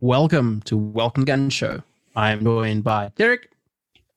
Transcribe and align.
Welcome 0.00 0.60
to 0.66 0.76
Welcome 0.76 1.24
Gun 1.24 1.48
Show. 1.48 1.82
I 2.14 2.30
am 2.30 2.44
joined 2.44 2.84
by 2.84 3.12
Derek. 3.16 3.48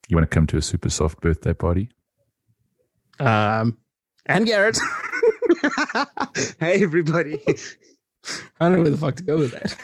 You 0.10 0.18
want 0.18 0.30
to 0.30 0.34
come 0.36 0.46
to 0.48 0.58
a 0.58 0.62
super 0.62 0.90
soft 0.90 1.22
birthday 1.22 1.54
party? 1.54 1.90
Um, 3.20 3.78
and 4.26 4.46
Garrett. 4.46 4.78
hey, 6.60 6.84
everybody. 6.84 7.42
I 7.48 8.68
don't 8.68 8.74
know 8.74 8.82
where 8.82 8.92
the 8.92 8.98
fuck 8.98 9.16
to 9.16 9.24
go 9.24 9.38
with 9.38 9.52
that. 9.52 9.78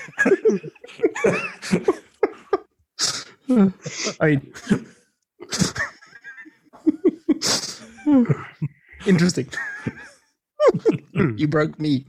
I 4.20 4.42
Interesting. 9.08 9.48
you 11.14 11.48
broke 11.48 11.80
me. 11.80 12.06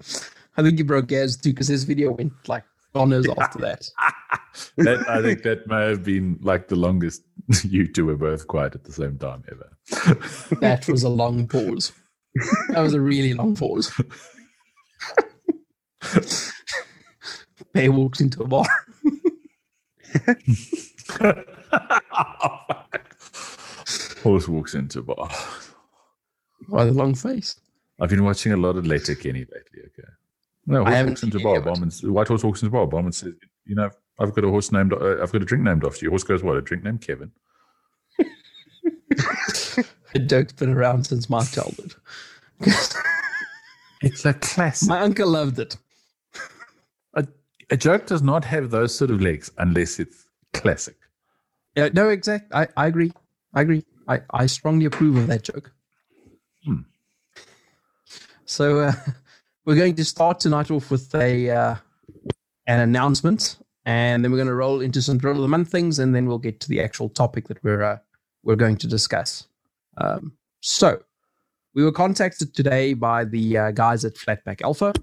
I 0.56 0.62
think 0.62 0.78
you 0.78 0.84
broke 0.84 1.06
Gaz 1.06 1.36
too 1.36 1.50
because 1.50 1.68
his 1.68 1.84
video 1.84 2.10
went 2.10 2.32
like 2.48 2.64
honors 2.96 3.26
after 3.38 3.58
that. 3.60 3.88
that. 4.76 5.08
I 5.08 5.22
think 5.22 5.42
that 5.42 5.66
may 5.66 5.88
have 5.88 6.02
been 6.04 6.38
like 6.42 6.68
the 6.68 6.76
longest 6.76 7.22
you 7.64 7.86
two 7.86 8.06
were 8.06 8.16
both 8.16 8.46
quiet 8.46 8.74
at 8.74 8.84
the 8.84 8.92
same 8.92 9.18
time 9.18 9.44
ever. 9.50 9.70
that 10.60 10.88
was 10.88 11.02
a 11.02 11.08
long 11.08 11.46
pause. 11.46 11.92
That 12.70 12.80
was 12.80 12.94
a 12.94 13.00
really 13.00 13.34
long 13.34 13.56
pause. 13.56 13.92
Bay 17.72 17.88
walks 17.88 18.20
into 18.20 18.42
a 18.42 18.46
bar. 18.46 18.66
Horse 24.22 24.48
walks 24.48 24.74
into 24.74 24.98
a 25.00 25.02
bar. 25.02 25.30
Why 26.68 26.84
the 26.84 26.92
long 26.92 27.14
face? 27.14 27.58
I've 28.00 28.10
been 28.10 28.24
watching 28.24 28.52
a 28.52 28.56
lot 28.56 28.76
of 28.76 28.86
Letterkenny 28.86 29.40
lately. 29.40 29.80
Okay. 29.86 30.08
No, 30.66 30.82
I 30.82 30.84
horse 30.84 30.94
haven't 30.96 31.10
walks 31.12 31.22
into 31.22 31.38
a 31.38 31.42
bar. 31.42 31.60
Barman, 31.60 31.90
White 31.90 32.28
horse 32.28 32.44
walks 32.44 32.62
into 32.62 32.76
a 32.76 32.78
bar. 32.78 32.86
Barman 32.86 33.12
says, 33.12 33.34
"You 33.64 33.76
know, 33.76 33.90
I've 34.18 34.34
got 34.34 34.44
a 34.44 34.48
horse 34.48 34.72
named. 34.72 34.92
Uh, 34.92 35.22
I've 35.22 35.32
got 35.32 35.42
a 35.42 35.44
drink 35.44 35.64
named 35.64 35.84
after 35.84 36.04
you." 36.04 36.10
Horse 36.10 36.24
goes, 36.24 36.42
"What? 36.42 36.56
A 36.56 36.62
drink 36.62 36.82
named 36.84 37.00
Kevin?" 37.02 37.30
The 40.12 40.20
joke's 40.20 40.54
been 40.54 40.70
around 40.70 41.04
since 41.06 41.28
my 41.28 41.44
childhood. 41.44 41.94
It's 44.02 44.24
a 44.26 44.34
classic. 44.34 44.88
my 44.88 45.00
uncle 45.00 45.26
loved 45.28 45.58
it. 45.58 45.76
a, 47.14 47.26
a 47.70 47.76
joke 47.78 48.06
does 48.06 48.20
not 48.22 48.44
have 48.44 48.70
those 48.70 48.94
sort 48.94 49.10
of 49.10 49.22
legs 49.22 49.50
unless 49.58 49.98
it's 49.98 50.26
classic. 50.52 50.96
Yeah, 51.74 51.88
no, 51.92 52.10
exact. 52.10 52.52
I, 52.54 52.68
I 52.76 52.86
agree. 52.88 53.12
I 53.54 53.62
agree. 53.62 53.84
I, 54.06 54.20
I 54.30 54.46
strongly 54.46 54.84
approve 54.84 55.16
of 55.16 55.26
that 55.28 55.44
joke. 55.44 55.72
Hmm. 56.64 56.82
So 58.44 58.80
uh, 58.80 58.92
we're 59.66 59.74
going 59.74 59.96
to 59.96 60.04
start 60.04 60.38
tonight 60.38 60.70
off 60.70 60.90
with 60.90 61.12
a 61.16 61.50
uh, 61.50 61.74
an 62.68 62.80
announcement, 62.80 63.58
and 63.84 64.24
then 64.24 64.30
we're 64.30 64.38
going 64.38 64.48
to 64.48 64.54
roll 64.54 64.80
into 64.80 65.02
some 65.02 65.18
drill 65.18 65.36
of 65.36 65.42
the 65.42 65.48
month 65.48 65.68
things, 65.68 65.98
and 65.98 66.14
then 66.14 66.26
we'll 66.26 66.38
get 66.38 66.60
to 66.60 66.68
the 66.68 66.80
actual 66.80 67.08
topic 67.08 67.48
that 67.48 67.62
we're 67.64 67.82
uh, 67.82 67.98
we're 68.44 68.56
going 68.56 68.76
to 68.76 68.86
discuss. 68.86 69.48
Um, 69.98 70.38
so 70.60 71.02
we 71.74 71.84
were 71.84 71.92
contacted 71.92 72.54
today 72.54 72.94
by 72.94 73.24
the 73.24 73.58
uh, 73.58 73.70
guys 73.72 74.04
at 74.04 74.14
Flatback 74.14 74.62
Alpha, 74.62 74.94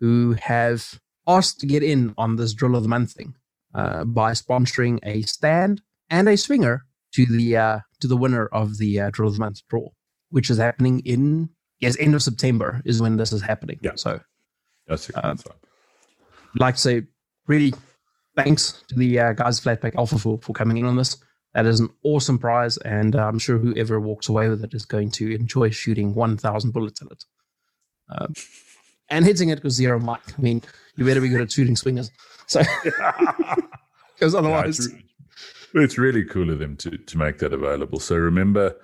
who 0.00 0.32
have 0.40 0.98
asked 1.28 1.60
to 1.60 1.66
get 1.66 1.82
in 1.82 2.14
on 2.16 2.36
this 2.36 2.54
drill 2.54 2.76
of 2.76 2.82
the 2.82 2.88
month 2.88 3.12
thing 3.12 3.34
uh, 3.74 4.04
by 4.04 4.32
sponsoring 4.32 4.98
a 5.02 5.22
stand 5.22 5.82
and 6.08 6.28
a 6.28 6.36
swinger 6.36 6.86
to 7.12 7.26
the 7.26 7.56
uh, 7.56 7.78
to 8.00 8.08
the 8.08 8.16
winner 8.16 8.46
of 8.46 8.78
the 8.78 8.98
uh, 8.98 9.10
drill 9.10 9.28
of 9.28 9.34
the 9.34 9.40
month 9.40 9.60
draw, 9.68 9.88
which 10.30 10.48
is 10.48 10.56
happening 10.56 11.00
in 11.00 11.50
yes 11.80 11.96
end 11.98 12.14
of 12.14 12.22
September 12.22 12.82
is 12.84 13.00
when 13.00 13.16
this 13.16 13.32
is 13.32 13.42
happening. 13.42 13.78
Yeah. 13.82 13.92
So 13.96 14.20
That's 14.86 15.08
it. 15.08 15.14
Um, 15.22 15.38
I'd 16.54 16.60
like 16.60 16.74
to 16.76 16.80
say 16.80 17.02
really 17.46 17.74
thanks 18.36 18.82
to 18.88 18.94
the 18.96 19.18
uh, 19.18 19.32
guys 19.32 19.64
at 19.64 19.80
Flatback 19.80 19.94
Alpha 19.96 20.18
for, 20.18 20.38
for 20.38 20.52
coming 20.52 20.76
in 20.76 20.84
on 20.84 20.96
this. 20.96 21.16
That 21.54 21.66
is 21.66 21.78
an 21.78 21.88
awesome 22.02 22.38
prize, 22.38 22.78
and 22.78 23.14
uh, 23.14 23.28
I'm 23.28 23.38
sure 23.38 23.58
whoever 23.58 24.00
walks 24.00 24.28
away 24.28 24.48
with 24.48 24.64
it 24.64 24.74
is 24.74 24.84
going 24.84 25.12
to 25.12 25.32
enjoy 25.32 25.70
shooting 25.70 26.12
1,000 26.12 26.72
bullets 26.72 27.00
at 27.00 27.12
it. 27.12 27.24
Um, 28.10 28.34
and 29.08 29.24
hitting 29.24 29.50
it 29.50 29.62
with 29.62 29.72
zero 29.72 30.00
mic. 30.00 30.20
I 30.36 30.40
mean, 30.40 30.62
you 30.96 31.04
better 31.04 31.20
be 31.20 31.28
good 31.28 31.42
at 31.42 31.52
shooting 31.52 31.76
swingers. 31.76 32.10
So, 32.48 32.60
because 34.14 34.32
Yeah, 34.32 34.38
otherwise, 34.40 34.80
it's, 34.80 34.94
re- 35.72 35.84
it's 35.84 35.96
really 35.96 36.24
cool 36.24 36.50
of 36.50 36.58
them 36.58 36.76
to, 36.78 36.96
to 36.98 37.18
make 37.18 37.38
that 37.38 37.52
available. 37.52 38.00
So 38.00 38.16
remember, 38.16 38.74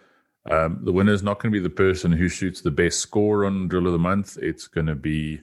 um, 0.48 0.80
the 0.84 0.92
winner 0.92 1.12
is 1.12 1.22
not 1.22 1.38
going 1.40 1.52
to 1.52 1.58
be 1.58 1.62
the 1.62 1.68
person 1.68 2.12
who 2.12 2.28
shoots 2.28 2.60
the 2.60 2.70
best 2.70 3.00
score 3.00 3.44
on 3.44 3.68
Drill 3.68 3.86
of 3.86 3.92
the 3.92 3.98
Month. 3.98 4.38
It's 4.40 4.68
going 4.68 4.86
to 4.86 4.94
be 4.94 5.40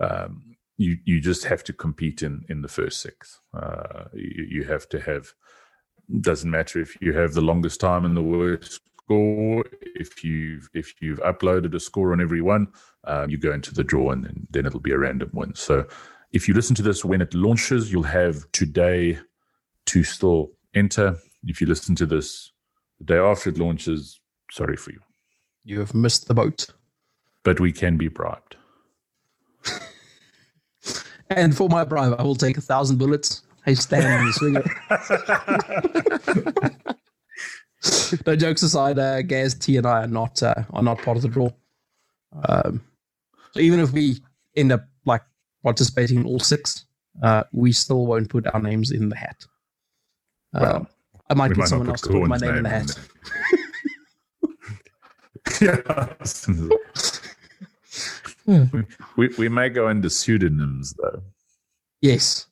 um, 0.00 0.56
you. 0.76 0.98
You 1.04 1.20
just 1.20 1.44
have 1.44 1.64
to 1.64 1.72
compete 1.72 2.22
in 2.22 2.44
in 2.48 2.60
the 2.62 2.68
first 2.68 3.00
six. 3.00 3.40
Uh, 3.54 4.04
you, 4.12 4.46
you 4.50 4.64
have 4.64 4.88
to 4.90 5.00
have. 5.00 5.32
Doesn't 6.20 6.50
matter 6.50 6.80
if 6.80 7.00
you 7.00 7.14
have 7.14 7.32
the 7.32 7.40
longest 7.40 7.80
time 7.80 8.04
and 8.04 8.14
the 8.14 8.22
worst 8.22 8.80
score. 9.04 9.64
If 9.80 10.22
you've 10.22 10.68
if 10.74 11.00
you've 11.00 11.20
uploaded 11.20 11.74
a 11.74 11.80
score 11.80 12.12
on 12.12 12.20
every 12.20 12.42
one, 12.42 12.68
um, 13.04 13.30
you 13.30 13.38
go 13.38 13.52
into 13.52 13.72
the 13.72 13.84
draw 13.84 14.10
and 14.10 14.24
then, 14.24 14.46
then 14.50 14.66
it'll 14.66 14.80
be 14.80 14.92
a 14.92 14.98
random 14.98 15.30
win. 15.32 15.54
So 15.54 15.86
if 16.32 16.48
you 16.48 16.54
listen 16.54 16.76
to 16.76 16.82
this 16.82 17.04
when 17.04 17.22
it 17.22 17.32
launches, 17.32 17.90
you'll 17.90 18.02
have 18.02 18.50
today 18.52 19.18
to 19.86 20.04
still 20.04 20.50
enter. 20.74 21.16
If 21.46 21.60
you 21.60 21.66
listen 21.66 21.94
to 21.96 22.06
this 22.06 22.52
the 22.98 23.04
day 23.04 23.18
after 23.18 23.50
it 23.50 23.58
launches, 23.58 24.20
sorry 24.54 24.76
for 24.76 24.92
you. 24.92 25.00
you 25.64 25.80
have 25.80 25.94
missed 25.94 26.28
the 26.28 26.34
boat. 26.34 26.66
But 27.42 27.58
we 27.60 27.72
can 27.72 27.96
be 27.96 28.08
bribed. 28.08 28.56
And 31.30 31.56
for 31.56 31.70
my 31.70 31.84
bribe, 31.84 32.14
I 32.18 32.22
will 32.22 32.34
take 32.34 32.58
a 32.58 32.60
thousand 32.60 32.98
bullets. 32.98 33.42
I 33.66 33.72
stand 33.72 34.04
and 34.04 34.34
swing 34.34 34.56
it. 34.56 34.66
no 38.26 38.36
jokes 38.36 38.62
aside, 38.62 38.98
uh, 38.98 39.22
Gaz, 39.22 39.54
T, 39.54 39.78
and 39.78 39.86
I 39.86 40.02
are 40.04 40.06
not 40.06 40.42
uh, 40.42 40.64
are 40.74 40.82
not 40.82 40.98
part 40.98 41.16
of 41.16 41.22
the 41.22 41.28
draw. 41.28 41.48
Um, 42.46 42.82
so 43.52 43.60
even 43.60 43.80
if 43.80 43.92
we 43.92 44.18
end 44.54 44.70
up 44.70 44.84
like 45.06 45.22
participating 45.62 46.18
in 46.20 46.26
all 46.26 46.40
six, 46.40 46.84
uh, 47.22 47.44
we 47.52 47.72
still 47.72 48.04
won't 48.04 48.28
put 48.28 48.46
our 48.52 48.60
names 48.60 48.90
in 48.90 49.08
the 49.08 49.16
hat. 49.16 49.46
Um, 50.52 50.62
Well, 50.62 50.86
I 51.30 51.34
might 51.34 51.54
get 51.54 51.68
someone 51.68 51.88
else 51.88 52.02
to 52.02 52.10
put 52.10 52.28
my 52.28 52.36
name 52.36 52.56
in 52.56 52.62
the 52.64 52.68
name 52.68 52.86
Hmm. 55.46 56.68
yeah. 58.46 58.66
we, 59.16 59.28
we 59.38 59.48
may 59.48 59.68
go 59.68 59.88
under 59.88 60.08
pseudonyms 60.08 60.94
though. 60.94 61.22
Yes. 62.00 62.46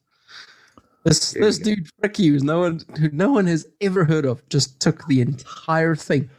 This 1.05 1.33
There 1.33 1.43
this 1.43 1.59
dude 1.59 1.89
Frick 1.99 2.17
Hughes, 2.17 2.43
no 2.43 2.61
one 2.61 2.81
who 2.99 3.11
no 3.11 3.33
one 3.33 3.47
has 3.47 3.67
ever 3.81 4.05
heard 4.05 4.25
of, 4.25 4.49
just 4.49 4.81
took 4.81 5.07
the 5.07 5.21
entire 5.21 5.97
thing. 5.97 6.31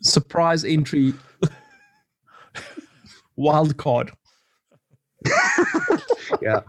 Surprise 0.00 0.64
entry. 0.64 1.14
Wild 3.36 3.76
card. 3.76 4.12
Yeah. 6.42 6.60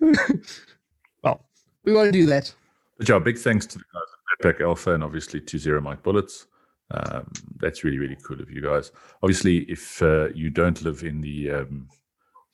well, 1.22 1.44
we 1.84 1.92
won't 1.92 2.12
do 2.12 2.26
that. 2.26 2.54
But 2.98 3.08
yeah, 3.08 3.18
big 3.18 3.38
thanks 3.38 3.66
to 3.66 3.78
the 3.78 3.84
guys 3.92 4.02
at 4.40 4.56
Backpack 4.56 4.64
Alpha 4.64 4.94
and 4.94 5.02
obviously 5.04 5.40
to 5.40 5.58
Zero 5.58 5.80
Mike 5.80 6.02
Bullets. 6.02 6.46
Um, 6.94 7.30
that's 7.58 7.84
really, 7.84 7.98
really 7.98 8.18
cool 8.22 8.40
of 8.40 8.50
you 8.50 8.60
guys. 8.60 8.92
Obviously, 9.22 9.58
if 9.70 10.02
uh, 10.02 10.28
you 10.34 10.50
don't 10.50 10.82
live 10.82 11.02
in 11.04 11.20
the 11.22 11.50
um, 11.50 11.88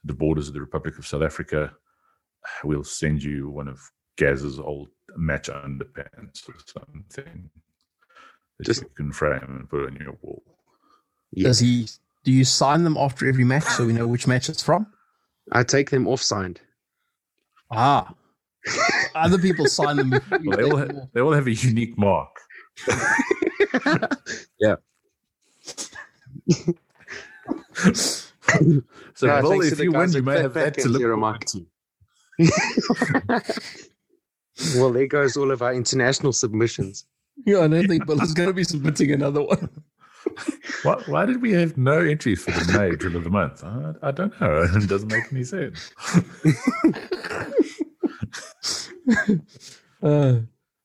the 0.04 0.15
borders 0.15 0.47
of 0.49 0.54
the 0.54 0.60
Republic 0.60 0.97
of 0.99 1.06
South 1.06 1.22
Africa, 1.22 1.72
we'll 2.62 2.84
send 2.84 3.22
you 3.22 3.48
one 3.48 3.66
of 3.69 3.81
Gaz's 4.16 4.59
old 4.60 4.88
match 5.16 5.48
underpants 5.48 6.48
or 6.48 6.54
something 6.66 7.50
that 8.59 8.65
Just- 8.65 8.82
you 8.82 8.88
can 8.94 9.12
frame 9.12 9.43
and 9.43 9.69
put 9.69 9.87
on 9.87 9.97
your 9.97 10.16
wall. 10.22 10.43
Yeah. 11.32 11.48
Does 11.48 11.59
he 11.59 11.88
do 12.25 12.32
you 12.32 12.44
sign 12.44 12.84
them 12.84 12.97
after 12.97 13.28
every 13.28 13.44
match 13.44 13.65
so 13.65 13.87
we 13.87 13.93
know 13.93 14.06
which 14.06 14.27
match 14.27 14.48
it's 14.48 14.62
from? 14.62 14.87
I 15.53 15.62
take 15.62 15.91
them 15.91 16.06
off 16.06 16.22
signed. 16.22 16.60
Ah. 17.71 18.15
Other 19.15 19.39
people 19.39 19.66
sign 19.66 19.97
them 19.97 20.10
Well, 20.45 20.57
they, 20.57 20.62
all 20.62 20.77
them 20.77 20.91
ha- 20.97 21.03
off. 21.03 21.09
they 21.15 21.21
all 21.21 21.33
have 21.33 21.47
a 21.47 21.54
unique 21.54 21.97
mark. 21.98 22.28
yeah. 24.60 24.76
So, 29.15 29.26
Yeah, 29.26 29.41
Bill, 29.41 29.60
if 29.62 29.78
you 29.80 29.92
win, 29.92 30.12
you 30.12 30.18
at 30.18 30.24
may 30.24 30.38
have 30.38 30.53
Fatback 30.53 30.54
that 30.54 30.74
to 30.74 30.82
and 30.82 30.91
look 30.92 31.00
Zero 31.00 31.18
forward 31.18 31.47
to. 31.48 31.66
well, 34.78 34.92
there 34.92 35.06
goes 35.06 35.36
all 35.36 35.50
of 35.50 35.62
our 35.62 35.74
international 35.74 36.32
submissions. 36.32 37.04
Yeah, 37.44 37.60
I 37.60 37.68
don't 37.68 37.86
think 37.88 38.06
Bill 38.06 38.20
is 38.22 38.34
going 38.34 38.48
to 38.48 38.53
be 38.53 38.65
submitting 38.65 39.12
another 39.12 39.42
one. 39.42 39.68
Why, 40.82 40.94
why 41.06 41.26
did 41.26 41.42
we 41.42 41.50
have 41.53 41.76
no 41.76 41.98
entries 41.98 42.44
for 42.44 42.53
the 42.53 42.78
May 42.78 42.94
drill 42.94 43.16
of 43.16 43.24
the 43.24 43.30
month? 43.30 43.64
I, 43.64 43.94
I 44.03 44.10
don't 44.12 44.38
know. 44.41 44.68
It 44.76 44.88
doesn't 44.88 45.10
make 45.10 45.24
any 45.32 45.42
sense. 45.42 45.91
Uh, 50.00 50.41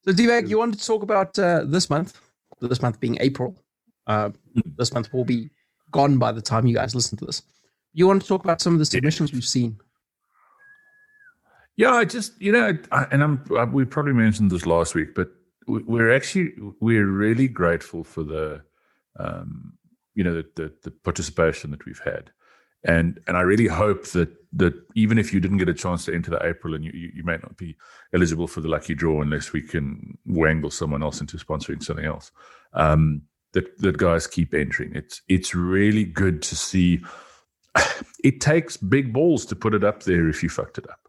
so, 0.05 0.13
D-Bag, 0.13 0.49
you 0.49 0.57
wanted 0.57 0.79
to 0.79 0.85
talk 0.85 1.03
about 1.03 1.37
uh, 1.37 1.63
this 1.65 1.89
month, 1.89 2.19
this 2.67 2.81
month 2.81 2.99
being 2.99 3.17
April. 3.19 3.55
Uh, 4.07 4.31
this 4.77 4.93
month 4.93 5.11
will 5.13 5.25
be 5.25 5.49
gone 5.91 6.17
by 6.17 6.31
the 6.31 6.41
time 6.41 6.65
you 6.65 6.75
guys 6.75 6.93
listen 6.93 7.17
to 7.17 7.25
this. 7.25 7.41
You 7.93 8.07
want 8.07 8.21
to 8.21 8.27
talk 8.27 8.43
about 8.43 8.61
some 8.61 8.73
of 8.73 8.79
the 8.79 8.85
submissions 8.85 9.31
we've 9.31 9.45
seen? 9.45 9.77
Yeah, 11.75 11.91
I 11.91 12.05
just 12.05 12.39
you 12.41 12.51
know, 12.51 12.77
I, 12.91 13.05
and 13.11 13.23
I'm 13.23 13.43
I, 13.57 13.63
we 13.63 13.85
probably 13.85 14.13
mentioned 14.13 14.51
this 14.51 14.65
last 14.65 14.93
week, 14.93 15.15
but 15.15 15.29
we, 15.67 15.81
we're 15.83 16.13
actually 16.13 16.53
we're 16.79 17.07
really 17.07 17.47
grateful 17.47 18.03
for 18.03 18.23
the, 18.23 18.61
um, 19.19 19.73
you 20.13 20.23
know, 20.23 20.35
the, 20.35 20.45
the 20.55 20.73
the 20.83 20.91
participation 20.91 21.71
that 21.71 21.85
we've 21.85 22.01
had, 22.03 22.31
and 22.83 23.19
and 23.27 23.37
I 23.37 23.41
really 23.41 23.67
hope 23.67 24.07
that 24.07 24.29
that 24.53 24.73
even 24.95 25.17
if 25.17 25.33
you 25.33 25.39
didn't 25.39 25.57
get 25.57 25.69
a 25.69 25.73
chance 25.73 26.05
to 26.05 26.13
enter 26.13 26.31
the 26.31 26.45
April 26.45 26.75
and 26.75 26.83
you 26.83 26.91
you, 26.93 27.11
you 27.15 27.23
may 27.23 27.37
not 27.37 27.57
be 27.57 27.75
eligible 28.13 28.47
for 28.47 28.61
the 28.61 28.67
lucky 28.67 28.93
draw 28.93 29.21
unless 29.21 29.53
we 29.53 29.61
can 29.61 30.17
wangle 30.25 30.71
someone 30.71 31.03
else 31.03 31.21
into 31.21 31.37
sponsoring 31.37 31.83
something 31.83 32.05
else, 32.05 32.31
um, 32.73 33.21
that 33.53 33.77
that 33.79 33.97
guys 33.97 34.27
keep 34.27 34.53
entering. 34.53 34.93
It's 34.95 35.21
it's 35.27 35.55
really 35.55 36.05
good 36.05 36.41
to 36.43 36.55
see. 36.55 37.03
It 38.23 38.39
takes 38.39 38.77
big 38.77 39.11
balls 39.11 39.45
to 39.47 39.55
put 39.55 39.73
it 39.73 39.83
up 39.83 40.03
there 40.03 40.29
if 40.29 40.43
you 40.43 40.47
fucked 40.47 40.77
it 40.77 40.89
up. 40.89 41.03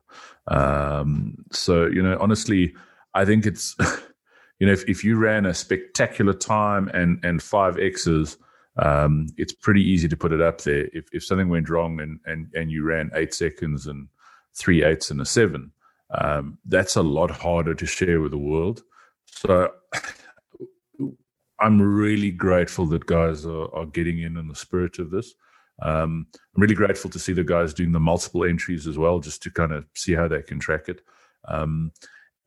Um, 0.47 1.37
so, 1.53 1.87
you 1.87 2.03
know, 2.03 2.17
honestly, 2.21 2.75
I 3.15 3.25
think 3.25 3.47
it's, 3.47 3.77
you 4.59 4.67
know, 4.67 4.73
if, 4.73 4.89
if 4.89 5.05
you 5.05 5.17
ran 5.17 5.47
a 5.47 5.55
spectacular 5.55 6.35
time 6.35 6.89
and, 6.89 7.25
and 7.25 7.43
five 7.43 7.79
X's, 7.79 8.37
um, 8.77 9.29
it's 9.37 9.53
pretty 9.53 9.83
easy 9.83 10.09
to 10.09 10.17
put 10.17 10.33
it 10.33 10.41
up 10.41 10.61
there. 10.63 10.89
If, 10.93 11.07
if 11.13 11.25
something 11.25 11.49
went 11.49 11.69
wrong 11.69 12.01
and, 12.01 12.19
and, 12.27 12.49
and 12.55 12.71
you 12.71 12.85
ran 12.85 13.11
eight 13.15 13.35
seconds 13.35 13.87
and 13.87 14.09
three 14.55 14.83
eights 14.83 15.11
and 15.11 15.21
a 15.21 15.25
seven, 15.25 15.73
um, 16.11 16.59
that's 16.67 16.97
a 16.97 17.03
lot 17.03 17.31
harder 17.31 17.75
to 17.75 17.87
share 17.87 18.21
with 18.21 18.33
the 18.33 18.39
world. 18.39 18.83
So 19.27 19.71
I'm 21.61 21.81
really 21.81 22.31
grateful 22.31 22.87
that 22.87 23.07
guys 23.07 23.47
are, 23.47 23.73
are 23.75 23.87
getting 23.87 24.21
in 24.21 24.37
on 24.37 24.49
the 24.49 24.55
spirit 24.55 24.99
of 24.99 25.11
this. 25.11 25.35
Um, 25.83 26.27
I'm 26.55 26.63
really 26.63 26.75
grateful 26.75 27.11
to 27.11 27.19
see 27.19 27.33
the 27.33 27.45
guys 27.45 27.75
doing 27.75 27.93
the 27.93 28.01
multiple 28.01 28.45
entries 28.45 28.87
as 28.87 28.99
well, 28.99 29.19
just 29.19 29.43
to 29.45 29.51
kind 29.51 29.73
of 29.73 29.87
see 29.95 30.15
how 30.15 30.29
they 30.29 30.43
can 30.43 30.59
track 30.59 30.89
it. 30.89 31.01
Um, 31.47 31.93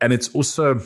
and 0.02 0.14
it's 0.14 0.34
also, 0.34 0.82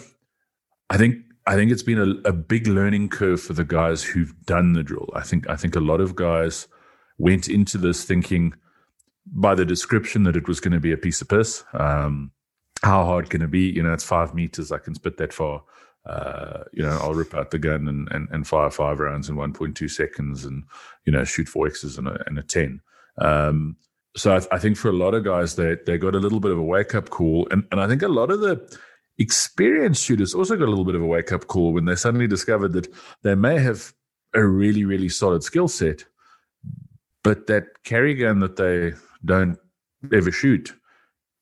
I 0.90 0.98
think, 0.98 1.18
I 1.48 1.56
think 1.56 1.72
it's 1.72 1.84
been 1.84 2.00
a, 2.00 2.30
a, 2.30 2.34
big 2.34 2.68
learning 2.68 3.10
curve 3.10 3.42
for 3.42 3.54
the 3.54 3.64
guys 3.64 4.04
who've 4.04 4.34
done 4.46 4.74
the 4.74 4.84
drill. 4.84 5.10
I 5.16 5.22
think, 5.22 5.50
I 5.50 5.56
think 5.56 5.76
a 5.76 5.80
lot 5.80 6.00
of 6.00 6.16
guys 6.16 6.68
went 7.18 7.48
into 7.48 7.78
this 7.78 8.04
thinking 8.04 8.54
by 9.26 9.56
the 9.56 9.66
description 9.66 10.24
that 10.24 10.36
it 10.36 10.48
was 10.48 10.60
going 10.60 10.74
to 10.74 10.80
be 10.80 10.92
a 10.92 10.98
piece 10.98 11.22
of 11.22 11.30
piss. 11.30 11.64
Um, 11.74 12.32
how 12.84 13.06
hard 13.06 13.30
can 13.30 13.42
it 13.42 13.52
be? 13.52 13.72
You 13.72 13.82
know, 13.82 13.94
it's 13.94 14.04
five 14.04 14.36
meters. 14.36 14.72
I 14.72 14.78
can 14.78 14.94
spit 14.94 15.18
that 15.18 15.34
far 15.34 15.64
uh, 16.06 16.64
you 16.74 16.84
know, 16.84 16.98
I'll 17.02 17.14
rip 17.14 17.36
out 17.36 17.52
the 17.52 17.60
gun 17.60 17.88
and, 17.88 18.08
and, 18.12 18.28
and 18.32 18.48
fire 18.48 18.72
five 18.72 19.00
rounds 19.00 19.30
in 19.30 19.36
1.2 19.36 19.90
seconds 19.90 20.46
and, 20.46 20.64
you 21.06 21.14
know, 21.14 21.24
shoot 21.24 21.48
four 21.48 21.68
X's 21.68 21.98
and 21.98 22.08
a, 22.08 22.24
and 22.26 22.40
a 22.40 22.44
10. 22.44 22.82
Um, 23.20 23.76
so 24.16 24.36
I, 24.36 24.56
I, 24.56 24.60
think 24.60 24.78
for 24.78 24.90
a 24.90 24.94
lot 24.94 25.14
of 25.14 25.24
guys, 25.24 25.56
they, 25.56 25.78
they 25.86 25.98
got 25.98 26.16
a 26.16 26.20
little 26.20 26.40
bit 26.40 26.52
of 26.52 26.58
a 26.58 26.64
wake 26.64 26.96
up 26.96 27.10
call. 27.10 27.48
And, 27.52 27.66
and 27.72 27.80
I 27.80 27.88
think 27.88 28.02
a 28.02 28.08
lot 28.08 28.32
of 28.32 28.42
the 28.42 28.78
experienced 29.22 30.04
shooters 30.04 30.34
also 30.34 30.56
got 30.58 30.66
a 30.66 30.74
little 30.74 30.86
bit 30.86 30.96
of 30.96 31.02
a 31.02 31.06
wake 31.06 31.32
up 31.32 31.48
call 31.48 31.74
when 31.74 31.86
they 31.86 31.96
suddenly 31.96 32.28
discovered 32.28 32.74
that 32.74 32.88
they 33.22 33.36
may 33.36 33.60
have 33.60 33.94
a 34.34 34.46
really, 34.46 34.84
really 34.86 35.10
solid 35.10 35.44
skill 35.44 35.68
set, 35.68 36.06
but 37.24 37.48
that 37.48 37.84
carry 37.84 38.16
gun 38.16 38.40
that 38.40 38.56
they 38.56 38.94
don't 39.24 39.58
ever 40.12 40.32
shoot 40.32 40.74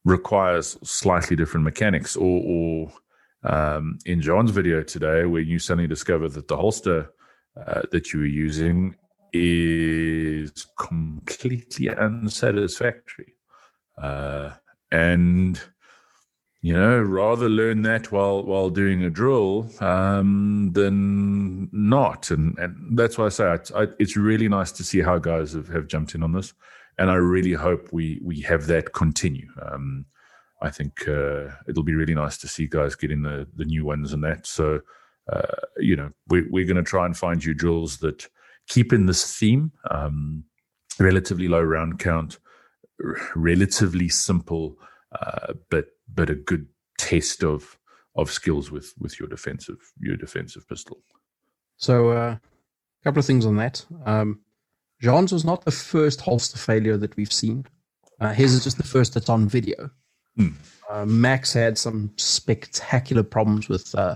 requires 0.05 0.77
slightly 0.83 1.35
different 1.35 1.63
mechanics 1.63 2.15
or, 2.15 2.41
or 2.45 2.91
um, 3.43 3.97
in 4.05 4.21
John's 4.21 4.51
video 4.51 4.83
today, 4.83 5.25
where 5.25 5.41
you 5.41 5.59
suddenly 5.59 5.87
discover 5.87 6.27
that 6.29 6.47
the 6.47 6.57
holster 6.57 7.11
uh, 7.55 7.83
that 7.91 8.11
you 8.11 8.19
were 8.19 8.25
using 8.25 8.95
is 9.31 10.67
completely 10.77 11.89
unsatisfactory. 11.89 13.35
Uh, 13.97 14.51
and 14.91 15.61
you 16.61 16.73
know, 16.73 16.99
rather 16.99 17.47
learn 17.47 17.83
that 17.83 18.11
while 18.11 18.43
while 18.43 18.69
doing 18.69 19.03
a 19.03 19.09
drill 19.09 19.69
um, 19.79 20.71
than 20.73 21.69
not. 21.71 22.31
And 22.31 22.57
and 22.57 22.97
that's 22.97 23.17
why 23.17 23.25
I 23.25 23.29
say 23.29 23.45
I, 23.45 23.83
I, 23.83 23.87
it's 23.97 24.17
really 24.17 24.49
nice 24.49 24.71
to 24.73 24.83
see 24.83 25.01
how 25.01 25.17
guys 25.19 25.53
have, 25.53 25.69
have 25.69 25.87
jumped 25.87 26.15
in 26.15 26.23
on 26.23 26.33
this, 26.33 26.53
and 26.97 27.09
I 27.09 27.15
really 27.15 27.53
hope 27.53 27.93
we 27.93 28.19
we 28.23 28.41
have 28.41 28.67
that 28.67 28.93
continue. 28.93 29.47
Um, 29.61 30.05
I 30.61 30.69
think 30.69 31.07
uh, 31.07 31.47
it'll 31.67 31.83
be 31.83 31.95
really 31.95 32.15
nice 32.15 32.37
to 32.39 32.47
see 32.47 32.67
guys 32.67 32.95
getting 32.95 33.21
the 33.21 33.47
the 33.55 33.65
new 33.65 33.85
ones 33.85 34.11
and 34.11 34.23
that. 34.25 34.45
So, 34.45 34.81
uh, 35.31 35.55
you 35.77 35.95
know, 35.95 36.11
we, 36.27 36.41
we're 36.49 36.65
going 36.65 36.75
to 36.75 36.83
try 36.83 37.05
and 37.05 37.15
find 37.15 37.43
you 37.43 37.53
drills 37.53 37.99
that 37.99 38.27
keep 38.67 38.91
in 38.91 39.05
this 39.05 39.37
theme, 39.37 39.71
um, 39.89 40.43
relatively 40.99 41.47
low 41.47 41.61
round 41.61 41.99
count, 41.99 42.37
r- 43.01 43.15
relatively 43.33 44.09
simple, 44.09 44.77
uh, 45.11 45.53
but 45.69 45.87
but 46.13 46.29
a 46.29 46.35
good 46.35 46.67
test 46.97 47.43
of 47.43 47.77
of 48.15 48.31
skills 48.31 48.71
with 48.71 48.93
with 48.99 49.19
your 49.19 49.29
defensive 49.29 49.77
your 49.99 50.17
defensive 50.17 50.67
pistol. 50.67 50.97
So, 51.77 52.09
uh, 52.09 52.35
a 52.35 53.03
couple 53.03 53.19
of 53.19 53.25
things 53.25 53.45
on 53.45 53.55
that. 53.57 53.85
Um, 54.05 54.41
Jean's 55.01 55.31
was 55.31 55.45
not 55.45 55.63
the 55.63 55.71
first 55.71 56.21
holster 56.21 56.57
failure 56.57 56.97
that 56.97 57.15
we've 57.15 57.31
seen. 57.31 57.65
Uh, 58.19 58.33
his 58.33 58.53
is 58.53 58.63
just 58.65 58.77
the 58.77 58.83
first 58.83 59.13
that's 59.13 59.29
on 59.29 59.47
video. 59.47 59.89
Mm. 60.37 60.55
Uh, 60.89 61.05
Max 61.05 61.53
had 61.53 61.77
some 61.77 62.11
spectacular 62.17 63.23
problems 63.23 63.69
with 63.69 63.95
uh, 63.95 64.15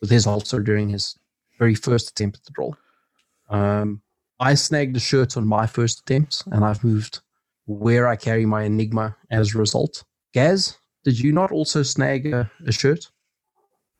with 0.00 0.10
his 0.10 0.24
holster 0.24 0.60
during 0.60 0.88
his 0.88 1.18
very 1.58 1.74
first 1.74 2.10
attempt 2.10 2.38
at 2.38 2.44
the 2.44 2.52
draw. 2.52 2.72
Um, 3.48 4.02
I 4.38 4.54
snagged 4.54 4.96
a 4.96 5.00
shirt 5.00 5.36
on 5.36 5.46
my 5.46 5.66
first 5.66 6.00
attempt, 6.00 6.42
and 6.50 6.64
I've 6.64 6.84
moved 6.84 7.20
where 7.66 8.06
I 8.06 8.16
carry 8.16 8.46
my 8.46 8.62
Enigma 8.62 9.16
as 9.30 9.54
a 9.54 9.58
result. 9.58 10.04
Gaz, 10.36 10.76
did 11.02 11.18
you 11.18 11.32
not 11.32 11.50
also 11.50 11.82
snag 11.82 12.26
a, 12.26 12.50
a 12.66 12.70
shirt? 12.70 13.10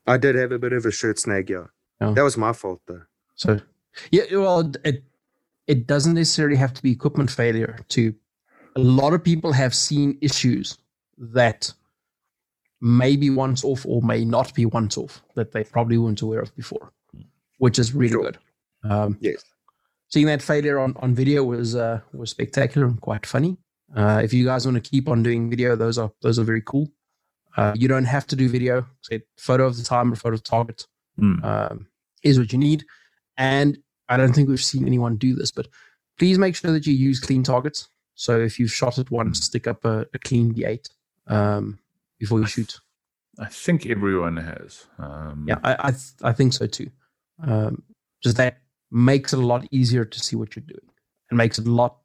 I 0.06 0.18
did 0.18 0.34
have 0.34 0.52
a 0.52 0.58
bit 0.58 0.74
of 0.74 0.84
a 0.84 0.90
shirt 0.90 1.18
snag, 1.18 1.48
yeah. 1.48 1.68
Oh. 2.02 2.12
That 2.12 2.24
was 2.24 2.36
my 2.36 2.52
fault, 2.52 2.82
though. 2.86 3.00
So, 3.36 3.58
yeah, 4.10 4.24
well, 4.32 4.70
it 4.84 5.02
it 5.66 5.86
doesn't 5.86 6.12
necessarily 6.12 6.56
have 6.56 6.74
to 6.74 6.82
be 6.82 6.92
equipment 6.92 7.30
failure. 7.30 7.78
To 7.88 8.14
a 8.76 8.80
lot 8.80 9.14
of 9.14 9.24
people 9.24 9.52
have 9.54 9.74
seen 9.74 10.18
issues 10.20 10.76
that 11.16 11.72
may 12.82 13.16
be 13.16 13.30
once 13.30 13.64
off 13.64 13.86
or 13.86 14.02
may 14.02 14.22
not 14.22 14.52
be 14.52 14.66
once 14.66 14.98
off 14.98 15.22
that 15.36 15.52
they 15.52 15.64
probably 15.64 15.96
weren't 15.96 16.20
aware 16.20 16.40
of 16.40 16.54
before, 16.54 16.92
which 17.56 17.78
is 17.78 17.94
really 17.94 18.12
sure. 18.12 18.24
good. 18.24 18.38
Um, 18.84 19.16
yes. 19.22 19.42
Seeing 20.08 20.26
that 20.26 20.42
failure 20.42 20.78
on, 20.78 20.92
on 20.98 21.14
video 21.14 21.44
was 21.44 21.74
uh, 21.74 22.00
was 22.12 22.28
spectacular 22.28 22.86
and 22.86 23.00
quite 23.00 23.24
funny. 23.24 23.56
Uh, 23.94 24.20
if 24.22 24.32
you 24.32 24.44
guys 24.44 24.66
want 24.66 24.82
to 24.82 24.90
keep 24.90 25.08
on 25.08 25.22
doing 25.22 25.48
video, 25.48 25.76
those 25.76 25.98
are 25.98 26.10
those 26.22 26.38
are 26.38 26.44
very 26.44 26.62
cool. 26.62 26.88
Uh, 27.56 27.72
you 27.74 27.88
don't 27.88 28.04
have 28.04 28.26
to 28.26 28.36
do 28.36 28.48
video. 28.48 28.86
Say 29.02 29.22
photo 29.36 29.66
of 29.66 29.76
the 29.76 29.84
time 29.84 30.12
or 30.12 30.16
photo 30.16 30.34
of 30.34 30.43
the 30.43 30.48
target 30.48 30.86
mm. 31.19 31.43
um, 31.44 31.86
is 32.22 32.38
what 32.38 32.52
you 32.52 32.58
need. 32.58 32.84
And 33.36 33.78
I 34.08 34.16
don't 34.16 34.34
think 34.34 34.48
we've 34.48 34.60
seen 34.60 34.86
anyone 34.86 35.16
do 35.16 35.34
this, 35.34 35.50
but 35.50 35.69
please 36.19 36.38
make 36.38 36.56
sure 36.56 36.72
that 36.72 36.86
you 36.86 36.94
use 36.94 37.20
clean 37.20 37.43
targets. 37.43 37.88
So 38.14 38.40
if 38.40 38.58
you've 38.58 38.72
shot 38.72 38.98
it 38.98 39.10
once, 39.10 39.44
stick 39.44 39.66
up 39.66 39.84
a, 39.84 40.06
a 40.14 40.19
clean 40.19 40.55
B8 40.55 40.88
um, 41.26 41.78
before 42.19 42.40
you 42.40 42.46
shoot. 42.46 42.81
I 43.38 43.46
think 43.46 43.86
everyone 43.86 44.38
has. 44.38 44.86
Um, 44.98 45.44
yeah, 45.46 45.58
I 45.62 45.76
I, 45.78 45.90
th- 45.90 46.14
I, 46.22 46.32
think 46.32 46.55
so 46.55 46.66
too. 46.66 46.90
Um, 47.43 47.82
just 48.22 48.38
that 48.38 48.58
makes 48.90 49.34
it 49.34 49.38
a 49.38 49.44
lot 49.44 49.66
easier 49.70 50.06
to 50.06 50.20
see 50.20 50.36
what 50.36 50.56
you're 50.56 50.64
doing, 50.66 50.88
and 51.28 51.36
makes 51.36 51.58
it 51.58 51.66
a 51.66 51.70
lot 51.70 51.98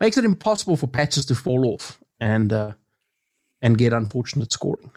makes 0.00 0.16
it 0.16 0.24
impossible 0.24 0.76
for 0.76 0.86
patches 0.86 1.26
to 1.26 1.34
fall 1.34 1.66
off 1.66 2.00
and 2.20 2.52
uh, 2.52 2.72
and 3.62 3.78
get 3.78 3.92
unfortunate 3.92 4.52
scoring. 4.52 4.90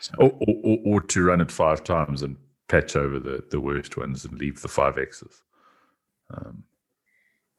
So. 0.00 0.14
Or, 0.18 0.32
or, 0.40 0.78
or, 0.86 1.00
to 1.02 1.22
run 1.22 1.42
it 1.42 1.50
five 1.50 1.84
times 1.84 2.22
and 2.22 2.36
patch 2.68 2.96
over 2.96 3.18
the, 3.18 3.44
the 3.50 3.60
worst 3.60 3.98
ones 3.98 4.24
and 4.24 4.38
leave 4.38 4.62
the 4.62 4.68
five 4.68 4.96
X's. 4.96 5.42
Um, 6.32 6.64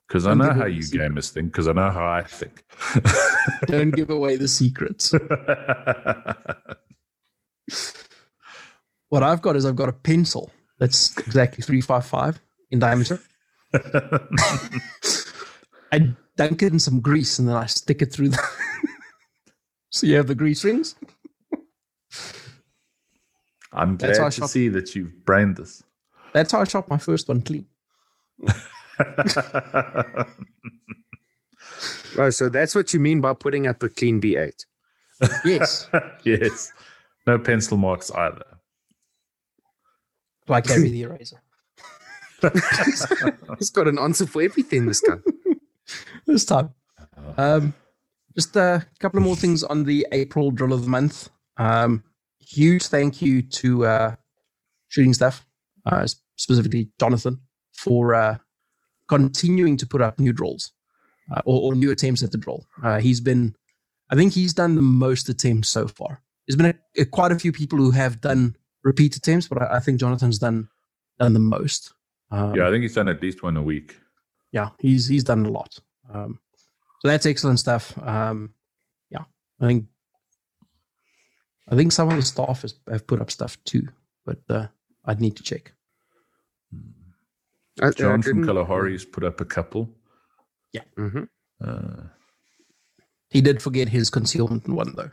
because 0.07 0.25
I 0.27 0.33
know 0.33 0.51
how 0.51 0.65
you 0.65 0.81
gamers 0.81 1.29
think, 1.29 1.53
because 1.53 1.69
I 1.69 1.71
know 1.71 1.89
how 1.89 2.05
I 2.05 2.23
think. 2.23 2.65
Don't 3.67 3.91
give 3.91 4.09
away 4.09 4.35
the 4.35 4.49
secrets. 4.49 5.13
what 9.07 9.23
I've 9.23 9.41
got 9.41 9.55
is 9.55 9.65
I've 9.65 9.77
got 9.77 9.87
a 9.87 9.93
pencil 9.93 10.51
that's 10.79 11.17
exactly 11.17 11.61
355 11.61 12.41
in 12.71 12.79
diameter. 12.79 13.21
I 15.91 16.13
dunk 16.37 16.63
it 16.63 16.71
in 16.73 16.79
some 16.79 16.99
grease 17.01 17.39
and 17.39 17.47
then 17.47 17.55
I 17.55 17.65
stick 17.65 18.01
it 18.01 18.13
through 18.13 18.29
the. 18.29 18.41
so 19.89 20.07
you 20.07 20.15
have 20.15 20.27
the 20.27 20.35
grease 20.35 20.63
rings. 20.63 20.95
I'm 23.73 23.97
glad 23.97 24.15
to 24.15 24.31
shop... 24.31 24.49
see 24.49 24.67
that 24.69 24.95
you've 24.95 25.25
brained 25.25 25.57
this. 25.57 25.83
That's 26.33 26.51
how 26.51 26.61
I 26.61 26.63
shot 26.65 26.89
my 26.89 26.97
first 26.97 27.27
one 27.27 27.41
clean. 27.41 27.65
oh, 32.17 32.29
so 32.29 32.49
that's 32.49 32.75
what 32.75 32.93
you 32.93 32.99
mean 32.99 33.21
by 33.21 33.33
putting 33.33 33.67
up 33.67 33.81
a 33.83 33.89
clean 33.89 34.19
B8? 34.21 34.65
Yes. 35.45 35.89
yes. 36.23 36.73
No 37.27 37.37
pencil 37.37 37.77
marks 37.77 38.11
either. 38.11 38.45
Like 40.47 40.69
every 40.69 40.89
the 40.89 41.03
eraser. 41.03 41.41
He's 43.59 43.69
got 43.69 43.87
an 43.87 43.99
answer 43.99 44.25
for 44.25 44.41
everything, 44.41 44.87
this 44.87 44.99
guy. 44.99 45.17
this 46.25 46.45
time. 46.45 46.73
Um, 47.37 47.73
just 48.35 48.55
a 48.55 48.85
couple 48.99 49.17
of 49.17 49.23
more 49.23 49.35
things 49.43 49.63
on 49.63 49.83
the 49.83 50.05
April 50.11 50.51
drill 50.51 50.73
of 50.73 50.83
the 50.83 50.89
month. 50.89 51.29
Um, 51.57 52.03
huge 52.39 52.87
thank 52.87 53.21
you 53.21 53.41
to 53.41 53.85
uh, 53.85 54.15
shooting 54.87 55.13
staff, 55.13 55.45
uh, 55.85 56.07
specifically 56.35 56.89
Jonathan, 56.99 57.39
for 57.73 58.13
uh, 58.13 58.37
continuing 59.07 59.77
to 59.77 59.85
put 59.85 60.01
up 60.01 60.19
new 60.19 60.33
drills 60.33 60.71
uh, 61.31 61.41
or, 61.45 61.61
or, 61.61 61.75
new 61.75 61.91
attempts 61.91 62.23
at 62.23 62.31
the 62.31 62.37
drill. 62.37 62.65
Uh, 62.83 62.99
he's 62.99 63.21
been, 63.21 63.55
I 64.09 64.15
think 64.15 64.33
he's 64.33 64.53
done 64.53 64.75
the 64.75 64.81
most 64.81 65.29
attempts 65.29 65.69
so 65.69 65.87
far. 65.87 66.21
There's 66.47 66.57
been 66.57 66.73
a, 66.97 67.01
a, 67.01 67.05
quite 67.05 67.31
a 67.31 67.39
few 67.39 67.51
people 67.51 67.77
who 67.77 67.91
have 67.91 68.21
done 68.21 68.55
repeat 68.83 69.15
attempts, 69.15 69.47
but 69.47 69.61
I, 69.61 69.77
I 69.77 69.79
think 69.79 69.99
Jonathan's 69.99 70.39
done 70.39 70.69
done 71.19 71.33
the 71.33 71.39
most. 71.39 71.93
Um, 72.31 72.55
yeah, 72.55 72.67
I 72.67 72.71
think 72.71 72.81
he's 72.81 72.95
done 72.95 73.07
at 73.07 73.21
least 73.21 73.43
one 73.43 73.57
a 73.57 73.61
week. 73.61 73.97
Yeah, 74.51 74.69
he's 74.79 75.07
he's 75.07 75.23
done 75.23 75.45
a 75.45 75.49
lot. 75.49 75.79
Um, 76.13 76.39
so 76.99 77.07
that's 77.07 77.25
excellent 77.25 77.59
stuff. 77.59 77.97
Um, 78.01 78.53
yeah, 79.09 79.23
I 79.59 79.67
think 79.67 79.85
I 81.69 81.75
think 81.75 81.91
some 81.91 82.09
of 82.09 82.15
the 82.15 82.21
staff 82.21 82.61
has, 82.63 82.75
have 82.89 83.07
put 83.07 83.21
up 83.21 83.31
stuff 83.31 83.57
too, 83.63 83.87
but 84.25 84.39
uh, 84.49 84.67
I'd 85.05 85.21
need 85.21 85.37
to 85.37 85.43
check. 85.43 85.73
Uh, 87.81 87.91
John 87.91 88.21
from 88.21 88.45
Kalahari's 88.45 89.05
put 89.05 89.23
up 89.23 89.39
a 89.39 89.45
couple. 89.45 89.89
Yeah. 90.73 90.81
Mm-hmm. 90.97 91.23
Uh, 91.63 92.03
he 93.29 93.41
did 93.41 93.61
forget 93.61 93.87
his 93.87 94.09
concealment 94.09 94.67
one 94.67 94.93
though. 94.95 95.11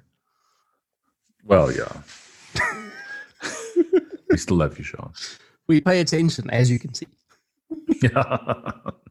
Well, 1.45 1.73
yeah. 1.73 1.93
we 4.29 4.37
still 4.37 4.57
love 4.59 4.77
you, 4.77 4.85
Sean. 4.85 5.13
We 5.69 5.81
pay 5.81 6.01
attention, 6.01 6.51
as 6.51 6.71
you 6.71 6.79
can 6.79 6.93
see. 6.95 7.07
yeah. 8.03 8.71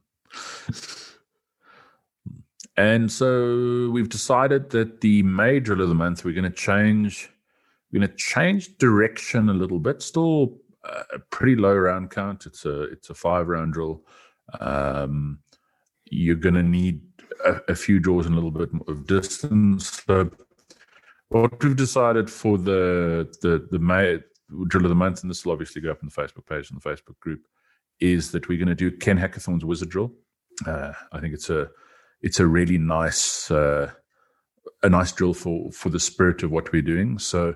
and 2.77 3.11
so 3.11 3.89
we've 3.91 4.09
decided 4.09 4.69
that 4.71 5.01
the 5.01 5.23
May 5.23 5.59
drill 5.59 5.81
of 5.81 5.89
the 5.89 5.95
month, 5.95 6.23
we're 6.23 6.33
going 6.33 6.43
to 6.43 6.49
change. 6.49 7.29
We're 7.91 7.99
going 7.99 8.09
to 8.09 8.17
change 8.17 8.77
direction 8.77 9.49
a 9.49 9.53
little 9.53 9.79
bit. 9.79 10.01
Still 10.01 10.59
a 11.13 11.19
pretty 11.19 11.55
low 11.55 11.75
round 11.75 12.11
count. 12.11 12.45
It's 12.45 12.65
a 12.65 12.83
it's 12.83 13.09
a 13.09 13.13
five 13.13 13.47
round 13.47 13.73
drill. 13.73 14.03
Um, 14.59 15.39
you're 16.05 16.35
going 16.35 16.55
to 16.55 16.63
need 16.63 17.01
a, 17.45 17.59
a, 17.69 17.75
few 17.75 17.99
draws 17.99 18.25
and 18.25 18.33
a 18.33 18.37
little 18.37 18.51
bit 18.51 18.69
of 18.87 19.05
distance. 19.07 20.03
So 20.05 20.31
what 21.29 21.61
we've 21.61 21.75
decided 21.75 22.29
for 22.29 22.57
the 22.57 23.33
the 23.41 23.67
the 23.71 23.79
May 23.79 24.19
drill 24.67 24.85
of 24.85 24.89
the 24.89 24.95
month, 24.95 25.21
and 25.21 25.29
this 25.29 25.45
will 25.45 25.53
obviously 25.53 25.81
go 25.81 25.91
up 25.91 25.99
on 26.01 26.09
the 26.09 26.21
Facebook 26.21 26.45
page 26.45 26.71
and 26.71 26.81
the 26.81 26.89
Facebook 26.89 27.19
group, 27.19 27.45
is 27.99 28.31
that 28.31 28.47
we're 28.47 28.57
going 28.57 28.67
to 28.67 28.75
do 28.75 28.91
Ken 28.91 29.17
Hackathorn's 29.17 29.65
wizard 29.65 29.89
drill. 29.89 30.13
Uh, 30.65 30.93
I 31.11 31.19
think 31.19 31.33
it's 31.33 31.49
a 31.49 31.69
it's 32.21 32.39
a 32.39 32.47
really 32.47 32.77
nice 32.77 33.51
uh, 33.51 33.91
a 34.83 34.89
nice 34.89 35.11
drill 35.11 35.33
for 35.33 35.71
for 35.71 35.89
the 35.89 35.99
spirit 35.99 36.43
of 36.43 36.51
what 36.51 36.71
we're 36.71 36.81
doing. 36.81 37.19
So 37.19 37.55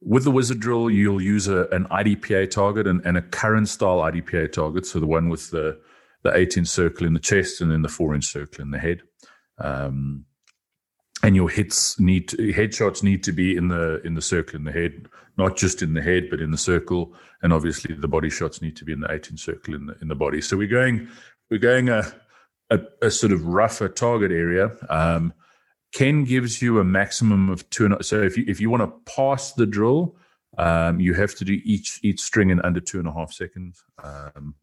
with 0.00 0.24
the 0.24 0.30
wizard 0.30 0.60
drill, 0.60 0.90
you'll 0.90 1.22
use 1.22 1.48
a, 1.48 1.66
an 1.68 1.86
IDPA 1.86 2.50
target 2.50 2.86
and, 2.86 3.00
and 3.06 3.16
a 3.16 3.22
current 3.22 3.68
style 3.68 3.98
IDPA 3.98 4.52
target. 4.52 4.84
So 4.84 5.00
the 5.00 5.06
one 5.06 5.28
with 5.28 5.50
the 5.50 5.80
the 6.22 6.34
18 6.34 6.64
circle 6.64 7.06
in 7.06 7.12
the 7.12 7.20
chest 7.20 7.60
and 7.60 7.70
then 7.70 7.82
the 7.82 7.88
four 7.88 8.14
inch 8.14 8.24
circle 8.26 8.62
in 8.62 8.70
the 8.70 8.78
head. 8.78 9.02
Um, 9.58 10.24
and 11.22 11.36
your 11.36 11.48
hits 11.48 11.98
need 12.00 12.28
to, 12.28 12.36
headshots 12.36 13.02
need 13.02 13.22
to 13.24 13.32
be 13.32 13.56
in 13.56 13.68
the 13.68 14.00
in 14.04 14.14
the 14.14 14.22
circle 14.22 14.56
in 14.56 14.64
the 14.64 14.72
head, 14.72 15.06
not 15.38 15.56
just 15.56 15.80
in 15.80 15.94
the 15.94 16.02
head, 16.02 16.28
but 16.30 16.40
in 16.40 16.50
the 16.50 16.58
circle. 16.58 17.14
And 17.42 17.52
obviously, 17.52 17.94
the 17.94 18.08
body 18.08 18.30
shots 18.30 18.60
need 18.60 18.76
to 18.76 18.84
be 18.84 18.92
in 18.92 19.00
the 19.00 19.10
18 19.10 19.36
circle 19.36 19.74
in 19.74 19.86
the 19.86 19.96
in 20.02 20.08
the 20.08 20.14
body. 20.14 20.40
So 20.40 20.56
we're 20.56 20.68
going 20.68 21.08
we're 21.50 21.58
going 21.58 21.88
a 21.88 22.12
a, 22.70 22.80
a 23.02 23.10
sort 23.10 23.32
of 23.32 23.46
rougher 23.46 23.88
target 23.88 24.32
area. 24.32 24.70
Um, 24.88 25.32
Ken 25.92 26.24
gives 26.24 26.60
you 26.60 26.80
a 26.80 26.84
maximum 26.84 27.48
of 27.48 27.68
two. 27.70 27.86
And, 27.86 28.04
so 28.04 28.20
if 28.20 28.36
you 28.36 28.44
if 28.48 28.60
you 28.60 28.68
want 28.68 28.82
to 28.82 29.12
pass 29.12 29.52
the 29.52 29.66
drill, 29.66 30.16
um, 30.58 31.00
you 31.00 31.14
have 31.14 31.34
to 31.36 31.44
do 31.44 31.60
each 31.64 32.00
each 32.02 32.20
string 32.20 32.50
in 32.50 32.60
under 32.62 32.80
two 32.80 32.98
and 32.98 33.08
a 33.08 33.12
half 33.12 33.32
seconds. 33.32 33.82
Um, 34.02 34.56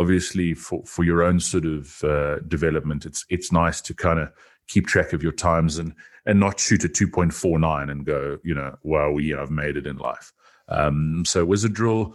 obviously, 0.00 0.54
for 0.54 0.82
for 0.86 1.04
your 1.04 1.22
own 1.22 1.38
sort 1.38 1.66
of 1.66 2.02
uh, 2.02 2.38
development, 2.48 3.04
it's 3.04 3.26
it's 3.28 3.52
nice 3.52 3.80
to 3.82 3.94
kind 3.94 4.18
of 4.18 4.32
keep 4.68 4.86
track 4.86 5.12
of 5.12 5.22
your 5.22 5.32
times 5.32 5.78
and 5.78 5.94
and 6.24 6.38
not 6.38 6.60
shoot 6.60 6.84
a 6.84 6.88
2.49 6.88 7.90
and 7.90 8.06
go, 8.06 8.38
you 8.44 8.54
know, 8.54 8.76
wow, 8.84 9.16
yeah, 9.18 9.42
I've 9.42 9.50
made 9.50 9.76
it 9.76 9.88
in 9.88 9.96
life. 9.96 10.32
Um, 10.68 11.24
so 11.26 11.44
wizard 11.44 11.74
drill, 11.74 12.14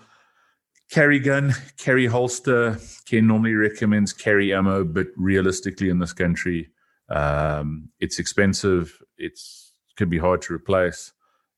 carry 0.89 1.19
gun, 1.19 1.53
carry 1.77 2.05
holster. 2.05 2.79
Ken 3.05 3.27
normally 3.27 3.53
recommends 3.53 4.13
carry 4.13 4.53
ammo, 4.53 4.83
but 4.83 5.07
realistically 5.15 5.89
in 5.89 5.99
this 5.99 6.13
country, 6.13 6.69
um, 7.09 7.89
it's 7.99 8.19
expensive. 8.19 9.01
It's 9.17 9.73
it 9.89 9.95
can 9.95 10.09
be 10.09 10.17
hard 10.17 10.41
to 10.43 10.53
replace. 10.53 11.13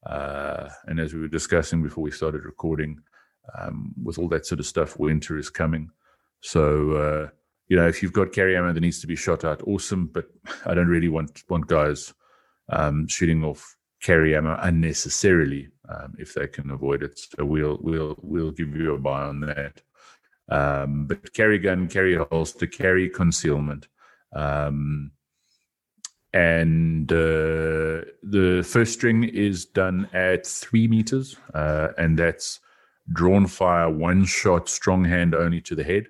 Uh, 0.05 0.69
and 0.85 0.99
as 0.99 1.13
we 1.13 1.19
were 1.19 1.27
discussing 1.27 1.83
before 1.83 2.03
we 2.03 2.11
started 2.11 2.45
recording, 2.45 2.99
um, 3.59 3.93
with 4.01 4.17
all 4.17 4.29
that 4.29 4.45
sort 4.45 4.59
of 4.59 4.65
stuff, 4.65 4.97
winter 4.97 5.37
is 5.37 5.49
coming. 5.49 5.89
So 6.41 6.91
uh, 6.93 7.29
you 7.67 7.77
know, 7.77 7.87
if 7.87 8.01
you've 8.01 8.13
got 8.13 8.33
carry 8.33 8.55
ammo 8.55 8.73
that 8.73 8.79
needs 8.79 9.01
to 9.01 9.07
be 9.07 9.15
shot 9.15 9.43
out, 9.45 9.61
awesome. 9.67 10.07
But 10.07 10.25
I 10.65 10.73
don't 10.73 10.87
really 10.87 11.09
want 11.09 11.43
want 11.49 11.67
guys 11.67 12.13
um, 12.69 13.07
shooting 13.07 13.43
off 13.43 13.75
carry 14.01 14.35
ammo 14.35 14.57
unnecessarily 14.61 15.67
um, 15.89 16.15
if 16.17 16.33
they 16.33 16.47
can 16.47 16.71
avoid 16.71 17.03
it. 17.03 17.19
So 17.19 17.45
we'll 17.45 17.79
we'll 17.81 18.17
we'll 18.21 18.51
give 18.51 18.75
you 18.75 18.93
a 18.93 18.97
buy 18.97 19.23
on 19.23 19.41
that. 19.41 19.81
Um, 20.49 21.05
but 21.05 21.33
carry 21.33 21.59
gun, 21.59 21.87
carry 21.87 22.15
holster, 22.15 22.67
carry 22.67 23.09
concealment. 23.09 23.87
Um, 24.33 25.11
and 26.33 27.11
uh, 27.11 28.05
the 28.21 28.63
first 28.67 28.93
string 28.93 29.23
is 29.23 29.65
done 29.65 30.07
at 30.13 30.45
three 30.45 30.87
meters, 30.87 31.35
uh, 31.53 31.89
and 31.97 32.17
that's 32.17 32.59
drawn 33.11 33.47
fire, 33.47 33.89
one 33.89 34.25
shot, 34.25 34.69
strong 34.69 35.03
hand 35.03 35.33
only 35.33 35.61
to 35.61 35.75
the 35.75 35.83
head 35.83 36.05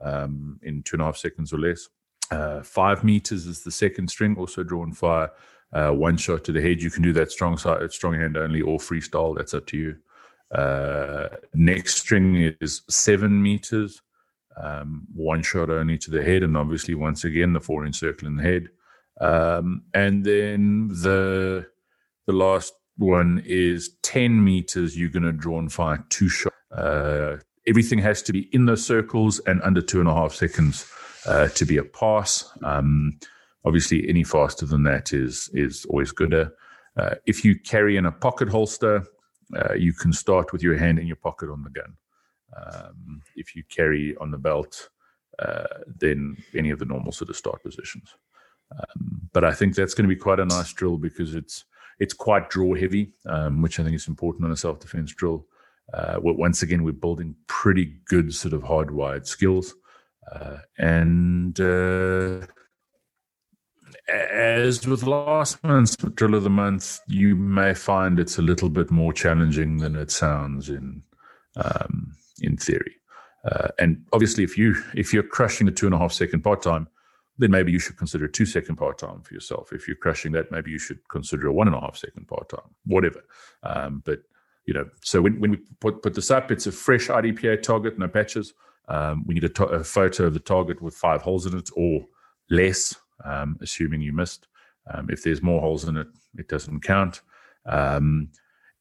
um, 0.00 0.58
in 0.62 0.82
two 0.82 0.96
and 0.96 1.02
a 1.02 1.04
half 1.04 1.16
seconds 1.16 1.52
or 1.52 1.58
less. 1.58 1.88
Uh, 2.30 2.62
five 2.62 3.04
meters 3.04 3.46
is 3.46 3.62
the 3.62 3.70
second 3.70 4.08
string, 4.08 4.36
also 4.36 4.62
drawn 4.62 4.92
fire, 4.92 5.30
uh, 5.72 5.90
one 5.90 6.16
shot 6.16 6.44
to 6.44 6.52
the 6.52 6.60
head. 6.60 6.82
You 6.82 6.90
can 6.90 7.02
do 7.02 7.12
that 7.14 7.30
strong 7.30 7.56
side, 7.56 7.92
strong 7.92 8.14
hand 8.14 8.36
only, 8.36 8.60
or 8.60 8.78
freestyle. 8.78 9.36
That's 9.36 9.54
up 9.54 9.66
to 9.68 9.76
you. 9.76 9.96
Uh, 10.50 11.28
next 11.54 11.98
string 11.98 12.54
is 12.60 12.82
seven 12.88 13.40
meters, 13.42 14.02
um, 14.60 15.06
one 15.14 15.42
shot 15.42 15.70
only 15.70 15.96
to 15.98 16.10
the 16.10 16.24
head, 16.24 16.42
and 16.42 16.56
obviously 16.56 16.94
once 16.94 17.24
again 17.24 17.52
the 17.52 17.60
four 17.60 17.86
inch 17.86 17.96
circle 17.96 18.26
in 18.26 18.36
the 18.36 18.42
head. 18.42 18.68
Um, 19.20 19.82
and 19.94 20.24
then 20.24 20.88
the 20.88 21.66
the 22.26 22.32
last 22.32 22.72
one 22.96 23.42
is 23.46 23.90
ten 24.02 24.42
meters. 24.42 24.98
You're 24.98 25.08
going 25.08 25.22
to 25.22 25.32
draw 25.32 25.58
and 25.58 25.72
fire 25.72 26.04
two 26.08 26.28
shots. 26.28 26.56
Uh, 26.76 27.36
everything 27.66 27.98
has 28.00 28.22
to 28.22 28.32
be 28.32 28.48
in 28.52 28.66
those 28.66 28.84
circles 28.84 29.38
and 29.40 29.62
under 29.62 29.80
two 29.82 30.00
and 30.00 30.08
a 30.08 30.14
half 30.14 30.34
seconds 30.34 30.90
uh, 31.26 31.48
to 31.48 31.64
be 31.64 31.76
a 31.76 31.84
pass. 31.84 32.50
Um, 32.64 33.18
obviously, 33.64 34.08
any 34.08 34.24
faster 34.24 34.66
than 34.66 34.82
that 34.84 35.12
is 35.12 35.50
is 35.52 35.84
always 35.86 36.12
gooder. 36.12 36.52
Uh, 36.96 37.14
if 37.26 37.44
you 37.44 37.58
carry 37.58 37.96
in 37.96 38.06
a 38.06 38.12
pocket 38.12 38.48
holster, 38.48 39.04
uh, 39.56 39.74
you 39.74 39.92
can 39.92 40.12
start 40.12 40.52
with 40.52 40.62
your 40.62 40.76
hand 40.76 40.98
in 40.98 41.06
your 41.06 41.16
pocket 41.16 41.50
on 41.50 41.62
the 41.62 41.70
gun. 41.70 41.96
Um, 42.56 43.22
if 43.36 43.54
you 43.54 43.62
carry 43.68 44.16
on 44.20 44.30
the 44.30 44.38
belt, 44.38 44.88
uh, 45.38 45.82
then 45.86 46.36
any 46.54 46.70
of 46.70 46.78
the 46.78 46.84
normal 46.84 47.12
sort 47.12 47.30
of 47.30 47.36
start 47.36 47.62
positions. 47.62 48.14
Um, 48.76 49.28
but 49.32 49.44
I 49.44 49.52
think 49.52 49.74
that's 49.74 49.94
going 49.94 50.08
to 50.08 50.14
be 50.14 50.20
quite 50.20 50.40
a 50.40 50.44
nice 50.44 50.72
drill 50.72 50.98
because 50.98 51.34
it's 51.34 51.64
it's 51.98 52.14
quite 52.14 52.50
draw 52.50 52.74
heavy, 52.74 53.12
um, 53.26 53.62
which 53.62 53.78
I 53.78 53.84
think 53.84 53.94
is 53.94 54.08
important 54.08 54.44
on 54.44 54.52
a 54.52 54.56
self 54.56 54.80
defense 54.80 55.12
drill 55.14 55.46
uh, 55.92 56.16
once 56.22 56.62
again, 56.62 56.84
we're 56.84 56.92
building 56.92 57.34
pretty 57.46 57.96
good 58.06 58.32
sort 58.34 58.54
of 58.54 58.62
hardwired 58.62 59.26
skills. 59.26 59.74
Uh, 60.32 60.58
and 60.78 61.58
uh, 61.60 62.46
as 64.10 64.86
with 64.86 65.02
last 65.02 65.62
month's 65.62 65.96
drill 65.96 66.34
of 66.34 66.42
the 66.42 66.50
month, 66.50 67.00
you 67.06 67.36
may 67.36 67.74
find 67.74 68.18
it's 68.18 68.38
a 68.38 68.42
little 68.42 68.68
bit 68.68 68.90
more 68.90 69.12
challenging 69.12 69.78
than 69.78 69.96
it 69.96 70.10
sounds 70.10 70.68
in 70.68 71.02
um, 71.56 72.12
in 72.40 72.56
theory. 72.56 72.96
Uh, 73.44 73.68
and 73.78 74.04
obviously, 74.12 74.44
if 74.44 74.58
you 74.58 74.76
if 74.94 75.12
you're 75.12 75.22
crushing 75.22 75.66
the 75.66 75.72
two 75.72 75.86
and 75.86 75.94
a 75.94 75.98
half 75.98 76.12
second 76.12 76.42
part 76.42 76.62
time, 76.62 76.88
then 77.38 77.50
maybe 77.50 77.72
you 77.72 77.78
should 77.78 77.96
consider 77.96 78.26
a 78.26 78.30
two 78.30 78.46
second 78.46 78.76
part 78.76 78.98
time 78.98 79.22
for 79.22 79.32
yourself. 79.32 79.72
If 79.72 79.88
you're 79.88 79.96
crushing 79.96 80.32
that, 80.32 80.52
maybe 80.52 80.70
you 80.70 80.78
should 80.78 81.00
consider 81.08 81.48
a 81.48 81.52
one 81.52 81.66
and 81.66 81.76
a 81.76 81.80
half 81.80 81.96
second 81.96 82.28
part 82.28 82.50
time, 82.50 82.74
whatever. 82.84 83.24
Um, 83.62 84.02
but 84.04 84.20
you 84.66 84.74
know, 84.74 84.88
so 85.02 85.22
when, 85.22 85.40
when 85.40 85.50
we 85.52 85.58
put, 85.80 86.02
put 86.02 86.14
this 86.14 86.30
up, 86.30 86.52
it's 86.52 86.66
a 86.66 86.72
fresh 86.72 87.08
IDPA 87.08 87.62
target, 87.62 87.98
no 87.98 88.08
patches. 88.08 88.52
Um, 88.88 89.24
we 89.26 89.34
need 89.34 89.44
a, 89.44 89.48
to- 89.48 89.64
a, 89.64 89.84
photo 89.84 90.26
of 90.26 90.34
the 90.34 90.40
target 90.40 90.82
with 90.82 90.94
five 90.94 91.22
holes 91.22 91.46
in 91.46 91.56
it 91.56 91.70
or 91.74 92.04
less, 92.50 92.94
um, 93.24 93.58
assuming 93.60 94.00
you 94.00 94.12
missed. 94.12 94.46
Um, 94.92 95.08
if 95.10 95.22
there's 95.22 95.42
more 95.42 95.60
holes 95.60 95.84
in 95.84 95.96
it, 95.96 96.08
it 96.36 96.48
doesn't 96.48 96.80
count. 96.80 97.20
Um, 97.66 98.28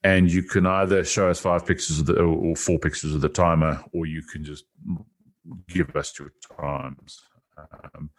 and 0.03 0.31
you 0.31 0.43
can 0.43 0.65
either 0.65 1.03
show 1.03 1.29
us 1.29 1.39
five 1.39 1.65
pictures 1.65 2.00
of 2.00 2.05
the, 2.05 2.22
or, 2.22 2.55
four 2.55 2.79
pictures 2.79 3.13
of 3.13 3.22
the 3.22 3.29
timer, 3.29 3.84
or 3.93 4.05
you 4.05 4.22
can 4.22 4.43
just 4.43 4.65
give 5.67 5.96
us 5.96 6.17
your 6.17 6.31
times. 6.58 7.22
Um, 7.96 8.10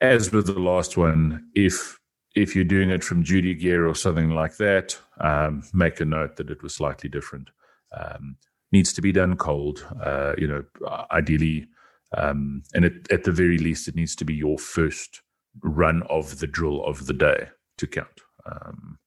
as 0.00 0.32
with 0.32 0.46
the 0.46 0.58
last 0.58 0.96
one, 0.96 1.50
if 1.54 1.98
if 2.34 2.56
you're 2.56 2.64
doing 2.64 2.90
it 2.90 3.04
from 3.04 3.22
duty 3.22 3.54
gear 3.54 3.86
or 3.86 3.94
something 3.94 4.30
like 4.30 4.56
that, 4.56 4.98
um, 5.20 5.62
make 5.72 6.00
a 6.00 6.04
note 6.04 6.36
that 6.36 6.50
it 6.50 6.62
was 6.62 6.74
slightly 6.74 7.08
different. 7.08 7.48
Um, 7.96 8.36
needs 8.72 8.92
to 8.94 9.00
be 9.00 9.12
done 9.12 9.36
cold. 9.36 9.86
Uh, 10.02 10.34
you 10.36 10.48
know, 10.48 10.64
ideally, 11.12 11.68
um, 12.16 12.62
and 12.74 12.84
it, 12.84 13.10
at 13.12 13.22
the 13.22 13.30
very 13.30 13.58
least, 13.58 13.86
it 13.86 13.94
needs 13.94 14.16
to 14.16 14.24
be 14.24 14.34
your 14.34 14.58
first 14.58 15.22
run 15.62 16.02
of 16.10 16.38
the 16.38 16.46
drill 16.46 16.84
of 16.84 17.06
the 17.06 17.12
day 17.12 17.48
to 17.78 17.86
count. 17.86 18.20
Um, 18.46 18.98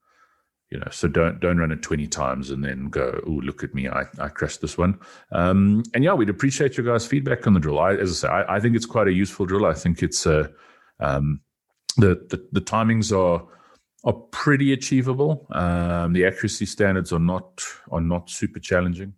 you 0.70 0.80
know, 0.80 0.88
so 0.92 1.08
don't 1.08 1.40
don't 1.40 1.58
run 1.58 1.72
it 1.72 1.82
twenty 1.82 2.08
times 2.08 2.50
and 2.50 2.64
then 2.64 2.90
go, 2.90 3.22
oh, 3.26 3.32
look 3.32 3.64
at 3.64 3.74
me, 3.74 3.88
I, 3.88 4.04
I 4.20 4.28
crashed 4.28 4.60
this 4.60 4.78
one. 4.78 5.00
Um, 5.32 5.84
and 5.94 6.04
yeah, 6.04 6.14
we'd 6.14 6.30
appreciate 6.30 6.76
your 6.76 6.86
guys' 6.86 7.08
feedback 7.08 7.48
on 7.48 7.54
the 7.54 7.60
drill. 7.60 7.80
I, 7.80 7.94
as 7.94 8.12
I 8.12 8.28
say, 8.28 8.34
I, 8.34 8.58
I 8.58 8.60
think 8.60 8.76
it's 8.76 8.86
quite 8.86 9.08
a 9.08 9.14
useful 9.14 9.46
drill. 9.46 9.66
I 9.66 9.74
think 9.74 10.04
it's 10.04 10.26
a 10.26 10.52
um, 11.00 11.40
the, 11.96 12.26
the, 12.30 12.46
the 12.52 12.62
timings 12.62 13.16
are 13.18 13.48
are 14.04 14.14
pretty 14.32 14.74
achievable. 14.74 15.48
Um, 15.52 16.14
the 16.14 16.26
accuracy 16.26 16.66
standards 16.66 17.14
are 17.14 17.20
not 17.20 17.64
are 17.92 18.02
not 18.02 18.30
super 18.30 18.60
challenging. 18.60 19.14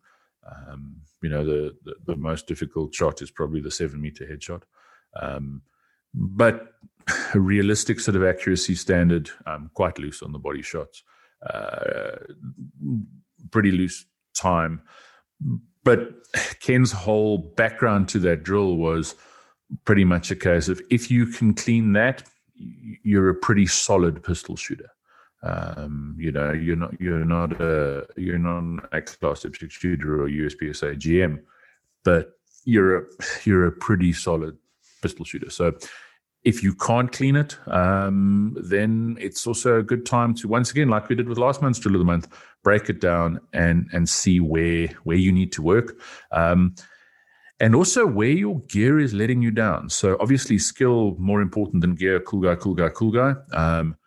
Um, 0.48 0.98
you 1.22 1.30
know, 1.30 1.44
the, 1.44 1.76
the, 1.84 1.96
the 2.06 2.16
most 2.16 2.48
difficult 2.48 2.94
shot 2.94 3.22
is 3.22 3.32
probably 3.32 3.60
the 3.60 3.72
seven 3.72 4.02
meter 4.02 4.26
headshot. 4.26 4.62
Um, 5.20 5.64
but 6.14 6.74
a 7.34 7.40
realistic 7.40 8.00
sort 8.00 8.16
of 8.16 8.24
accuracy 8.24 8.76
standard, 8.76 9.30
um, 9.46 9.70
quite 9.74 9.98
loose 10.00 10.22
on 10.22 10.32
the 10.32 10.40
body 10.40 10.62
shots, 10.62 11.04
uh, 11.50 12.18
pretty 13.52 13.72
loose 13.72 14.06
time. 14.36 14.82
But 15.84 16.12
Ken's 16.60 16.92
whole 16.92 17.38
background 17.38 18.10
to 18.10 18.20
that 18.20 18.44
drill 18.44 18.76
was 18.76 19.16
pretty 19.86 20.04
much 20.04 20.32
a 20.32 20.36
case 20.36 20.68
of 20.68 20.82
if 20.90 21.10
you 21.10 21.26
can 21.26 21.54
clean 21.54 21.94
that, 21.94 22.24
you're 22.56 23.30
a 23.30 23.36
pretty 23.36 23.66
solid 23.66 24.24
pistol 24.24 24.56
shooter. 24.56 24.90
Um, 25.42 26.18
you 26.20 26.32
know, 26.32 26.52
you're 26.52 26.76
not 26.76 27.00
you're 27.00 27.24
not 27.24 27.62
a 27.62 28.06
you're 28.18 28.38
not 28.38 28.84
a 28.92 29.02
class 29.02 29.42
six 29.42 29.58
shooter 29.70 30.22
or 30.22 30.28
USPSA 30.28 31.00
GM, 31.00 31.40
but 32.04 32.34
you're 32.66 32.98
a 32.98 33.04
you're 33.46 33.66
a 33.66 33.72
pretty 33.72 34.12
solid 34.12 34.58
pistol 35.02 35.26
shooter. 35.26 35.50
So 35.50 35.74
if 36.44 36.64
you 36.64 36.74
can't 36.74 37.12
clean 37.12 37.36
it, 37.36 37.58
um, 37.68 38.56
then 38.62 39.18
it's 39.20 39.46
also 39.46 39.80
a 39.80 39.84
good 39.84 40.06
time 40.06 40.34
to 40.36 40.48
once 40.48 40.72
again, 40.72 40.90
like 40.90 41.10
we 41.10 41.16
did 41.16 41.28
with 41.28 41.38
last 41.38 41.62
month's 41.62 41.80
drill 41.80 41.96
of 41.96 42.00
the 42.00 42.06
month, 42.06 42.28
break 42.64 42.90
it 42.90 43.02
down 43.02 43.40
and 43.54 43.90
and 43.92 44.08
see 44.08 44.40
where 44.40 44.88
where 45.04 45.18
you 45.18 45.32
need 45.32 45.52
to 45.54 45.62
work. 45.62 46.00
Um, 46.32 46.76
and 47.60 47.76
also 47.76 48.06
where 48.08 48.30
your 48.30 48.60
gear 48.62 49.00
is 49.00 49.14
letting 49.14 49.42
you 49.42 49.52
down. 49.52 49.90
So 49.90 50.16
obviously, 50.22 50.58
skill 50.58 51.16
more 51.20 51.42
important 51.42 51.82
than 51.82 51.96
gear. 51.96 52.22
Cool 52.22 52.42
guy, 52.42 52.56
cool 52.56 52.74
guy, 52.74 52.90
cool 52.90 53.12
guy. 53.12 53.34
Um, 53.54 53.98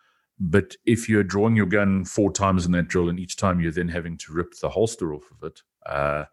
but 0.40 0.74
if 0.86 1.08
you're 1.08 1.22
drawing 1.22 1.54
your 1.54 1.66
gun 1.66 2.04
four 2.04 2.32
times 2.32 2.64
in 2.64 2.72
that 2.72 2.88
drill, 2.88 3.10
and 3.10 3.20
each 3.20 3.36
time 3.36 3.60
you're 3.60 3.70
then 3.72 3.88
having 3.88 4.16
to 4.18 4.32
rip 4.32 4.54
the 4.60 4.70
holster 4.70 5.12
off 5.12 5.24
of 5.30 5.46
it, 5.46 5.60
uh, 5.84 6.24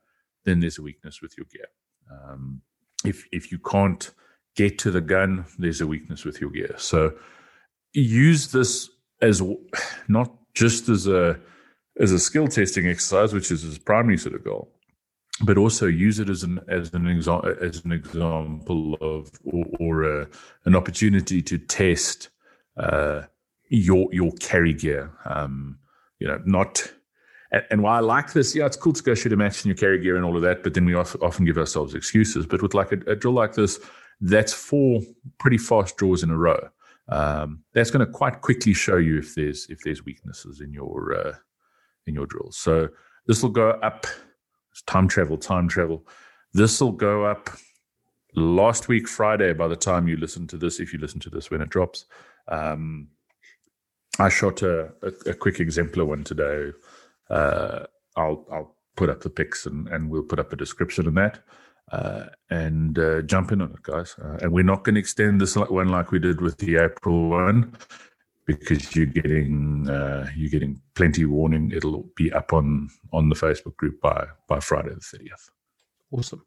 then 0.45 0.61
there's 0.61 0.77
a 0.77 0.81
weakness 0.81 1.21
with 1.21 1.37
your 1.37 1.45
gear. 1.51 1.67
Um, 2.09 2.61
if 3.03 3.27
if 3.33 3.51
you 3.51 3.59
can't 3.59 4.11
get 4.59 4.77
to 4.77 4.91
the 4.91 4.99
gun, 4.99 5.45
there's 5.57 5.79
a 5.79 5.87
weakness 5.87 6.25
with 6.25 6.41
your 6.41 6.49
gear. 6.49 6.75
So 6.77 7.13
use 7.93 8.51
this 8.51 8.89
as 9.21 9.41
not 10.09 10.29
just 10.53 10.89
as 10.89 11.07
a 11.07 11.39
as 11.97 12.11
a 12.11 12.19
skill 12.19 12.49
testing 12.49 12.85
exercise, 12.85 13.31
which 13.33 13.51
is 13.51 13.61
his 13.61 13.77
primary 13.77 14.17
sort 14.17 14.35
of 14.35 14.43
goal, 14.43 14.69
but 15.41 15.57
also 15.57 15.85
use 15.85 16.19
it 16.19 16.29
as 16.29 16.43
an 16.43 16.59
as 16.67 16.93
an 16.93 17.07
example 17.07 17.55
as 17.61 17.85
an 17.85 17.93
example 17.93 18.97
of 18.99 19.31
or, 19.45 19.65
or 19.79 19.93
a, 20.03 20.27
an 20.65 20.75
opportunity 20.75 21.41
to 21.41 21.57
test 21.57 22.27
uh, 22.75 23.21
your 23.69 24.09
your 24.11 24.33
carry 24.41 24.73
gear. 24.73 25.09
Um, 25.23 25.79
you 26.19 26.27
know, 26.27 26.41
not 26.45 26.91
and, 27.51 27.63
and 27.71 27.81
while 27.81 27.95
I 27.95 28.01
like 28.01 28.33
this, 28.33 28.53
yeah, 28.53 28.65
it's 28.65 28.75
cool 28.75 28.91
to 28.91 29.03
go 29.03 29.15
shoot 29.15 29.31
a 29.31 29.37
match 29.37 29.63
in 29.63 29.69
your 29.69 29.77
carry 29.77 29.99
gear 29.99 30.17
and 30.17 30.25
all 30.25 30.35
of 30.35 30.41
that, 30.41 30.63
but 30.63 30.73
then 30.73 30.83
we 30.83 30.95
often 30.95 31.45
give 31.45 31.57
ourselves 31.57 31.95
excuses. 31.95 32.45
But 32.45 32.61
with 32.61 32.73
like 32.73 32.91
a, 32.91 32.99
a 33.07 33.15
drill 33.15 33.35
like 33.35 33.53
this, 33.53 33.79
that's 34.21 34.53
four 34.53 35.01
pretty 35.39 35.57
fast 35.57 35.97
draws 35.97 36.23
in 36.23 36.29
a 36.29 36.37
row. 36.37 36.69
Um, 37.07 37.63
that's 37.73 37.91
going 37.91 38.05
to 38.05 38.11
quite 38.11 38.41
quickly 38.41 38.73
show 38.73 38.97
you 38.97 39.17
if 39.19 39.35
there's 39.35 39.67
if 39.69 39.79
there's 39.83 40.05
weaknesses 40.05 40.61
in 40.61 40.73
your 40.73 41.15
uh, 41.15 41.35
in 42.05 42.13
your 42.13 42.25
drills. 42.25 42.57
So 42.57 42.89
this 43.25 43.41
will 43.41 43.49
go 43.49 43.71
up 43.71 44.05
time 44.85 45.07
travel, 45.07 45.37
time 45.37 45.67
travel. 45.67 46.05
This 46.53 46.79
will 46.81 46.91
go 46.91 47.25
up 47.25 47.49
last 48.35 48.87
week 48.87 49.07
Friday. 49.07 49.53
By 49.53 49.67
the 49.67 49.75
time 49.75 50.07
you 50.07 50.17
listen 50.17 50.47
to 50.47 50.57
this, 50.57 50.79
if 50.79 50.93
you 50.93 50.99
listen 50.99 51.19
to 51.21 51.29
this 51.29 51.49
when 51.49 51.61
it 51.61 51.69
drops, 51.69 52.05
um, 52.47 53.07
I 54.19 54.29
shot 54.29 54.61
a, 54.61 54.91
a, 55.01 55.31
a, 55.31 55.33
quick 55.33 55.59
exemplar 55.59 56.05
one 56.05 56.23
today. 56.23 56.71
Uh, 57.29 57.85
I'll 58.15 58.45
I'll 58.51 58.75
put 58.95 59.09
up 59.09 59.21
the 59.21 59.29
pics 59.29 59.65
and, 59.65 59.87
and 59.87 60.09
we'll 60.09 60.23
put 60.23 60.39
up 60.39 60.51
a 60.51 60.57
description 60.57 61.07
of 61.07 61.15
that. 61.15 61.39
Uh, 61.91 62.25
and 62.49 62.99
uh, 62.99 63.21
jump 63.23 63.51
in 63.51 63.61
on 63.61 63.71
it, 63.71 63.81
guys. 63.81 64.15
Uh, 64.23 64.37
and 64.41 64.51
we're 64.51 64.63
not 64.63 64.83
going 64.83 64.95
to 64.95 64.99
extend 64.99 65.41
this 65.41 65.55
one 65.55 65.89
like 65.89 66.11
we 66.11 66.19
did 66.19 66.39
with 66.39 66.57
the 66.57 66.77
April 66.77 67.29
one 67.29 67.73
because 68.45 68.95
you're 68.95 69.05
getting 69.05 69.87
uh, 69.89 70.27
you're 70.35 70.49
getting 70.49 70.81
plenty 70.95 71.25
warning. 71.25 71.71
It'll 71.71 72.09
be 72.15 72.31
up 72.31 72.51
on 72.53 72.89
on 73.13 73.29
the 73.29 73.35
Facebook 73.35 73.75
group 73.75 74.01
by 74.01 74.25
by 74.47 74.59
Friday 74.59 74.93
the 74.93 74.99
thirtieth. 74.99 75.49
Awesome. 76.11 76.45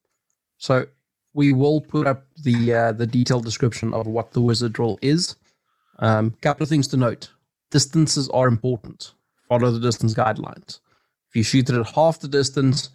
So 0.59 0.87
we 1.33 1.53
will 1.53 1.81
put 1.81 2.07
up 2.07 2.27
the 2.43 2.75
uh, 2.75 2.93
the 2.93 3.07
detailed 3.07 3.45
description 3.45 3.95
of 3.95 4.07
what 4.07 4.33
the 4.33 4.41
wizard 4.41 4.73
drill 4.73 4.99
is. 5.01 5.37
Um, 5.99 6.35
couple 6.41 6.65
of 6.65 6.69
things 6.69 6.89
to 6.89 6.97
note: 6.97 7.31
distances 7.71 8.29
are 8.31 8.49
important. 8.49 9.13
Follow 9.49 9.71
the 9.71 9.81
distance 9.81 10.15
guidelines. 10.15 10.81
If 11.29 11.37
you 11.37 11.43
shoot 11.43 11.71
it 11.71 11.79
at 11.79 11.95
half 11.95 12.21
the 12.21 12.29
distance, 12.29 12.91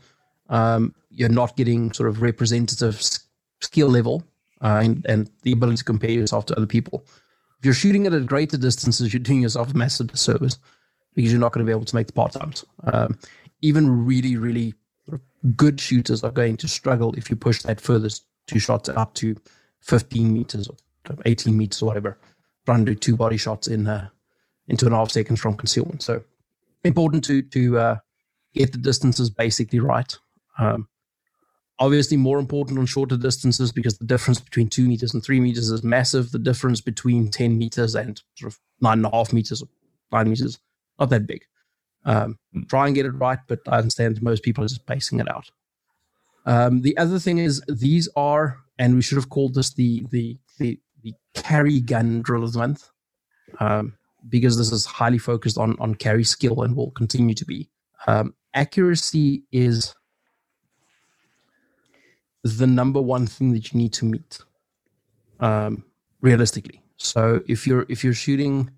um, 0.49 0.93
you're 1.09 1.29
not 1.29 1.55
getting 1.55 1.91
sort 1.93 2.09
of 2.09 2.21
representative 2.21 3.01
skill 3.61 3.89
level 3.89 4.23
uh, 4.61 4.79
and, 4.83 5.05
and 5.07 5.29
the 5.43 5.51
ability 5.51 5.77
to 5.77 5.83
compare 5.83 6.11
yourself 6.11 6.45
to 6.45 6.55
other 6.55 6.67
people 6.67 7.03
if 7.59 7.65
you're 7.65 7.73
shooting 7.73 8.05
at 8.05 8.13
a 8.13 8.19
greater 8.19 8.57
distances, 8.57 9.13
you're 9.13 9.19
doing 9.19 9.41
yourself 9.41 9.73
a 9.73 9.77
massive 9.77 10.07
disservice 10.07 10.59
because 11.15 11.31
you're 11.31 11.41
not 11.41 11.53
going 11.53 11.65
to 11.65 11.69
be 11.69 11.75
able 11.75 11.85
to 11.85 11.95
make 11.95 12.07
the 12.07 12.13
part 12.13 12.33
times. 12.33 12.63
Um, 12.83 13.17
even 13.61 14.05
really, 14.05 14.37
really 14.37 14.75
good 15.55 15.79
shooters 15.79 16.23
are 16.23 16.31
going 16.31 16.57
to 16.57 16.67
struggle 16.67 17.13
if 17.15 17.29
you 17.29 17.35
push 17.35 17.63
that 17.63 17.81
furthest 17.81 18.25
two 18.45 18.59
shots 18.59 18.89
up 18.89 19.13
to 19.15 19.35
15 19.81 20.31
meters 20.31 20.67
or 20.67 20.75
18 21.25 21.57
meters 21.57 21.81
or 21.81 21.87
whatever. 21.87 22.17
Trying 22.65 22.85
to 22.85 22.93
do 22.93 22.99
two 22.99 23.15
body 23.15 23.37
shots 23.37 23.67
in 23.67 23.87
uh, 23.87 24.09
in 24.67 24.77
and 24.79 24.93
half 24.93 25.09
seconds 25.09 25.39
from 25.39 25.55
concealment. 25.55 26.03
So 26.03 26.21
important 26.83 27.23
to 27.23 27.41
to 27.41 27.79
uh, 27.79 27.95
get 28.53 28.73
the 28.73 28.77
distances 28.77 29.29
basically 29.29 29.79
right. 29.79 30.15
Um, 30.57 30.87
obviously 31.79 32.17
more 32.17 32.39
important 32.39 32.79
on 32.79 32.85
shorter 32.85 33.17
distances 33.17 33.71
because 33.71 33.97
the 33.97 34.05
difference 34.05 34.39
between 34.39 34.67
two 34.67 34.87
meters 34.87 35.13
and 35.13 35.23
three 35.23 35.39
meters 35.39 35.69
is 35.69 35.83
massive. 35.83 36.31
The 36.31 36.39
difference 36.39 36.81
between 36.81 37.29
10 37.29 37.57
meters 37.57 37.95
and 37.95 38.21
sort 38.35 38.53
of 38.53 38.59
nine 38.81 38.99
and 38.99 39.05
a 39.05 39.11
half 39.11 39.33
meters 39.33 39.61
or 39.61 39.67
nine 40.11 40.29
meters, 40.29 40.59
not 40.99 41.09
that 41.09 41.27
big. 41.27 41.43
Um, 42.05 42.37
hmm. 42.53 42.63
try 42.63 42.85
and 42.87 42.95
get 42.95 43.05
it 43.05 43.11
right, 43.11 43.39
but 43.47 43.59
I 43.67 43.77
understand 43.77 44.21
most 44.21 44.43
people 44.43 44.63
are 44.63 44.67
just 44.67 44.85
basing 44.85 45.19
it 45.19 45.29
out. 45.29 45.51
Um, 46.45 46.81
the 46.81 46.97
other 46.97 47.19
thing 47.19 47.39
is 47.39 47.61
these 47.67 48.07
are, 48.15 48.59
and 48.79 48.95
we 48.95 49.01
should 49.01 49.17
have 49.17 49.29
called 49.29 49.55
this 49.55 49.73
the 49.73 50.05
the 50.11 50.37
the, 50.57 50.79
the 51.03 51.13
carry 51.33 51.81
gun 51.81 52.21
drill 52.21 52.45
of 52.45 52.53
the 52.53 52.59
month, 52.59 52.89
um, 53.59 53.97
because 54.29 54.57
this 54.57 54.71
is 54.71 54.85
highly 54.85 55.17
focused 55.17 55.57
on 55.57 55.75
on 55.79 55.95
carry 55.95 56.23
skill 56.23 56.61
and 56.61 56.77
will 56.77 56.91
continue 56.91 57.35
to 57.35 57.43
be. 57.43 57.69
Um, 58.07 58.33
accuracy 58.53 59.43
is 59.51 59.93
the 62.55 62.67
number 62.67 63.01
one 63.01 63.27
thing 63.27 63.51
that 63.53 63.73
you 63.73 63.77
need 63.77 63.93
to 63.93 64.05
meet 64.05 64.39
um, 65.39 65.83
realistically. 66.21 66.81
So 66.97 67.41
if 67.47 67.67
you're 67.67 67.85
if 67.89 68.03
you're 68.03 68.13
shooting 68.13 68.71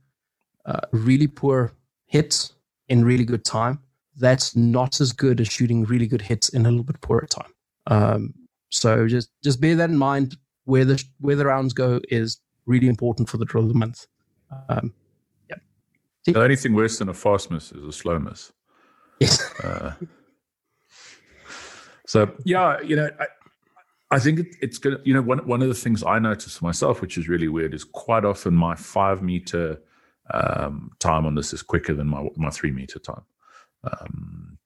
uh, 0.66 0.82
really 0.92 1.28
poor 1.28 1.74
hits 2.06 2.54
in 2.88 3.06
really 3.06 3.26
good 3.26 3.46
time, 3.46 3.80
that's 4.18 4.56
not 4.56 5.00
as 5.00 5.12
good 5.12 5.40
as 5.40 5.48
shooting 5.48 5.86
really 5.86 6.08
good 6.08 6.22
hits 6.22 6.50
in 6.50 6.66
a 6.66 6.70
little 6.70 6.84
bit 6.84 7.00
poorer 7.02 7.28
time. 7.28 7.54
Um, 7.88 8.34
so 8.70 9.08
just 9.08 9.30
just 9.44 9.62
bear 9.62 9.76
that 9.76 9.90
in 9.90 9.98
mind. 9.98 10.38
Where 10.66 10.86
the 10.86 11.04
where 11.20 11.36
the 11.36 11.46
rounds 11.46 11.74
go 11.74 12.00
is 12.10 12.40
really 12.66 12.88
important 12.88 13.30
for 13.30 13.38
the 13.38 13.46
drill 13.46 13.64
of 13.64 13.70
the 13.70 13.80
month. 13.80 14.06
Um, 14.68 14.94
yeah. 15.50 15.56
The 16.26 16.42
only 16.42 16.56
thing 16.56 16.76
worse 16.76 17.00
than 17.00 17.10
a 17.10 17.14
fast 17.14 17.50
miss 17.50 17.72
is 17.72 17.84
a 17.84 17.92
slow 17.92 18.20
miss. 18.20 18.52
Yes. 19.20 19.54
Uh, 19.64 19.92
so 22.06 22.32
yeah, 22.44 22.80
you 22.82 22.96
know, 22.96 23.10
I, 23.20 23.26
I 24.12 24.20
think 24.20 24.40
it, 24.40 24.56
it's 24.62 24.78
good. 24.78 25.02
You 25.06 25.14
know, 25.14 25.22
one 25.22 25.40
one 25.48 25.62
of 25.62 25.68
the 25.68 25.74
things 25.76 26.04
I 26.04 26.20
notice 26.20 26.58
for 26.58 26.66
myself, 26.66 27.02
which 27.02 27.18
is 27.18 27.30
really 27.30 27.48
weird, 27.48 27.74
is 27.74 27.84
quite 27.84 28.26
often 28.26 28.56
my 28.56 28.76
five 28.76 29.22
meter 29.22 29.82
um, 30.32 30.92
time 31.00 31.26
on 31.26 31.36
this 31.36 31.54
is 31.54 31.62
quicker 31.62 31.94
than 31.94 32.08
my 32.08 32.28
my 32.36 32.50
three 32.50 32.72
meter 32.72 33.00
time. 33.00 33.24
Um, 33.84 34.58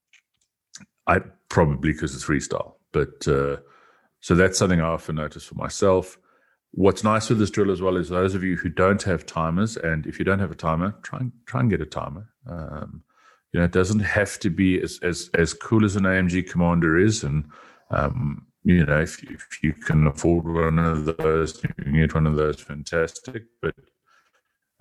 I 1.07 1.19
probably 1.49 1.91
because 1.91 2.15
it's 2.15 2.25
freestyle, 2.25 2.75
but 2.91 3.27
uh, 3.27 3.57
so 4.21 4.35
that's 4.35 4.57
something 4.57 4.79
I 4.79 4.87
often 4.87 5.15
notice 5.15 5.43
for 5.43 5.55
myself. 5.55 6.17
what's 6.71 7.03
nice 7.03 7.29
with 7.29 7.39
this 7.39 7.51
drill 7.51 7.71
as 7.71 7.81
well 7.81 7.97
is 7.97 8.09
those 8.09 8.35
of 8.35 8.43
you 8.43 8.57
who 8.57 8.69
don't 8.69 9.03
have 9.03 9.25
timers, 9.25 9.77
and 9.77 10.05
if 10.07 10.17
you 10.19 10.25
don't 10.25 10.39
have 10.39 10.51
a 10.51 10.55
timer, 10.55 10.95
try 11.03 11.19
and 11.19 11.31
try 11.45 11.59
and 11.59 11.69
get 11.69 11.81
a 11.81 11.85
timer. 11.85 12.29
Um, 12.47 13.03
you 13.51 13.59
know, 13.59 13.65
it 13.65 13.71
doesn't 13.71 13.99
have 13.99 14.39
to 14.39 14.49
be 14.49 14.81
as 14.81 14.99
as 15.03 15.29
as 15.33 15.53
cool 15.53 15.85
as 15.85 15.95
an 15.95 16.03
AMG 16.03 16.49
Commander 16.49 16.97
is, 16.97 17.23
and 17.23 17.45
um, 17.91 18.47
you 18.63 18.85
know, 18.85 19.01
if 19.01 19.21
you, 19.23 19.35
if 19.35 19.63
you 19.63 19.73
can 19.73 20.07
afford 20.07 20.45
one 20.45 20.79
of 20.79 21.05
those, 21.17 21.61
you 21.63 21.69
can 21.83 21.93
get 21.93 22.15
one 22.15 22.27
of 22.27 22.35
those, 22.35 22.59
fantastic. 22.61 23.43
But 23.61 23.75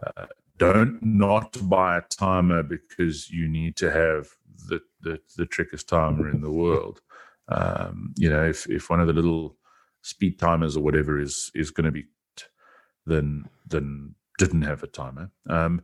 uh, 0.05 0.27
don't 0.59 1.03
not 1.03 1.57
buy 1.69 1.99
a 1.99 2.03
timer 2.03 2.63
because 2.63 3.31
you 3.31 3.49
need 3.49 3.77
to 3.77 3.91
have 3.91 4.29
the 4.69 4.81
the, 5.01 5.19
the 5.37 5.47
trickiest 5.47 5.89
timer 5.89 6.31
in 6.31 6.41
the 6.41 6.51
world. 6.51 7.01
Um, 7.49 8.15
you 8.17 8.31
know, 8.31 8.45
if 8.45 8.69
if 8.71 8.89
one 8.89 9.01
of 9.01 9.09
the 9.09 9.13
little 9.13 9.57
speed 10.03 10.39
timers 10.39 10.77
or 10.77 10.83
whatever 10.83 11.19
is 11.21 11.51
is 11.55 11.71
going 11.71 11.87
to 11.87 11.91
be, 11.91 12.05
then 13.07 13.47
then 13.67 14.15
didn't 14.39 14.63
have 14.63 14.83
a 14.83 14.87
timer. 14.87 15.31
Um, 15.49 15.83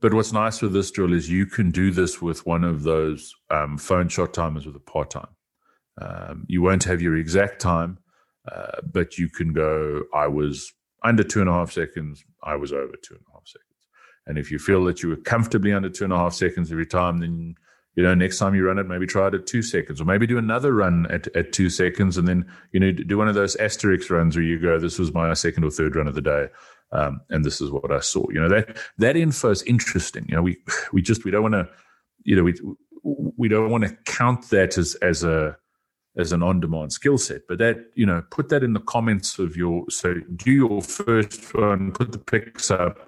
but 0.00 0.14
what's 0.14 0.32
nice 0.32 0.62
with 0.62 0.72
this 0.72 0.90
drill 0.90 1.12
is 1.12 1.30
you 1.30 1.46
can 1.46 1.70
do 1.70 1.90
this 1.90 2.22
with 2.22 2.46
one 2.46 2.64
of 2.64 2.82
those 2.82 3.34
um, 3.50 3.76
phone 3.76 4.08
shot 4.08 4.32
timers 4.32 4.66
with 4.66 4.76
a 4.76 4.80
part 4.80 5.10
time. 5.10 5.28
Um, 5.98 6.44
you 6.48 6.62
won't 6.62 6.84
have 6.84 7.02
your 7.02 7.16
exact 7.16 7.60
time, 7.60 7.98
uh, 8.50 8.80
but 8.92 9.18
you 9.18 9.28
can 9.28 9.52
go. 9.52 10.02
I 10.14 10.26
was 10.26 10.72
under 11.02 11.22
two 11.22 11.40
and 11.40 11.48
a 11.48 11.52
half 11.52 11.72
seconds. 11.72 12.24
I 12.42 12.56
was 12.56 12.72
over 12.72 12.94
two 13.02 13.14
and 13.14 13.24
a 13.28 13.32
half 13.32 13.46
seconds. 13.46 13.66
And 14.26 14.38
if 14.38 14.50
you 14.50 14.58
feel 14.58 14.84
that 14.84 15.02
you 15.02 15.08
were 15.08 15.16
comfortably 15.16 15.72
under 15.72 15.88
two 15.88 16.04
and 16.04 16.12
a 16.12 16.16
half 16.16 16.34
seconds 16.34 16.70
every 16.70 16.86
time, 16.86 17.18
then 17.18 17.54
you 17.96 18.02
know 18.02 18.14
next 18.14 18.38
time 18.38 18.54
you 18.54 18.66
run 18.66 18.78
it, 18.78 18.86
maybe 18.86 19.06
try 19.06 19.28
it 19.28 19.34
at 19.34 19.46
two 19.46 19.62
seconds, 19.62 20.00
or 20.00 20.04
maybe 20.04 20.26
do 20.26 20.38
another 20.38 20.72
run 20.72 21.06
at, 21.10 21.34
at 21.36 21.52
two 21.52 21.68
seconds, 21.68 22.16
and 22.16 22.28
then 22.28 22.50
you 22.72 22.80
know 22.80 22.92
do 22.92 23.18
one 23.18 23.28
of 23.28 23.34
those 23.34 23.56
asterisk 23.56 24.10
runs 24.10 24.36
where 24.36 24.44
you 24.44 24.58
go, 24.58 24.78
"This 24.78 24.98
was 24.98 25.12
my 25.12 25.32
second 25.34 25.64
or 25.64 25.70
third 25.70 25.96
run 25.96 26.06
of 26.06 26.14
the 26.14 26.22
day." 26.22 26.48
Um, 26.92 27.20
and 27.30 27.44
this 27.44 27.60
is 27.60 27.70
what 27.70 27.90
I 27.92 28.00
saw. 28.00 28.24
You 28.30 28.40
know 28.40 28.48
that 28.48 28.78
that 28.98 29.16
info 29.16 29.50
is 29.50 29.62
interesting. 29.62 30.26
You 30.28 30.36
know, 30.36 30.42
we 30.42 30.58
we 30.92 31.02
just 31.02 31.24
we 31.24 31.30
don't 31.30 31.42
want 31.42 31.54
to, 31.54 31.68
you 32.22 32.36
know, 32.36 32.42
we 32.42 32.54
we 33.36 33.48
don't 33.48 33.70
want 33.70 33.84
to 33.84 33.96
count 34.04 34.50
that 34.50 34.78
as 34.78 34.94
as 34.96 35.24
a 35.24 35.56
as 36.16 36.32
an 36.32 36.42
on-demand 36.42 36.92
skill 36.92 37.18
set. 37.18 37.42
But 37.48 37.58
that, 37.58 37.76
you 37.94 38.06
know, 38.06 38.22
put 38.30 38.48
that 38.48 38.62
in 38.62 38.72
the 38.72 38.80
comments 38.80 39.38
of 39.38 39.56
your 39.56 39.84
so 39.88 40.14
do 40.36 40.50
your 40.50 40.82
first 40.82 41.54
one, 41.54 41.92
put 41.92 42.12
the 42.12 42.18
pics 42.18 42.70
up, 42.70 42.98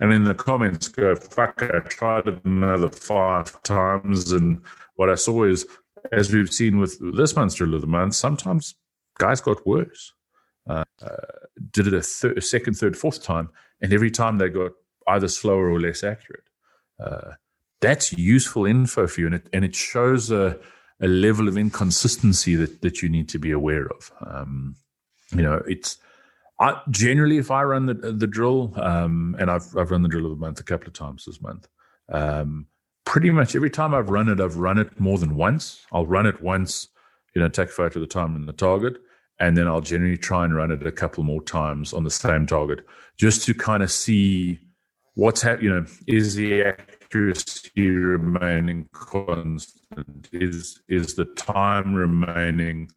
and 0.00 0.12
in 0.12 0.24
the 0.24 0.34
comments 0.34 0.88
go, 0.88 1.14
fuck, 1.16 1.62
I 1.62 1.80
tried 1.80 2.26
it 2.26 2.44
another 2.44 2.90
five 2.90 3.62
times. 3.62 4.32
And 4.32 4.60
what 4.96 5.08
I 5.10 5.14
saw 5.14 5.44
is, 5.44 5.66
as 6.10 6.32
we've 6.32 6.52
seen 6.52 6.78
with 6.78 6.98
this 7.16 7.36
month's 7.36 7.54
drill 7.54 7.74
of 7.74 7.80
the 7.80 7.86
month, 7.86 8.14
sometimes 8.14 8.74
guys 9.18 9.40
got 9.40 9.66
worse. 9.66 10.12
Uh, 10.68 10.84
did 11.72 11.88
it 11.88 11.94
a, 11.94 12.02
third, 12.02 12.38
a, 12.38 12.40
second, 12.40 12.74
third, 12.74 12.96
fourth 12.96 13.22
time, 13.22 13.48
and 13.80 13.92
every 13.92 14.10
time 14.10 14.38
they 14.38 14.48
got 14.48 14.72
either 15.08 15.28
slower 15.28 15.70
or 15.70 15.80
less 15.80 16.04
accurate. 16.04 16.44
Uh, 17.02 17.32
that's 17.80 18.12
useful 18.12 18.66
info 18.66 19.06
for 19.06 19.20
you, 19.20 19.26
and 19.26 19.34
it, 19.36 19.48
and 19.52 19.64
it 19.64 19.74
shows 19.74 20.30
a 20.30 20.58
a 21.02 21.08
level 21.08 21.48
of 21.48 21.58
inconsistency 21.58 22.54
that 22.54 22.80
that 22.82 23.02
you 23.02 23.08
need 23.08 23.28
to 23.30 23.38
be 23.38 23.50
aware 23.50 23.86
of. 23.88 24.12
Um, 24.24 24.76
you 25.32 25.42
know, 25.42 25.62
it's 25.66 25.98
I, 26.60 26.80
generally 26.90 27.38
if 27.38 27.50
I 27.50 27.62
run 27.64 27.86
the 27.86 27.94
the 27.94 28.26
drill, 28.26 28.72
um, 28.76 29.36
and 29.38 29.50
I've 29.50 29.76
I've 29.76 29.90
run 29.90 30.02
the 30.02 30.08
drill 30.08 30.26
of 30.26 30.30
the 30.30 30.36
month 30.36 30.60
a 30.60 30.64
couple 30.64 30.86
of 30.86 30.92
times 30.92 31.24
this 31.24 31.42
month. 31.42 31.68
Um, 32.08 32.66
pretty 33.04 33.30
much 33.30 33.56
every 33.56 33.70
time 33.70 33.94
I've 33.94 34.10
run 34.10 34.28
it, 34.28 34.40
I've 34.40 34.56
run 34.56 34.78
it 34.78 34.98
more 35.00 35.18
than 35.18 35.34
once. 35.34 35.84
I'll 35.92 36.06
run 36.06 36.26
it 36.26 36.40
once, 36.40 36.88
you 37.34 37.42
know, 37.42 37.48
take 37.48 37.68
a 37.68 37.72
photo 37.72 38.00
of 38.00 38.08
the 38.08 38.12
time 38.12 38.36
and 38.36 38.48
the 38.48 38.52
target, 38.52 38.98
and 39.40 39.56
then 39.56 39.66
I'll 39.66 39.80
generally 39.80 40.18
try 40.18 40.44
and 40.44 40.54
run 40.54 40.70
it 40.70 40.86
a 40.86 40.92
couple 40.92 41.24
more 41.24 41.42
times 41.42 41.92
on 41.92 42.04
the 42.04 42.10
same 42.10 42.46
target, 42.46 42.86
just 43.16 43.44
to 43.46 43.54
kind 43.54 43.82
of 43.82 43.90
see 43.90 44.60
what's 45.14 45.42
happening. 45.42 45.64
You 45.64 45.80
know, 45.80 45.86
is 46.06 46.36
the 46.36 46.62
accuracy 46.62 47.61
remaining 47.76 48.88
constant? 48.92 50.28
Is 50.32 50.80
is 50.88 51.14
the 51.14 51.24
time 51.24 51.94
remaining 51.94 52.90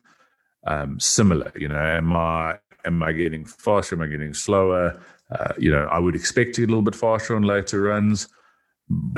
um, 0.67 0.99
similar? 0.99 1.51
You 1.55 1.69
know, 1.69 1.79
am 1.79 2.15
I 2.15 2.59
am 2.85 3.01
I 3.03 3.11
getting 3.11 3.45
faster? 3.45 3.95
Am 3.95 4.01
I 4.01 4.07
getting 4.07 4.33
slower? 4.33 4.99
Uh, 5.31 5.53
you 5.57 5.71
know, 5.71 5.85
I 5.91 5.99
would 5.99 6.15
expect 6.15 6.55
to 6.55 6.61
get 6.61 6.69
a 6.69 6.71
little 6.71 6.83
bit 6.83 6.95
faster 6.95 7.35
on 7.35 7.43
later 7.43 7.81
runs. 7.81 8.27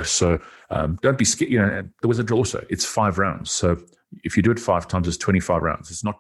So 0.04 0.40
um, 0.70 0.98
don't 1.02 1.18
be 1.18 1.26
scared. 1.26 1.52
You 1.52 1.60
know, 1.60 1.70
there 2.02 2.08
was 2.08 2.20
a 2.20 2.24
draw. 2.24 2.44
So 2.44 2.64
it's 2.70 2.86
five 2.86 3.18
rounds. 3.18 3.52
So 3.52 3.78
if 4.24 4.38
you 4.38 4.44
do 4.44 4.52
it 4.52 4.60
five 4.60 4.88
times, 4.88 5.08
it's 5.08 5.18
twenty 5.18 5.42
five 5.42 5.62
rounds. 5.62 5.92
It's 5.92 6.04
not 6.04 6.20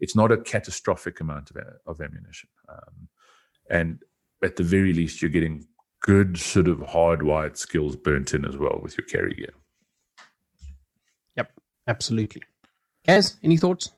it's 0.00 0.16
not 0.16 0.32
a 0.32 0.38
catastrophic 0.38 1.20
amount 1.20 1.50
of 1.50 1.56
of 1.86 2.00
ammunition. 2.00 2.48
Um, 2.68 3.08
and 3.70 4.02
at 4.42 4.56
the 4.56 4.62
very 4.64 4.92
least, 4.92 5.20
you're 5.20 5.30
getting 5.30 5.66
good 6.00 6.38
sort 6.38 6.68
of 6.68 6.78
hardwired 6.78 7.56
skills 7.56 7.96
burnt 7.96 8.34
in 8.34 8.44
as 8.44 8.56
well 8.56 8.80
with 8.82 8.96
your 8.96 9.06
carry 9.06 9.34
gear. 9.34 9.52
Yep, 11.36 11.52
absolutely. 11.86 12.42
Gaz, 13.06 13.36
any 13.42 13.56
thoughts? 13.56 13.92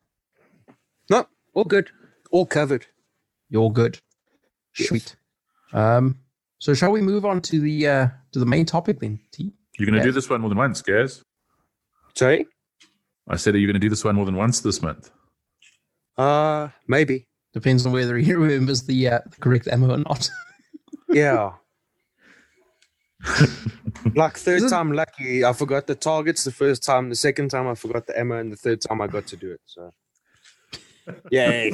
No, 1.11 1.27
all 1.55 1.65
good. 1.65 1.91
All 2.31 2.47
covered. 2.47 2.87
You're 3.49 3.71
good. 3.71 3.99
Yes. 4.79 4.89
Sweet. 4.89 5.17
Um, 5.73 6.19
so 6.59 6.75
shall 6.75 6.93
we 6.93 7.01
move 7.01 7.25
on 7.25 7.41
to 7.43 7.61
the 7.61 7.87
uh, 7.87 8.09
to 8.33 8.39
the 8.39 8.47
main 8.47 8.67
topic 8.67 9.01
then? 9.01 9.19
T. 9.33 9.53
You're 9.79 9.91
going 9.91 9.99
to 9.99 10.05
do 10.05 10.13
this 10.13 10.29
one 10.29 10.43
more 10.43 10.51
than 10.51 10.59
once, 10.59 10.83
Gaz. 10.83 11.25
Sorry. 12.15 12.47
I 13.29 13.37
said, 13.37 13.55
are 13.55 13.59
you 13.59 13.67
going 13.67 13.75
to 13.75 13.81
do 13.81 13.89
this 13.89 14.05
one 14.05 14.17
more 14.17 14.27
than 14.27 14.37
once 14.37 14.61
this 14.61 14.83
month? 14.83 15.11
Uh, 16.19 16.69
maybe. 16.87 17.27
Depends 17.55 17.87
on 17.87 17.93
whether 17.93 18.17
he 18.19 18.33
remembers 18.35 18.83
the, 18.83 19.09
uh, 19.09 19.21
the 19.31 19.37
correct 19.37 19.69
ammo 19.69 19.95
or 19.95 19.99
not. 19.99 20.29
yeah. 21.09 21.53
Like 24.15 24.37
third 24.37 24.69
time 24.69 24.93
lucky, 24.93 25.45
I 25.45 25.53
forgot 25.53 25.87
the 25.87 25.95
targets 25.95 26.45
the 26.45 26.53
first 26.53 26.83
time. 26.83 27.09
The 27.09 27.17
second 27.17 27.51
time 27.51 27.69
I 27.69 27.75
forgot 27.75 28.07
the 28.07 28.19
ammo, 28.19 28.39
and 28.39 28.53
the 28.53 28.57
third 28.57 28.81
time 28.81 29.01
I 29.01 29.07
got 29.07 29.27
to 29.29 29.37
do 29.37 29.53
it. 29.53 29.61
So, 29.67 29.91
yay! 31.31 31.73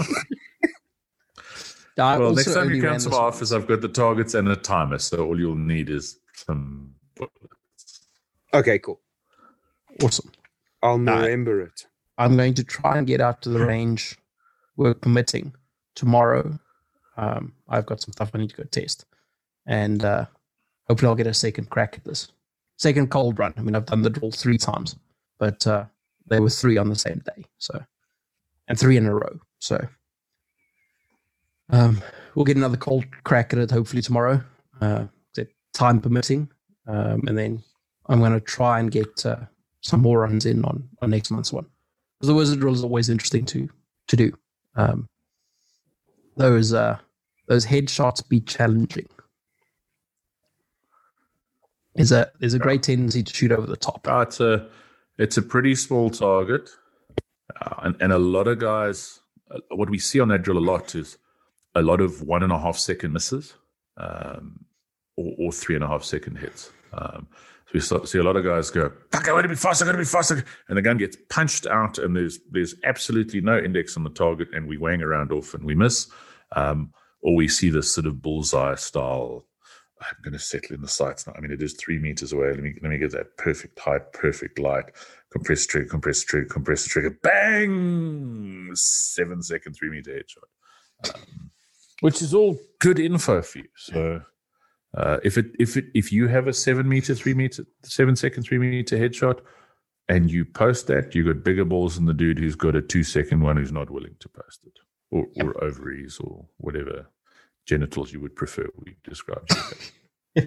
well, 1.97 2.35
next 2.35 2.53
time 2.53 2.71
you 2.71 2.83
come 2.83 2.99
to 2.99 3.09
my 3.09 3.17
office, 3.17 3.53
I've 3.53 3.67
got 3.67 3.81
the 3.81 3.89
targets 3.89 4.35
and 4.35 4.49
a 4.49 4.57
timer, 4.57 4.99
so 4.99 5.25
all 5.25 5.39
you'll 5.39 5.55
need 5.55 5.89
is 5.89 6.19
some 6.35 6.95
bullets. 7.17 8.07
Okay, 8.53 8.79
cool, 8.79 9.01
awesome. 10.03 10.31
I'll 10.83 10.99
remember 10.99 11.63
it. 11.63 11.87
I'm 12.19 12.37
going 12.37 12.55
to 12.55 12.65
try 12.65 12.97
and 12.99 13.07
get 13.07 13.21
out 13.21 13.43
to 13.43 13.51
the 13.51 13.65
range. 13.65 14.17
We're 14.77 14.95
permitting 14.95 15.55
tomorrow. 15.95 16.59
Um, 17.17 17.55
I've 17.69 17.87
got 17.87 18.01
some 18.01 18.13
stuff 18.13 18.31
I 18.35 18.39
need 18.39 18.51
to 18.51 18.57
go 18.57 18.65
test, 18.65 19.07
and 19.67 20.05
uh, 20.05 20.27
hopefully 20.89 21.09
I'll 21.09 21.15
get 21.15 21.27
a 21.27 21.35
second 21.35 21.71
crack 21.71 21.95
at 21.97 22.05
this. 22.05 22.29
Second 22.79 23.11
cold 23.11 23.39
run. 23.39 23.55
I 23.57 23.63
mean, 23.63 23.75
I've 23.75 23.87
done 23.87 24.03
the 24.03 24.11
drill 24.11 24.31
three 24.31 24.59
times, 24.59 24.97
but 25.39 25.67
uh, 25.67 25.85
there 26.27 26.43
were 26.43 26.51
three 26.51 26.77
on 26.77 26.89
the 26.89 26.97
same 26.97 27.23
day. 27.25 27.45
So, 27.59 27.83
and 28.69 28.79
three 28.79 28.97
in 28.97 29.07
a 29.07 29.15
row. 29.15 29.41
So, 29.59 29.87
um, 31.71 32.03
we'll 32.35 32.45
get 32.45 32.57
another 32.57 32.77
cold 32.77 33.07
crack 33.25 33.53
at 33.53 33.59
it 33.59 33.71
hopefully 33.71 34.03
tomorrow, 34.03 34.43
uh, 34.81 35.07
time 35.73 36.01
permitting. 36.01 36.49
Um, 36.87 37.23
and 37.27 37.37
then 37.37 37.63
I'm 38.07 38.21
going 38.21 38.33
to 38.33 38.41
try 38.41 38.81
and 38.81 38.91
get 38.91 39.27
uh, 39.27 39.41
some 39.81 40.01
more 40.01 40.21
runs 40.21 40.47
in 40.47 40.65
on, 40.65 40.89
on 41.03 41.11
next 41.11 41.31
month's 41.31 41.53
one. 41.53 41.67
Because 42.19 42.29
the 42.29 42.35
wizard 42.35 42.61
drill 42.61 42.75
is 42.75 42.83
always 42.83 43.09
interesting 43.09 43.45
to 43.47 43.69
to 44.09 44.17
do. 44.17 44.33
Um, 44.75 45.09
those 46.37 46.73
uh, 46.73 46.99
those 47.49 47.67
headshots 47.67 48.27
be 48.27 48.41
challenging 48.41 49.09
is 51.97 52.13
a 52.13 52.31
there's 52.39 52.55
a 52.55 52.59
great 52.59 52.83
tendency 52.83 53.23
to 53.23 53.35
shoot 53.35 53.53
over 53.53 53.67
the 53.67 53.77
top. 53.77 54.07
Uh, 54.09 54.21
it's 54.21 54.41
a 54.41 54.69
it's 55.19 55.37
a 55.37 55.43
pretty 55.43 55.75
small 55.75 56.11
target, 56.11 56.69
uh, 57.61 57.75
and 57.83 57.97
and 58.01 58.13
a 58.13 58.19
lot 58.19 58.49
of 58.49 58.59
guys. 58.59 59.21
Uh, 59.51 59.59
what 59.71 59.91
we 59.91 59.99
see 59.99 60.21
on 60.21 60.29
that 60.29 60.43
drill 60.43 60.59
a 60.59 60.61
lot 60.61 60.95
is 60.95 61.19
a 61.75 61.83
lot 61.83 62.01
of 62.01 62.23
one 62.23 62.43
and 62.43 62.53
a 62.53 62.59
half 62.59 62.77
second 62.77 63.13
misses, 63.13 63.55
um, 63.97 64.65
or, 65.17 65.33
or, 65.39 65.53
three 65.53 65.75
and 65.75 65.85
a 65.85 65.87
half 65.87 66.03
second 66.03 66.37
hits. 66.37 66.73
Um, 66.93 67.29
so 67.67 67.71
we 67.75 67.81
start, 67.81 68.09
see 68.09 68.19
a 68.19 68.23
lot 68.23 68.37
of 68.37 68.45
guys 68.45 68.71
go, 68.71 68.93
"Fuck! 69.13 69.29
I 69.29 69.33
want 69.33 69.45
to 69.45 69.49
be 69.49 69.55
faster! 69.55 69.85
I 69.85 69.87
got 69.87 69.93
to 69.93 69.99
be 69.99 70.05
faster!" 70.05 70.45
And 70.69 70.77
the 70.77 70.83
gun 70.83 70.99
gets 70.99 71.17
punched 71.31 71.67
out, 71.67 71.99
and 71.99 72.17
there's 72.17 72.41
there's 72.51 72.75
absolutely 72.85 73.41
no 73.41 73.59
index 73.59 73.97
on 73.97 74.05
the 74.05 74.11
target, 74.11 74.49
and 74.53 74.67
we 74.67 74.77
wang 74.77 75.03
around 75.03 75.33
off 75.33 75.55
and 75.55 75.65
we 75.65 75.75
miss, 75.75 76.09
um, 76.55 76.93
or 77.23 77.35
we 77.35 77.49
see 77.49 77.71
this 77.71 77.93
sort 77.93 78.07
of 78.07 78.23
bullseye 78.23 78.75
style 78.75 79.47
I'm 80.01 80.17
going 80.23 80.35
to 80.35 80.39
settle 80.39 80.75
in 80.75 80.83
the 80.83 80.89
sights 80.89 81.27
now. 81.27 81.33
I 81.37 81.41
mean, 81.41 81.51
it 81.51 81.63
is 81.63 81.75
three 81.75 81.99
meters 81.99 82.33
away. 82.33 82.51
Let 82.51 82.63
me 82.63 82.75
let 82.83 82.91
me 82.91 82.99
get 82.99 83.13
that 83.13 83.37
perfect 83.39 83.79
height, 83.79 84.13
perfect 84.13 84.59
light. 84.59 84.87
Compress 85.31 85.67
trigger, 85.67 85.89
compress 85.89 86.23
trigger, 86.23 86.47
compress 86.47 86.85
the 86.85 86.91
trigger. 86.91 87.19
Bang! 87.23 88.71
Seven 88.75 89.43
second, 89.43 89.75
three 89.75 89.91
meter 89.91 90.11
headshot, 90.11 91.15
um, 91.15 91.51
which 92.01 92.21
is 92.21 92.35
all 92.35 92.59
good 92.79 92.99
info 92.99 93.41
for 93.41 93.59
you. 93.59 93.69
So, 93.77 94.21
uh, 94.95 95.19
if 95.25 95.39
it 95.39 95.47
if 95.59 95.79
it 95.79 95.87
if 95.95 96.13
you 96.13 96.29
have 96.29 96.47
a 96.47 96.53
seven 96.53 96.89
meter, 96.89 97.15
three 97.15 97.35
meter, 97.35 97.65
seven 97.83 98.17
second, 98.17 98.43
three 98.43 98.59
meter 98.59 98.99
headshot, 98.99 99.41
and 100.11 100.31
you 100.31 100.45
post 100.45 100.89
that, 100.89 101.15
you 101.15 101.25
got 101.25 101.43
bigger 101.43 101.65
balls 101.65 101.97
than 101.97 102.05
the 102.05 102.15
dude 102.15 102.39
who's 102.39 102.57
got 102.57 102.77
a 102.77 102.83
two 102.83 103.03
second 103.03 103.41
one 103.41 103.57
who's 103.57 103.73
not 103.73 103.91
willing 103.91 104.17
to 104.21 104.29
post 104.29 104.61
it, 104.67 104.79
or, 105.11 105.27
yep. 105.35 105.47
or 105.47 105.65
ovaries, 105.65 106.19
or 106.21 106.45
whatever 106.59 107.07
genitals 107.67 108.13
you 108.13 108.21
would 108.21 108.35
prefer 108.35 108.67
we 108.79 108.97
describe. 109.05 109.47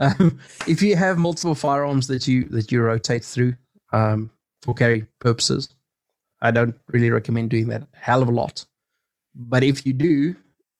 um, 0.00 0.38
if 0.68 0.82
you 0.82 0.94
have 0.94 1.18
multiple 1.18 1.54
firearms 1.54 2.06
that 2.06 2.28
you 2.28 2.44
that 2.44 2.70
you 2.70 2.82
rotate 2.82 3.24
through 3.24 3.54
um, 3.92 4.30
for 4.62 4.74
carry 4.74 5.06
purposes, 5.18 5.74
I 6.40 6.50
don't 6.50 6.76
really 6.88 7.10
recommend 7.10 7.50
doing 7.50 7.68
that 7.68 7.88
hell 7.92 8.22
of 8.22 8.28
a 8.28 8.32
lot. 8.32 8.66
But 9.34 9.64
if 9.64 9.84
you 9.84 9.92
do 9.92 10.36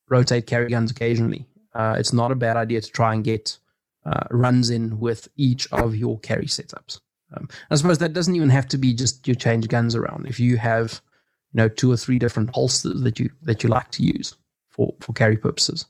rotate 0.08 0.46
carry 0.46 0.68
guns 0.68 0.90
occasionally, 0.90 1.46
uh, 1.74 1.96
it's 1.98 2.12
not 2.12 2.30
a 2.30 2.36
bad 2.36 2.56
idea 2.56 2.80
to 2.80 2.90
try 2.90 3.14
and 3.14 3.24
get 3.24 3.58
uh, 4.04 4.24
runs 4.30 4.70
in 4.70 5.00
with 5.00 5.28
each 5.36 5.66
of 5.72 5.96
your 5.96 6.18
carry 6.20 6.46
setups. 6.46 7.00
Um, 7.34 7.48
I 7.70 7.74
suppose 7.74 7.98
that 7.98 8.12
doesn't 8.12 8.36
even 8.36 8.50
have 8.50 8.68
to 8.68 8.78
be 8.78 8.94
just 8.94 9.26
you 9.26 9.34
change 9.34 9.66
guns 9.68 9.96
around. 9.96 10.26
If 10.28 10.38
you 10.38 10.58
have, 10.58 11.00
you 11.52 11.58
know, 11.58 11.68
two 11.68 11.90
or 11.90 11.96
three 11.96 12.18
different 12.18 12.50
holsters 12.50 13.00
that 13.00 13.18
you 13.18 13.30
that 13.42 13.62
you 13.64 13.70
like 13.70 13.90
to 13.92 14.04
use 14.04 14.36
for 14.74 14.94
for 15.00 15.12
carry 15.12 15.36
purposes, 15.36 15.86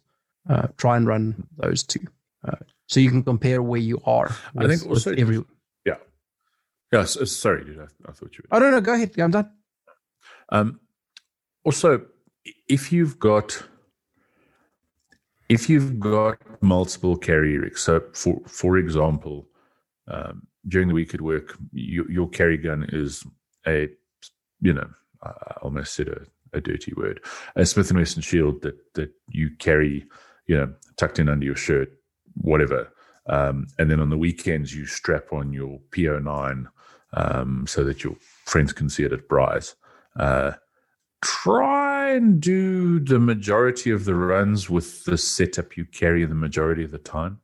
uh, 0.49 0.69
try 0.77 0.97
and 0.97 1.07
run 1.07 1.47
those 1.57 1.83
two, 1.83 2.07
uh, 2.47 2.57
so 2.87 3.01
you 3.01 3.11
can 3.11 3.23
compare 3.23 3.63
where 3.63 3.81
you 3.81 4.01
are. 4.05 4.35
With, 4.55 4.71
I 4.71 4.77
think 4.77 4.91
also 4.91 5.13
every. 5.15 5.43
Yeah. 5.85 5.97
Yeah. 6.93 7.05
So, 7.05 7.25
sorry, 7.25 7.65
dude. 7.65 7.81
I, 7.81 7.87
I, 8.09 8.13
thought 8.13 8.37
you. 8.37 8.45
Were... 8.51 8.57
Oh 8.57 8.59
no, 8.59 8.71
no. 8.71 8.81
Go 8.81 8.95
ahead. 8.95 9.19
I'm 9.19 9.31
done. 9.31 9.51
Um. 10.51 10.81
Also, 11.65 12.05
if 12.69 12.93
you've 12.93 13.19
got 13.19 13.63
if 15.49 15.69
you've 15.69 15.99
got 15.99 16.39
multiple 16.63 17.17
carry 17.17 17.59
rigs, 17.59 17.81
so 17.81 18.03
for 18.13 18.41
for 18.47 18.77
example, 18.77 19.47
um, 20.09 20.47
during 20.69 20.89
the 20.89 20.95
week 20.95 21.15
at 21.15 21.21
work, 21.21 21.57
you, 21.73 22.07
your 22.09 22.29
carry 22.29 22.57
gun 22.57 22.87
is 22.91 23.25
a, 23.67 23.89
you 24.61 24.73
know, 24.73 24.89
I 25.23 25.55
almost 25.63 25.95
said 25.95 26.09
a, 26.09 26.27
a 26.55 26.61
dirty 26.61 26.93
word, 26.97 27.21
a 27.57 27.67
Smith 27.67 27.91
and 27.91 27.99
Wesson 27.99 28.23
shield 28.23 28.63
that 28.63 28.77
that 28.95 29.11
you 29.29 29.51
carry, 29.59 30.07
you 30.47 30.57
know, 30.57 30.73
tucked 30.97 31.19
in 31.19 31.29
under 31.29 31.45
your 31.45 31.57
shirt, 31.57 31.91
whatever. 32.37 32.91
Um, 33.27 33.67
and 33.79 33.91
then 33.91 34.01
on 34.01 34.11
the 34.11 34.19
weekends, 34.19 34.75
you 34.75 34.87
strap 34.87 35.33
on 35.33 35.53
your 35.53 35.81
P09 35.91 36.67
um, 37.15 37.67
so 37.67 37.83
that 37.85 38.05
your 38.05 38.17
friends 38.45 38.73
can 38.73 38.91
see 38.91 39.05
it 39.05 39.13
at 39.13 39.29
braais. 39.29 39.75
Uh, 40.19 40.53
try 41.23 42.11
and 42.11 42.41
do 42.41 43.01
the 43.01 43.19
majority 43.19 43.91
of 43.91 44.05
the 44.05 44.15
runs 44.15 44.69
with 44.69 45.05
the 45.05 45.17
setup 45.17 45.77
you 45.77 45.87
carry 45.87 46.25
the 46.25 46.35
majority 46.35 46.85
of 46.85 46.91
the 46.91 46.99
time. 46.99 47.41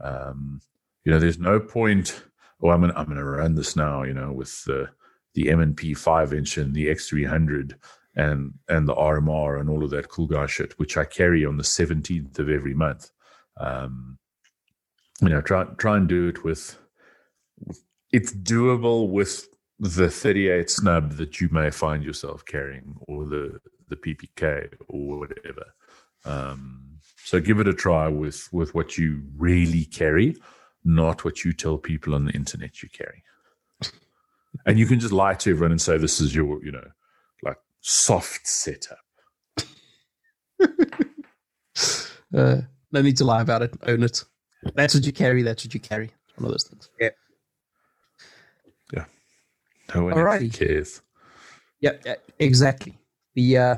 Um, 0.00 0.62
you 1.04 1.12
know, 1.12 1.18
there's 1.18 1.38
no 1.38 1.60
point. 1.60 2.22
Oh, 2.62 2.70
I'm 2.70 2.80
gonna 2.80 2.94
I'm 2.96 3.06
gonna 3.06 3.24
run 3.24 3.54
this 3.54 3.76
now. 3.76 4.02
You 4.02 4.14
know, 4.14 4.32
with 4.32 4.64
the 4.64 4.88
the 5.34 5.50
M 5.50 5.60
and 5.60 5.76
P 5.76 5.94
five 5.94 6.32
inch 6.32 6.56
and 6.56 6.74
the 6.74 6.88
X 6.88 7.08
three 7.08 7.24
hundred 7.24 7.76
and 8.20 8.52
and 8.68 8.86
the 8.86 8.94
RMR 8.94 9.58
and 9.58 9.70
all 9.70 9.82
of 9.82 9.90
that 9.90 10.10
cool 10.10 10.26
guy 10.26 10.46
shit, 10.46 10.78
which 10.78 10.96
I 10.96 11.04
carry 11.04 11.44
on 11.44 11.56
the 11.56 11.62
17th 11.62 12.38
of 12.38 12.50
every 12.50 12.74
month. 12.74 13.10
Um, 13.58 14.18
you 15.22 15.30
know, 15.30 15.40
try 15.40 15.64
try 15.78 15.96
and 15.96 16.06
do 16.08 16.28
it 16.28 16.44
with. 16.44 16.78
It's 18.12 18.32
doable 18.32 19.08
with 19.08 19.48
the 19.78 20.10
38 20.10 20.68
snub 20.68 21.12
that 21.12 21.40
you 21.40 21.48
may 21.50 21.70
find 21.70 22.04
yourself 22.04 22.44
carrying, 22.44 22.96
or 23.08 23.24
the 23.24 23.60
the 23.88 23.96
PPK, 23.96 24.74
or 24.88 25.20
whatever. 25.20 25.66
Um, 26.24 26.98
so 27.24 27.40
give 27.40 27.58
it 27.58 27.68
a 27.68 27.74
try 27.74 28.08
with 28.08 28.48
with 28.52 28.74
what 28.74 28.98
you 28.98 29.22
really 29.36 29.86
carry, 29.86 30.36
not 30.84 31.24
what 31.24 31.44
you 31.44 31.54
tell 31.54 31.78
people 31.78 32.14
on 32.14 32.26
the 32.26 32.32
internet 32.32 32.82
you 32.82 32.90
carry. 32.90 33.22
and 34.66 34.78
you 34.78 34.86
can 34.86 35.00
just 35.00 35.12
lie 35.12 35.34
to 35.34 35.50
everyone 35.50 35.70
and 35.70 35.80
say 35.80 35.96
this 35.96 36.20
is 36.20 36.34
your, 36.34 36.62
you 36.62 36.72
know, 36.72 36.88
soft 37.80 38.46
setup. 38.46 38.98
uh, 42.36 42.60
no 42.92 43.02
need 43.02 43.16
to 43.16 43.24
lie 43.24 43.40
about 43.42 43.62
it. 43.62 43.74
Own 43.86 44.02
it. 44.02 44.24
That's 44.74 44.94
what 44.94 45.06
you 45.06 45.12
carry. 45.12 45.42
That's 45.42 45.64
what 45.64 45.74
you 45.74 45.80
carry. 45.80 46.10
One 46.36 46.46
of 46.46 46.52
those 46.52 46.64
things. 46.64 46.90
Yeah. 47.00 47.10
Yeah. 48.92 49.04
No 49.94 50.04
one 50.04 50.14
Alrighty. 50.14 50.52
cares. 50.52 51.00
Yeah, 51.80 51.92
exactly. 52.38 52.98
The 53.34 53.58
uh, 53.58 53.76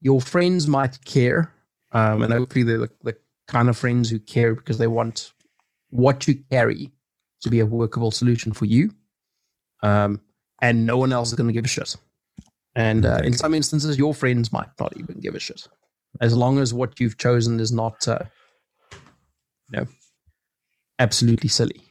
your 0.00 0.20
friends 0.20 0.66
might 0.66 1.04
care, 1.04 1.52
um, 1.92 2.22
and 2.22 2.32
hopefully 2.32 2.62
they're 2.62 2.78
the, 2.78 2.90
the 3.02 3.16
kind 3.46 3.68
of 3.68 3.76
friends 3.76 4.08
who 4.08 4.18
care 4.18 4.54
because 4.54 4.78
they 4.78 4.86
want 4.86 5.32
what 5.90 6.26
you 6.26 6.42
carry 6.50 6.90
to 7.42 7.50
be 7.50 7.60
a 7.60 7.66
workable 7.66 8.10
solution 8.10 8.52
for 8.52 8.64
you. 8.64 8.90
Um, 9.82 10.20
and 10.60 10.86
no 10.86 10.96
one 10.96 11.12
else 11.12 11.28
is 11.28 11.34
going 11.34 11.48
to 11.48 11.52
give 11.52 11.64
a 11.64 11.68
shit. 11.68 11.96
And 12.74 13.04
uh, 13.04 13.20
in 13.22 13.34
some 13.34 13.54
instances, 13.54 13.98
your 13.98 14.14
friends 14.14 14.52
might 14.52 14.70
not 14.80 14.96
even 14.96 15.20
give 15.20 15.34
a 15.34 15.38
shit, 15.38 15.68
as 16.20 16.34
long 16.36 16.58
as 16.58 16.72
what 16.72 16.98
you've 16.98 17.18
chosen 17.18 17.60
is 17.60 17.70
not, 17.70 18.08
uh, 18.08 18.20
you 19.70 19.80
know, 19.80 19.86
absolutely 20.98 21.48
silly. 21.48 21.82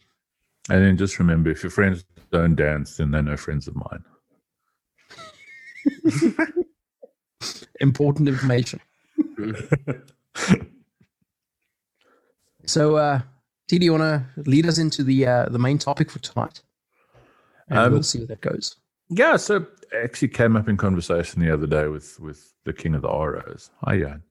And 0.69 0.83
then 0.83 0.97
just 0.97 1.19
remember, 1.19 1.51
if 1.51 1.63
your 1.63 1.69
friends 1.69 2.03
don't 2.31 2.55
dance, 2.55 2.97
then 2.97 3.11
they're 3.11 3.21
no 3.21 3.37
friends 3.37 3.67
of 3.67 3.75
mine. 3.75 4.03
Important 7.79 8.27
information. 8.27 8.79
so, 12.65 12.95
uh, 12.95 13.21
T, 13.67 13.79
do 13.79 13.85
you 13.85 13.91
want 13.93 14.03
to 14.03 14.25
lead 14.49 14.65
us 14.67 14.77
into 14.77 15.03
the 15.03 15.25
uh, 15.25 15.45
the 15.49 15.57
main 15.57 15.77
topic 15.77 16.11
for 16.11 16.19
tonight? 16.19 16.61
And 17.67 17.79
um, 17.79 17.91
we'll 17.93 18.03
see 18.03 18.19
where 18.19 18.27
that 18.27 18.41
goes. 18.41 18.75
Yeah, 19.09 19.37
so 19.37 19.65
actually 19.93 20.29
came 20.29 20.55
up 20.55 20.69
in 20.69 20.77
conversation 20.77 21.41
the 21.41 21.53
other 21.53 21.67
day 21.67 21.87
with 21.87 22.19
with 22.19 22.53
the 22.63 22.73
king 22.73 22.95
of 22.95 23.01
the 23.01 23.09
ROs, 23.09 23.69
hi 23.83 23.99
Jan, 23.99 24.23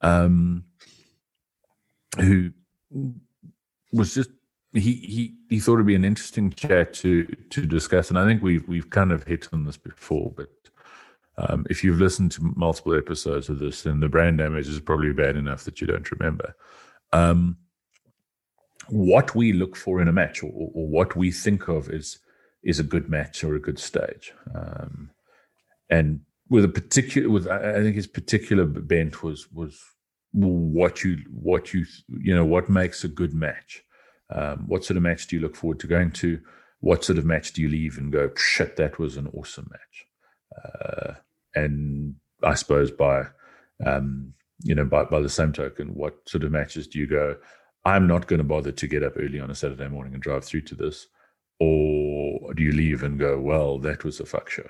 um, 0.00 0.64
who 2.18 2.50
was 3.92 4.14
just 4.14 4.30
he 4.72 4.94
he 4.94 5.34
he 5.48 5.60
thought 5.60 5.74
it'd 5.74 5.86
be 5.86 5.94
an 5.94 6.04
interesting 6.04 6.50
chat 6.50 6.92
to 6.94 7.24
to 7.50 7.66
discuss, 7.66 8.10
and 8.10 8.18
I 8.18 8.26
think 8.26 8.42
we've 8.42 8.66
we've 8.68 8.90
kind 8.90 9.12
of 9.12 9.24
hit 9.24 9.48
on 9.52 9.64
this 9.64 9.76
before, 9.76 10.32
but 10.36 10.48
um, 11.38 11.66
if 11.68 11.84
you've 11.84 12.00
listened 12.00 12.32
to 12.32 12.52
multiple 12.56 12.96
episodes 12.96 13.48
of 13.48 13.58
this, 13.58 13.82
then 13.82 14.00
the 14.00 14.08
brain 14.08 14.36
damage 14.36 14.68
is 14.68 14.80
probably 14.80 15.12
bad 15.12 15.36
enough 15.36 15.64
that 15.64 15.80
you 15.80 15.86
don't 15.86 16.10
remember. 16.10 16.54
Um, 17.12 17.58
what 18.88 19.34
we 19.34 19.52
look 19.52 19.76
for 19.76 20.00
in 20.00 20.08
a 20.08 20.12
match, 20.12 20.42
or, 20.42 20.50
or, 20.50 20.86
what 20.86 21.16
we 21.16 21.30
think 21.30 21.68
of 21.68 21.90
as 21.90 22.18
is 22.66 22.78
a 22.80 22.84
good 22.84 23.08
match 23.08 23.44
or 23.44 23.54
a 23.54 23.60
good 23.60 23.78
stage, 23.78 24.32
um, 24.54 25.10
and 25.88 26.20
with 26.50 26.64
a 26.64 26.68
particular, 26.68 27.30
with 27.30 27.48
I 27.48 27.80
think 27.80 27.96
his 27.96 28.06
particular 28.06 28.64
bent 28.64 29.22
was 29.22 29.50
was 29.52 29.80
what 30.32 31.02
you 31.02 31.18
what 31.30 31.72
you 31.72 31.86
you 32.08 32.34
know 32.34 32.44
what 32.44 32.68
makes 32.68 33.04
a 33.04 33.08
good 33.08 33.32
match. 33.32 33.82
Um, 34.30 34.64
what 34.66 34.84
sort 34.84 34.96
of 34.96 35.04
match 35.04 35.28
do 35.28 35.36
you 35.36 35.42
look 35.42 35.56
forward 35.56 35.80
to 35.80 35.86
going 35.86 36.10
to? 36.12 36.40
What 36.80 37.04
sort 37.04 37.18
of 37.18 37.24
match 37.24 37.52
do 37.52 37.62
you 37.62 37.68
leave 37.68 37.96
and 37.96 38.12
go, 38.12 38.30
shit, 38.36 38.76
that 38.76 38.98
was 38.98 39.16
an 39.16 39.30
awesome 39.32 39.70
match? 39.70 40.06
Uh, 40.64 41.14
and 41.54 42.16
I 42.42 42.54
suppose 42.54 42.90
by 42.90 43.26
um, 43.84 44.34
you 44.62 44.74
know 44.74 44.84
by 44.84 45.04
by 45.04 45.20
the 45.20 45.28
same 45.28 45.52
token, 45.52 45.88
what 45.94 46.28
sort 46.28 46.44
of 46.44 46.52
matches 46.52 46.86
do 46.86 46.98
you 46.98 47.06
go? 47.06 47.36
I'm 47.84 48.08
not 48.08 48.26
going 48.26 48.38
to 48.38 48.44
bother 48.44 48.72
to 48.72 48.86
get 48.88 49.04
up 49.04 49.12
early 49.16 49.38
on 49.38 49.50
a 49.50 49.54
Saturday 49.54 49.88
morning 49.88 50.12
and 50.12 50.22
drive 50.22 50.44
through 50.44 50.62
to 50.62 50.74
this, 50.74 51.06
or 51.58 52.54
do 52.54 52.62
you 52.62 52.72
leave 52.72 53.02
and 53.02 53.18
go? 53.18 53.38
Well, 53.40 53.78
that 53.78 54.04
was 54.04 54.20
a 54.20 54.26
fuck 54.26 54.50
show. 54.50 54.68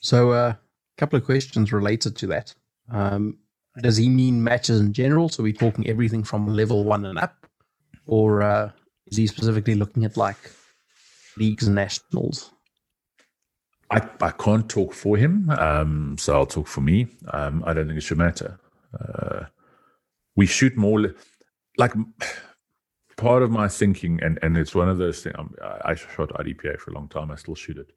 So, 0.00 0.32
a 0.32 0.36
uh, 0.36 0.54
couple 0.98 1.18
of 1.18 1.24
questions 1.24 1.72
related 1.72 2.16
to 2.16 2.26
that. 2.28 2.54
Um, 2.90 3.38
does 3.80 3.96
he 3.96 4.08
mean 4.08 4.44
matches 4.44 4.80
in 4.80 4.92
general? 4.92 5.28
So, 5.28 5.42
we're 5.42 5.52
talking 5.52 5.86
everything 5.86 6.22
from 6.22 6.46
level 6.46 6.84
one 6.84 7.06
and 7.06 7.18
up, 7.18 7.46
or 8.06 8.42
uh, 8.42 8.70
is 9.06 9.16
he 9.16 9.26
specifically 9.26 9.74
looking 9.74 10.04
at 10.04 10.16
like 10.16 10.36
leagues 11.36 11.66
and 11.66 11.74
nationals? 11.74 12.50
I, 13.90 14.08
I 14.20 14.30
can't 14.30 14.68
talk 14.68 14.92
for 14.92 15.16
him, 15.16 15.50
um, 15.50 16.16
so 16.18 16.34
I'll 16.34 16.46
talk 16.46 16.66
for 16.66 16.80
me. 16.80 17.06
Um, 17.32 17.62
I 17.66 17.74
don't 17.74 17.86
think 17.86 17.98
it 17.98 18.02
should 18.02 18.18
matter. 18.18 18.58
Uh, 18.98 19.44
we 20.36 20.46
shoot 20.46 20.76
more 20.76 21.14
like 21.78 21.92
part 23.24 23.42
of 23.42 23.50
my 23.50 23.68
thinking, 23.68 24.20
and, 24.22 24.38
and 24.42 24.56
it's 24.56 24.74
one 24.74 24.88
of 24.88 24.98
those 24.98 25.22
things. 25.22 25.36
Um, 25.38 25.54
I 25.84 25.94
shot 25.94 26.30
IDPA 26.40 26.78
for 26.78 26.90
a 26.90 26.94
long 26.94 27.08
time. 27.08 27.30
I 27.30 27.36
still 27.36 27.54
shoot 27.54 27.78
it, 27.78 27.90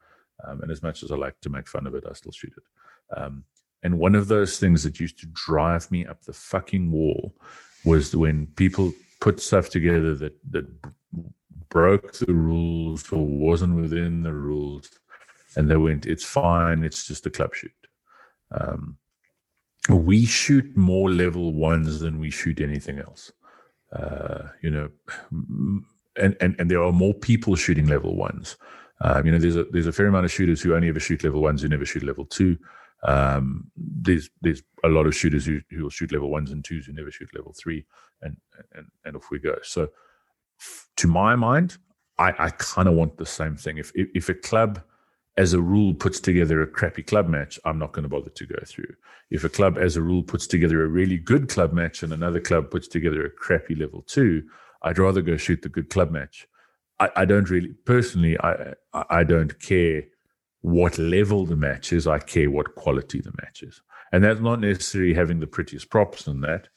um, 0.46 0.62
and 0.62 0.72
as 0.72 0.82
much 0.82 1.04
as 1.04 1.12
I 1.12 1.16
like 1.16 1.40
to 1.42 1.50
make 1.50 1.68
fun 1.68 1.86
of 1.88 1.96
it, 1.96 2.06
I 2.10 2.14
still 2.14 2.32
shoot 2.32 2.54
it. 2.56 3.20
Um, 3.20 3.44
and 3.84 4.00
one 4.00 4.16
of 4.16 4.28
those 4.28 4.60
things 4.60 4.84
that 4.84 5.00
used 5.00 5.20
to 5.20 5.28
drive 5.48 5.90
me 5.92 6.06
up 6.06 6.24
the 6.24 6.34
fucking 6.34 6.92
wall 6.92 7.36
was 7.86 8.16
when 8.16 8.48
people 8.56 8.94
put 9.20 9.40
stuff 9.40 9.70
together 9.70 10.16
that 10.16 10.36
that 10.52 10.68
broke 11.70 12.14
the 12.14 12.34
rules 12.34 13.12
or 13.12 13.26
wasn't 13.26 13.76
within 13.76 14.24
the 14.24 14.34
rules 14.34 14.90
and 15.56 15.70
they 15.70 15.78
went, 15.78 16.06
"It's 16.06 16.24
fine. 16.24 16.84
It's 16.84 17.06
just 17.06 17.26
a 17.26 17.30
club 17.30 17.54
shoot." 17.54 17.72
Um, 18.52 18.98
we 19.90 20.26
shoot 20.26 20.76
more 20.76 21.10
level 21.10 21.54
ones 21.54 22.00
than 22.00 22.20
we 22.20 22.30
shoot 22.30 22.60
anything 22.62 23.00
else. 23.00 23.32
Uh, 23.92 24.50
you 24.62 24.70
know, 24.70 24.90
and, 26.18 26.36
and 26.42 26.56
and 26.60 26.70
there 26.70 26.84
are 26.84 26.92
more 26.92 27.14
people 27.14 27.56
shooting 27.56 27.88
level 27.88 28.16
ones. 28.16 28.58
Um, 29.02 29.26
you 29.26 29.32
know, 29.32 29.38
there's 29.38 29.56
a 29.56 29.66
there's 29.66 29.88
a 29.88 29.92
fair 29.94 30.08
amount 30.08 30.26
of 30.26 30.32
shooters 30.32 30.62
who 30.62 30.76
only 30.76 30.90
ever 30.90 31.00
shoot 31.00 31.24
level 31.24 31.42
ones 31.42 31.62
who 31.62 31.68
never 31.70 31.86
shoot 31.86 32.04
level 32.04 32.26
two. 32.26 32.58
Um, 33.04 33.70
there's 33.76 34.30
there's 34.42 34.64
a 34.84 34.90
lot 34.90 35.06
of 35.06 35.16
shooters 35.16 35.46
who 35.46 35.60
who 35.70 35.84
will 35.84 35.90
shoot 35.90 36.12
level 36.12 36.30
ones 36.30 36.52
and 36.52 36.66
twos 36.66 36.86
who 36.86 36.94
never 36.94 37.12
shoot 37.12 37.30
level 37.36 37.54
three, 37.54 37.86
and 38.22 38.38
and 38.74 38.88
and 39.06 39.16
off 39.16 39.30
we 39.32 39.40
go. 39.40 39.56
So, 39.64 39.90
to 40.98 41.08
my 41.08 41.36
mind, 41.36 41.78
I 42.18 42.34
I 42.38 42.50
kind 42.50 42.88
of 42.88 42.96
want 42.96 43.18
the 43.18 43.26
same 43.26 43.56
thing. 43.56 43.78
If, 43.78 43.92
if 43.96 44.10
if 44.16 44.30
a 44.30 44.34
club 44.34 44.82
as 45.38 45.54
a 45.54 45.62
rule 45.62 45.94
puts 45.94 46.20
together 46.20 46.62
a 46.62 46.68
crappy 46.68 47.04
club 47.04 47.28
match, 47.28 47.60
I'm 47.64 47.78
not 47.78 47.94
going 47.94 48.04
to 48.04 48.10
bother 48.10 48.32
to 48.32 48.46
go 48.46 48.60
through. 48.66 48.96
If 49.30 49.44
a 49.44 49.50
club 49.50 49.78
as 49.78 49.96
a 49.96 50.02
rule 50.02 50.24
puts 50.24 50.48
together 50.48 50.84
a 50.84 50.88
really 50.88 51.18
good 51.18 51.48
club 51.50 51.74
match 51.74 52.02
and 52.02 52.12
another 52.12 52.40
club 52.40 52.72
puts 52.72 52.88
together 52.88 53.24
a 53.26 53.30
crappy 53.30 53.76
level 53.76 54.02
two, 54.02 54.44
I'd 54.82 54.98
rather 54.98 55.22
go 55.22 55.38
shoot 55.38 55.62
the 55.62 55.70
good 55.70 55.90
club 55.90 56.12
match. 56.12 56.48
I, 57.00 57.10
I 57.16 57.26
don't 57.26 57.50
really 57.50 57.74
personally 57.86 58.38
I 58.40 58.74
I 58.94 59.24
don't 59.24 59.60
care 59.60 60.04
what 60.62 60.98
level 60.98 61.46
the 61.46 61.56
match 61.56 61.94
is, 61.94 62.08
I 62.08 62.20
care 62.20 62.50
what 62.50 62.76
quality 62.76 63.22
the 63.22 63.34
match 63.42 63.62
is. 63.62 63.82
And 64.12 64.24
that's 64.24 64.40
not 64.40 64.60
necessarily 64.60 65.14
having 65.14 65.40
the 65.40 65.48
prettiest 65.48 65.90
props 65.90 66.28
in 66.28 66.42
that. 66.42 66.70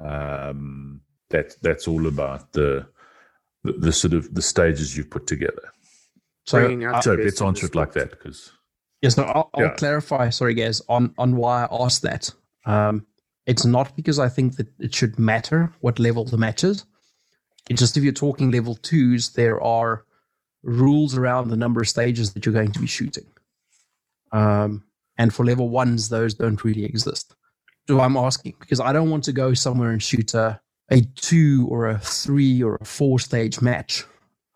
Um, 0.00 1.02
that 1.30 1.54
that's 1.62 1.86
all 1.86 2.06
about 2.06 2.52
the, 2.52 2.86
the, 3.64 3.72
the 3.72 3.92
sort 3.92 4.14
of 4.14 4.34
the 4.34 4.42
stages 4.42 4.96
you've 4.96 5.10
put 5.10 5.26
together. 5.26 5.72
So, 6.50 6.66
uh, 6.66 7.00
so 7.00 7.14
let's 7.14 7.40
answer 7.40 7.66
it 7.66 7.76
like 7.76 7.92
that 7.92 8.10
because 8.10 8.50
yes, 9.02 9.16
no, 9.16 9.22
I'll, 9.22 9.50
I'll 9.54 9.62
yeah. 9.62 9.74
clarify. 9.76 10.30
Sorry, 10.30 10.54
guys, 10.54 10.82
on 10.88 11.14
on 11.16 11.36
why 11.36 11.64
I 11.64 11.84
asked 11.84 12.02
that. 12.02 12.28
Um, 12.66 13.06
it's 13.46 13.64
not 13.64 13.94
because 13.94 14.18
I 14.18 14.28
think 14.28 14.56
that 14.56 14.66
it 14.80 14.92
should 14.92 15.16
matter 15.16 15.72
what 15.80 16.00
level 16.00 16.24
the 16.24 16.36
match 16.36 16.64
is. 16.64 16.84
It's 17.68 17.78
just 17.78 17.96
if 17.96 18.02
you're 18.02 18.12
talking 18.12 18.50
level 18.50 18.74
twos, 18.74 19.30
there 19.30 19.62
are 19.62 20.04
rules 20.64 21.16
around 21.16 21.50
the 21.50 21.56
number 21.56 21.80
of 21.80 21.88
stages 21.88 22.32
that 22.32 22.44
you're 22.44 22.52
going 22.52 22.72
to 22.72 22.80
be 22.80 22.88
shooting. 22.88 23.26
Um, 24.32 24.82
and 25.18 25.32
for 25.32 25.44
level 25.44 25.68
ones, 25.68 26.08
those 26.08 26.34
don't 26.34 26.64
really 26.64 26.84
exist. 26.84 27.36
So 27.88 28.00
I'm 28.00 28.16
asking 28.16 28.56
because 28.58 28.80
I 28.80 28.92
don't 28.92 29.10
want 29.10 29.22
to 29.24 29.32
go 29.32 29.54
somewhere 29.54 29.90
and 29.90 30.02
shoot 30.02 30.34
a, 30.34 30.60
a 30.90 31.02
two 31.14 31.68
or 31.70 31.88
a 31.88 31.98
three 31.98 32.60
or 32.60 32.76
a 32.80 32.84
four 32.84 33.20
stage 33.20 33.60
match. 33.60 34.04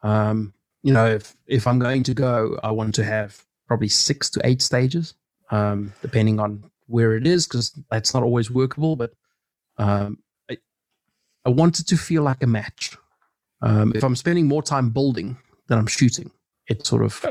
Um, 0.03 0.55
you 0.85 0.93
know, 0.93 1.07
if, 1.07 1.35
if 1.47 1.67
I'm 1.67 1.81
going 1.81 2.05
to 2.05 2.15
go, 2.15 2.61
I 2.63 2.71
want 2.71 2.95
to 2.97 3.05
have 3.05 3.43
probably 3.67 3.89
six 3.89 4.31
to 4.31 4.41
eight 4.45 4.63
stages, 4.63 5.15
um, 5.51 5.93
depending 6.03 6.39
on 6.39 6.71
where 6.87 7.17
it 7.17 7.27
is, 7.27 7.47
because 7.49 7.73
that's 7.91 8.15
not 8.15 8.23
always 8.23 8.51
workable. 8.51 8.95
But 8.95 9.15
um, 9.79 10.19
I, 10.51 10.59
I 11.45 11.49
want 11.49 11.81
it 11.81 11.89
to 11.89 11.97
feel 11.97 12.23
like 12.23 12.43
a 12.43 12.47
match. 12.47 12.97
Um, 13.63 13.93
if 13.97 14.05
I'm 14.05 14.15
spending 14.15 14.47
more 14.47 14.63
time 14.63 14.91
building, 14.91 15.39
than 15.69 15.79
I'm 15.79 15.87
shooting. 15.87 16.31
It 16.69 16.87
sort 16.87 17.03
of. 17.03 17.25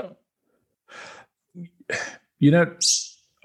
You 2.39 2.51
know, 2.51 2.75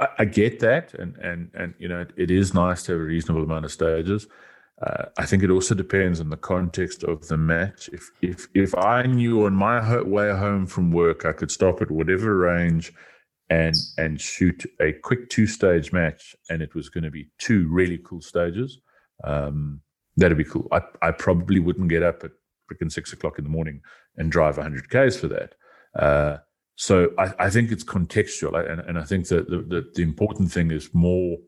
I, 0.00 0.08
I 0.20 0.24
get 0.24 0.60
that, 0.60 0.94
and 0.94 1.16
and 1.18 1.50
and 1.54 1.74
you 1.78 1.88
know, 1.88 2.06
it 2.16 2.30
is 2.30 2.54
nice 2.54 2.82
to 2.84 2.92
have 2.92 3.00
a 3.00 3.04
reasonable 3.04 3.44
amount 3.44 3.64
of 3.64 3.72
stages. 3.72 4.26
Uh, 4.80 5.06
I 5.18 5.26
think 5.26 5.42
it 5.42 5.50
also 5.50 5.74
depends 5.74 6.20
on 6.20 6.30
the 6.30 6.36
context 6.36 7.02
of 7.02 7.26
the 7.26 7.36
match. 7.36 7.90
If 7.92 8.10
if 8.22 8.48
if 8.54 8.74
I 8.76 9.02
knew 9.02 9.44
on 9.44 9.54
my 9.54 10.00
way 10.02 10.30
home 10.30 10.66
from 10.66 10.92
work 10.92 11.24
I 11.24 11.32
could 11.32 11.50
stop 11.50 11.82
at 11.82 11.90
whatever 11.90 12.36
range 12.38 12.92
and 13.50 13.74
and 13.96 14.20
shoot 14.20 14.64
a 14.80 14.92
quick 14.92 15.30
two 15.30 15.46
stage 15.46 15.92
match, 15.92 16.36
and 16.48 16.62
it 16.62 16.74
was 16.74 16.88
going 16.88 17.04
to 17.04 17.10
be 17.10 17.28
two 17.38 17.66
really 17.68 17.98
cool 18.04 18.20
stages, 18.20 18.78
um, 19.24 19.80
that'd 20.16 20.38
be 20.38 20.44
cool. 20.44 20.68
I 20.70 20.80
I 21.02 21.10
probably 21.10 21.58
wouldn't 21.58 21.88
get 21.88 22.04
up 22.04 22.22
at 22.22 22.30
freaking 22.70 22.92
six 22.92 23.12
o'clock 23.12 23.38
in 23.38 23.44
the 23.44 23.50
morning 23.50 23.80
and 24.16 24.30
drive 24.30 24.56
100 24.56 24.90
k's 24.90 25.18
for 25.18 25.28
that. 25.28 25.54
Uh, 25.98 26.38
so 26.76 27.10
I, 27.18 27.32
I, 27.38 27.50
think 27.50 27.72
it's 27.72 27.82
contextual, 27.82 28.70
and, 28.70 28.80
and 28.80 28.98
I 28.98 29.04
think 29.04 29.26
that 29.28 29.48
the, 29.48 29.58
the, 29.58 29.90
the, 29.94 30.02
important 30.02 30.52
thing 30.52 30.70
is 30.70 30.90
more. 30.92 31.38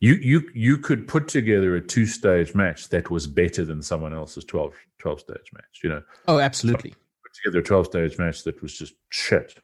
You 0.00 0.14
you 0.14 0.50
you 0.54 0.78
could 0.78 1.08
put 1.08 1.28
together 1.28 1.76
a 1.76 1.80
two 1.80 2.06
stage 2.06 2.54
match 2.54 2.88
that 2.90 3.10
was 3.10 3.26
better 3.26 3.64
than 3.64 3.80
someone 3.80 4.12
else's 4.12 4.44
12, 4.44 4.74
12 4.98 5.20
stage 5.20 5.50
match. 5.52 5.80
You 5.82 5.90
know. 5.90 6.02
Oh, 6.28 6.40
absolutely. 6.40 6.90
So 6.90 6.96
put 7.22 7.34
together 7.42 7.58
a 7.60 7.62
twelve 7.62 7.86
stage 7.86 8.18
match 8.18 8.44
that 8.44 8.60
was 8.60 8.76
just 8.76 8.94
shit. 9.10 9.54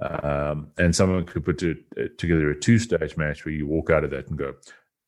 Um, 0.00 0.68
and 0.78 0.96
someone 0.96 1.26
could 1.26 1.44
put 1.44 1.58
to, 1.58 1.76
uh, 1.98 2.04
together 2.16 2.50
a 2.50 2.58
two 2.58 2.78
stage 2.78 3.16
match 3.16 3.44
where 3.44 3.54
you 3.54 3.66
walk 3.66 3.90
out 3.90 4.04
of 4.04 4.10
that 4.10 4.28
and 4.28 4.38
go, 4.38 4.54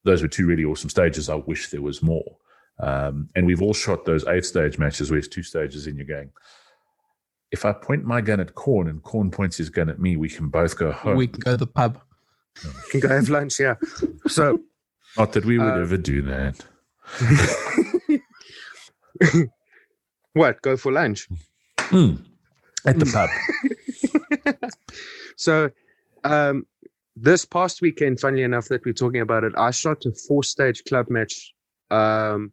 those 0.04 0.20
were 0.20 0.28
two 0.28 0.46
really 0.46 0.64
awesome 0.64 0.90
stages. 0.90 1.28
I 1.28 1.36
wish 1.36 1.70
there 1.70 1.80
was 1.80 2.02
more. 2.02 2.36
Um, 2.78 3.28
and 3.34 3.46
we've 3.46 3.62
all 3.62 3.74
shot 3.74 4.04
those 4.04 4.26
eight 4.26 4.44
stage 4.44 4.78
matches 4.78 5.10
where 5.10 5.18
it's 5.18 5.28
two 5.28 5.42
stages 5.42 5.86
in 5.86 5.96
your 5.96 6.06
game. 6.06 6.30
If 7.50 7.64
I 7.64 7.72
point 7.72 8.04
my 8.04 8.20
gun 8.20 8.40
at 8.40 8.54
Corn 8.54 8.88
and 8.88 9.02
Corn 9.02 9.30
points 9.30 9.56
his 9.56 9.70
gun 9.70 9.88
at 9.88 9.98
me, 9.98 10.16
we 10.16 10.28
can 10.28 10.48
both 10.48 10.76
go 10.76 10.90
home. 10.90 11.16
We 11.16 11.26
can 11.26 11.40
go 11.40 11.52
to 11.52 11.56
the 11.56 11.66
pub. 11.66 12.00
We 12.64 12.70
can 12.90 13.00
go 13.00 13.08
have 13.08 13.28
lunch, 13.28 13.60
yeah. 13.60 13.74
So, 14.26 14.60
not 15.16 15.32
that 15.32 15.44
we 15.44 15.58
would 15.58 15.66
uh, 15.66 15.80
ever 15.80 15.96
do 15.96 16.22
that. 16.22 16.64
what? 20.32 20.62
Go 20.62 20.76
for 20.76 20.92
lunch? 20.92 21.28
Mm, 21.78 22.24
at 22.86 22.98
the 22.98 23.06
pub. 23.06 24.70
so, 25.36 25.70
um, 26.24 26.66
this 27.16 27.44
past 27.44 27.82
weekend, 27.82 28.20
funnily 28.20 28.42
enough, 28.42 28.68
that 28.68 28.84
we're 28.84 28.92
talking 28.92 29.20
about 29.20 29.44
it, 29.44 29.52
I 29.56 29.70
shot 29.70 30.04
a 30.06 30.12
four 30.12 30.42
stage 30.42 30.84
club 30.84 31.10
match 31.10 31.52
um, 31.92 32.52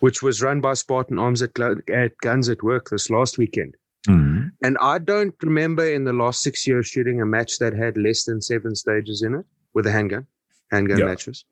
which 0.00 0.22
was 0.22 0.42
run 0.42 0.60
by 0.60 0.74
Spartan 0.74 1.18
Arms 1.18 1.42
at, 1.42 1.58
at 1.58 2.16
Guns 2.18 2.48
at 2.48 2.62
Work 2.62 2.90
this 2.90 3.10
last 3.10 3.38
weekend. 3.38 3.74
Mm-hmm. 4.06 4.48
And 4.62 4.76
I 4.80 4.98
don't 4.98 5.34
remember 5.42 5.88
in 5.90 6.04
the 6.04 6.12
last 6.12 6.42
six 6.42 6.66
years 6.66 6.86
shooting 6.86 7.20
a 7.20 7.26
match 7.26 7.58
that 7.58 7.74
had 7.74 7.96
less 7.96 8.24
than 8.24 8.40
seven 8.40 8.74
stages 8.74 9.22
in 9.22 9.34
it 9.34 9.44
with 9.74 9.86
a 9.86 9.92
handgun, 9.92 10.26
handgun 10.70 10.98
yeah. 10.98 11.04
matches. 11.04 11.44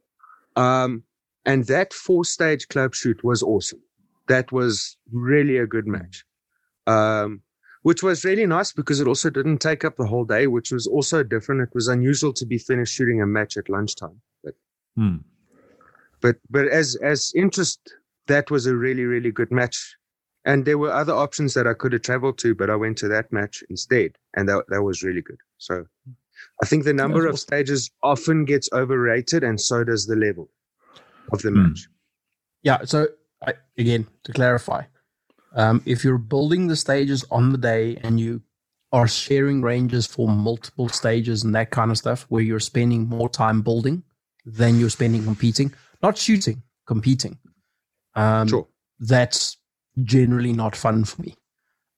Um, 0.56 1.02
and 1.44 1.66
that 1.66 1.92
four 1.92 2.24
stage 2.24 2.68
club 2.68 2.94
shoot 2.94 3.22
was 3.22 3.42
awesome. 3.42 3.82
That 4.28 4.52
was 4.52 4.96
really 5.12 5.58
a 5.58 5.66
good 5.66 5.86
match. 5.86 6.24
Um, 6.86 7.42
which 7.82 8.02
was 8.02 8.24
really 8.24 8.46
nice 8.46 8.72
because 8.72 8.98
it 8.98 9.06
also 9.06 9.28
didn't 9.28 9.58
take 9.58 9.84
up 9.84 9.96
the 9.96 10.06
whole 10.06 10.24
day, 10.24 10.46
which 10.46 10.72
was 10.72 10.86
also 10.86 11.22
different. 11.22 11.60
It 11.60 11.74
was 11.74 11.86
unusual 11.86 12.32
to 12.32 12.46
be 12.46 12.56
finished 12.56 12.94
shooting 12.94 13.20
a 13.20 13.26
match 13.26 13.58
at 13.58 13.68
lunchtime. 13.68 14.20
But 14.42 14.54
hmm 14.96 15.16
but 16.24 16.36
but 16.48 16.66
as 16.68 16.96
as 17.02 17.32
interest, 17.36 17.78
that 18.28 18.50
was 18.50 18.64
a 18.64 18.74
really 18.74 19.04
really 19.04 19.30
good 19.30 19.52
match. 19.52 19.94
And 20.44 20.66
there 20.66 20.78
were 20.78 20.92
other 20.92 21.14
options 21.14 21.54
that 21.54 21.66
I 21.66 21.72
could 21.72 21.92
have 21.94 22.02
traveled 22.02 22.38
to, 22.38 22.54
but 22.54 22.68
I 22.68 22.76
went 22.76 22.98
to 22.98 23.08
that 23.08 23.32
match 23.32 23.64
instead, 23.70 24.18
and 24.34 24.48
that 24.48 24.64
that 24.68 24.82
was 24.82 25.02
really 25.02 25.22
good. 25.22 25.38
So 25.58 25.86
I 26.62 26.66
think 26.66 26.84
the 26.84 26.92
number 26.92 27.26
of 27.26 27.38
stages 27.38 27.90
often 28.02 28.44
gets 28.44 28.68
overrated, 28.72 29.42
and 29.42 29.60
so 29.60 29.84
does 29.84 30.06
the 30.06 30.16
level 30.16 30.50
of 31.32 31.42
the 31.42 31.50
mm. 31.50 31.68
match. 31.68 31.88
Yeah. 32.62 32.84
So 32.84 33.08
I, 33.46 33.54
again, 33.78 34.06
to 34.24 34.32
clarify, 34.32 34.82
um, 35.54 35.82
if 35.86 36.04
you're 36.04 36.18
building 36.18 36.66
the 36.66 36.76
stages 36.76 37.24
on 37.30 37.52
the 37.52 37.58
day 37.58 37.96
and 38.02 38.20
you 38.20 38.42
are 38.92 39.08
sharing 39.08 39.62
ranges 39.62 40.06
for 40.06 40.28
multiple 40.28 40.88
stages 40.88 41.42
and 41.42 41.54
that 41.54 41.70
kind 41.70 41.90
of 41.90 41.98
stuff, 41.98 42.26
where 42.28 42.42
you're 42.42 42.60
spending 42.60 43.08
more 43.08 43.28
time 43.28 43.62
building 43.62 44.02
than 44.44 44.78
you're 44.78 44.90
spending 44.90 45.24
competing, 45.24 45.72
not 46.02 46.18
shooting, 46.18 46.62
competing. 46.86 47.38
Um, 48.14 48.46
sure. 48.46 48.68
That's 49.00 49.56
generally 50.02 50.52
not 50.52 50.74
fun 50.74 51.04
for 51.04 51.22
me. 51.22 51.34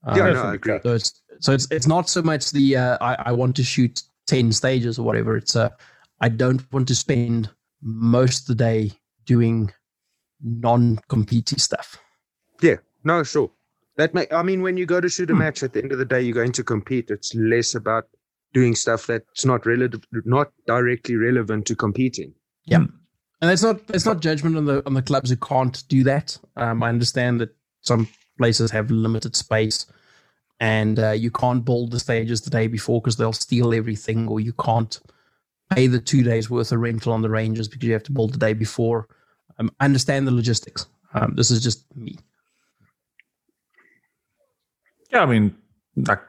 Um, 0.04 0.16
yeah, 0.16 0.30
no, 0.30 0.42
I 0.42 0.54
agree. 0.54 0.78
So 0.82 0.94
it's 0.94 1.22
so 1.40 1.52
it's 1.52 1.68
it's 1.70 1.87
not 1.87 2.09
so 2.09 2.22
much 2.22 2.50
the 2.50 2.76
uh, 2.76 2.98
I, 3.00 3.16
I 3.26 3.32
want 3.32 3.56
to 3.56 3.64
shoot 3.64 4.02
ten 4.26 4.52
stages 4.52 4.98
or 4.98 5.02
whatever. 5.02 5.37
It's 5.37 5.56
uh, 5.56 5.70
I 6.20 6.28
don't 6.28 6.70
want 6.72 6.88
to 6.88 6.94
spend 6.94 7.50
most 7.82 8.42
of 8.42 8.46
the 8.46 8.64
day 8.64 8.92
doing 9.24 9.72
non-competing 10.42 11.59
stuff. 11.59 11.98
Yeah, 12.61 12.76
no, 13.04 13.22
sure. 13.22 13.50
That 13.96 14.14
may, 14.14 14.26
I 14.30 14.42
mean, 14.42 14.62
when 14.62 14.76
you 14.76 14.87
go 14.87 15.00
to 15.00 15.09
shoot 15.09 15.30
a 15.30 15.32
hmm. 15.32 15.40
match, 15.40 15.62
at 15.62 15.72
the 15.72 15.82
end 15.82 15.92
of 15.92 15.98
the 15.98 16.04
day, 16.04 16.20
you're 16.20 16.35
going 16.35 16.52
to 16.52 16.64
compete. 16.64 17.11
It's 17.11 17.35
less 17.35 17.74
about 17.74 18.04
doing 18.52 18.74
stuff 18.74 19.06
that's 19.06 19.44
not 19.44 19.66
relative, 19.66 20.04
not 20.24 20.52
directly 20.66 21.16
relevant 21.16 21.66
to 21.66 21.76
competing. 21.76 22.35
Yeah. 22.66 22.85
And 23.40 23.50
it's 23.50 23.62
not 23.62 23.81
it's 23.90 24.06
not 24.06 24.21
judgment 24.21 24.56
on 24.56 24.64
the 24.64 24.83
on 24.87 24.94
the 24.94 25.02
clubs 25.02 25.29
who 25.29 25.37
can't 25.37 25.83
do 25.88 26.02
that. 26.04 26.38
Um, 26.56 26.83
I 26.83 26.88
understand 26.88 27.40
that 27.42 27.54
some 27.87 28.08
places 28.38 28.70
have 28.70 28.90
limited 28.90 29.37
space, 29.37 29.87
and 30.60 30.98
uh, 30.98 31.12
you 31.12 31.30
can't 31.30 31.64
build 31.64 31.90
the 31.90 32.00
stages 32.00 32.40
the 32.40 32.50
day 32.50 32.66
before 32.66 33.00
because 33.00 33.16
they'll 33.16 33.32
steal 33.32 33.74
everything, 33.74 34.28
or 34.28 34.40
you 34.40 34.52
can't 34.54 35.00
pay 35.70 35.87
the 35.87 35.98
two 35.98 36.22
days 36.22 36.50
worth 36.50 36.72
of 36.72 36.80
rental 36.80 37.12
on 37.12 37.22
the 37.22 37.30
ranges 37.30 37.68
because 37.68 37.87
you 37.87 37.92
have 37.92 38.02
to 38.04 38.12
build 38.12 38.32
the 38.32 38.38
day 38.38 38.52
before. 38.52 39.08
Um, 39.58 39.70
understand 39.80 40.26
the 40.26 40.32
logistics. 40.32 40.87
Um, 41.14 41.34
this 41.34 41.50
is 41.50 41.62
just 41.62 41.84
me. 41.96 42.16
Yeah, 45.10 45.22
I 45.22 45.26
mean, 45.26 45.56
like 45.96 46.20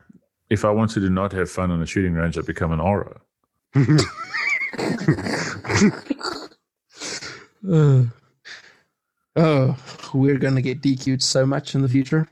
if 0.49 0.63
I 0.63 0.69
wanted 0.69 1.01
to 1.01 1.09
not 1.09 1.33
have 1.33 1.51
fun 1.51 1.71
on 1.71 1.81
a 1.81 1.85
shooting 1.85 2.13
range, 2.13 2.37
I'd 2.37 2.45
become 2.45 2.71
an 2.71 2.79
RO. 2.79 3.19
Uh, 7.69 8.03
oh, 9.37 9.77
we're 10.13 10.37
gonna 10.37 10.61
get 10.61 10.81
DQ'd 10.81 11.23
so 11.23 11.45
much 11.45 11.75
in 11.75 11.81
the 11.81 11.89
future. 11.89 12.27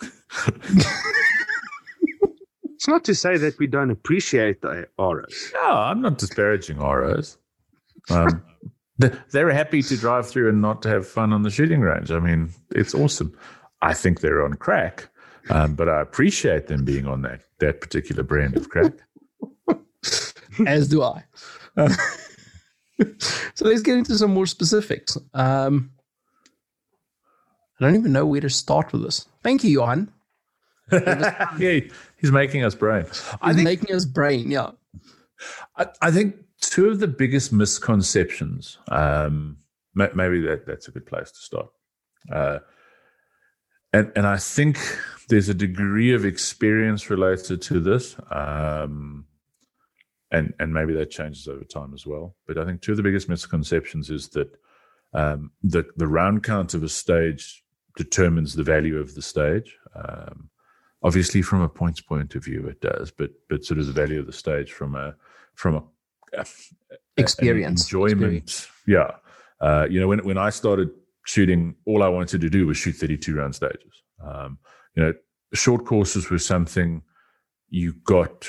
It's 2.86 2.86
not 2.86 3.04
to 3.04 3.14
say 3.14 3.38
that 3.38 3.58
we 3.58 3.66
don't 3.66 3.90
appreciate 3.90 4.60
the 4.60 4.86
ROs. 4.98 5.50
No, 5.54 5.72
I'm 5.72 6.02
not 6.02 6.18
disparaging 6.18 6.76
ROs. 6.78 7.38
Um, 8.10 8.44
they're 8.98 9.50
happy 9.50 9.82
to 9.82 9.96
drive 9.96 10.28
through 10.28 10.50
and 10.50 10.60
not 10.60 10.82
to 10.82 10.90
have 10.90 11.08
fun 11.08 11.32
on 11.32 11.42
the 11.42 11.50
shooting 11.50 11.80
range. 11.80 12.12
I 12.12 12.20
mean, 12.20 12.50
it's 12.70 12.94
awesome. 12.94 13.36
I 13.80 13.92
think 13.92 14.20
they're 14.20 14.44
on 14.44 14.54
crack, 14.54 15.08
um, 15.50 15.74
but 15.74 15.88
I 15.88 16.00
appreciate 16.00 16.68
them 16.68 16.84
being 16.84 17.06
on 17.08 17.22
that 17.22 17.40
that 17.58 17.80
particular 17.80 18.22
brand 18.22 18.56
of 18.56 18.68
crack. 18.68 18.92
As 20.66 20.86
do 20.86 21.02
I. 21.02 21.24
Uh, 21.76 21.94
so 23.54 23.66
let's 23.66 23.82
get 23.82 23.96
into 23.96 24.16
some 24.16 24.32
more 24.32 24.46
specifics. 24.46 25.18
Um, 25.34 25.90
I 27.78 27.84
don't 27.84 27.94
even 27.94 28.12
know 28.12 28.26
where 28.26 28.40
to 28.40 28.50
start 28.50 28.92
with 28.92 29.02
this. 29.02 29.26
Thank 29.42 29.64
you, 29.64 29.70
Johan. 29.70 30.12
yeah, 30.92 31.80
he's 32.16 32.32
making 32.32 32.64
us 32.64 32.74
brain. 32.74 33.04
He's 33.04 33.24
I 33.42 33.52
think, 33.52 33.64
making 33.64 33.94
us 33.94 34.04
brain. 34.04 34.50
Yeah. 34.50 34.70
I, 35.76 35.86
I 36.00 36.10
think 36.10 36.36
two 36.60 36.88
of 36.88 37.00
the 37.00 37.08
biggest 37.08 37.52
misconceptions. 37.52 38.78
Um, 38.88 39.58
maybe 39.94 40.40
that 40.42 40.66
that's 40.66 40.88
a 40.88 40.90
good 40.90 41.06
place 41.06 41.30
to 41.30 41.38
start. 41.38 41.68
Uh, 42.32 42.58
and 43.92 44.12
and 44.16 44.26
I 44.26 44.36
think 44.36 44.78
there's 45.28 45.48
a 45.48 45.54
degree 45.54 46.14
of 46.14 46.24
experience 46.24 47.10
related 47.10 47.62
to 47.62 47.80
this, 47.80 48.16
um, 48.30 49.26
and 50.30 50.54
and 50.58 50.72
maybe 50.72 50.92
that 50.94 51.10
changes 51.10 51.48
over 51.48 51.64
time 51.64 51.94
as 51.94 52.06
well. 52.06 52.36
But 52.46 52.58
I 52.58 52.64
think 52.64 52.80
two 52.80 52.92
of 52.92 52.96
the 52.96 53.02
biggest 53.02 53.28
misconceptions 53.28 54.10
is 54.10 54.28
that 54.30 54.50
um, 55.12 55.50
the 55.62 55.84
the 55.96 56.06
round 56.06 56.42
count 56.42 56.74
of 56.74 56.82
a 56.82 56.88
stage 56.88 57.64
determines 57.96 58.54
the 58.54 58.62
value 58.62 58.98
of 58.98 59.14
the 59.14 59.22
stage. 59.22 59.76
Um, 59.94 60.50
obviously, 61.02 61.42
from 61.42 61.62
a 61.62 61.68
points 61.68 62.00
point 62.00 62.34
of 62.34 62.44
view, 62.44 62.66
it 62.66 62.80
does, 62.80 63.10
but 63.10 63.30
but 63.48 63.64
sort 63.64 63.80
of 63.80 63.86
the 63.86 63.92
value 63.92 64.20
of 64.20 64.26
the 64.26 64.32
stage 64.32 64.72
from 64.72 64.94
a 64.94 65.14
from 65.54 65.82
a 66.34 66.44
experience 67.16 67.84
enjoyment. 67.84 68.36
Experience. 68.36 68.68
Yeah, 68.86 69.16
uh, 69.60 69.86
you 69.90 70.00
know, 70.00 70.08
when 70.08 70.24
when 70.24 70.38
I 70.38 70.50
started 70.50 70.90
shooting, 71.24 71.74
all 71.86 72.02
I 72.02 72.08
wanted 72.08 72.40
to 72.42 72.50
do 72.50 72.66
was 72.66 72.76
shoot 72.76 72.96
32 72.96 73.34
round 73.34 73.54
stages. 73.54 74.02
Um, 74.22 74.58
you 74.94 75.02
know, 75.02 75.14
short 75.54 75.84
courses 75.84 76.30
were 76.30 76.38
something 76.38 77.02
you 77.68 77.94
got 78.04 78.48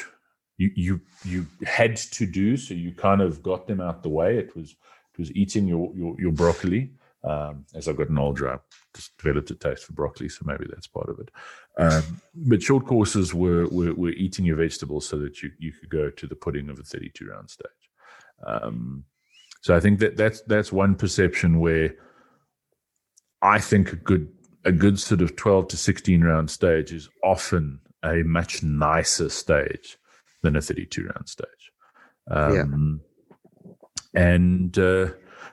you 0.57 0.71
you 0.75 1.01
you 1.23 1.47
had 1.65 1.95
to 1.95 2.25
do, 2.25 2.57
so 2.57 2.73
you 2.73 2.91
kind 2.91 3.21
of 3.21 3.41
got 3.41 3.67
them 3.67 3.79
out 3.79 4.03
the 4.03 4.09
way. 4.09 4.37
It 4.37 4.55
was 4.55 4.71
it 4.71 5.19
was 5.19 5.31
eating 5.33 5.67
your 5.67 5.91
your, 5.95 6.19
your 6.19 6.31
broccoli. 6.31 6.91
Um, 7.23 7.65
as 7.75 7.87
I've 7.87 7.97
gotten 7.97 8.17
older, 8.17 8.49
I 8.49 8.57
just 8.95 9.17
developed 9.17 9.51
a 9.51 9.55
taste 9.55 9.85
for 9.85 9.93
broccoli, 9.93 10.29
so 10.29 10.43
maybe 10.45 10.65
that's 10.69 10.87
part 10.87 11.09
of 11.09 11.19
it. 11.19 11.29
Um, 11.77 12.21
but 12.35 12.61
short 12.61 12.85
courses 12.85 13.33
were, 13.33 13.67
were, 13.67 13.93
were 13.93 14.11
eating 14.11 14.45
your 14.45 14.57
vegetables 14.57 15.07
so 15.07 15.17
that 15.17 15.41
you 15.41 15.51
you 15.57 15.71
could 15.71 15.89
go 15.89 16.09
to 16.09 16.27
the 16.27 16.35
pudding 16.35 16.69
of 16.69 16.79
a 16.79 16.83
32 16.83 17.27
round 17.27 17.49
stage. 17.49 17.67
Um, 18.45 19.03
so 19.61 19.75
I 19.75 19.79
think 19.79 19.99
that 19.99 20.15
that's 20.15 20.41
that's 20.41 20.71
one 20.71 20.95
perception 20.95 21.59
where 21.59 21.95
I 23.41 23.59
think 23.59 23.91
a 23.91 23.95
good 23.95 24.31
a 24.63 24.71
good 24.71 24.99
sort 24.99 25.21
of 25.21 25.35
12 25.35 25.69
to 25.69 25.77
16 25.77 26.23
round 26.23 26.49
stage 26.49 26.91
is 26.91 27.09
often 27.23 27.79
a 28.03 28.17
much 28.23 28.63
nicer 28.63 29.29
stage 29.29 29.97
than 30.43 30.55
a 30.55 30.61
32 30.61 31.03
round 31.03 31.29
stage. 31.29 31.71
Um, 32.29 33.01
yeah. 34.13 34.21
And 34.21 34.77
uh, 34.77 35.07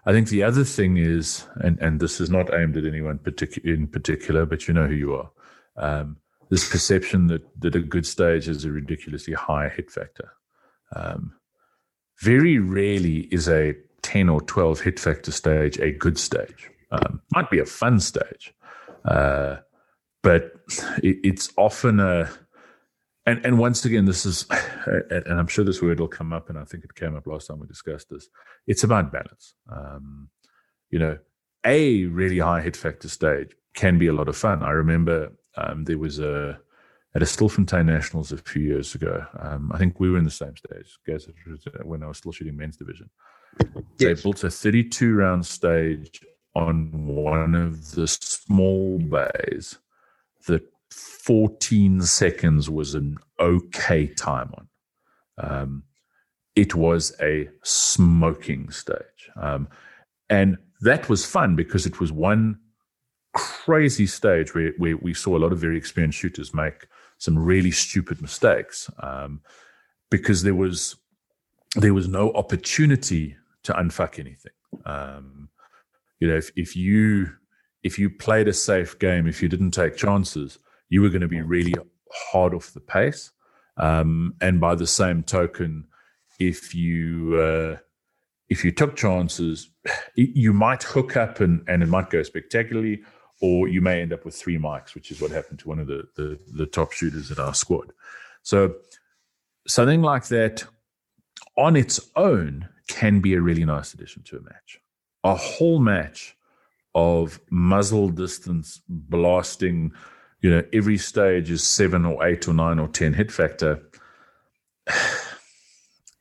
I 0.06 0.12
think 0.12 0.28
the 0.28 0.42
other 0.42 0.64
thing 0.64 0.98
is, 0.98 1.46
and, 1.56 1.78
and 1.80 1.98
this 1.98 2.20
is 2.20 2.30
not 2.30 2.52
aimed 2.52 2.76
at 2.76 2.84
anyone 2.84 3.20
in 3.64 3.86
particular, 3.86 4.44
but 4.44 4.68
you 4.68 4.74
know 4.74 4.86
who 4.86 4.94
you 4.94 5.14
are. 5.14 5.30
Um, 5.76 6.18
this 6.50 6.68
perception 6.70 7.26
that, 7.28 7.42
that 7.60 7.74
a 7.74 7.80
good 7.80 8.06
stage 8.06 8.48
is 8.48 8.64
a 8.64 8.70
ridiculously 8.70 9.34
high 9.34 9.68
hit 9.70 9.90
factor. 9.90 10.32
Um, 10.94 11.32
very 12.20 12.58
rarely 12.58 13.20
is 13.32 13.48
a 13.48 13.74
10 14.02 14.28
or 14.28 14.40
12 14.42 14.80
hit 14.80 15.00
factor 15.00 15.32
stage 15.32 15.78
a 15.78 15.90
good 15.90 16.18
stage. 16.18 16.70
Um, 16.90 17.22
might 17.34 17.50
be 17.50 17.58
a 17.58 17.64
fun 17.64 17.98
stage, 17.98 18.54
uh, 19.06 19.56
but 20.22 20.52
it, 21.02 21.16
it's 21.24 21.50
often 21.56 21.98
a 21.98 22.30
and 23.26 23.44
and 23.44 23.58
once 23.58 23.84
again, 23.84 24.04
this 24.04 24.26
is, 24.26 24.46
and 24.86 25.38
I'm 25.38 25.46
sure 25.46 25.64
this 25.64 25.82
word 25.82 26.00
will 26.00 26.08
come 26.08 26.32
up, 26.32 26.48
and 26.48 26.58
I 26.58 26.64
think 26.64 26.84
it 26.84 26.94
came 26.94 27.16
up 27.16 27.26
last 27.26 27.46
time 27.46 27.60
we 27.60 27.66
discussed 27.66 28.08
this. 28.10 28.28
It's 28.66 28.84
about 28.84 29.12
balance. 29.12 29.54
Um, 29.70 30.28
you 30.90 30.98
know, 30.98 31.18
a 31.64 32.04
really 32.04 32.38
high 32.38 32.60
hit 32.60 32.76
factor 32.76 33.08
stage 33.08 33.54
can 33.74 33.98
be 33.98 34.06
a 34.06 34.12
lot 34.12 34.28
of 34.28 34.36
fun. 34.36 34.62
I 34.62 34.70
remember 34.70 35.32
um, 35.56 35.84
there 35.84 35.98
was 35.98 36.18
a 36.18 36.58
at 37.14 37.22
a 37.22 37.26
Stilfontein 37.26 37.86
Nationals 37.86 38.32
a 38.32 38.38
few 38.38 38.62
years 38.62 38.94
ago. 38.94 39.24
Um, 39.38 39.70
I 39.72 39.78
think 39.78 40.00
we 40.00 40.10
were 40.10 40.18
in 40.18 40.24
the 40.24 40.30
same 40.30 40.56
stage, 40.56 40.98
guys, 41.06 41.28
when 41.84 42.02
I 42.02 42.08
was 42.08 42.18
still 42.18 42.32
shooting 42.32 42.56
men's 42.56 42.76
division. 42.76 43.08
Yes. 43.60 43.76
They 43.98 44.14
built 44.14 44.42
a 44.42 44.50
32 44.50 45.14
round 45.14 45.46
stage 45.46 46.20
on 46.56 46.90
one 47.06 47.54
of 47.54 47.92
the 47.92 48.08
small 48.08 48.98
bays 48.98 49.78
that 50.46 50.62
14 50.94 52.02
seconds 52.02 52.70
was 52.70 52.94
an 52.94 53.16
okay 53.40 54.06
time 54.06 54.52
on. 54.54 54.68
Um, 55.38 55.82
it 56.54 56.74
was 56.74 57.14
a 57.20 57.48
smoking 57.62 58.70
stage. 58.70 59.30
Um, 59.40 59.68
and 60.30 60.58
that 60.82 61.08
was 61.08 61.24
fun 61.24 61.56
because 61.56 61.86
it 61.86 61.98
was 61.98 62.12
one 62.12 62.58
crazy 63.32 64.06
stage 64.06 64.54
where, 64.54 64.72
where 64.78 64.96
we 64.96 65.12
saw 65.12 65.36
a 65.36 65.40
lot 65.40 65.52
of 65.52 65.58
very 65.58 65.76
experienced 65.76 66.18
shooters 66.18 66.54
make 66.54 66.86
some 67.18 67.38
really 67.38 67.70
stupid 67.70 68.22
mistakes 68.22 68.90
um, 69.02 69.40
because 70.10 70.42
there 70.42 70.54
was 70.54 70.96
there 71.76 71.94
was 71.94 72.06
no 72.06 72.32
opportunity 72.34 73.36
to 73.64 73.72
unfuck 73.72 74.20
anything. 74.20 74.52
Um, 74.84 75.48
you 76.20 76.28
know, 76.28 76.36
if, 76.36 76.50
if 76.54 76.76
you 76.76 77.32
if 77.82 77.98
you 77.98 78.10
played 78.10 78.46
a 78.46 78.52
safe 78.52 78.98
game, 78.98 79.26
if 79.26 79.42
you 79.42 79.48
didn't 79.48 79.72
take 79.72 79.96
chances, 79.96 80.58
you 80.94 81.02
were 81.02 81.08
going 81.08 81.22
to 81.22 81.26
be 81.26 81.42
really 81.42 81.74
hard 82.12 82.54
off 82.54 82.72
the 82.72 82.80
pace. 82.80 83.32
Um, 83.76 84.34
and 84.40 84.60
by 84.60 84.76
the 84.76 84.86
same 84.86 85.24
token, 85.24 85.88
if 86.38 86.72
you 86.72 87.36
uh, 87.36 87.78
if 88.48 88.64
you 88.64 88.70
took 88.70 88.94
chances, 88.94 89.70
you 90.14 90.52
might 90.52 90.84
hook 90.84 91.16
up 91.16 91.40
and, 91.40 91.64
and 91.66 91.82
it 91.82 91.88
might 91.88 92.10
go 92.10 92.22
spectacularly, 92.22 93.02
or 93.42 93.66
you 93.66 93.80
may 93.80 94.02
end 94.02 94.12
up 94.12 94.24
with 94.24 94.36
three 94.36 94.56
mics, 94.56 94.94
which 94.94 95.10
is 95.10 95.20
what 95.20 95.32
happened 95.32 95.58
to 95.58 95.68
one 95.68 95.80
of 95.80 95.88
the, 95.88 96.04
the, 96.14 96.38
the 96.52 96.66
top 96.66 96.92
shooters 96.92 97.32
at 97.32 97.40
our 97.40 97.54
squad. 97.54 97.92
So 98.42 98.76
something 99.66 100.00
like 100.00 100.28
that 100.28 100.62
on 101.56 101.74
its 101.74 101.98
own 102.14 102.68
can 102.86 103.18
be 103.18 103.34
a 103.34 103.40
really 103.40 103.64
nice 103.64 103.94
addition 103.94 104.22
to 104.26 104.36
a 104.36 104.42
match. 104.42 104.78
A 105.24 105.34
whole 105.34 105.80
match 105.80 106.36
of 106.94 107.40
muzzle 107.50 108.10
distance 108.10 108.80
blasting 108.88 109.92
you 110.44 110.50
know, 110.50 110.62
every 110.74 110.98
stage 110.98 111.50
is 111.50 111.64
seven 111.64 112.04
or 112.04 112.22
eight 112.26 112.46
or 112.46 112.52
nine 112.52 112.78
or 112.78 112.86
10 112.88 113.14
hit 113.14 113.32
factor. 113.32 113.82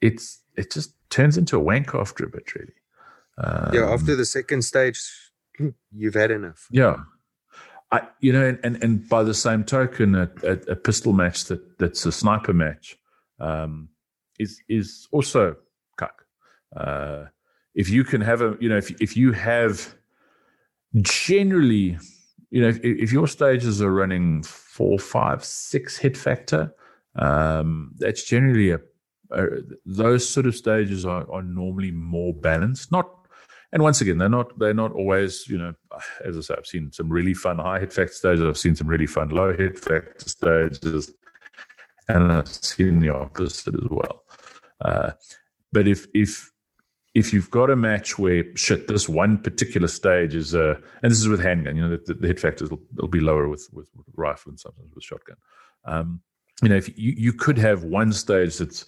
It's, 0.00 0.42
it 0.54 0.70
just 0.70 0.92
turns 1.08 1.38
into 1.38 1.56
a 1.56 1.60
wank 1.60 1.94
after 1.94 2.26
a 2.26 2.28
bit, 2.28 2.54
really. 2.54 2.74
Um, 3.38 3.70
yeah, 3.72 3.90
after 3.90 4.14
the 4.14 4.26
second 4.26 4.60
stage, 4.60 5.00
you've 5.96 6.12
had 6.12 6.30
enough. 6.30 6.68
Yeah. 6.70 6.96
I, 7.90 8.02
you 8.20 8.30
know, 8.30 8.54
and, 8.62 8.82
and 8.84 9.08
by 9.08 9.22
the 9.22 9.32
same 9.32 9.64
token, 9.64 10.14
a, 10.14 10.30
a, 10.42 10.52
a 10.72 10.76
pistol 10.76 11.14
match 11.14 11.46
that, 11.46 11.78
that's 11.78 12.04
a 12.04 12.12
sniper 12.12 12.52
match 12.52 12.98
um, 13.40 13.88
is 14.38 14.60
is 14.68 15.08
also 15.10 15.56
cuck. 15.96 16.26
Uh, 16.76 17.24
if 17.74 17.88
you 17.88 18.04
can 18.04 18.20
have 18.20 18.42
a, 18.42 18.58
you 18.60 18.68
know, 18.68 18.76
if 18.76 18.90
if 19.00 19.16
you 19.16 19.32
have 19.32 19.94
generally 21.00 21.96
you 22.54 22.60
know, 22.60 22.68
if, 22.68 22.78
if, 22.84 23.12
your 23.12 23.26
stages 23.26 23.82
are 23.82 23.90
running 23.90 24.44
four, 24.44 24.96
five, 24.96 25.44
six 25.44 25.96
hit 25.96 26.16
factor, 26.16 26.72
um, 27.16 27.90
that's 27.98 28.22
generally 28.22 28.70
a, 28.70 28.78
a, 29.32 29.46
those 29.84 30.28
sort 30.28 30.46
of 30.46 30.54
stages 30.54 31.04
are, 31.04 31.28
are 31.32 31.42
normally 31.42 31.90
more 31.90 32.32
balanced. 32.32 32.92
Not, 32.92 33.10
and 33.72 33.82
once 33.82 34.00
again, 34.00 34.18
they're 34.18 34.28
not 34.28 34.56
they're 34.56 34.72
not 34.72 34.92
always. 34.92 35.48
You 35.48 35.58
know, 35.58 35.72
as 36.24 36.38
I 36.38 36.40
say, 36.42 36.54
I've 36.56 36.66
seen 36.66 36.92
some 36.92 37.08
really 37.08 37.34
fun 37.34 37.58
high 37.58 37.80
hit 37.80 37.92
factor 37.92 38.14
stages. 38.14 38.44
I've 38.44 38.56
seen 38.56 38.76
some 38.76 38.86
really 38.86 39.08
fun 39.08 39.30
low 39.30 39.52
hit 39.52 39.76
factor 39.76 40.28
stages, 40.28 41.10
and 42.06 42.30
I've 42.30 42.46
seen 42.46 43.00
the 43.00 43.08
opposite 43.08 43.74
as 43.74 43.90
well. 43.90 44.22
Uh, 44.80 45.10
but 45.72 45.88
if 45.88 46.06
if 46.14 46.52
if 47.14 47.32
you've 47.32 47.50
got 47.50 47.70
a 47.70 47.76
match 47.76 48.18
where 48.18 48.44
shit, 48.56 48.88
this 48.88 49.08
one 49.08 49.38
particular 49.38 49.86
stage 49.86 50.34
is, 50.34 50.54
uh, 50.54 50.74
and 51.02 51.12
this 51.12 51.20
is 51.20 51.28
with 51.28 51.40
handgun, 51.40 51.76
you 51.76 51.88
know, 51.88 51.96
the, 52.04 52.14
the 52.14 52.26
hit 52.26 52.40
factors 52.40 52.70
will, 52.70 52.80
will, 52.96 53.08
be 53.08 53.20
lower 53.20 53.48
with, 53.48 53.68
with, 53.72 53.88
with, 53.94 54.06
rifle 54.16 54.50
and 54.50 54.58
sometimes 54.58 54.92
with 54.94 55.04
shotgun. 55.04 55.36
Um, 55.84 56.20
you 56.62 56.68
know, 56.68 56.76
if 56.76 56.88
you, 56.98 57.14
you 57.16 57.32
could 57.32 57.56
have 57.58 57.84
one 57.84 58.12
stage 58.12 58.58
that's 58.58 58.86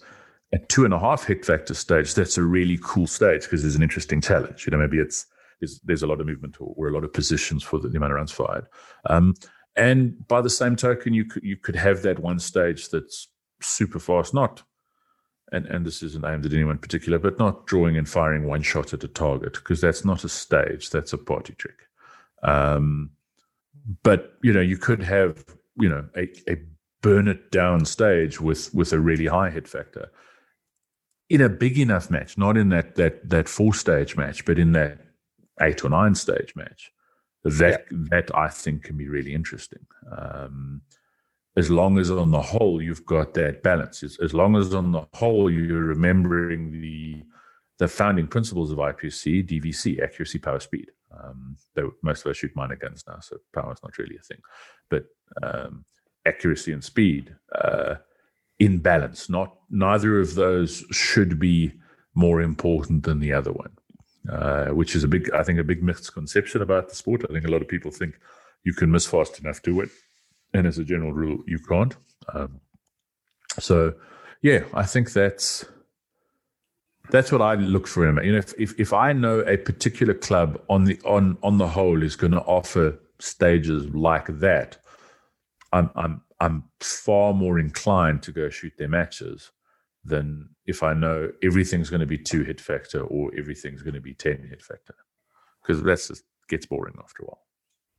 a 0.53 0.57
two 0.57 0.83
and 0.83 0.93
a 0.93 0.99
half 0.99 1.25
hit 1.25 1.45
factor 1.45 1.73
stage, 1.73 2.13
that's 2.13 2.37
a 2.37 2.43
really 2.43 2.77
cool 2.83 3.07
stage 3.07 3.43
because 3.43 3.61
there's 3.61 3.75
an 3.75 3.83
interesting 3.83 4.19
challenge. 4.19 4.65
You 4.65 4.71
know, 4.71 4.77
maybe 4.77 4.97
it's 4.97 5.25
there's, 5.59 5.79
there's 5.81 6.03
a 6.03 6.07
lot 6.07 6.19
of 6.19 6.27
movement 6.27 6.57
or, 6.59 6.73
or, 6.75 6.87
a 6.89 6.91
lot 6.91 7.03
of 7.03 7.11
positions 7.11 7.63
for 7.63 7.79
the, 7.79 7.87
the 7.87 7.97
amount 7.97 8.11
of 8.11 8.17
rounds 8.17 8.31
fired. 8.31 8.67
Um, 9.09 9.33
and 9.75 10.27
by 10.27 10.41
the 10.41 10.49
same 10.49 10.75
token, 10.75 11.13
you 11.13 11.25
could 11.25 11.43
you 11.43 11.55
could 11.55 11.75
have 11.75 12.01
that 12.01 12.19
one 12.19 12.39
stage 12.39 12.89
that's 12.89 13.29
super 13.61 13.99
fast, 13.99 14.33
not 14.33 14.63
and 15.51 15.65
and 15.67 15.85
this 15.85 16.03
isn't 16.03 16.25
aimed 16.25 16.45
at 16.45 16.53
anyone 16.53 16.75
in 16.75 16.79
particular, 16.79 17.19
but 17.19 17.39
not 17.39 17.65
drawing 17.67 17.97
and 17.97 18.07
firing 18.07 18.45
one 18.45 18.61
shot 18.61 18.93
at 18.93 19.03
a 19.03 19.07
target 19.07 19.53
because 19.53 19.81
that's 19.81 20.03
not 20.03 20.23
a 20.23 20.29
stage, 20.29 20.89
that's 20.89 21.13
a 21.13 21.17
party 21.17 21.53
trick. 21.53 21.87
Um, 22.43 23.11
but 24.03 24.37
you 24.43 24.53
know, 24.53 24.61
you 24.61 24.77
could 24.77 25.03
have 25.03 25.45
you 25.79 25.89
know 25.89 26.05
a, 26.15 26.29
a 26.49 26.57
burn 27.01 27.27
it 27.27 27.51
down 27.51 27.85
stage 27.85 28.41
with 28.41 28.73
with 28.73 28.91
a 28.91 28.99
really 28.99 29.27
high 29.27 29.49
hit 29.49 29.67
factor 29.67 30.11
in 31.29 31.41
a 31.41 31.49
big 31.49 31.77
enough 31.77 32.09
match, 32.09 32.37
not 32.37 32.57
in 32.57 32.69
that 32.69 32.95
that 32.95 33.29
that 33.29 33.49
four 33.49 33.73
stage 33.73 34.15
match, 34.15 34.45
but 34.45 34.59
in 34.59 34.71
that 34.73 34.99
eight 35.61 35.83
or 35.83 35.89
nine 35.89 36.15
stage 36.15 36.53
match. 36.55 36.91
That 37.43 37.85
yeah. 37.89 37.97
that 38.09 38.35
I 38.35 38.49
think 38.49 38.83
can 38.83 38.97
be 38.97 39.07
really 39.07 39.33
interesting. 39.33 39.85
Um, 40.11 40.81
as 41.57 41.71
long 41.71 41.97
as 41.97 42.11
on 42.11 42.29
the 42.29 42.41
whole 42.41 42.81
you've 42.81 43.05
got 43.05 43.33
that 43.33 43.63
balance. 43.63 44.03
As, 44.03 44.17
as 44.23 44.33
long 44.33 44.55
as 44.55 44.73
on 44.73 44.91
the 44.91 45.05
whole 45.13 45.49
you're 45.49 45.83
remembering 45.83 46.71
the 46.71 47.23
the 47.79 47.87
founding 47.87 48.27
principles 48.27 48.71
of 48.71 48.79
IPSC, 48.79 49.47
DVC, 49.47 50.01
accuracy, 50.01 50.39
power, 50.39 50.59
speed. 50.59 50.89
Um, 51.11 51.57
though 51.75 51.91
most 52.01 52.25
of 52.25 52.31
us 52.31 52.37
shoot 52.37 52.55
minor 52.55 52.75
guns 52.75 53.03
now, 53.07 53.19
so 53.19 53.37
power 53.53 53.71
is 53.71 53.83
not 53.83 53.97
really 53.97 54.17
a 54.17 54.23
thing. 54.23 54.39
But 54.89 55.05
um, 55.43 55.85
accuracy 56.25 56.73
and 56.73 56.83
speed 56.83 57.35
uh, 57.53 57.95
in 58.59 58.79
balance. 58.79 59.29
Not 59.29 59.55
neither 59.69 60.19
of 60.19 60.35
those 60.35 60.85
should 60.91 61.39
be 61.39 61.73
more 62.15 62.41
important 62.41 63.03
than 63.03 63.19
the 63.19 63.33
other 63.33 63.51
one, 63.51 63.71
uh, 64.29 64.69
which 64.69 64.95
is 64.95 65.03
a 65.03 65.07
big, 65.07 65.31
I 65.31 65.43
think, 65.43 65.59
a 65.59 65.63
big 65.63 65.83
misconception 65.83 66.63
about 66.63 66.89
the 66.89 66.95
sport. 66.95 67.25
I 67.29 67.33
think 67.33 67.45
a 67.45 67.51
lot 67.51 67.61
of 67.61 67.67
people 67.67 67.91
think 67.91 68.19
you 68.63 68.73
can 68.73 68.91
miss 68.91 69.05
fast 69.05 69.39
enough 69.39 69.61
to 69.63 69.75
win 69.75 69.89
and 70.57 70.67
as 70.67 70.77
a 70.77 70.83
general 70.83 71.13
rule, 71.13 71.43
you 71.47 71.59
can't. 71.59 71.95
Um, 72.33 72.59
so, 73.59 73.93
yeah, 74.41 74.63
I 74.73 74.83
think 74.83 75.13
that's 75.13 75.65
that's 77.09 77.31
what 77.31 77.41
I 77.41 77.55
look 77.55 77.87
for 77.87 78.07
in 78.07 78.17
a 78.17 78.23
You 78.23 78.33
know, 78.33 78.39
if, 78.39 78.53
if, 78.57 78.79
if 78.79 78.91
I 78.91 79.13
know 79.13 79.39
a 79.39 79.57
particular 79.57 80.13
club 80.13 80.61
on 80.69 80.83
the 80.83 80.99
on 81.05 81.37
on 81.41 81.57
the 81.57 81.67
whole 81.67 82.03
is 82.03 82.15
going 82.15 82.33
to 82.33 82.41
offer 82.41 82.99
stages 83.19 83.87
like 83.93 84.27
that, 84.39 84.77
I'm 85.71 85.89
I'm 85.95 86.21
I'm 86.39 86.63
far 86.81 87.33
more 87.33 87.59
inclined 87.59 88.23
to 88.23 88.31
go 88.31 88.49
shoot 88.49 88.73
their 88.77 88.89
matches 88.89 89.51
than 90.03 90.49
if 90.65 90.83
I 90.83 90.93
know 90.93 91.31
everything's 91.41 91.89
going 91.89 92.01
to 92.01 92.05
be 92.05 92.17
two 92.17 92.43
hit 92.43 92.61
factor 92.61 93.01
or 93.01 93.31
everything's 93.37 93.81
going 93.81 93.95
to 93.95 94.01
be 94.01 94.13
ten 94.13 94.45
hit 94.49 94.61
factor, 94.61 94.95
because 95.61 95.81
that's 95.81 96.09
just 96.09 96.23
gets 96.47 96.65
boring 96.65 96.95
after 97.03 97.23
a 97.23 97.25
while. 97.25 97.43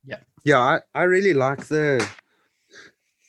Yeah, 0.05 0.19
yeah, 0.45 0.59
I, 0.59 0.79
I 0.95 1.03
really 1.03 1.33
like 1.33 1.65
the 1.65 2.07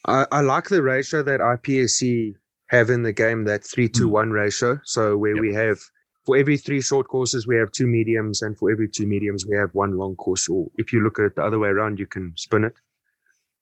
I, 0.06 0.26
I 0.32 0.40
like 0.40 0.68
the 0.68 0.82
ratio 0.82 1.22
that 1.22 1.40
IPSC 1.40 2.34
have 2.68 2.90
in 2.90 3.02
the 3.02 3.12
game, 3.12 3.44
that 3.44 3.64
three 3.64 3.88
to 3.90 4.08
mm. 4.08 4.10
one 4.10 4.30
ratio. 4.30 4.80
So 4.84 5.16
where 5.16 5.34
yep. 5.34 5.42
we 5.42 5.54
have 5.54 5.78
for 6.24 6.36
every 6.36 6.56
three 6.56 6.80
short 6.80 7.08
courses, 7.08 7.46
we 7.46 7.56
have 7.56 7.72
two 7.72 7.86
mediums, 7.86 8.42
and 8.42 8.56
for 8.56 8.70
every 8.70 8.88
two 8.88 9.06
mediums, 9.06 9.46
we 9.46 9.56
have 9.56 9.70
one 9.72 9.96
long 9.96 10.16
course. 10.16 10.48
Or 10.48 10.68
if 10.76 10.92
you 10.92 11.02
look 11.02 11.18
at 11.18 11.24
it 11.24 11.36
the 11.36 11.42
other 11.42 11.58
way 11.58 11.68
around, 11.68 11.98
you 11.98 12.06
can 12.06 12.32
spin 12.36 12.64
it. 12.64 12.74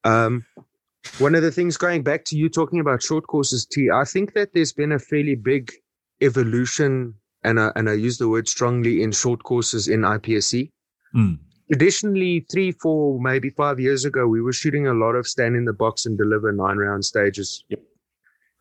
Um, 0.04 0.44
one 1.18 1.34
of 1.34 1.42
the 1.42 1.52
things 1.52 1.76
going 1.76 2.02
back 2.02 2.24
to 2.26 2.36
you 2.36 2.48
talking 2.48 2.80
about 2.80 3.02
short 3.02 3.26
courses, 3.26 3.64
T, 3.64 3.90
I 3.90 4.04
think 4.04 4.34
that 4.34 4.52
there's 4.52 4.72
been 4.72 4.92
a 4.92 4.98
fairly 4.98 5.34
big 5.34 5.72
evolution, 6.20 7.14
and 7.44 7.60
I, 7.60 7.72
and 7.76 7.88
I 7.88 7.94
use 7.94 8.18
the 8.18 8.28
word 8.28 8.48
strongly 8.48 9.02
in 9.02 9.12
short 9.12 9.42
courses 9.44 9.88
in 9.88 10.02
IPSC. 10.02 10.70
Mm 11.14 11.38
traditionally 11.68 12.46
three, 12.50 12.72
four, 12.72 13.20
maybe 13.20 13.50
five 13.50 13.78
years 13.78 14.04
ago, 14.04 14.26
we 14.26 14.40
were 14.40 14.52
shooting 14.52 14.86
a 14.86 14.94
lot 14.94 15.14
of 15.14 15.26
stand 15.26 15.56
in 15.56 15.64
the 15.64 15.72
box 15.72 16.06
and 16.06 16.18
deliver 16.18 16.52
nine 16.52 16.76
round 16.76 17.04
stages. 17.04 17.64
Yep. 17.68 17.80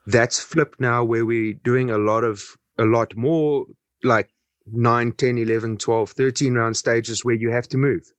That's 0.05 0.39
flipped 0.39 0.80
now 0.80 1.03
where 1.03 1.26
we're 1.26 1.53
doing 1.64 1.89
a 1.89 1.97
lot 1.97 2.24
of, 2.24 2.41
a 2.78 2.86
lot 2.86 3.16
more 3.16 3.66
like 4.03 4.30
9, 4.72 5.12
10, 5.14 5.38
11, 5.38 5.78
12, 5.78 6.12
13 6.12 6.53
round 6.53 6.78
stages 6.78 7.26
where 7.26 7.36
you 7.36 7.49
have 7.49 7.68
to 7.70 7.78
move. 7.78 8.12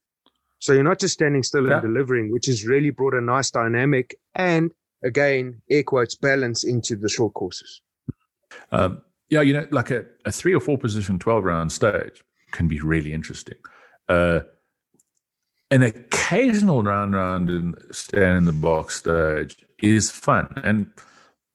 So 0.59 0.73
you're 0.73 0.83
not 0.83 0.99
just 0.99 1.15
standing 1.15 1.43
still 1.43 1.67
yeah. 1.67 1.75
and 1.75 1.83
delivering, 1.83 2.33
which 2.33 2.47
has 2.47 2.67
really 2.67 2.91
brought 2.91 3.15
a 3.15 3.21
nice 3.21 3.51
dynamic 3.51 4.17
and 4.35 4.73
again, 5.03 5.61
air 5.71 5.83
quotes, 5.83 6.15
balance 6.15 6.65
into 6.65 6.97
the 6.97 7.09
short 7.09 7.35
courses. 7.35 7.81
Um, 8.73 9.03
yeah, 9.29 9.43
you 9.43 9.53
know, 9.53 9.67
like 9.71 9.91
a, 9.91 10.05
a 10.25 10.33
three 10.33 10.55
or 10.55 10.61
four 10.61 10.79
position 10.79 11.19
12 11.19 11.45
round 11.45 11.73
stage 11.73 12.25
can 12.51 12.67
be 12.67 12.81
really 12.81 13.13
interesting. 13.13 13.57
Uh, 14.09 14.41
an 15.71 15.83
occasional 15.83 16.83
round 16.83 17.15
round 17.15 17.51
and 17.51 17.77
stand 17.91 18.39
in 18.39 18.45
the 18.45 18.53
box 18.53 18.97
stage 18.97 19.57
is 19.83 20.11
fun. 20.11 20.49
And, 20.65 20.91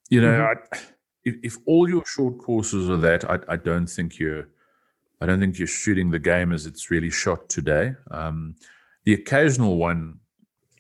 you 0.10 0.22
know, 0.22 0.32
mm-hmm. 0.32 0.76
I, 0.76 0.78
if, 1.24 1.36
if, 1.44 1.58
all 1.66 1.90
your 1.90 2.06
short 2.06 2.38
courses 2.38 2.90
are 2.90 2.98
that, 2.98 3.30
I, 3.30 3.40
I, 3.48 3.56
don't 3.56 3.88
think 3.88 4.20
you're, 4.20 4.48
I 5.22 5.26
don't 5.26 5.40
think 5.40 5.58
you're 5.58 5.68
shooting 5.68 6.12
the 6.12 6.20
game 6.20 6.52
as 6.52 6.66
it's 6.66 6.92
really 6.92 7.10
shot 7.10 7.50
today. 7.50 7.94
Um, 8.12 8.56
the 9.06 9.14
occasional 9.14 9.78
one 9.78 10.20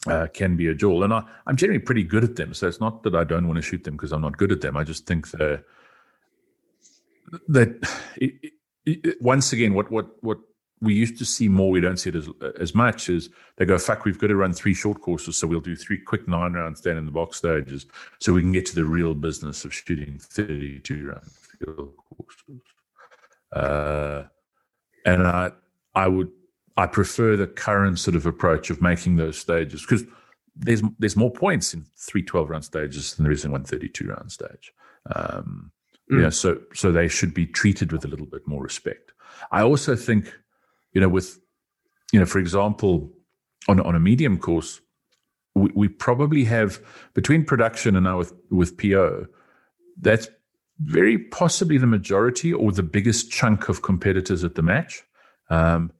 uh, 0.07 0.27
can 0.33 0.55
be 0.55 0.67
a 0.67 0.75
jewel, 0.75 1.03
and 1.03 1.13
I, 1.13 1.23
I'm 1.47 1.55
generally 1.55 1.79
pretty 1.79 2.03
good 2.03 2.23
at 2.23 2.35
them. 2.35 2.53
So 2.53 2.67
it's 2.67 2.79
not 2.79 3.03
that 3.03 3.15
I 3.15 3.23
don't 3.23 3.47
want 3.47 3.57
to 3.57 3.61
shoot 3.61 3.83
them 3.83 3.95
because 3.95 4.11
I'm 4.11 4.21
not 4.21 4.37
good 4.37 4.51
at 4.51 4.61
them. 4.61 4.77
I 4.77 4.83
just 4.83 5.05
think 5.07 5.31
that 5.31 5.63
that 7.47 7.69
it, 8.17 8.33
it, 8.85 9.05
it, 9.05 9.21
once 9.21 9.53
again, 9.53 9.73
what 9.73 9.91
what 9.91 10.07
what 10.21 10.39
we 10.83 10.93
used 10.93 11.17
to 11.17 11.25
see 11.25 11.47
more. 11.47 11.71
We 11.71 11.81
don't 11.81 11.97
see 11.97 12.09
it 12.09 12.15
as 12.15 12.29
as 12.59 12.75
much 12.75 13.09
as 13.09 13.29
they 13.55 13.65
go. 13.65 13.77
Fuck, 13.77 14.05
we've 14.05 14.19
got 14.19 14.27
to 14.27 14.35
run 14.35 14.53
three 14.53 14.73
short 14.73 15.01
courses, 15.01 15.37
so 15.37 15.47
we'll 15.47 15.61
do 15.61 15.75
three 15.75 15.97
quick 15.97 16.27
nine 16.27 16.53
rounds 16.53 16.81
down 16.81 16.97
in 16.97 17.05
the 17.05 17.11
box 17.11 17.37
stages, 17.37 17.85
so 18.19 18.33
we 18.33 18.41
can 18.41 18.51
get 18.51 18.65
to 18.67 18.75
the 18.75 18.85
real 18.85 19.13
business 19.13 19.65
of 19.65 19.73
shooting 19.73 20.19
thirty-two 20.19 21.07
round 21.07 21.31
field 21.31 21.93
courses. 21.95 22.61
Uh, 23.53 24.23
and 25.05 25.27
I, 25.27 25.51
I 25.95 26.07
would, 26.07 26.31
I 26.75 26.87
prefer 26.87 27.35
the 27.37 27.47
current 27.47 27.99
sort 27.99 28.15
of 28.15 28.25
approach 28.25 28.69
of 28.69 28.81
making 28.81 29.15
those 29.15 29.37
stages 29.37 29.81
because 29.81 30.03
there's 30.55 30.81
there's 30.99 31.15
more 31.15 31.31
points 31.31 31.73
in 31.73 31.85
three 31.97 32.23
12 32.23 32.49
round 32.49 32.65
stages 32.65 33.15
than 33.15 33.23
there 33.23 33.31
is 33.31 33.45
in 33.45 33.51
one 33.51 33.63
32 33.63 34.07
round 34.07 34.31
stage. 34.31 34.73
Um, 35.15 35.71
mm. 36.11 36.23
Yeah, 36.23 36.29
so 36.29 36.59
so 36.73 36.91
they 36.91 37.07
should 37.07 37.33
be 37.33 37.45
treated 37.45 37.91
with 37.91 38.05
a 38.05 38.07
little 38.07 38.25
bit 38.25 38.47
more 38.47 38.61
respect. 38.61 39.11
I 39.51 39.61
also 39.61 39.95
think 39.95 40.33
you 40.93 41.01
know, 41.01 41.09
with, 41.09 41.39
you 42.11 42.19
know, 42.19 42.25
for 42.25 42.39
example, 42.39 43.11
on, 43.67 43.79
on 43.79 43.95
a 43.95 43.99
medium 43.99 44.37
course, 44.37 44.81
we, 45.55 45.71
we 45.75 45.87
probably 45.87 46.43
have 46.45 46.79
between 47.13 47.45
production 47.45 47.95
and 47.95 48.05
now 48.05 48.17
with, 48.17 48.33
with 48.49 48.77
PO, 48.77 49.27
that's 49.99 50.27
very 50.79 51.17
possibly 51.17 51.77
the 51.77 51.87
majority 51.87 52.51
or 52.51 52.71
the 52.71 52.83
biggest 52.83 53.31
chunk 53.31 53.69
of 53.69 53.81
competitors 53.81 54.43
at 54.43 54.55
the 54.55 54.61
match. 54.61 55.03
Um, 55.49 55.91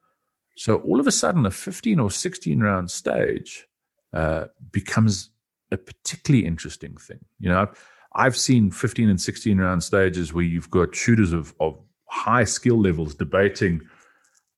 so 0.56 0.78
all 0.78 1.00
of 1.00 1.08
a 1.08 1.12
sudden, 1.12 1.46
a 1.46 1.52
15 1.52 2.00
or 2.00 2.12
16 2.12 2.60
round 2.60 2.92
stage 2.92 3.68
uh, 4.14 4.46
becomes 4.72 5.30
a 5.72 5.78
particularly 5.78 6.46
interesting 6.46 6.96
thing. 6.98 7.20
You 7.40 7.50
know, 7.50 7.62
I've, 7.62 7.90
I've 8.16 8.38
seen 8.38 8.72
15 8.72 9.10
and 9.10 9.20
16 9.20 9.58
round 9.58 9.84
stages 9.84 10.34
where 10.34 10.44
you've 10.44 10.70
got 10.70 10.96
shooters 10.96 11.34
of, 11.34 11.54
of 11.60 11.78
high 12.06 12.44
skill 12.44 12.80
levels 12.80 13.16
debating 13.16 13.82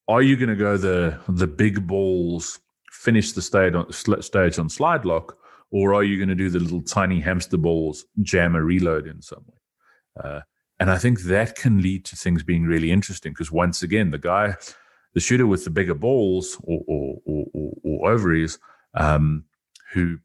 are 0.08 0.22
you 0.22 0.36
going 0.36 0.50
to 0.50 0.56
go 0.56 0.78
the 0.78 1.20
the 1.28 1.48
big 1.48 1.88
balls, 1.88 2.60
finish 2.92 3.32
the 3.34 3.42
stage 3.42 3.74
on, 3.74 3.92
stage 4.22 4.60
on 4.60 4.70
slide 4.70 5.06
lock, 5.06 5.38
or 5.72 5.94
are 5.94 6.04
you 6.04 6.18
going 6.18 6.30
to 6.30 6.36
do 6.36 6.50
the 6.50 6.60
little 6.60 6.82
tiny 6.82 7.20
hamster 7.20 7.58
balls, 7.58 8.06
jam 8.22 8.56
a 8.56 8.62
reload 8.62 9.08
in 9.08 9.22
some 9.22 9.44
way? 9.48 10.24
Uh, 10.24 10.42
and 10.80 10.92
I 10.92 10.98
think 10.98 11.22
that 11.22 11.56
can 11.56 11.82
lead 11.82 12.06
to 12.06 12.16
things 12.16 12.44
being 12.44 12.66
really 12.66 12.92
interesting 12.92 13.32
because 13.32 13.52
once 13.52 13.82
again, 13.82 14.12
the 14.12 14.18
guy, 14.18 14.56
the 15.14 15.20
shooter 15.20 15.48
with 15.48 15.64
the 15.64 15.70
bigger 15.70 15.96
balls 15.96 16.58
or 16.64 16.82
or, 16.88 17.18
or, 17.26 17.74
or, 17.84 18.12
ovaries, 18.12 18.60
um, 18.94 19.46
who 19.94 20.18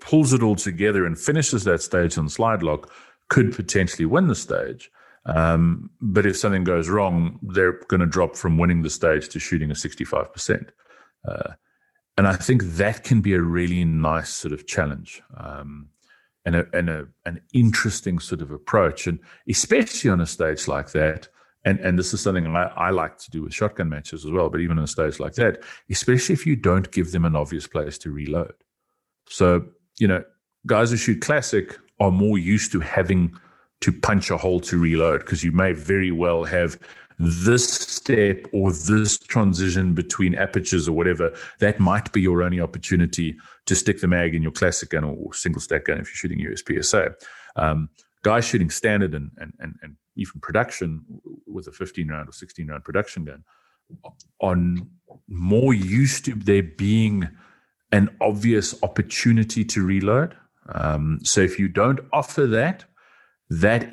pulls 0.00 0.32
it 0.32 0.42
all 0.42 0.56
together 0.56 1.04
and 1.04 1.18
finishes 1.18 1.64
that 1.64 1.82
stage 1.82 2.16
on 2.16 2.28
slide 2.28 2.62
lock, 2.62 2.90
could 3.28 3.54
potentially 3.54 4.06
win 4.06 4.26
the 4.26 4.34
stage. 4.34 4.90
Um, 5.26 5.90
but 6.00 6.26
if 6.26 6.36
something 6.36 6.64
goes 6.64 6.88
wrong, 6.88 7.38
they're 7.42 7.80
going 7.88 8.00
to 8.00 8.06
drop 8.06 8.36
from 8.36 8.58
winning 8.58 8.82
the 8.82 8.90
stage 8.90 9.28
to 9.30 9.38
shooting 9.38 9.70
a 9.70 9.74
65%. 9.74 10.68
Uh, 11.28 11.52
and 12.16 12.26
I 12.26 12.36
think 12.36 12.62
that 12.62 13.04
can 13.04 13.20
be 13.20 13.34
a 13.34 13.40
really 13.40 13.84
nice 13.84 14.30
sort 14.30 14.52
of 14.52 14.66
challenge 14.66 15.22
um, 15.36 15.88
and, 16.44 16.56
a, 16.56 16.66
and 16.72 16.88
a, 16.88 17.06
an 17.26 17.40
interesting 17.52 18.18
sort 18.18 18.40
of 18.40 18.50
approach. 18.50 19.06
And 19.06 19.18
especially 19.48 20.10
on 20.10 20.20
a 20.20 20.26
stage 20.26 20.66
like 20.66 20.92
that, 20.92 21.28
and, 21.64 21.78
and 21.80 21.98
this 21.98 22.14
is 22.14 22.22
something 22.22 22.46
I, 22.56 22.64
I 22.76 22.90
like 22.90 23.18
to 23.18 23.30
do 23.30 23.42
with 23.42 23.52
shotgun 23.52 23.90
matches 23.90 24.24
as 24.24 24.30
well, 24.30 24.48
but 24.48 24.60
even 24.60 24.78
on 24.78 24.84
a 24.84 24.88
stage 24.88 25.20
like 25.20 25.34
that, 25.34 25.62
especially 25.90 26.32
if 26.32 26.46
you 26.46 26.56
don't 26.56 26.90
give 26.90 27.12
them 27.12 27.26
an 27.26 27.36
obvious 27.36 27.66
place 27.66 27.98
to 27.98 28.10
reload. 28.10 28.54
So, 29.28 29.66
you 29.98 30.08
know, 30.08 30.24
guys 30.66 30.90
who 30.90 30.96
shoot 30.96 31.20
classic 31.20 31.78
are 32.00 32.10
more 32.10 32.38
used 32.38 32.72
to 32.72 32.80
having– 32.80 33.38
to 33.80 33.92
punch 33.92 34.30
a 34.30 34.36
hole 34.36 34.60
to 34.60 34.78
reload 34.78 35.20
because 35.20 35.42
you 35.42 35.52
may 35.52 35.72
very 35.72 36.10
well 36.10 36.44
have 36.44 36.78
this 37.18 37.68
step 37.68 38.46
or 38.52 38.72
this 38.72 39.18
transition 39.18 39.92
between 39.92 40.34
apertures 40.34 40.88
or 40.88 40.92
whatever, 40.92 41.32
that 41.58 41.78
might 41.78 42.10
be 42.12 42.20
your 42.20 42.42
only 42.42 42.60
opportunity 42.60 43.36
to 43.66 43.74
stick 43.74 44.00
the 44.00 44.08
mag 44.08 44.34
in 44.34 44.42
your 44.42 44.52
classic 44.52 44.90
gun 44.90 45.04
or 45.04 45.34
single 45.34 45.60
stack 45.60 45.84
gun 45.84 45.98
if 45.98 46.06
you're 46.08 46.14
shooting 46.14 46.38
USPSA. 46.38 47.12
Um, 47.56 47.90
guys 48.22 48.46
shooting 48.46 48.70
standard 48.70 49.14
and, 49.14 49.30
and, 49.36 49.52
and, 49.60 49.74
and 49.82 49.96
even 50.16 50.40
production 50.40 51.04
with 51.46 51.66
a 51.66 51.72
15 51.72 52.08
round 52.08 52.28
or 52.28 52.32
16 52.32 52.66
round 52.66 52.84
production 52.84 53.24
gun 53.24 53.44
on 54.40 54.88
more 55.28 55.74
used 55.74 56.24
to 56.24 56.34
there 56.34 56.62
being 56.62 57.28
an 57.92 58.08
obvious 58.20 58.74
opportunity 58.82 59.64
to 59.64 59.84
reload. 59.84 60.36
Um, 60.72 61.18
so 61.22 61.40
if 61.40 61.58
you 61.58 61.68
don't 61.68 62.00
offer 62.12 62.46
that, 62.46 62.84
that 63.50 63.92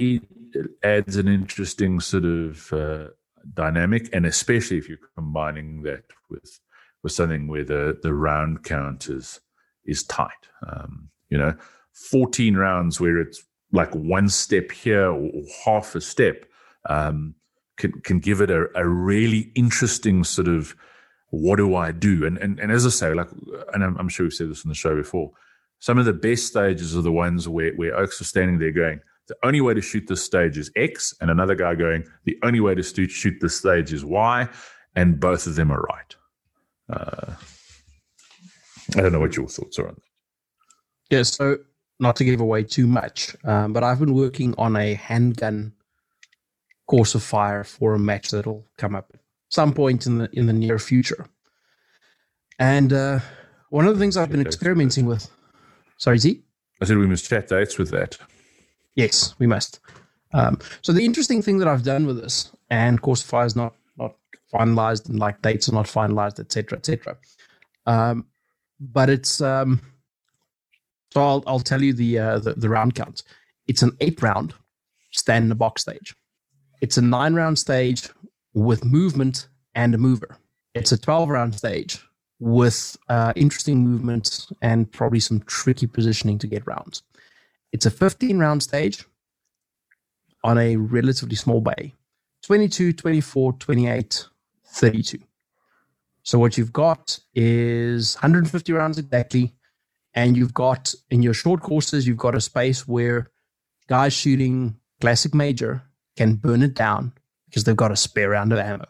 adds 0.83 1.17
an 1.17 1.27
interesting 1.27 1.99
sort 1.99 2.25
of 2.25 2.71
uh, 2.71 3.07
dynamic, 3.53 4.09
and 4.13 4.25
especially 4.25 4.77
if 4.77 4.87
you're 4.87 4.97
combining 5.15 5.81
that 5.83 6.03
with 6.29 6.59
with 7.03 7.11
something 7.11 7.47
where 7.47 7.63
the 7.63 7.97
the 8.01 8.13
round 8.13 8.63
count 8.63 9.09
is 9.09 9.41
is 9.85 10.03
tight. 10.03 10.29
Um, 10.67 11.09
you 11.29 11.37
know, 11.37 11.55
14 11.93 12.55
rounds 12.55 12.99
where 12.99 13.17
it's 13.17 13.43
like 13.71 13.93
one 13.93 14.29
step 14.29 14.71
here 14.71 15.09
or 15.09 15.31
half 15.65 15.95
a 15.95 16.01
step 16.01 16.45
um, 16.87 17.35
can 17.77 17.91
can 18.01 18.19
give 18.19 18.41
it 18.41 18.51
a, 18.51 18.67
a 18.75 18.87
really 18.87 19.51
interesting 19.55 20.23
sort 20.23 20.47
of 20.47 20.75
what 21.29 21.57
do 21.57 21.75
I 21.75 21.91
do? 21.91 22.25
And 22.25 22.37
and 22.37 22.59
and 22.59 22.71
as 22.71 22.85
I 22.85 22.89
say, 22.89 23.13
like, 23.13 23.29
and 23.73 23.83
I'm, 23.83 23.97
I'm 23.97 24.09
sure 24.09 24.25
we've 24.25 24.33
said 24.33 24.49
this 24.49 24.65
on 24.65 24.69
the 24.69 24.75
show 24.75 24.95
before. 24.95 25.31
Some 25.79 25.99
of 25.99 26.05
the 26.05 26.13
best 26.13 26.47
stages 26.47 26.97
are 26.97 27.01
the 27.01 27.11
ones 27.11 27.47
where 27.47 27.73
where 27.73 27.95
Oaks 27.95 28.21
are 28.21 28.25
standing 28.25 28.59
there 28.59 28.71
going, 28.71 29.01
the 29.27 29.35
only 29.43 29.61
way 29.61 29.73
to 29.73 29.81
shoot 29.81 30.07
this 30.07 30.23
stage 30.23 30.57
is 30.57 30.71
X, 30.75 31.13
and 31.19 31.29
another 31.29 31.55
guy 31.55 31.75
going, 31.75 32.05
the 32.25 32.37
only 32.43 32.59
way 32.59 32.75
to 32.75 32.83
shoot 32.83 33.37
this 33.41 33.57
stage 33.57 33.93
is 33.93 34.05
Y, 34.05 34.47
and 34.95 35.19
both 35.19 35.47
of 35.47 35.55
them 35.55 35.71
are 35.71 35.81
right. 35.81 36.15
Uh, 36.89 37.33
I 38.95 39.01
don't 39.01 39.11
know 39.11 39.19
what 39.19 39.35
your 39.35 39.47
thoughts 39.47 39.77
are 39.79 39.87
on 39.87 39.95
that. 39.95 40.01
Yeah, 41.09 41.23
so 41.23 41.57
not 41.99 42.15
to 42.17 42.23
give 42.23 42.39
away 42.39 42.63
too 42.63 42.87
much, 42.87 43.35
um, 43.43 43.73
but 43.73 43.83
I've 43.83 43.99
been 43.99 44.13
working 44.13 44.53
on 44.57 44.75
a 44.75 44.93
handgun 44.93 45.73
course 46.87 47.15
of 47.15 47.23
fire 47.23 47.63
for 47.63 47.93
a 47.93 47.99
match 47.99 48.31
that'll 48.31 48.65
come 48.77 48.95
up 48.95 49.11
at 49.13 49.19
some 49.49 49.73
point 49.73 50.05
in 50.05 50.19
the 50.19 50.29
in 50.31 50.45
the 50.45 50.53
near 50.53 50.79
future. 50.79 51.27
And 52.59 52.93
uh, 52.93 53.19
one 53.69 53.85
of 53.85 53.93
the 53.93 53.99
things 53.99 54.15
I've 54.17 54.31
been 54.31 54.41
experimenting 54.41 55.05
with. 55.05 55.29
Sorry, 55.97 56.17
Z. 56.17 56.43
I 56.81 56.85
said 56.85 56.97
we 56.97 57.07
must 57.07 57.27
chat 57.27 57.49
dates 57.49 57.77
with 57.77 57.91
that. 57.91 58.17
Yes, 58.97 59.35
we 59.39 59.47
must. 59.47 59.79
Um, 60.33 60.59
so 60.81 60.91
the 60.91 61.05
interesting 61.05 61.41
thing 61.41 61.59
that 61.59 61.69
I've 61.69 61.83
done 61.83 62.07
with 62.07 62.21
this, 62.21 62.51
and 62.69 63.01
course 63.01 63.23
of 63.23 63.29
fire 63.29 63.45
is 63.45 63.55
not 63.55 63.75
not 63.97 64.15
finalized, 64.53 65.07
and 65.07 65.19
like 65.19 65.41
dates 65.41 65.69
are 65.69 65.73
not 65.73 65.85
finalized, 65.85 66.39
etc., 66.39 66.79
etc. 66.79 67.17
Um, 67.85 68.25
but 68.81 69.09
it's 69.09 69.39
um, 69.39 69.81
so 71.13 71.21
I'll 71.21 71.43
I'll 71.47 71.59
tell 71.61 71.81
you 71.81 71.93
the, 71.93 72.19
uh, 72.19 72.39
the 72.39 72.55
the 72.55 72.69
round 72.69 72.95
count. 72.95 73.23
It's 73.67 73.83
an 73.83 73.91
eight 74.01 74.21
round 74.21 74.55
stand 75.11 75.43
in 75.43 75.49
the 75.49 75.55
box 75.55 75.83
stage. 75.83 76.15
It's 76.81 76.97
a 76.97 77.01
nine 77.03 77.35
round 77.35 77.59
stage 77.59 78.09
with 78.53 78.83
movement 78.83 79.47
and 79.75 79.93
a 79.95 79.99
mover. 79.99 80.37
It's 80.73 80.91
a 80.91 80.97
twelve 80.97 81.29
round 81.29 81.55
stage 81.55 82.03
with 82.39 82.97
uh, 83.09 83.33
interesting 83.35 83.79
movements 83.79 84.51
and 84.61 84.91
probably 84.91 85.19
some 85.19 85.41
tricky 85.41 85.87
positioning 85.87 86.39
to 86.39 86.47
get 86.47 86.67
rounds. 86.67 87.03
It's 87.71 87.85
a 87.85 87.91
15 87.91 88.39
round 88.39 88.63
stage 88.63 89.05
on 90.43 90.57
a 90.57 90.75
relatively 90.77 91.35
small 91.35 91.61
bay 91.61 91.93
22, 92.43 92.93
24, 92.93 93.53
28, 93.53 94.25
32. 94.65 95.19
So 96.23 96.39
what 96.39 96.57
you've 96.57 96.73
got 96.73 97.19
is 97.33 98.15
150 98.15 98.73
rounds 98.73 98.97
exactly 98.97 99.53
and 100.13 100.35
you've 100.35 100.53
got 100.53 100.93
in 101.09 101.21
your 101.21 101.33
short 101.33 101.61
courses, 101.61 102.07
you've 102.07 102.17
got 102.17 102.35
a 102.35 102.41
space 102.41 102.87
where 102.87 103.29
guys 103.87 104.13
shooting 104.13 104.77
classic 104.99 105.33
major 105.33 105.83
can 106.15 106.35
burn 106.35 106.63
it 106.63 106.73
down 106.73 107.13
because 107.45 107.63
they've 107.63 107.75
got 107.75 107.91
a 107.91 107.95
spare 107.95 108.31
round 108.31 108.51
of 108.51 108.59
ammo. 108.59 108.87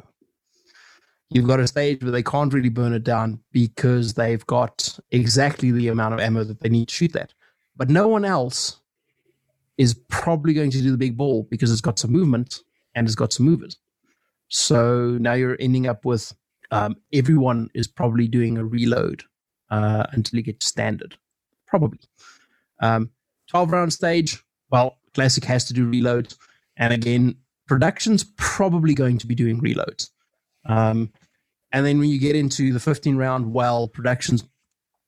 You've 1.30 1.48
got 1.48 1.60
a 1.60 1.68
stage 1.68 2.02
where 2.02 2.12
they 2.12 2.24
can't 2.24 2.54
really 2.54 2.70
burn 2.70 2.94
it 2.94 3.04
down 3.04 3.42
because 3.52 4.14
they've 4.14 4.46
got 4.46 4.98
exactly 5.12 5.72
the 5.72 5.90
amount 5.90 6.14
of 6.14 6.22
ammo 6.22 6.44
that 6.46 6.62
they 6.62 6.70
need 6.70 6.88
to 6.88 6.96
shoot 6.96 7.14
that. 7.14 7.34
But 7.78 7.90
no 7.90 8.08
one 8.08 8.26
else 8.26 8.80
is 9.78 9.94
probably 9.94 10.54
going 10.54 10.72
to 10.72 10.82
do 10.82 10.92
the 10.92 10.98
big 10.98 11.16
ball 11.16 11.48
because 11.50 11.72
it's 11.72 11.82
got 11.82 12.00
some 12.00 12.12
movement 12.12 12.62
and 12.96 13.08
it's 13.08 13.16
got 13.16 13.32
some 13.32 13.46
movers. 13.46 13.78
So 14.48 15.18
now 15.20 15.34
you're 15.34 15.58
ending 15.60 15.88
up 15.88 16.04
with 16.04 16.34
um, 16.72 16.96
everyone 17.14 17.70
is 17.74 17.88
probably 17.88 18.28
doing 18.28 18.58
a 18.58 18.66
reload 18.66 19.24
uh, 19.70 20.08
until 20.12 20.38
you 20.38 20.44
get 20.44 20.60
to 20.62 20.68
standard. 20.68 21.18
Probably. 21.68 22.00
Um, 22.82 23.12
12 23.50 23.72
round 23.72 23.94
stage, 23.94 24.44
well, 24.72 24.98
Classic 25.14 25.44
has 25.46 25.66
to 25.66 25.74
do 25.74 25.90
reloads. 25.90 26.36
And 26.76 26.94
again, 26.94 27.36
production's 27.68 28.26
probably 28.38 28.94
going 28.94 29.18
to 29.20 29.28
be 29.28 29.36
doing 29.36 29.62
reloads. 29.62 30.10
Um, 30.66 31.12
and 31.72 31.86
then 31.86 32.00
when 32.00 32.10
you 32.10 32.20
get 32.20 32.36
into 32.36 32.74
the 32.74 32.80
15 32.80 33.18
round, 33.18 33.54
well, 33.54 33.88
production's 33.88 34.44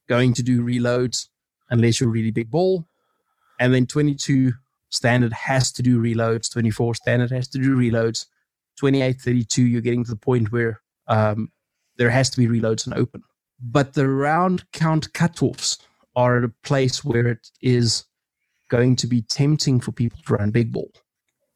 going 0.08 0.34
to 0.34 0.44
do 0.44 0.62
reloads 0.62 1.28
unless 1.70 2.00
you're 2.00 2.10
really 2.10 2.32
big 2.32 2.50
ball. 2.50 2.86
And 3.60 3.74
then 3.74 3.86
22 3.86 4.54
standard 4.90 5.34
has 5.34 5.72
to 5.74 5.84
do 5.84 6.02
reloads, 6.02 6.52
24 6.52 6.96
standard 6.96 7.32
has 7.32 7.48
to 7.50 7.60
do 7.60 7.76
reloads, 7.76 8.26
28, 8.78 9.20
32, 9.22 9.64
you're 9.64 9.82
getting 9.82 10.04
to 10.04 10.12
the 10.12 10.18
point 10.18 10.52
where 10.52 10.82
um, 11.08 11.52
there 11.98 12.10
has 12.10 12.30
to 12.32 12.38
be 12.38 12.48
reloads 12.48 12.86
and 12.86 12.96
open. 12.96 13.24
But 13.62 13.94
the 13.94 14.08
round 14.08 14.72
count 14.72 15.12
cutoffs 15.14 15.78
are 16.16 16.38
at 16.38 16.44
a 16.46 16.54
place 16.64 17.04
where 17.04 17.28
it 17.28 17.50
is 17.62 18.06
going 18.70 18.96
to 18.98 19.08
be 19.08 19.22
tempting 19.22 19.80
for 19.80 19.92
people 19.92 20.20
to 20.26 20.36
run 20.36 20.52
big 20.52 20.72
ball. 20.72 20.92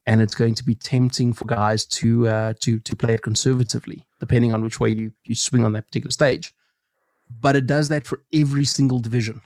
And 0.06 0.22
it's 0.22 0.36
going 0.36 0.56
to 0.56 0.66
be 0.66 0.76
tempting 0.76 1.32
for 1.32 1.46
guys 1.46 1.86
to 1.86 2.28
uh, 2.28 2.54
to 2.60 2.78
to 2.82 2.96
play 2.96 3.14
it 3.14 3.22
conservatively, 3.22 4.06
depending 4.20 4.54
on 4.54 4.62
which 4.62 4.78
way 4.78 4.90
you, 4.90 5.14
you 5.24 5.34
swing 5.34 5.64
on 5.64 5.72
that 5.74 5.86
particular 5.88 6.12
stage. 6.12 6.54
But 7.40 7.56
it 7.56 7.68
does 7.68 7.88
that 7.88 8.06
for 8.06 8.22
every 8.34 8.66
single 8.66 9.00
division 9.00 9.42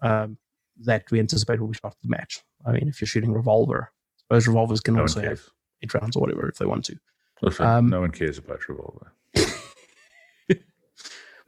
um, 0.00 0.38
that 0.80 1.10
we 1.10 1.18
anticipate 1.18 1.60
will 1.60 1.68
be 1.68 1.74
shot 1.74 1.96
the 2.02 2.08
match. 2.08 2.42
I 2.66 2.72
mean, 2.72 2.88
if 2.88 3.00
you're 3.00 3.08
shooting 3.08 3.32
revolver, 3.32 3.92
those 4.30 4.46
revolvers 4.46 4.80
can 4.80 4.94
no 4.94 5.02
also 5.02 5.20
have 5.22 5.40
eight 5.82 5.94
rounds 5.94 6.16
or 6.16 6.20
whatever 6.20 6.48
if 6.48 6.56
they 6.56 6.66
want 6.66 6.84
to. 6.86 6.98
Listen, 7.42 7.66
um, 7.66 7.88
no 7.88 8.00
one 8.00 8.10
cares 8.10 8.38
about 8.38 8.68
revolver. 8.68 9.12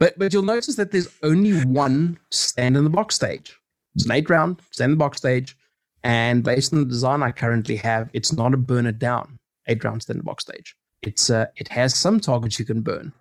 But 0.00 0.18
but 0.18 0.32
you'll 0.32 0.42
notice 0.42 0.74
that 0.76 0.90
there's 0.90 1.08
only 1.22 1.52
one 1.64 2.18
stand 2.30 2.76
in 2.76 2.84
the 2.84 2.90
box 2.90 3.14
stage. 3.14 3.56
It's 3.94 4.06
an 4.06 4.12
eight 4.12 4.28
round 4.28 4.60
stand 4.72 4.92
in 4.92 4.98
the 4.98 5.04
box 5.04 5.18
stage, 5.18 5.56
and 6.02 6.42
based 6.42 6.72
on 6.72 6.80
the 6.80 6.86
design 6.86 7.22
I 7.22 7.30
currently 7.30 7.76
have, 7.76 8.08
it's 8.14 8.32
not 8.32 8.54
a 8.54 8.56
burn 8.56 8.86
it 8.86 8.98
down 8.98 9.38
eight 9.68 9.84
round 9.84 10.02
stand 10.02 10.16
in 10.16 10.20
the 10.20 10.24
box 10.24 10.42
stage. 10.44 10.74
It's 11.02 11.28
uh, 11.28 11.46
it 11.56 11.68
has 11.68 11.94
some 11.94 12.18
targets 12.18 12.58
you 12.58 12.64
can 12.64 12.80
burn, 12.80 13.12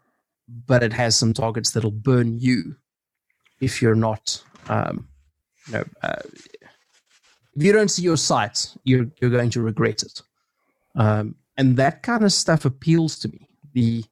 but 0.47 0.81
it 0.81 0.93
has 0.93 1.17
some 1.17 1.33
targets 1.33 1.71
that'll 1.71 1.91
burn 1.91 2.39
you 2.39 2.77
if 3.59 3.81
you're 3.81 3.93
not, 3.93 4.41
um, 4.69 5.09
you 5.69 5.77
know, 5.77 5.83
uh, 6.01 6.21
if 7.55 7.63
you 7.63 7.71
don't 7.71 7.89
see 7.89 8.03
your 8.03 8.17
sights, 8.17 8.77
you're 8.83 9.07
you're 9.21 9.29
going 9.29 9.49
to 9.51 9.61
regret 9.61 10.03
it. 10.03 10.21
Um, 10.95 11.35
and 11.57 11.77
that 11.77 12.03
kind 12.03 12.23
of 12.23 12.31
stuff 12.31 12.65
appeals 12.65 13.19
to 13.19 13.29
me. 13.29 13.47
The 13.73 14.03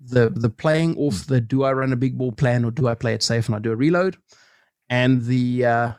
the 0.00 0.30
the 0.30 0.50
playing 0.50 0.96
off 0.96 1.26
the 1.26 1.40
do 1.40 1.64
I 1.64 1.72
run 1.72 1.92
a 1.92 1.96
big 1.96 2.16
ball 2.16 2.32
plan 2.32 2.64
or 2.64 2.70
do 2.70 2.88
I 2.88 2.94
play 2.94 3.14
it 3.14 3.22
safe 3.22 3.46
and 3.46 3.56
I 3.56 3.58
do 3.58 3.72
a 3.72 3.76
reload, 3.76 4.16
and 4.88 5.22
the 5.22 5.64
uh, 5.64 5.92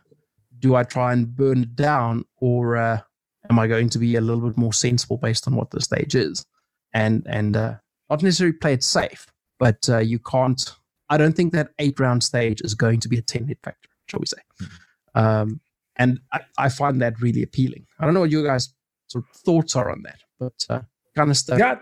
do 0.59 0.75
I 0.75 0.83
try 0.83 1.13
and 1.13 1.35
burn 1.35 1.63
it 1.63 1.75
down 1.75 2.25
or 2.37 2.77
uh, 2.77 3.01
am 3.49 3.59
I 3.59 3.67
going 3.67 3.89
to 3.89 3.99
be 3.99 4.15
a 4.15 4.21
little 4.21 4.47
bit 4.47 4.57
more 4.57 4.73
sensible 4.73 5.17
based 5.17 5.47
on 5.47 5.55
what 5.55 5.71
the 5.71 5.81
stage 5.81 6.15
is, 6.15 6.45
and 6.93 7.25
and 7.27 7.57
uh, 7.57 7.75
not 8.09 8.23
necessarily 8.23 8.57
play 8.57 8.73
it 8.73 8.83
safe, 8.83 9.27
but 9.59 9.89
uh, 9.89 9.99
you 9.99 10.19
can't. 10.19 10.75
I 11.09 11.17
don't 11.17 11.35
think 11.35 11.51
that 11.53 11.71
eight 11.79 11.99
round 11.99 12.23
stage 12.23 12.61
is 12.61 12.73
going 12.73 12.99
to 13.01 13.09
be 13.09 13.17
a 13.17 13.21
ten 13.21 13.47
hit 13.47 13.59
factor, 13.63 13.89
shall 14.07 14.19
we 14.19 14.27
say? 14.27 14.37
Mm-hmm. 14.61 14.75
Um, 15.15 15.61
and 15.97 16.19
I, 16.31 16.41
I, 16.57 16.69
find 16.69 17.01
that 17.01 17.19
really 17.21 17.43
appealing. 17.43 17.85
I 17.99 18.05
don't 18.05 18.13
know 18.13 18.21
what 18.21 18.31
you 18.31 18.43
guys' 18.43 18.73
sort 19.07 19.25
of 19.29 19.35
thoughts 19.41 19.75
are 19.75 19.91
on 19.91 20.03
that, 20.03 20.19
but 20.39 20.65
uh, 20.69 20.81
kind 21.15 21.29
of 21.29 21.37
stuff 21.37 21.59
yeah. 21.59 21.79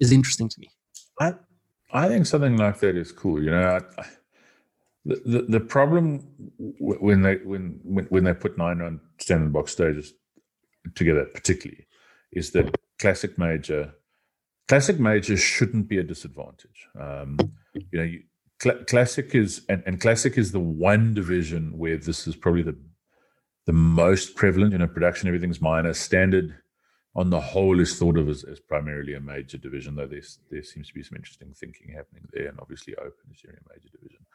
is 0.00 0.12
interesting 0.12 0.48
to 0.48 0.60
me. 0.60 0.70
I 1.20 1.34
I 1.92 2.08
think 2.08 2.26
something 2.26 2.56
like 2.56 2.80
that 2.80 2.96
is 2.96 3.12
cool. 3.12 3.42
You 3.42 3.50
know, 3.50 3.62
I, 3.62 4.00
I, 4.00 4.06
the, 5.04 5.22
the 5.24 5.42
the 5.42 5.60
problem 5.60 6.26
when 6.58 7.22
they 7.22 7.36
when 7.36 7.80
when, 7.84 8.06
when 8.06 8.24
they 8.24 8.34
put 8.34 8.58
nine 8.58 8.80
on 8.80 9.00
standard 9.18 9.52
box 9.52 9.72
stages 9.72 10.14
together, 10.94 11.26
particularly, 11.26 11.86
is 12.32 12.50
that 12.52 12.76
classic 12.98 13.38
major 13.38 13.94
classic 14.66 14.98
major 14.98 15.36
shouldn't 15.36 15.88
be 15.88 15.98
a 15.98 16.02
disadvantage. 16.02 16.88
Um, 16.98 17.38
you 17.74 17.98
know, 17.98 18.04
you, 18.04 18.22
cl- 18.64 18.84
classic 18.84 19.34
is 19.34 19.64
and, 19.68 19.82
and 19.86 20.00
classic 20.00 20.36
is 20.36 20.50
the 20.52 20.60
one 20.60 21.14
division 21.14 21.78
where 21.78 21.96
this 21.96 22.26
is 22.26 22.34
probably 22.34 22.62
the 22.62 22.76
the 23.66 23.72
most 23.72 24.34
prevalent. 24.34 24.72
You 24.72 24.78
know, 24.78 24.88
production 24.88 25.28
everything's 25.28 25.60
minor. 25.60 25.94
Standard 25.94 26.54
on 27.16 27.30
the 27.30 27.40
whole 27.40 27.78
is 27.80 27.96
thought 27.98 28.18
of 28.18 28.28
as, 28.28 28.44
as 28.44 28.58
primarily 28.58 29.14
a 29.14 29.20
major 29.20 29.56
division, 29.56 29.94
though 29.94 30.06
there's, 30.06 30.40
there 30.50 30.64
seems 30.64 30.88
to 30.88 30.94
be 30.94 31.02
some 31.02 31.16
interesting 31.16 31.52
thinking 31.54 31.94
happening 31.94 32.24
there, 32.32 32.48
and 32.48 32.58
obviously 32.60 32.94
Open 32.96 33.30
is 33.32 33.44
your 33.44 33.52
major 33.72 33.88
division. 33.92 34.26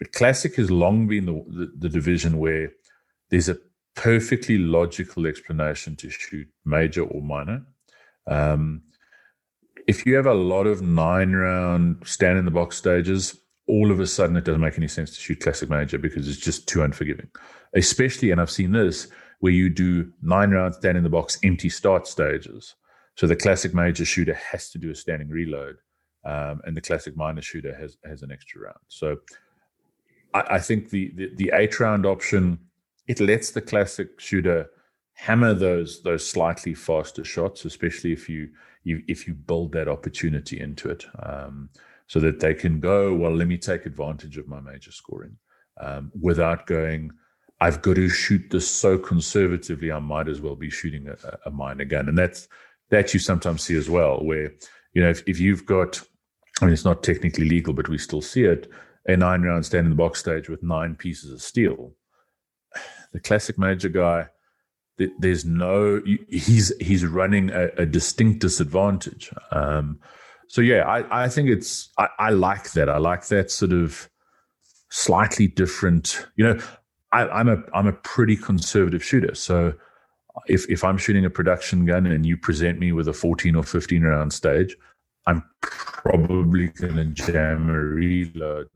But 0.00 0.12
Classic 0.12 0.56
has 0.56 0.70
long 0.70 1.06
been 1.06 1.26
the, 1.26 1.44
the, 1.46 1.72
the 1.78 1.88
division 1.88 2.38
where 2.38 2.72
there's 3.30 3.48
a 3.48 3.58
perfectly 3.94 4.58
logical 4.58 5.26
explanation 5.26 5.94
to 5.96 6.10
shoot 6.10 6.48
major 6.64 7.02
or 7.04 7.22
minor. 7.22 7.64
Um, 8.26 8.82
if 9.86 10.04
you 10.04 10.16
have 10.16 10.26
a 10.26 10.34
lot 10.34 10.66
of 10.66 10.82
nine 10.82 11.32
round 11.32 12.02
stand 12.04 12.38
in 12.38 12.44
the 12.44 12.50
box 12.50 12.76
stages, 12.76 13.38
all 13.66 13.90
of 13.90 14.00
a 14.00 14.06
sudden 14.06 14.36
it 14.36 14.44
doesn't 14.44 14.60
make 14.60 14.76
any 14.76 14.88
sense 14.88 15.10
to 15.10 15.20
shoot 15.20 15.40
classic 15.40 15.70
major 15.70 15.98
because 15.98 16.28
it's 16.28 16.38
just 16.38 16.68
too 16.68 16.82
unforgiving. 16.82 17.28
Especially, 17.74 18.30
and 18.30 18.40
I've 18.40 18.50
seen 18.50 18.72
this 18.72 19.08
where 19.40 19.52
you 19.52 19.68
do 19.68 20.12
nine 20.22 20.50
rounds 20.50 20.78
down 20.78 20.96
in 20.96 21.02
the 21.02 21.10
box 21.10 21.38
empty 21.42 21.68
start 21.68 22.06
stages. 22.06 22.74
So 23.16 23.26
the 23.26 23.36
classic 23.36 23.74
major 23.74 24.04
shooter 24.04 24.34
has 24.34 24.70
to 24.70 24.78
do 24.78 24.90
a 24.90 24.94
standing 24.94 25.28
reload, 25.28 25.76
um, 26.24 26.60
and 26.64 26.76
the 26.76 26.80
classic 26.80 27.16
minor 27.16 27.42
shooter 27.42 27.74
has 27.74 27.96
has 28.04 28.22
an 28.22 28.32
extra 28.32 28.62
round. 28.62 28.78
So 28.88 29.18
I, 30.32 30.40
I 30.52 30.58
think 30.58 30.90
the, 30.90 31.12
the 31.14 31.30
the 31.36 31.52
eight 31.54 31.78
round 31.78 32.06
option 32.06 32.58
it 33.06 33.20
lets 33.20 33.50
the 33.50 33.60
classic 33.60 34.18
shooter 34.18 34.68
hammer 35.14 35.54
those 35.54 36.02
those 36.02 36.28
slightly 36.28 36.74
faster 36.74 37.24
shots, 37.24 37.64
especially 37.64 38.12
if 38.12 38.28
you, 38.28 38.48
you 38.82 39.02
if 39.08 39.26
you 39.26 39.34
build 39.34 39.72
that 39.72 39.88
opportunity 39.88 40.60
into 40.60 40.90
it, 40.90 41.06
um, 41.22 41.70
so 42.06 42.20
that 42.20 42.40
they 42.40 42.54
can 42.54 42.80
go. 42.80 43.14
Well, 43.14 43.34
let 43.34 43.48
me 43.48 43.58
take 43.58 43.86
advantage 43.86 44.36
of 44.36 44.48
my 44.48 44.60
major 44.60 44.92
scoring 44.92 45.36
um, 45.80 46.12
without 46.20 46.66
going. 46.66 47.10
I've 47.60 47.82
got 47.82 47.96
to 47.96 48.08
shoot 48.08 48.42
this 48.50 48.68
so 48.68 48.98
conservatively. 48.98 49.90
I 49.90 50.00
might 50.00 50.28
as 50.28 50.40
well 50.40 50.56
be 50.56 50.70
shooting 50.70 51.08
a, 51.08 51.38
a 51.46 51.50
minor 51.50 51.84
gun, 51.84 52.08
and 52.08 52.18
that's 52.18 52.48
that 52.90 53.14
you 53.14 53.20
sometimes 53.20 53.62
see 53.62 53.76
as 53.76 53.88
well. 53.88 54.22
Where 54.22 54.52
you 54.92 55.02
know 55.02 55.10
if, 55.10 55.22
if 55.26 55.40
you've 55.40 55.64
got, 55.64 56.00
I 56.60 56.66
mean, 56.66 56.74
it's 56.74 56.84
not 56.84 57.02
technically 57.02 57.48
legal, 57.48 57.72
but 57.72 57.88
we 57.88 57.98
still 57.98 58.22
see 58.22 58.44
it. 58.44 58.70
A 59.06 59.16
nine 59.16 59.42
round 59.42 59.66
stand 59.66 59.86
in 59.86 59.90
the 59.90 59.96
box 59.96 60.20
stage 60.20 60.48
with 60.48 60.62
nine 60.62 60.96
pieces 60.96 61.32
of 61.32 61.42
steel. 61.42 61.92
The 63.12 63.20
classic 63.20 63.56
major 63.60 63.88
guy 63.88 64.26
there's 65.18 65.44
no 65.44 66.00
he's 66.28 66.72
he's 66.80 67.04
running 67.04 67.50
a, 67.50 67.68
a 67.78 67.86
distinct 67.86 68.40
disadvantage. 68.40 69.32
Um, 69.50 69.98
so 70.54 70.60
yeah, 70.60 70.84
I, 70.84 71.24
I 71.24 71.28
think 71.28 71.48
it's 71.48 71.90
I, 71.98 72.06
I, 72.16 72.30
like 72.30 72.70
that. 72.74 72.88
I 72.88 72.98
like 72.98 73.26
that 73.26 73.50
sort 73.50 73.72
of 73.72 74.08
slightly 74.88 75.48
different. 75.48 76.28
You 76.36 76.44
know, 76.44 76.60
I, 77.10 77.40
am 77.40 77.48
a 77.48 77.56
I'm 77.74 77.88
a 77.88 77.92
pretty 77.92 78.36
conservative 78.36 79.02
shooter. 79.02 79.34
So 79.34 79.72
if 80.46 80.70
if 80.70 80.84
I'm 80.84 80.96
shooting 80.96 81.24
a 81.24 81.30
production 81.30 81.86
gun 81.86 82.06
and 82.06 82.24
you 82.24 82.36
present 82.36 82.78
me 82.78 82.92
with 82.92 83.08
a 83.08 83.12
14 83.12 83.56
or 83.56 83.64
15 83.64 84.02
round 84.04 84.32
stage, 84.32 84.76
I'm 85.26 85.42
probably 85.60 86.68
going 86.68 86.94
to 86.98 87.06
jam 87.06 87.68
a 87.68 87.76
reload. 87.76 88.68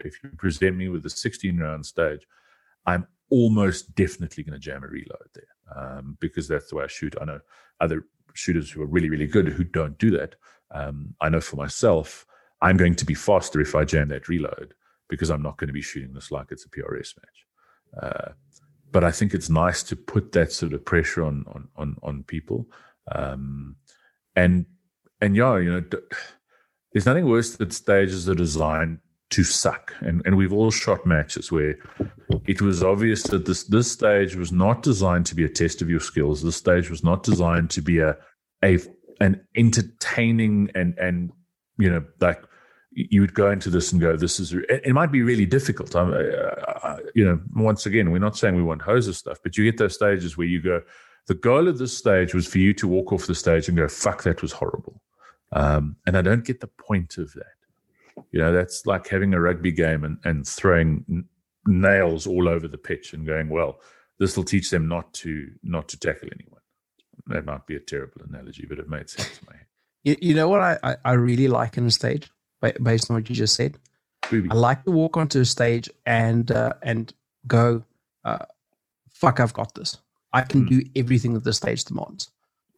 If 0.00 0.22
you 0.22 0.28
present 0.36 0.76
me 0.76 0.90
with 0.90 1.06
a 1.06 1.10
16 1.10 1.56
round 1.56 1.86
stage, 1.86 2.26
I'm 2.84 3.06
almost 3.30 3.94
definitely 3.94 4.44
going 4.44 4.60
to 4.60 4.62
jam 4.62 4.84
a 4.84 4.88
reload 4.88 5.30
there 5.32 5.74
um, 5.74 6.18
because 6.20 6.46
that's 6.46 6.68
the 6.68 6.76
way 6.76 6.84
I 6.84 6.88
shoot. 6.88 7.14
I 7.18 7.24
know 7.24 7.40
other 7.80 8.04
shooters 8.34 8.70
who 8.70 8.82
are 8.82 8.86
really, 8.86 9.08
really 9.08 9.26
good 9.26 9.48
who 9.48 9.64
don't 9.64 9.96
do 9.96 10.10
that. 10.10 10.34
Um, 10.70 11.14
I 11.20 11.28
know 11.28 11.40
for 11.40 11.56
myself, 11.56 12.26
I'm 12.60 12.76
going 12.76 12.94
to 12.96 13.04
be 13.04 13.14
faster 13.14 13.60
if 13.60 13.74
I 13.74 13.84
jam 13.84 14.08
that 14.08 14.28
reload 14.28 14.74
because 15.08 15.30
I'm 15.30 15.42
not 15.42 15.58
going 15.58 15.68
to 15.68 15.74
be 15.74 15.82
shooting 15.82 16.14
this 16.14 16.30
like 16.30 16.46
it's 16.50 16.64
a 16.64 16.68
PRS 16.68 17.14
match. 17.16 18.02
Uh, 18.02 18.32
but 18.90 19.04
I 19.04 19.10
think 19.10 19.34
it's 19.34 19.50
nice 19.50 19.82
to 19.84 19.96
put 19.96 20.32
that 20.32 20.52
sort 20.52 20.72
of 20.72 20.84
pressure 20.84 21.24
on 21.24 21.44
on 21.48 21.68
on, 21.76 21.96
on 22.02 22.22
people, 22.22 22.66
um, 23.10 23.76
and 24.36 24.66
and 25.20 25.36
yeah, 25.36 25.58
you 25.58 25.70
know, 25.72 25.82
there's 26.92 27.06
nothing 27.06 27.28
worse 27.28 27.56
than 27.56 27.70
stages 27.70 28.24
that 28.24 28.32
are 28.32 28.34
designed 28.36 28.98
to 29.30 29.42
suck. 29.42 29.92
And, 30.00 30.22
and 30.24 30.36
we've 30.36 30.52
all 30.52 30.70
shot 30.70 31.04
matches 31.04 31.50
where 31.50 31.76
it 32.46 32.62
was 32.62 32.84
obvious 32.84 33.24
that 33.24 33.46
this, 33.46 33.64
this 33.64 33.90
stage 33.90 34.36
was 34.36 34.52
not 34.52 34.82
designed 34.82 35.26
to 35.26 35.34
be 35.34 35.44
a 35.44 35.48
test 35.48 35.82
of 35.82 35.90
your 35.90 36.00
skills. 36.00 36.42
This 36.42 36.56
stage 36.56 36.88
was 36.88 37.02
not 37.02 37.24
designed 37.24 37.70
to 37.70 37.82
be 37.82 37.98
a, 37.98 38.16
a 38.62 38.78
an 39.24 39.46
entertaining 39.56 40.70
and, 40.74 40.96
and 40.98 41.32
you 41.78 41.90
know, 41.90 42.04
like 42.20 42.42
you 42.92 43.20
would 43.20 43.34
go 43.34 43.50
into 43.50 43.70
this 43.70 43.90
and 43.90 44.00
go, 44.00 44.16
this 44.16 44.38
is, 44.38 44.52
it, 44.52 44.92
might 44.92 45.10
be 45.10 45.22
really 45.22 45.46
difficult. 45.46 45.96
I, 45.96 46.00
I, 46.00 46.04
uh, 46.04 46.64
uh, 46.68 46.80
uh, 46.82 46.96
you 47.14 47.24
know, 47.24 47.40
once 47.56 47.86
again, 47.86 48.10
we're 48.10 48.18
not 48.18 48.36
saying 48.36 48.54
we 48.54 48.62
want 48.62 48.82
hoses 48.82 49.18
stuff, 49.18 49.38
but 49.42 49.56
you 49.56 49.64
get 49.64 49.78
those 49.78 49.94
stages 49.94 50.36
where 50.36 50.46
you 50.46 50.60
go, 50.62 50.82
the 51.26 51.34
goal 51.34 51.66
of 51.68 51.78
this 51.78 51.96
stage 51.96 52.34
was 52.34 52.46
for 52.46 52.58
you 52.58 52.74
to 52.74 52.86
walk 52.86 53.12
off 53.12 53.26
the 53.26 53.34
stage 53.34 53.66
and 53.66 53.76
go, 53.76 53.88
fuck, 53.88 54.22
that 54.24 54.42
was 54.42 54.52
horrible. 54.52 55.02
Um, 55.52 55.96
and 56.06 56.16
I 56.16 56.22
don't 56.22 56.44
get 56.44 56.60
the 56.60 56.66
point 56.68 57.16
of 57.16 57.32
that. 57.32 58.24
You 58.30 58.40
know, 58.40 58.52
that's 58.52 58.86
like 58.86 59.08
having 59.08 59.32
a 59.34 59.40
rugby 59.40 59.72
game 59.72 60.04
and, 60.04 60.18
and 60.24 60.46
throwing 60.46 61.04
n- 61.08 61.24
nails 61.66 62.26
all 62.26 62.48
over 62.48 62.68
the 62.68 62.78
pitch 62.78 63.12
and 63.12 63.26
going, 63.26 63.48
well, 63.48 63.80
this 64.18 64.36
will 64.36 64.44
teach 64.44 64.70
them 64.70 64.86
not 64.86 65.12
to 65.14 65.50
not 65.62 65.88
to 65.88 65.98
tackle 65.98 66.28
anyone. 66.32 66.53
That 67.26 67.46
might 67.46 67.66
be 67.66 67.76
a 67.76 67.80
terrible 67.80 68.22
analogy, 68.28 68.66
but 68.68 68.78
it 68.78 68.88
made 68.88 69.08
sense 69.08 69.38
to 69.38 69.44
me. 69.50 69.58
You, 70.02 70.16
you 70.20 70.34
know 70.34 70.48
what 70.48 70.60
I, 70.60 70.78
I, 70.82 70.96
I 71.04 71.12
really 71.12 71.48
like 71.48 71.76
in 71.76 71.86
a 71.86 71.90
stage, 71.90 72.30
based 72.60 73.10
on 73.10 73.16
what 73.16 73.28
you 73.28 73.34
just 73.34 73.54
said? 73.54 73.78
Booby. 74.30 74.50
I 74.50 74.54
like 74.54 74.84
to 74.84 74.90
walk 74.90 75.16
onto 75.16 75.40
a 75.40 75.44
stage 75.44 75.88
and 76.06 76.50
uh, 76.50 76.74
and 76.82 77.12
go, 77.46 77.84
uh, 78.24 78.44
fuck, 79.10 79.40
I've 79.40 79.52
got 79.52 79.74
this. 79.74 79.98
I 80.32 80.42
can 80.42 80.64
mm. 80.64 80.68
do 80.68 80.82
everything 80.96 81.34
that 81.34 81.44
the 81.44 81.52
stage 81.52 81.84
demands. 81.84 82.30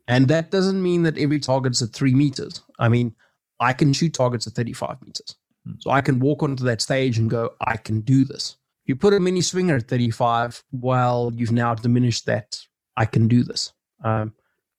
And 0.09 0.29
that 0.29 0.51
doesn't 0.51 0.83
mean 0.83 1.03
that 1.03 1.19
every 1.19 1.41
target's 1.41 1.83
at 1.83 1.93
three 1.93 2.15
meters. 2.15 2.63
I 2.79 2.89
mean, 2.89 3.15
I 3.59 3.73
can 3.73 3.93
shoot 3.93 4.15
targets 4.15 4.47
at 4.47 4.53
35 4.53 5.03
meters. 5.03 5.37
Hmm. 5.65 5.73
So 5.81 5.91
I 5.91 6.01
can 6.01 6.21
walk 6.21 6.43
onto 6.43 6.65
that 6.65 6.81
stage 6.81 7.19
and 7.19 7.29
go, 7.29 7.55
I 7.61 7.77
can 7.77 8.01
do 8.01 8.25
this. 8.25 8.57
You 8.85 8.95
put 8.95 9.15
a 9.15 9.21
mini 9.21 9.41
swinger 9.41 9.77
at 9.77 9.89
35, 9.89 10.63
well, 10.71 11.33
you've 11.35 11.51
now 11.51 11.75
diminished 11.75 12.27
that. 12.27 12.61
I 12.97 13.05
can 13.05 13.27
do 13.27 13.43
this. 13.43 13.73
Um, 14.03 14.35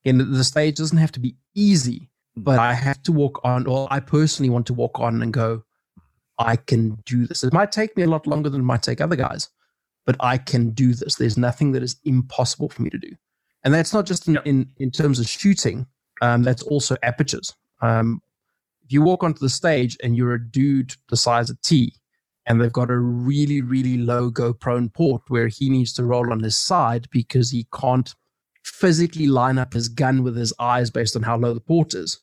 and 0.06 0.20
the 0.34 0.44
stage 0.44 0.76
doesn't 0.76 0.98
have 0.98 1.12
to 1.14 1.20
be 1.20 1.36
easy, 1.54 2.10
but 2.36 2.60
I 2.60 2.74
have 2.74 3.02
to 3.04 3.12
walk 3.12 3.42
on, 3.44 3.68
or 3.68 3.88
I 3.92 4.00
personally 4.00 4.50
want 4.50 4.68
to 4.68 4.74
walk 4.74 5.00
on 5.00 5.22
and 5.22 5.34
go, 5.34 5.64
I 6.40 6.56
can 6.56 6.98
do 7.06 7.26
this. 7.26 7.44
It 7.44 7.54
might 7.54 7.72
take 7.72 7.98
me 7.98 8.04
a 8.04 8.10
lot 8.10 8.28
longer 8.28 8.50
than 8.50 8.62
it 8.62 8.66
might 8.66 8.84
take 8.84 9.02
other 9.02 9.16
guys, 9.16 9.50
but 10.06 10.16
I 10.20 10.38
can 10.38 10.70
do 10.70 10.94
this. 10.94 11.16
There's 11.16 11.38
nothing 11.38 11.72
that 11.72 11.84
is 11.84 11.98
impossible 12.06 12.70
for 12.70 12.84
me 12.84 12.90
to 12.92 12.98
do. 12.98 13.10
And 13.64 13.74
that's 13.74 13.94
not 13.94 14.06
just 14.06 14.28
in, 14.28 14.36
yep. 14.36 14.46
in, 14.46 14.70
in, 14.78 14.92
terms 14.92 15.20
of 15.20 15.28
shooting, 15.28 15.88
um, 16.22 16.44
that's 16.44 16.62
also 16.64 16.96
apertures. 17.02 17.54
Um, 17.82 18.22
if 18.86 18.94
you 18.94 19.02
walk 19.02 19.24
onto 19.24 19.40
the 19.40 19.50
stage 19.50 19.98
and 20.04 20.16
you're 20.16 20.36
a 20.36 20.52
dude 20.52 20.94
the 21.10 21.18
size 21.18 21.50
of 21.50 21.60
T, 21.62 21.94
and 22.46 22.62
they've 22.62 22.72
got 22.72 22.90
a 22.90 22.98
really, 22.98 23.62
really 23.62 23.98
low 23.98 24.30
go 24.30 24.54
prone 24.54 24.90
port 24.90 25.24
where 25.28 25.50
he 25.50 25.70
needs 25.70 25.92
to 25.94 26.06
roll 26.06 26.32
on 26.32 26.42
his 26.42 26.56
side 26.56 27.08
because 27.12 27.52
he 27.52 27.68
can't 27.78 28.16
physically 28.68 29.28
line 29.28 29.58
up 29.58 29.74
his 29.74 29.88
gun 29.88 30.24
with 30.24 30.36
his 30.36 30.54
eyes 30.60 30.90
based 30.90 31.16
on 31.16 31.24
how 31.24 31.38
low 31.38 31.54
the 31.54 31.60
port 31.60 31.94
is. 31.94 32.20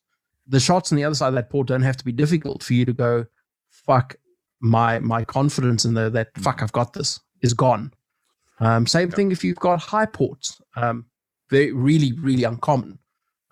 The 0.47 0.61
shots 0.61 0.93
on 0.93 0.97
the 0.97 1.05
other 1.05 1.15
side 1.15 1.29
of 1.29 1.35
that 1.35 1.51
port 1.51 1.69
don't 1.69 1.83
have 1.83 1.97
to 1.97 2.05
be 2.05 2.13
difficult 2.13 2.63
for 2.63 2.75
you 2.75 2.85
to 2.85 2.93
go, 2.93 3.27
fuck, 3.71 4.17
my 4.61 4.99
my 4.99 5.25
confidence 5.25 5.85
in 5.85 5.95
the 5.95 6.09
that 6.11 6.29
fuck 6.39 6.63
I've 6.63 6.73
got 6.73 6.93
this 6.95 7.21
is 7.43 7.53
gone. 7.53 7.93
Um, 8.61 8.87
same 8.87 9.11
thing 9.11 9.33
if 9.33 9.45
you've 9.45 9.59
got 9.59 9.81
high 9.81 10.07
ports. 10.07 10.61
Um, 10.77 11.07
very 11.51 11.73
really 11.73 12.13
really 12.13 12.45
uncommon. 12.45 12.99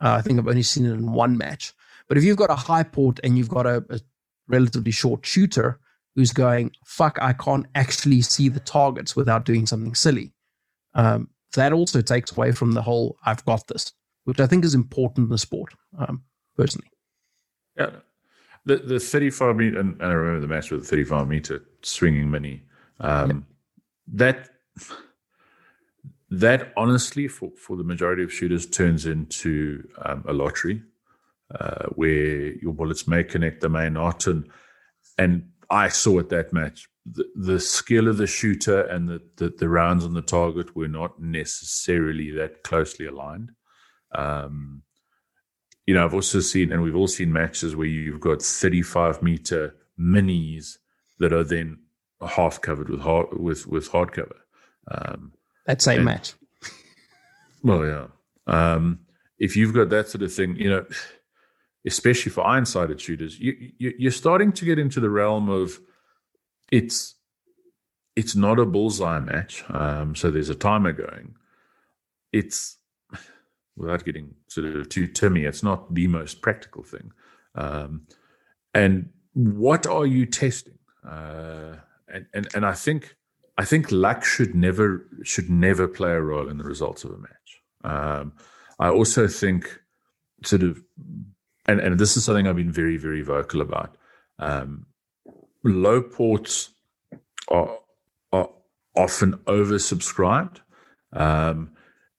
Uh, 0.01 0.17
I 0.19 0.23
think 0.23 0.39
I've 0.39 0.49
only 0.49 0.63
seen 0.63 0.87
it 0.87 0.93
in 0.93 1.13
one 1.13 1.37
match. 1.37 1.73
But 2.09 2.19
if 2.19 2.25
you've 2.25 2.37
got 2.37 2.51
a 2.51 2.57
high 2.57 2.83
port 2.83 3.21
and 3.23 3.39
you've 3.39 3.49
got 3.49 3.67
a, 3.67 3.85
a 3.91 4.01
relatively 4.49 4.91
short 4.91 5.25
shooter 5.25 5.79
who's 6.15 6.33
going, 6.33 6.73
fuck, 6.85 7.19
I 7.23 7.33
can't 7.33 7.67
actually 7.75 8.21
see 8.23 8.49
the 8.49 8.61
targets 8.61 9.17
without 9.17 9.45
doing 9.45 9.67
something 9.67 9.95
silly. 9.95 10.33
Um, 10.95 11.31
that 11.55 11.73
also 11.73 12.01
takes 12.01 12.37
away 12.37 12.53
from 12.53 12.73
the 12.73 12.83
whole 12.83 13.17
I've 13.25 13.45
got 13.45 13.67
this, 13.69 13.93
which 14.25 14.41
I 14.41 14.47
think 14.47 14.65
is 14.65 14.75
important 14.75 15.27
in 15.27 15.31
the 15.31 15.39
sport, 15.39 15.75
um, 15.99 16.23
personally. 16.57 16.91
Yeah. 17.77 17.91
The 18.65 18.77
the 18.77 19.01
35 19.01 19.57
meter, 19.57 19.81
and, 19.81 19.95
and 19.95 20.05
I 20.05 20.13
remember 20.13 20.47
the 20.47 20.53
match 20.53 20.71
with 20.71 20.83
the 20.83 20.89
35 20.89 21.29
meter 21.29 21.65
swinging 21.83 22.31
mini. 22.31 22.63
Um, 23.01 23.31
yeah. 23.31 23.37
That 24.15 24.49
that 26.31 26.73
honestly, 26.77 27.29
for, 27.29 27.51
for 27.59 27.77
the 27.77 27.85
majority 27.85 28.23
of 28.23 28.33
shooters, 28.33 28.67
turns 28.67 29.05
into 29.05 29.87
um, 30.05 30.25
a 30.27 30.33
lottery 30.33 30.83
uh, 31.59 31.87
where 31.89 32.55
your 32.55 32.73
bullets 32.73 33.07
may 33.07 33.23
connect, 33.23 33.61
they 33.61 33.69
may 33.69 33.91
not. 33.91 34.27
And, 34.27 34.49
and 35.19 35.51
I 35.69 35.89
saw 35.89 36.19
at 36.21 36.31
that 36.31 36.53
match 36.53 36.89
the, 37.05 37.25
the 37.35 37.61
skill 37.61 38.09
of 38.09 38.17
the 38.17 38.27
shooter 38.27 38.83
and 38.83 39.09
the, 39.09 39.21
the, 39.37 39.53
the, 39.59 39.69
rounds 39.69 40.05
on 40.05 40.15
the 40.15 40.23
target 40.23 40.77
were 40.77 40.89
not 40.89 41.21
necessarily 41.21 42.31
that 42.31 42.63
closely 42.63 43.07
aligned. 43.07 43.51
Um, 44.15 44.83
you 45.87 45.95
know, 45.95 46.05
I've 46.05 46.15
also 46.15 46.41
seen, 46.41 46.71
and 46.71 46.83
we've 46.83 46.95
all 46.95 47.09
seen 47.09 47.33
matches 47.33 47.75
where 47.75 47.89
you've 47.89 48.21
got 48.21 48.41
35 48.41 49.23
meter 49.23 49.75
minis 49.99 50.77
that 51.19 51.33
are 51.33 51.45
then 51.45 51.79
half 52.27 52.61
covered 52.61 52.89
with 52.89 53.01
hard, 53.01 53.27
with 53.33 53.67
with 53.67 53.91
hardcover. 53.91 54.37
Um, 54.89 55.33
that 55.67 55.83
same 55.83 55.99
and, 55.99 56.05
match. 56.05 56.35
Well, 57.65 57.87
yeah. 57.87 58.07
Um, 58.49 59.01
if 59.39 59.57
you've 59.57 59.73
got 59.73 59.89
that 59.91 60.09
sort 60.09 60.23
of 60.23 60.33
thing, 60.33 60.57
you 60.57 60.69
know, 60.69 60.85
especially 61.87 62.31
for 62.31 62.45
iron-sighted 62.45 63.01
shooters, 63.01 63.39
you, 63.39 63.55
you 63.79 63.93
you're 63.99 64.13
starting 64.13 64.53
to 64.53 64.65
get 64.65 64.79
into 64.79 65.01
the 65.01 65.11
realm 65.11 65.49
of 65.49 65.81
it's 66.73 67.15
it's 68.17 68.35
not 68.35 68.59
a 68.59 68.67
bullseye 68.67 69.21
match. 69.21 69.63
Um, 69.69 70.17
so 70.17 70.31
there's 70.31 70.51
a 70.51 70.55
timer 70.55 70.93
going. 70.93 71.37
It's 72.33 72.79
without 73.77 74.05
getting 74.05 74.35
sort 74.49 74.67
of 74.67 74.89
too 74.89 75.07
timmy, 75.07 75.45
it's 75.45 75.63
not 75.63 75.95
the 75.95 76.09
most 76.09 76.43
practical 76.43 76.83
thing. 76.83 77.13
Um, 77.55 78.07
and 78.75 79.11
what 79.35 79.87
are 79.87 80.07
you 80.07 80.27
testing? 80.27 80.79
Uh, 81.09 81.77
and, 82.09 82.27
and 82.35 82.49
and 82.55 82.67
I 82.67 82.73
think 82.73 83.17
I 83.59 83.65
think 83.65 83.93
luck 83.93 84.25
should 84.25 84.55
never 84.55 85.07
should 85.23 85.51
never 85.51 85.87
play 85.87 86.13
a 86.13 86.21
role 86.21 86.49
in 86.49 86.57
the 86.57 86.65
results 86.65 87.05
of 87.05 87.11
a 87.13 87.19
match. 87.19 87.61
Um, 87.85 88.33
I 88.79 88.89
also 88.89 89.27
think 89.29 89.81
sort 90.45 90.63
of, 90.63 90.83
and, 91.67 91.81
and 91.81 91.99
this 91.99 92.17
is 92.17 92.25
something 92.25 92.47
I've 92.47 92.57
been 92.57 92.73
very 92.73 92.97
very 92.97 93.23
vocal 93.23 93.61
about. 93.61 93.97
Um, 94.39 94.87
low 95.65 96.03
ports 96.03 96.71
are 97.49 97.79
are 98.33 98.49
often 98.97 99.35
oversubscribed. 99.47 100.59
Um, 101.13 101.73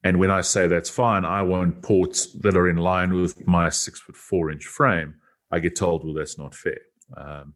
and 0.04 0.20
when 0.20 0.32
I 0.32 0.42
say 0.42 0.68
that's 0.68 0.90
fine, 0.90 1.26
I 1.26 1.42
want 1.44 1.82
ports 1.82 2.32
that 2.42 2.58
are 2.58 2.68
in 2.68 2.78
line 2.78 3.14
with 3.14 3.48
my 3.48 3.70
six 3.70 4.00
foot 4.00 4.18
four 4.18 4.52
inch 4.52 4.66
frame. 4.66 5.16
I 5.52 5.60
get 5.60 5.76
told, 5.76 6.04
well, 6.04 6.14
that's 6.14 6.38
not 6.38 6.54
fair. 6.54 6.80
Um, 7.16 7.54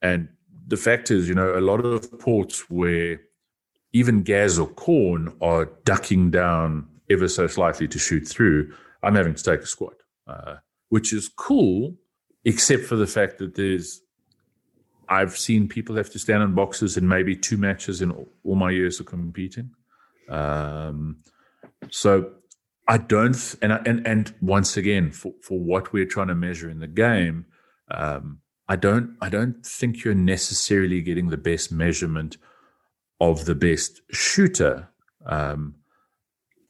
and 0.00 0.28
the 0.66 0.76
fact 0.76 1.10
is, 1.10 1.28
you 1.28 1.34
know, 1.34 1.58
a 1.58 1.60
lot 1.60 1.84
of 1.84 2.18
ports 2.18 2.70
where 2.70 3.20
even 3.92 4.22
Gaz 4.22 4.58
or 4.58 4.68
Corn 4.68 5.34
are 5.40 5.66
ducking 5.84 6.30
down 6.30 6.88
ever 7.10 7.28
so 7.28 7.46
slightly 7.46 7.88
to 7.88 7.98
shoot 7.98 8.26
through, 8.26 8.72
I'm 9.02 9.14
having 9.14 9.34
to 9.34 9.42
take 9.42 9.60
a 9.60 9.66
squat, 9.66 9.94
uh, 10.26 10.56
which 10.88 11.12
is 11.12 11.28
cool, 11.28 11.96
except 12.44 12.84
for 12.84 12.96
the 12.96 13.06
fact 13.06 13.38
that 13.38 13.54
there's, 13.54 14.00
I've 15.08 15.36
seen 15.36 15.68
people 15.68 15.96
have 15.96 16.10
to 16.10 16.18
stand 16.18 16.42
in 16.42 16.54
boxes 16.54 16.96
in 16.96 17.06
maybe 17.06 17.36
two 17.36 17.56
matches 17.56 18.02
in 18.02 18.10
all, 18.10 18.28
my 18.54 18.70
years 18.70 19.00
of 19.00 19.06
competing. 19.06 19.70
Um, 20.28 21.18
so 21.90 22.32
I 22.88 22.98
don't, 22.98 23.54
and 23.62 23.72
and 23.72 24.06
and 24.06 24.34
once 24.40 24.76
again, 24.76 25.10
for 25.10 25.32
for 25.42 25.58
what 25.58 25.92
we're 25.92 26.06
trying 26.06 26.28
to 26.28 26.34
measure 26.34 26.70
in 26.70 26.80
the 26.80 26.86
game, 26.86 27.46
um, 27.90 28.40
I 28.68 28.76
don't 28.76 29.16
I 29.20 29.28
don't 29.28 29.64
think 29.64 30.04
you're 30.04 30.14
necessarily 30.14 31.00
getting 31.00 31.28
the 31.28 31.36
best 31.36 31.72
measurement 31.72 32.36
of 33.20 33.44
the 33.44 33.54
best 33.54 34.00
shooter 34.10 34.88
um, 35.24 35.76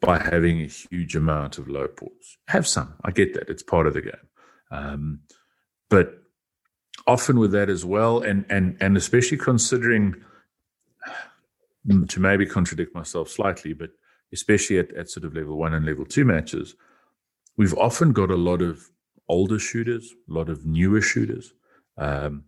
by 0.01 0.19
having 0.19 0.61
a 0.61 0.67
huge 0.67 1.17
amount 1.17 1.59
of 1.59 1.69
low 1.69 1.89
ports. 1.89 2.39
Have 2.49 2.67
some, 2.67 2.95
I 3.05 3.11
get 3.11 3.35
that; 3.35 3.49
it's 3.49 3.63
part 3.63 3.87
of 3.87 3.95
the 3.95 4.03
game, 4.03 4.29
um, 4.71 5.21
but 5.91 6.23
often 7.07 7.39
with 7.39 7.53
that 7.53 7.69
as 7.69 7.85
well, 7.85 8.21
and 8.21 8.45
and 8.49 8.77
and 8.81 8.97
especially 8.97 9.39
considering 9.39 10.15
to 12.09 12.21
maybe 12.21 12.47
contradict 12.47 12.95
myself 12.95 13.29
slightly, 13.29 13.73
but 13.73 13.91
especially 14.33 14.79
at, 14.79 14.93
at 14.95 15.09
sort 15.09 15.25
of 15.25 15.35
level 15.35 15.57
one 15.57 15.73
and 15.73 15.87
level 15.87 16.05
two 16.05 16.25
matches, 16.25 16.75
we've 17.57 17.75
often 17.75 18.13
got 18.13 18.29
a 18.29 18.37
lot 18.37 18.61
of 18.61 18.91
older 19.29 19.59
shooters, 19.59 20.13
a 20.29 20.33
lot 20.33 20.49
of 20.49 20.67
newer 20.67 21.01
shooters 21.01 21.53
um, 21.99 22.45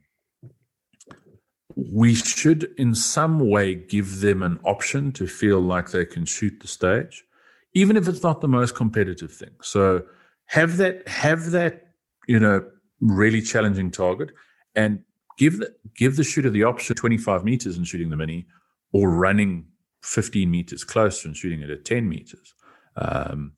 we 1.76 2.14
should, 2.14 2.74
in 2.76 2.94
some 2.94 3.48
way, 3.48 3.74
give 3.74 4.20
them 4.20 4.42
an 4.42 4.58
option 4.64 5.12
to 5.12 5.26
feel 5.26 5.60
like 5.60 5.90
they 5.90 6.04
can 6.04 6.24
shoot 6.24 6.58
the 6.60 6.68
stage, 6.68 7.24
even 7.72 7.96
if 7.96 8.08
it's 8.08 8.22
not 8.22 8.40
the 8.40 8.48
most 8.48 8.74
competitive 8.74 9.32
thing. 9.32 9.54
So 9.62 10.02
have 10.46 10.76
that, 10.78 11.06
have 11.06 11.50
that, 11.52 11.92
you 12.26 12.40
know, 12.40 12.64
really 13.00 13.40
challenging 13.40 13.90
target, 13.90 14.30
and 14.78 15.00
give 15.38 15.58
the 15.58 15.74
give 15.96 16.14
the 16.16 16.24
shooter 16.24 16.50
the 16.50 16.62
option 16.62 16.94
25 16.94 17.44
meters 17.44 17.76
and 17.76 17.86
shooting 17.86 18.10
the 18.10 18.16
mini, 18.16 18.46
or 18.92 19.10
running 19.10 19.66
15 20.02 20.48
meters 20.48 20.84
closer 20.84 21.26
and 21.26 21.36
shooting 21.36 21.60
it 21.60 21.70
at 21.70 21.84
10 21.84 22.08
meters. 22.08 22.54
Um, 22.96 23.52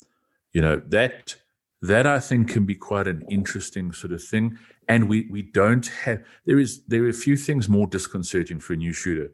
you 0.53 0.63
know 0.63 0.81
that 0.89 1.37
that 1.83 2.07
I 2.07 2.21
think 2.21 2.51
can 2.51 2.65
be 2.65 2.75
quite 2.75 3.07
an 3.07 3.23
interesting 3.31 3.93
sort 3.93 4.13
of 4.13 4.23
thing. 4.25 4.59
And 4.89 5.09
we 5.09 5.29
we 5.31 5.43
don't 5.43 5.87
have 6.05 6.25
there 6.47 6.59
is 6.59 6.83
there 6.87 7.05
are 7.05 7.09
a 7.09 7.25
few 7.27 7.37
things 7.37 7.69
more 7.69 7.87
disconcerting 7.87 8.59
for 8.61 8.73
a 8.73 8.77
new 8.77 8.95
shooter 8.95 9.31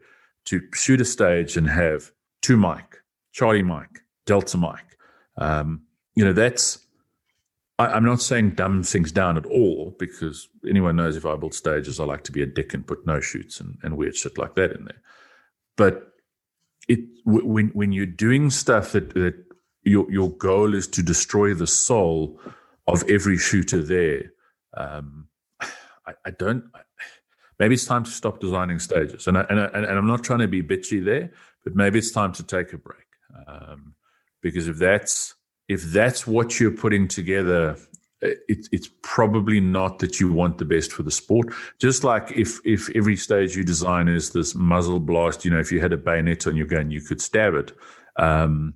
to 0.46 0.60
shoot 0.74 1.00
a 1.00 1.04
stage 1.04 1.56
and 1.56 1.68
have 1.68 2.10
two 2.42 2.56
mic, 2.56 3.02
Charlie 3.32 3.62
mic, 3.62 4.02
Delta 4.26 4.58
mic. 4.58 4.98
Um, 5.38 5.82
you 6.16 6.24
know, 6.24 6.32
that's 6.32 6.85
I, 7.78 7.96
am 7.96 8.04
not 8.04 8.22
saying 8.22 8.52
dumb 8.52 8.82
things 8.82 9.12
down 9.12 9.36
at 9.36 9.46
all 9.46 9.94
because 9.98 10.48
anyone 10.68 10.96
knows 10.96 11.16
if 11.16 11.26
I 11.26 11.36
build 11.36 11.54
stages, 11.54 12.00
I 12.00 12.04
like 12.04 12.24
to 12.24 12.32
be 12.32 12.42
a 12.42 12.46
dick 12.46 12.72
and 12.72 12.86
put 12.86 13.06
no 13.06 13.20
shoots 13.20 13.60
and, 13.60 13.78
and 13.82 13.96
weird 13.96 14.16
shit 14.16 14.38
like 14.38 14.54
that 14.54 14.72
in 14.72 14.84
there. 14.86 15.02
But 15.76 16.12
it 16.88 17.00
when 17.24 17.68
when 17.68 17.92
you're 17.92 18.06
doing 18.06 18.50
stuff 18.50 18.92
that 18.92 19.14
that 19.14 19.34
your 19.82 20.10
your 20.10 20.30
goal 20.30 20.74
is 20.74 20.86
to 20.88 21.02
destroy 21.02 21.54
the 21.54 21.66
soul 21.66 22.40
of 22.86 23.04
every 23.08 23.38
shooter 23.38 23.82
there. 23.82 24.32
Um, 24.74 25.28
I, 25.60 26.12
I, 26.24 26.30
don't. 26.30 26.64
Maybe 27.58 27.74
it's 27.74 27.84
time 27.84 28.04
to 28.04 28.10
stop 28.10 28.40
designing 28.40 28.78
stages, 28.78 29.26
and 29.26 29.38
I, 29.38 29.46
and, 29.48 29.60
I, 29.60 29.64
and 29.66 29.86
I'm 29.86 30.06
not 30.06 30.22
trying 30.22 30.40
to 30.40 30.48
be 30.48 30.62
bitchy 30.62 31.04
there, 31.04 31.32
but 31.64 31.74
maybe 31.74 31.98
it's 31.98 32.12
time 32.12 32.32
to 32.34 32.42
take 32.42 32.72
a 32.72 32.78
break 32.78 33.06
um, 33.46 33.94
because 34.42 34.68
if 34.68 34.76
that's 34.76 35.34
if 35.68 35.82
that's 35.82 36.26
what 36.26 36.60
you're 36.60 36.70
putting 36.70 37.08
together 37.08 37.76
it, 38.22 38.68
it's 38.72 38.88
probably 39.02 39.60
not 39.60 39.98
that 39.98 40.20
you 40.20 40.32
want 40.32 40.58
the 40.58 40.64
best 40.64 40.92
for 40.92 41.02
the 41.02 41.10
sport. 41.10 41.52
Just 41.78 42.04
like 42.04 42.32
if 42.32 42.58
if 42.64 42.88
every 42.96 43.16
stage 43.16 43.56
you 43.56 43.64
design 43.64 44.08
is 44.08 44.30
this 44.30 44.54
muzzle 44.54 45.00
blast, 45.00 45.44
you 45.44 45.50
know, 45.50 45.58
if 45.58 45.70
you 45.70 45.80
had 45.80 45.92
a 45.92 45.98
bayonet 45.98 46.46
on 46.46 46.56
your 46.56 46.66
gun, 46.66 46.90
you 46.90 47.00
could 47.00 47.20
stab 47.20 47.54
it. 47.54 47.72
Um, 48.16 48.74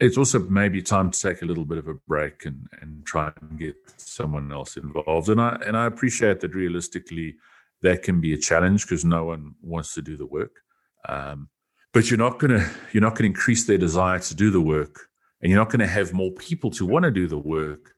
it's 0.00 0.18
also 0.18 0.40
maybe 0.40 0.82
time 0.82 1.10
to 1.10 1.20
take 1.20 1.42
a 1.42 1.44
little 1.44 1.64
bit 1.64 1.78
of 1.78 1.88
a 1.88 1.94
break 1.94 2.46
and, 2.46 2.66
and 2.80 3.06
try 3.06 3.32
and 3.40 3.58
get 3.58 3.76
someone 3.96 4.50
else 4.52 4.76
involved. 4.76 5.28
And 5.28 5.40
I 5.40 5.58
and 5.66 5.76
I 5.76 5.86
appreciate 5.86 6.40
that 6.40 6.54
realistically 6.54 7.36
that 7.82 8.02
can 8.02 8.20
be 8.20 8.32
a 8.32 8.38
challenge 8.38 8.84
because 8.84 9.04
no 9.04 9.24
one 9.24 9.54
wants 9.62 9.94
to 9.94 10.02
do 10.02 10.16
the 10.16 10.26
work. 10.26 10.60
Um, 11.08 11.48
but 11.92 12.10
you're 12.10 12.18
not 12.18 12.38
gonna 12.38 12.68
you're 12.92 13.02
not 13.02 13.14
gonna 13.14 13.26
increase 13.26 13.66
their 13.66 13.78
desire 13.78 14.18
to 14.18 14.34
do 14.34 14.50
the 14.50 14.60
work, 14.60 15.08
and 15.44 15.50
you're 15.52 15.60
not 15.60 15.70
gonna 15.70 15.86
have 15.86 16.12
more 16.12 16.32
people 16.32 16.70
to 16.70 16.86
want 16.86 17.04
to 17.04 17.12
do 17.12 17.28
the 17.28 17.38
work 17.38 17.94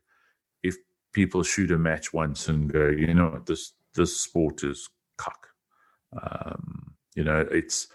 if 0.62 0.74
people 1.14 1.42
shoot 1.42 1.70
a 1.70 1.78
match 1.78 2.12
once 2.12 2.48
and 2.48 2.70
go, 2.70 2.88
you 2.88 3.14
know 3.14 3.40
this 3.46 3.72
this 3.94 4.20
sport 4.20 4.64
is 4.64 4.90
cock. 5.16 5.48
Um, 6.20 6.96
you 7.14 7.24
know, 7.24 7.46
it's 7.50 7.88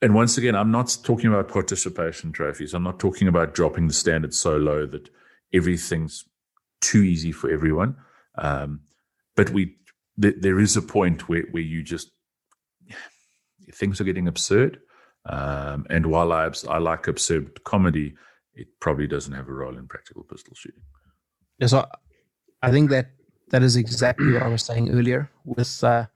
and 0.00 0.14
once 0.14 0.38
again, 0.38 0.54
I'm 0.54 0.70
not 0.70 0.96
talking 1.02 1.28
about 1.28 1.48
participation 1.48 2.32
trophies. 2.32 2.72
I'm 2.72 2.84
not 2.84 3.00
talking 3.00 3.26
about 3.26 3.54
dropping 3.54 3.88
the 3.88 3.94
standard 3.94 4.32
so 4.32 4.56
low 4.56 4.86
that 4.86 5.10
everything's 5.52 6.24
too 6.80 7.02
easy 7.02 7.32
for 7.32 7.50
everyone. 7.50 7.96
Um, 8.36 8.80
but 9.34 9.50
we, 9.50 9.76
th- 10.20 10.36
there 10.38 10.60
is 10.60 10.76
a 10.76 10.82
point 10.82 11.28
where, 11.28 11.42
where 11.50 11.62
you 11.62 11.82
just 11.82 12.10
things 13.72 14.00
are 14.00 14.04
getting 14.04 14.28
absurd. 14.28 14.78
Um, 15.26 15.86
and 15.90 16.06
while 16.06 16.32
I, 16.32 16.50
I 16.68 16.78
like 16.78 17.08
absurd 17.08 17.64
comedy, 17.64 18.14
it 18.58 18.68
probably 18.80 19.06
doesn't 19.06 19.32
have 19.32 19.48
a 19.48 19.52
role 19.52 19.78
in 19.78 19.86
practical 19.86 20.24
pistol 20.24 20.54
shooting. 20.54 20.82
Yeah, 21.58 21.68
so 21.68 21.86
I 22.62 22.70
think 22.70 22.90
that 22.90 23.10
that 23.50 23.62
is 23.62 23.76
exactly 23.76 24.32
what 24.32 24.42
I 24.42 24.48
was 24.48 24.62
saying 24.62 24.90
earlier. 24.90 25.30
With 25.44 25.82
uh, 25.82 26.06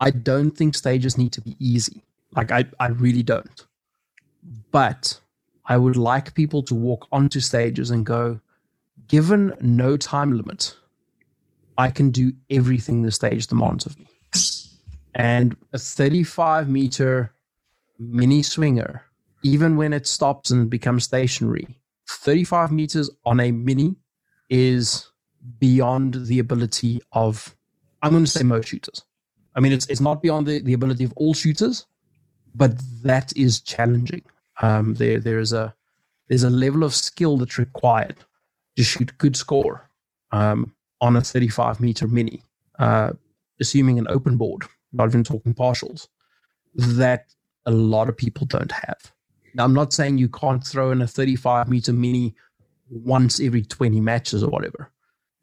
I 0.00 0.10
don't 0.10 0.50
think 0.50 0.74
stages 0.74 1.18
need 1.18 1.32
to 1.34 1.40
be 1.40 1.56
easy. 1.60 2.02
Like 2.34 2.50
I, 2.50 2.64
I 2.80 2.88
really 2.88 3.22
don't. 3.22 3.66
But 4.70 5.20
I 5.66 5.76
would 5.76 5.96
like 5.96 6.34
people 6.34 6.62
to 6.64 6.74
walk 6.74 7.06
onto 7.12 7.40
stages 7.40 7.90
and 7.90 8.04
go, 8.04 8.40
given 9.06 9.54
no 9.60 9.96
time 9.96 10.32
limit, 10.36 10.74
I 11.78 11.90
can 11.90 12.10
do 12.10 12.32
everything 12.50 13.02
the 13.02 13.12
stage 13.12 13.46
demands 13.46 13.86
of 13.86 13.98
me. 13.98 14.08
And 15.14 15.56
a 15.72 15.78
35 15.78 16.68
meter 16.68 17.32
mini 17.98 18.42
swinger, 18.42 19.04
even 19.42 19.76
when 19.76 19.92
it 19.92 20.06
stops 20.06 20.50
and 20.50 20.70
becomes 20.70 21.04
stationary, 21.04 21.76
35 22.12 22.72
meters 22.72 23.10
on 23.24 23.40
a 23.40 23.50
mini 23.50 23.96
is 24.48 25.10
beyond 25.58 26.14
the 26.26 26.38
ability 26.38 27.00
of, 27.12 27.56
I'm 28.02 28.12
going 28.12 28.24
to 28.24 28.30
say 28.30 28.42
most 28.42 28.68
shooters. 28.68 29.04
I 29.54 29.60
mean, 29.60 29.72
it's, 29.72 29.86
it's 29.86 30.00
not 30.00 30.22
beyond 30.22 30.46
the, 30.46 30.60
the 30.60 30.72
ability 30.72 31.04
of 31.04 31.12
all 31.16 31.34
shooters, 31.34 31.86
but 32.54 32.72
that 33.02 33.36
is 33.36 33.60
challenging. 33.60 34.22
Um, 34.60 34.94
there 34.94 35.18
there 35.18 35.38
is 35.38 35.52
a 35.52 35.74
there's 36.28 36.44
a 36.44 36.50
level 36.50 36.84
of 36.84 36.94
skill 36.94 37.36
that's 37.36 37.58
required 37.58 38.16
to 38.76 38.82
shoot 38.82 39.16
good 39.18 39.36
score 39.36 39.88
um, 40.30 40.74
on 41.00 41.16
a 41.16 41.20
35 41.20 41.80
meter 41.80 42.06
mini, 42.06 42.42
uh, 42.78 43.12
assuming 43.60 43.98
an 43.98 44.06
open 44.08 44.36
board, 44.36 44.62
not 44.92 45.08
even 45.08 45.24
talking 45.24 45.54
partials, 45.54 46.08
that 46.74 47.26
a 47.66 47.70
lot 47.70 48.08
of 48.08 48.16
people 48.16 48.46
don't 48.46 48.72
have. 48.72 49.12
Now, 49.54 49.64
I'm 49.64 49.74
not 49.74 49.92
saying 49.92 50.18
you 50.18 50.28
can't 50.28 50.64
throw 50.66 50.90
in 50.90 51.02
a 51.02 51.06
35 51.06 51.68
meter 51.68 51.92
mini 51.92 52.34
once 52.88 53.40
every 53.40 53.62
20 53.62 54.00
matches 54.00 54.42
or 54.42 54.50
whatever. 54.50 54.90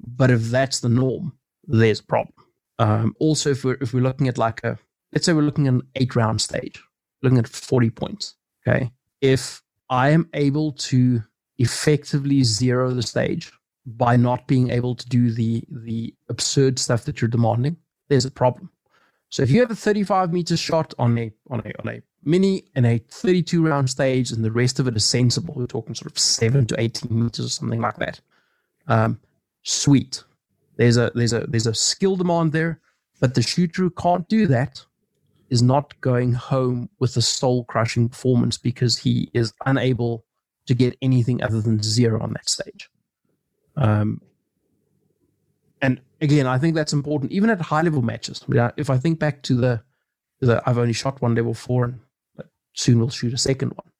But 0.05 0.31
if 0.31 0.43
that's 0.43 0.79
the 0.79 0.89
norm, 0.89 1.33
there's 1.65 1.99
a 1.99 2.03
problem. 2.03 2.33
Um, 2.79 3.15
also, 3.19 3.51
if 3.51 3.63
we're, 3.63 3.77
if 3.81 3.93
we're 3.93 4.03
looking 4.03 4.27
at 4.27 4.37
like 4.37 4.63
a, 4.63 4.77
let's 5.13 5.25
say 5.25 5.33
we're 5.33 5.41
looking 5.41 5.67
at 5.67 5.73
an 5.73 5.81
eight 5.95 6.15
round 6.15 6.41
stage, 6.41 6.81
looking 7.21 7.37
at 7.37 7.47
40 7.47 7.89
points. 7.89 8.35
Okay. 8.67 8.91
If 9.21 9.61
I 9.89 10.09
am 10.09 10.29
able 10.33 10.71
to 10.73 11.21
effectively 11.57 12.43
zero 12.43 12.91
the 12.91 13.01
stage 13.01 13.51
by 13.85 14.15
not 14.15 14.47
being 14.47 14.69
able 14.69 14.95
to 14.95 15.07
do 15.09 15.31
the 15.31 15.63
the 15.69 16.13
absurd 16.29 16.79
stuff 16.79 17.03
that 17.05 17.21
you're 17.21 17.27
demanding, 17.27 17.75
there's 18.07 18.25
a 18.25 18.31
problem. 18.31 18.71
So 19.29 19.43
if 19.43 19.51
you 19.51 19.59
have 19.59 19.71
a 19.71 19.75
35 19.75 20.31
meter 20.31 20.57
shot 20.57 20.93
on 20.97 21.17
a 21.17 21.31
on 21.49 21.59
a 21.61 21.71
on 21.79 21.89
a 21.95 22.01
mini 22.23 22.65
and 22.75 22.85
a 22.85 22.99
32 23.09 23.65
round 23.65 23.89
stage, 23.89 24.31
and 24.31 24.43
the 24.43 24.51
rest 24.51 24.79
of 24.79 24.87
it 24.87 24.95
is 24.95 25.05
sensible, 25.05 25.53
we're 25.55 25.67
talking 25.67 25.95
sort 25.95 26.11
of 26.11 26.19
seven 26.19 26.65
to 26.67 26.79
18 26.79 27.23
meters 27.23 27.45
or 27.45 27.49
something 27.49 27.81
like 27.81 27.97
that. 27.97 28.19
Um, 28.87 29.19
sweet. 29.63 30.23
There's 30.77 30.97
a 30.97 31.11
there's 31.13 31.33
a 31.33 31.41
there's 31.41 31.67
a 31.67 31.73
skill 31.73 32.15
demand 32.15 32.53
there, 32.53 32.79
but 33.19 33.35
the 33.35 33.41
shooter 33.41 33.83
who 33.83 33.89
can't 33.89 34.27
do 34.29 34.47
that 34.47 34.85
is 35.49 35.61
not 35.61 35.99
going 36.01 36.33
home 36.33 36.89
with 36.99 37.17
a 37.17 37.21
soul 37.21 37.63
crushing 37.65 38.07
performance 38.07 38.57
because 38.57 38.97
he 38.97 39.29
is 39.33 39.51
unable 39.65 40.23
to 40.67 40.73
get 40.75 40.95
anything 41.01 41.41
other 41.43 41.61
than 41.61 41.81
zero 41.81 42.21
on 42.21 42.33
that 42.33 42.47
stage. 42.47 42.89
Um, 43.75 44.21
and 45.81 45.99
again, 46.21 46.45
I 46.45 46.57
think 46.57 46.75
that's 46.75 46.93
important, 46.93 47.31
even 47.31 47.49
at 47.49 47.59
high 47.59 47.81
level 47.81 48.01
matches. 48.01 48.43
If 48.77 48.89
I 48.89 48.97
think 48.97 49.19
back 49.19 49.41
to 49.43 49.55
the, 49.55 49.81
the 50.39 50.61
I've 50.65 50.77
only 50.77 50.93
shot 50.93 51.21
one 51.21 51.35
level 51.35 51.53
four, 51.53 51.85
and 51.85 51.99
soon 52.73 52.99
we'll 52.99 53.09
shoot 53.09 53.33
a 53.33 53.37
second 53.37 53.69
one. 53.69 53.91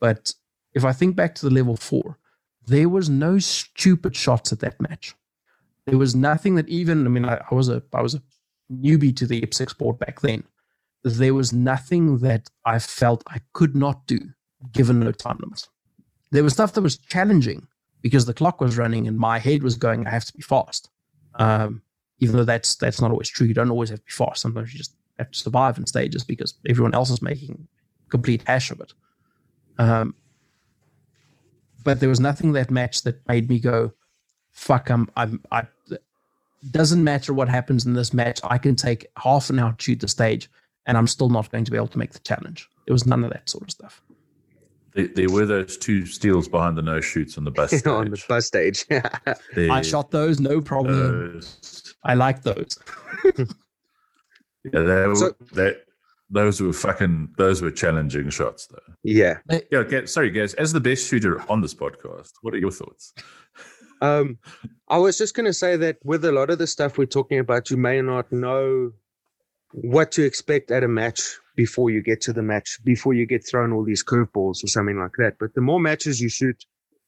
But 0.00 0.34
if 0.74 0.84
I 0.84 0.92
think 0.92 1.16
back 1.16 1.34
to 1.36 1.48
the 1.48 1.54
level 1.54 1.76
four, 1.76 2.18
there 2.66 2.88
was 2.88 3.08
no 3.08 3.38
stupid 3.38 4.14
shots 4.14 4.52
at 4.52 4.60
that 4.60 4.80
match. 4.80 5.14
There 5.86 5.98
was 5.98 6.14
nothing 6.14 6.54
that 6.56 6.68
even 6.68 7.06
I 7.06 7.08
mean 7.08 7.24
I, 7.24 7.40
I 7.50 7.54
was 7.54 7.68
a 7.68 7.82
I 7.94 8.02
was 8.02 8.14
a 8.14 8.22
newbie 8.70 9.16
to 9.16 9.26
the 9.26 9.40
IPSC 9.40 9.70
sport 9.70 9.98
back 9.98 10.20
then. 10.20 10.44
There 11.02 11.34
was 11.34 11.52
nothing 11.52 12.18
that 12.18 12.50
I 12.64 12.78
felt 12.78 13.24
I 13.28 13.40
could 13.52 13.74
not 13.74 14.06
do 14.06 14.18
given 14.72 15.00
no 15.00 15.12
time 15.12 15.38
limits. 15.40 15.68
There 16.30 16.42
was 16.42 16.52
stuff 16.52 16.74
that 16.74 16.82
was 16.82 16.98
challenging 16.98 17.68
because 18.02 18.26
the 18.26 18.34
clock 18.34 18.60
was 18.60 18.76
running 18.76 19.06
and 19.08 19.16
my 19.16 19.38
head 19.38 19.62
was 19.62 19.76
going, 19.76 20.06
I 20.06 20.10
have 20.10 20.26
to 20.26 20.32
be 20.34 20.42
fast. 20.42 20.90
Um, 21.36 21.82
even 22.20 22.36
though 22.36 22.44
that's 22.44 22.74
that's 22.76 23.00
not 23.00 23.10
always 23.10 23.28
true. 23.28 23.46
You 23.46 23.54
don't 23.54 23.70
always 23.70 23.90
have 23.90 24.00
to 24.00 24.04
be 24.04 24.10
fast. 24.10 24.42
Sometimes 24.42 24.72
you 24.72 24.78
just 24.78 24.94
have 25.18 25.30
to 25.30 25.38
survive 25.38 25.78
in 25.78 25.86
stages 25.86 26.24
because 26.24 26.54
everyone 26.68 26.94
else 26.94 27.10
is 27.10 27.22
making 27.22 27.66
complete 28.08 28.42
hash 28.46 28.70
of 28.70 28.80
it. 28.80 28.92
Um, 29.78 30.14
but 31.84 32.00
there 32.00 32.08
was 32.08 32.20
nothing 32.20 32.52
that 32.52 32.70
match 32.70 33.02
that 33.02 33.26
made 33.28 33.48
me 33.48 33.60
go, 33.60 33.92
"Fuck!" 34.50 34.90
I'm, 34.90 35.08
I'm, 35.16 35.42
I. 35.50 35.64
Doesn't 36.72 37.04
matter 37.04 37.32
what 37.32 37.48
happens 37.48 37.86
in 37.86 37.94
this 37.94 38.12
match. 38.12 38.40
I 38.42 38.58
can 38.58 38.74
take 38.74 39.06
half 39.16 39.48
an 39.48 39.60
hour 39.60 39.72
to 39.72 39.82
shoot 39.82 40.00
the 40.00 40.08
stage, 40.08 40.50
and 40.86 40.98
I'm 40.98 41.06
still 41.06 41.28
not 41.28 41.50
going 41.52 41.64
to 41.64 41.70
be 41.70 41.76
able 41.76 41.86
to 41.88 41.98
make 41.98 42.12
the 42.12 42.18
challenge. 42.18 42.68
There 42.86 42.92
was 42.92 43.06
none 43.06 43.22
of 43.22 43.30
that 43.30 43.48
sort 43.48 43.64
of 43.64 43.70
stuff. 43.70 44.02
There, 44.94 45.06
there 45.06 45.30
were 45.30 45.46
those 45.46 45.76
two 45.76 46.06
steals 46.06 46.48
behind 46.48 46.76
the 46.76 46.82
no 46.82 47.00
shoots 47.00 47.38
on 47.38 47.44
the 47.44 47.50
bus 47.50 47.70
stage. 47.70 47.86
on 47.86 48.10
the 48.10 48.24
bus 48.28 48.46
stage. 48.46 48.84
I 49.56 49.82
shot 49.82 50.10
those, 50.10 50.40
no 50.40 50.60
problem. 50.60 51.34
Those. 51.34 51.94
I 52.04 52.14
like 52.14 52.42
those. 52.42 52.78
yeah, 53.24 53.44
they 54.72 55.06
were, 55.06 55.14
so, 55.14 55.36
they, 55.52 55.76
those 56.30 56.60
were 56.60 56.72
fucking 56.72 57.34
those 57.38 57.62
were 57.62 57.70
challenging 57.70 58.30
shots 58.30 58.66
though. 58.66 58.94
Yeah. 59.02 59.38
Yeah. 59.70 60.04
Sorry, 60.04 60.30
guys. 60.30 60.54
As 60.54 60.72
the 60.72 60.80
best 60.80 61.08
shooter 61.08 61.42
on 61.50 61.60
this 61.60 61.74
podcast, 61.74 62.32
what 62.42 62.54
are 62.54 62.58
your 62.58 62.70
thoughts? 62.70 63.14
Um, 64.00 64.38
I 64.88 64.98
was 64.98 65.18
just 65.18 65.34
going 65.34 65.46
to 65.46 65.52
say 65.52 65.76
that 65.76 65.96
with 66.04 66.24
a 66.24 66.32
lot 66.32 66.50
of 66.50 66.58
the 66.58 66.66
stuff 66.66 66.98
we're 66.98 67.06
talking 67.06 67.38
about, 67.38 67.70
you 67.70 67.76
may 67.76 68.00
not 68.00 68.30
know 68.30 68.92
what 69.72 70.12
to 70.12 70.22
expect 70.24 70.70
at 70.70 70.84
a 70.84 70.88
match 70.88 71.20
before 71.56 71.90
you 71.90 72.00
get 72.02 72.20
to 72.22 72.32
the 72.32 72.42
match, 72.42 72.78
before 72.84 73.12
you 73.12 73.26
get 73.26 73.46
thrown 73.46 73.72
all 73.72 73.84
these 73.84 74.04
curveballs 74.04 74.62
or 74.62 74.68
something 74.68 74.98
like 74.98 75.12
that. 75.18 75.34
But 75.40 75.54
the 75.54 75.60
more 75.60 75.80
matches 75.80 76.20
you 76.20 76.28
shoot, 76.28 76.64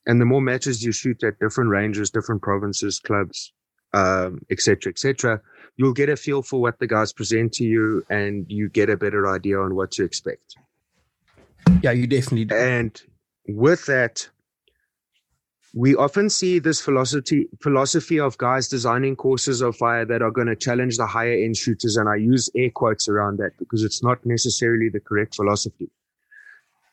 and 0.07 0.21
the 0.21 0.25
more 0.25 0.41
matches 0.41 0.83
you 0.83 0.93
shoot 0.93 1.23
at 1.23 1.39
different 1.39 1.71
ranges, 1.71 2.11
different 2.11 2.43
provinces, 2.43 2.99
clubs, 2.99 3.53
um, 3.93 4.41
etc., 4.51 4.61
cetera, 4.61 4.91
et 4.91 4.99
cetera, 4.99 5.41
you'll 5.77 5.93
get 5.93 6.09
a 6.09 6.17
feel 6.17 6.43
for 6.43 6.61
what 6.61 6.79
the 6.79 6.87
guys 6.87 7.13
present 7.13 7.53
to 7.55 7.65
you 7.65 8.05
and 8.11 8.47
you 8.49 8.69
get 8.69 8.91
a 8.91 8.97
better 8.97 9.33
idea 9.33 9.59
on 9.59 9.75
what 9.75 9.91
to 9.93 10.05
expect. 10.05 10.57
Yeah, 11.83 11.93
you 11.93 12.07
definitely 12.07 12.47
do. 12.47 12.55
And 12.55 13.01
with 13.47 13.87
that, 13.87 14.29
we 15.75 15.95
often 15.95 16.29
see 16.29 16.59
this 16.59 16.81
philosophy 16.81 17.47
philosophy 17.61 18.19
of 18.19 18.37
guys 18.39 18.69
designing 18.69 19.15
courses 19.15 19.61
of 19.61 19.77
fire 19.77 20.05
that 20.05 20.23
are 20.23 20.31
going 20.31 20.49
to 20.49 20.57
challenge 20.57 20.97
the 20.97 21.07
higher 21.07 21.33
end 21.33 21.57
shooters 21.57 21.97
and 21.97 22.09
i 22.09 22.17
use 22.17 22.51
air 22.57 22.71
quotes 22.71 23.09
around 23.09 23.39
that 23.39 23.57
because 23.59 23.85
it's 23.85 24.03
not 24.03 24.25
necessarily 24.27 24.89
the 24.89 25.01
correct 25.01 25.37
philosophy 25.37 25.89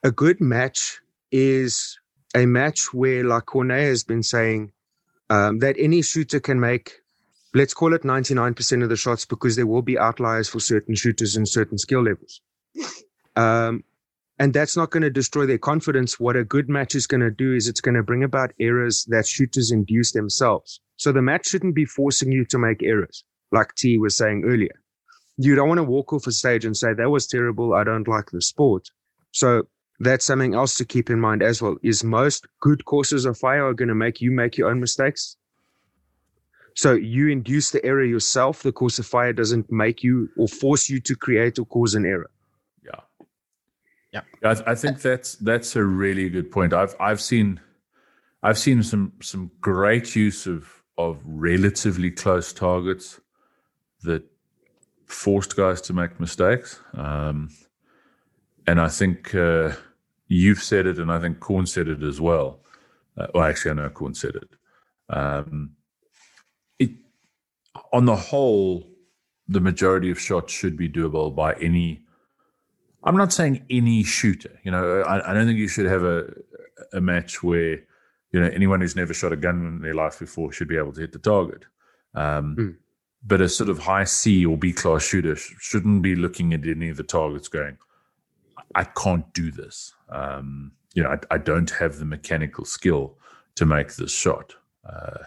a 0.04 0.12
good 0.12 0.40
match 0.40 1.00
is 1.32 2.00
a 2.36 2.46
match 2.46 2.94
where 2.94 3.24
like 3.24 3.46
cornet 3.46 3.82
has 3.82 4.04
been 4.04 4.24
saying 4.24 4.72
um, 5.30 5.60
that 5.60 5.76
any 5.80 6.02
shooter 6.02 6.40
can 6.40 6.60
make 6.60 7.02
let's 7.54 7.74
call 7.74 7.94
it 7.94 8.04
99% 8.04 8.84
of 8.84 8.90
the 8.90 8.96
shots 8.96 9.26
because 9.26 9.56
there 9.56 9.68
will 9.68 9.82
be 9.82 9.98
outliers 9.98 10.50
for 10.50 10.60
certain 10.60 10.96
shooters 10.96 11.36
and 11.36 11.48
certain 11.48 11.78
skill 11.78 12.04
levels 12.04 12.42
um, 13.36 13.84
and 14.40 14.54
that's 14.54 14.78
not 14.78 14.92
going 14.92 15.04
to 15.04 15.10
destroy 15.10 15.46
their 15.46 15.58
confidence. 15.58 16.20
What 16.20 16.36
a 16.36 16.44
good 16.44 16.70
match 16.70 16.94
is 16.94 17.08
going 17.08 17.22
to 17.22 17.32
do 17.32 17.54
is 17.54 17.68
it's 17.68 17.82
going 17.82 17.96
to 17.96 18.04
bring 18.04 18.24
about 18.24 18.54
errors 18.60 19.06
that 19.10 19.28
shooters 19.28 19.72
induce 19.72 20.12
themselves. 20.12 20.80
So 20.98 21.12
the 21.12 21.22
match 21.22 21.48
shouldn't 21.48 21.76
be 21.76 21.86
forcing 21.86 22.32
you 22.32 22.46
to 22.46 22.60
make 22.60 22.84
errors, 22.84 23.24
like 23.52 23.74
T 23.76 23.98
was 23.98 24.16
saying 24.16 24.44
earlier. 24.46 24.80
You 25.38 25.56
don't 25.56 25.68
want 25.68 25.80
to 25.80 25.84
walk 25.84 26.14
off 26.14 26.28
a 26.28 26.32
stage 26.32 26.66
and 26.66 26.78
say, 26.78 26.94
that 26.94 27.10
was 27.10 27.28
terrible. 27.28 27.74
I 27.74 27.84
don't 27.84 28.08
like 28.08 28.30
the 28.32 28.42
sport. 28.42 28.90
So 29.32 29.64
that's 30.00 30.26
something 30.26 30.54
else 30.54 30.76
to 30.76 30.86
keep 30.86 31.10
in 31.10 31.20
mind 31.20 31.42
as 31.42 31.62
well 31.62 31.78
is 31.82 32.04
most 32.04 32.48
good 32.60 32.86
courses 32.86 33.26
of 33.26 33.38
fire 33.38 33.68
are 33.68 33.74
going 33.74 33.90
to 33.90 33.96
make 33.96 34.22
you 34.22 34.32
make 34.32 34.58
your 34.58 34.70
own 34.70 34.80
mistakes. 34.80 35.36
So 36.78 36.94
you 36.94 37.28
induce 37.30 37.72
the 37.72 37.84
error 37.84 38.06
yourself. 38.06 38.62
The 38.62 38.72
course 38.72 39.00
of 39.00 39.08
fire 39.08 39.34
doesn't 39.34 39.72
make 39.72 40.04
you 40.04 40.30
or 40.38 40.48
force 40.48 40.88
you 40.88 41.00
to 41.02 41.16
create 41.16 41.58
or 41.58 41.66
cause 41.66 41.96
an 41.96 42.06
error. 42.06 42.30
Yeah, 44.14 44.22
I, 44.44 44.72
I, 44.72 44.76
think 44.76 45.02
that's 45.02 45.36
that's 45.36 45.76
a 45.76 45.84
really 45.84 46.30
good 46.30 46.52
point. 46.52 46.74
I've 46.74 46.96
I've 47.00 47.20
seen 47.20 47.60
I've 48.44 48.60
seen 48.60 48.84
some 48.84 49.14
some 49.22 49.52
great 49.60 50.16
use 50.16 50.46
of 50.46 50.84
of 50.98 51.20
relatively 51.26 52.12
close 52.12 52.54
targets 52.54 53.20
that 54.04 54.24
forced 55.08 55.56
guys 55.56 55.82
to 55.82 55.94
make 55.94 56.20
mistakes. 56.20 56.80
Um, 56.94 57.50
and 58.68 58.80
I 58.80 58.88
think 58.88 59.34
uh, 59.34 59.72
you've 60.28 60.62
said 60.62 60.86
it, 60.86 61.00
and 61.00 61.12
I 61.12 61.20
think 61.20 61.40
Corn 61.40 61.66
said 61.66 61.88
it 61.88 62.04
as 62.04 62.22
well. 62.22 62.60
Uh, 63.18 63.28
well, 63.34 63.44
actually, 63.44 63.72
I 63.72 63.74
know 63.74 63.90
Corn 63.90 64.14
said 64.14 64.36
it. 64.36 64.50
Um, 65.10 65.72
it 65.72 65.77
on 67.94 68.06
the 68.06 68.16
whole, 68.16 68.88
the 69.48 69.60
majority 69.60 70.12
of 70.12 70.20
shots 70.20 70.54
should 70.54 70.78
be 70.78 70.90
doable 70.90 71.34
by 71.36 71.54
any 71.56 72.02
I'm 73.04 73.16
not 73.16 73.32
saying 73.32 73.66
any 73.70 74.04
shooter. 74.04 74.60
You 74.64 74.72
know, 74.72 75.02
I, 75.02 75.32
I 75.32 75.34
don't 75.34 75.46
think 75.46 75.60
you 75.60 75.70
should 75.70 75.86
have 75.86 76.04
a 76.04 76.26
a 76.94 77.02
match 77.02 77.42
where 77.42 77.76
you 78.32 78.40
know 78.40 78.48
anyone 78.48 78.82
who's 78.82 78.96
never 78.96 79.14
shot 79.14 79.32
a 79.32 79.38
gun 79.38 79.66
in 79.66 79.82
their 79.82 79.94
life 79.94 80.20
before 80.20 80.52
should 80.52 80.68
be 80.68 80.78
able 80.78 80.92
to 80.94 81.02
hit 81.02 81.14
the 81.14 81.20
target. 81.20 81.64
Um, 82.14 82.56
mm. 82.58 82.76
But 83.26 83.42
a 83.42 83.50
sort 83.50 83.70
of 83.70 83.80
high 83.80 84.04
C 84.04 84.46
or 84.46 84.58
B 84.58 84.74
class 84.74 85.04
shooter 85.04 85.36
sh- 85.36 85.54
shouldn't 85.60 86.02
be 86.02 86.16
looking 86.16 86.54
at 86.54 86.66
any 86.68 86.90
of 86.90 86.98
the 86.98 87.04
targets 87.04 87.48
going, 87.48 87.78
I 88.76 88.84
can't 88.84 89.32
do 89.34 89.52
this. 89.52 89.94
Um, 90.10 90.74
you 90.94 91.04
know, 91.04 91.10
I, 91.10 91.36
I, 91.36 91.38
don't 91.38 91.70
have 91.72 91.98
the 91.98 92.06
mechanical 92.06 92.64
skill 92.64 93.18
to 93.56 93.66
make 93.66 93.96
this 93.96 94.14
shot. 94.14 94.56
Uh, 94.88 95.24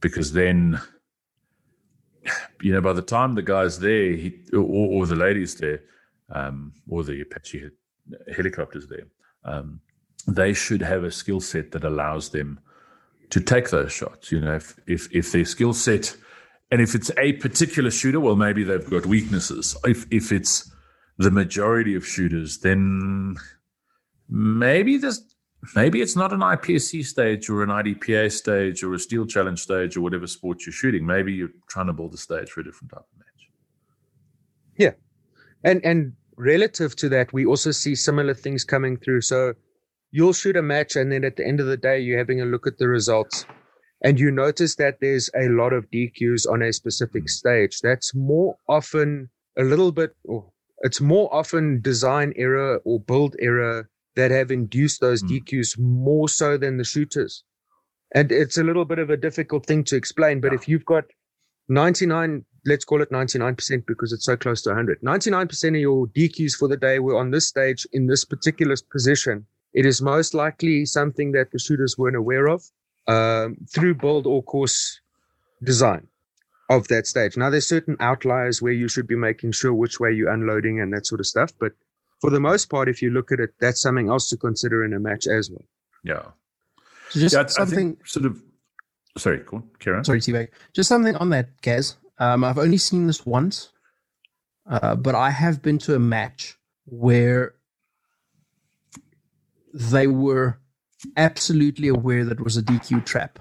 because 0.00 0.32
then, 0.32 0.80
you 2.62 2.72
know, 2.72 2.80
by 2.80 2.92
the 2.92 3.02
time 3.02 3.34
the 3.34 3.42
guy's 3.42 3.78
there 3.78 4.12
he, 4.12 4.40
or, 4.52 4.60
or 4.60 5.06
the 5.06 5.16
lady's 5.16 5.54
there, 5.56 5.82
um, 6.30 6.72
or 6.88 7.04
the 7.04 7.20
Apache 7.20 7.70
helicopters 8.34 8.86
there, 8.88 9.06
um, 9.44 9.80
they 10.26 10.52
should 10.52 10.82
have 10.82 11.04
a 11.04 11.10
skill 11.10 11.40
set 11.40 11.72
that 11.72 11.84
allows 11.84 12.30
them 12.30 12.60
to 13.30 13.40
take 13.40 13.70
those 13.70 13.92
shots. 13.92 14.32
You 14.32 14.40
know, 14.40 14.54
if 14.54 14.78
if 14.86 15.08
if 15.14 15.32
their 15.32 15.44
skill 15.44 15.72
set, 15.72 16.16
and 16.70 16.80
if 16.80 16.94
it's 16.94 17.10
a 17.18 17.34
particular 17.34 17.90
shooter, 17.90 18.20
well, 18.20 18.36
maybe 18.36 18.64
they've 18.64 18.90
got 18.90 19.06
weaknesses. 19.06 19.76
If 19.84 20.06
if 20.10 20.32
it's 20.32 20.70
the 21.18 21.30
majority 21.30 21.94
of 21.94 22.06
shooters, 22.06 22.58
then 22.58 23.36
maybe 24.28 24.98
there's 24.98 25.35
maybe 25.74 26.00
it's 26.00 26.16
not 26.16 26.32
an 26.32 26.40
IPSC 26.40 27.04
stage 27.04 27.48
or 27.48 27.62
an 27.62 27.70
IDPA 27.70 28.30
stage 28.32 28.82
or 28.82 28.94
a 28.94 28.98
steel 28.98 29.26
challenge 29.26 29.60
stage 29.60 29.96
or 29.96 30.00
whatever 30.00 30.26
sport 30.26 30.64
you're 30.66 30.72
shooting. 30.72 31.06
Maybe 31.06 31.32
you're 31.32 31.50
trying 31.68 31.86
to 31.86 31.92
build 31.92 32.14
a 32.14 32.18
stage 32.18 32.50
for 32.50 32.60
a 32.60 32.64
different 32.64 32.92
type 32.92 33.00
of 33.00 33.18
match. 33.18 33.50
Yeah, 34.76 34.92
and 35.64 35.84
and 35.84 36.12
relative 36.36 36.94
to 36.96 37.08
that, 37.10 37.32
we 37.32 37.46
also 37.46 37.70
see 37.70 37.94
similar 37.94 38.34
things 38.34 38.64
coming 38.64 38.96
through. 38.96 39.22
So 39.22 39.54
you'll 40.10 40.32
shoot 40.32 40.56
a 40.56 40.62
match 40.62 40.96
and 40.96 41.10
then 41.10 41.24
at 41.24 41.36
the 41.36 41.46
end 41.46 41.60
of 41.60 41.66
the 41.66 41.76
day, 41.76 41.98
you're 41.98 42.18
having 42.18 42.40
a 42.40 42.44
look 42.44 42.66
at 42.66 42.78
the 42.78 42.88
results 42.88 43.46
and 44.02 44.20
you 44.20 44.30
notice 44.30 44.76
that 44.76 44.98
there's 45.00 45.30
a 45.34 45.48
lot 45.48 45.72
of 45.72 45.90
DQs 45.90 46.50
on 46.50 46.62
a 46.62 46.72
specific 46.72 47.28
stage. 47.28 47.80
That's 47.80 48.14
more 48.14 48.56
often 48.68 49.30
a 49.58 49.64
little 49.64 49.90
bit, 49.90 50.14
or 50.24 50.50
it's 50.80 51.00
more 51.00 51.32
often 51.34 51.80
design 51.80 52.32
error 52.36 52.80
or 52.84 53.00
build 53.00 53.36
error 53.40 53.88
that 54.16 54.30
have 54.30 54.50
induced 54.50 55.00
those 55.00 55.22
mm. 55.22 55.28
DQs 55.30 55.78
more 55.78 56.28
so 56.28 56.56
than 56.56 56.76
the 56.76 56.84
shooters. 56.84 57.44
And 58.14 58.32
it's 58.32 58.58
a 58.58 58.64
little 58.64 58.84
bit 58.84 58.98
of 58.98 59.10
a 59.10 59.16
difficult 59.16 59.66
thing 59.66 59.84
to 59.84 59.96
explain, 59.96 60.40
but 60.40 60.52
yeah. 60.52 60.58
if 60.58 60.68
you've 60.68 60.84
got 60.84 61.04
99, 61.68 62.44
let's 62.64 62.84
call 62.84 63.02
it 63.02 63.10
99% 63.10 63.84
because 63.86 64.12
it's 64.12 64.24
so 64.24 64.36
close 64.36 64.62
to 64.62 64.70
100, 64.70 65.00
99% 65.02 65.68
of 65.68 65.76
your 65.76 66.06
DQs 66.08 66.52
for 66.52 66.68
the 66.68 66.76
day 66.76 66.98
were 66.98 67.18
on 67.18 67.30
this 67.30 67.48
stage 67.48 67.86
in 67.92 68.06
this 68.06 68.24
particular 68.24 68.76
position. 68.90 69.46
It 69.74 69.84
is 69.84 70.00
most 70.00 70.34
likely 70.34 70.86
something 70.86 71.32
that 71.32 71.50
the 71.52 71.58
shooters 71.58 71.98
weren't 71.98 72.16
aware 72.16 72.46
of 72.46 72.62
um, 73.06 73.56
through 73.74 73.96
build 73.96 74.26
or 74.26 74.42
course 74.42 75.00
design 75.62 76.06
of 76.70 76.88
that 76.88 77.06
stage. 77.06 77.36
Now, 77.36 77.50
there's 77.50 77.68
certain 77.68 77.96
outliers 78.00 78.62
where 78.62 78.72
you 78.72 78.88
should 78.88 79.06
be 79.06 79.16
making 79.16 79.52
sure 79.52 79.74
which 79.74 80.00
way 80.00 80.12
you're 80.12 80.32
unloading 80.32 80.80
and 80.80 80.92
that 80.92 81.06
sort 81.06 81.20
of 81.20 81.26
stuff. 81.26 81.52
But 81.60 81.72
for 82.20 82.30
the 82.30 82.40
most 82.40 82.70
part, 82.70 82.88
if 82.88 83.02
you 83.02 83.10
look 83.10 83.32
at 83.32 83.40
it, 83.40 83.50
that's 83.60 83.80
something 83.80 84.08
else 84.08 84.28
to 84.30 84.36
consider 84.36 84.84
in 84.84 84.92
a 84.92 85.00
match 85.00 85.26
as 85.26 85.50
well. 85.50 85.64
Yeah. 86.04 86.22
So 87.10 87.20
just 87.20 87.34
yeah, 87.34 87.46
something 87.46 87.96
sort 88.04 88.26
of. 88.26 88.42
Sorry, 89.16 89.38
go 89.38 89.58
on, 89.58 89.70
Karen. 89.78 90.04
Sorry, 90.04 90.20
T 90.20 90.34
Just 90.74 90.88
something 90.88 91.16
on 91.16 91.30
that, 91.30 91.60
Gaz. 91.62 91.96
Um, 92.18 92.44
I've 92.44 92.58
only 92.58 92.76
seen 92.76 93.06
this 93.06 93.24
once, 93.24 93.70
uh, 94.68 94.94
but 94.94 95.14
I 95.14 95.30
have 95.30 95.62
been 95.62 95.78
to 95.78 95.94
a 95.94 95.98
match 95.98 96.58
where 96.84 97.54
they 99.72 100.06
were 100.06 100.58
absolutely 101.16 101.88
aware 101.88 102.24
that 102.24 102.38
it 102.38 102.44
was 102.44 102.56
a 102.56 102.62
DQ 102.62 103.04
trap. 103.04 103.38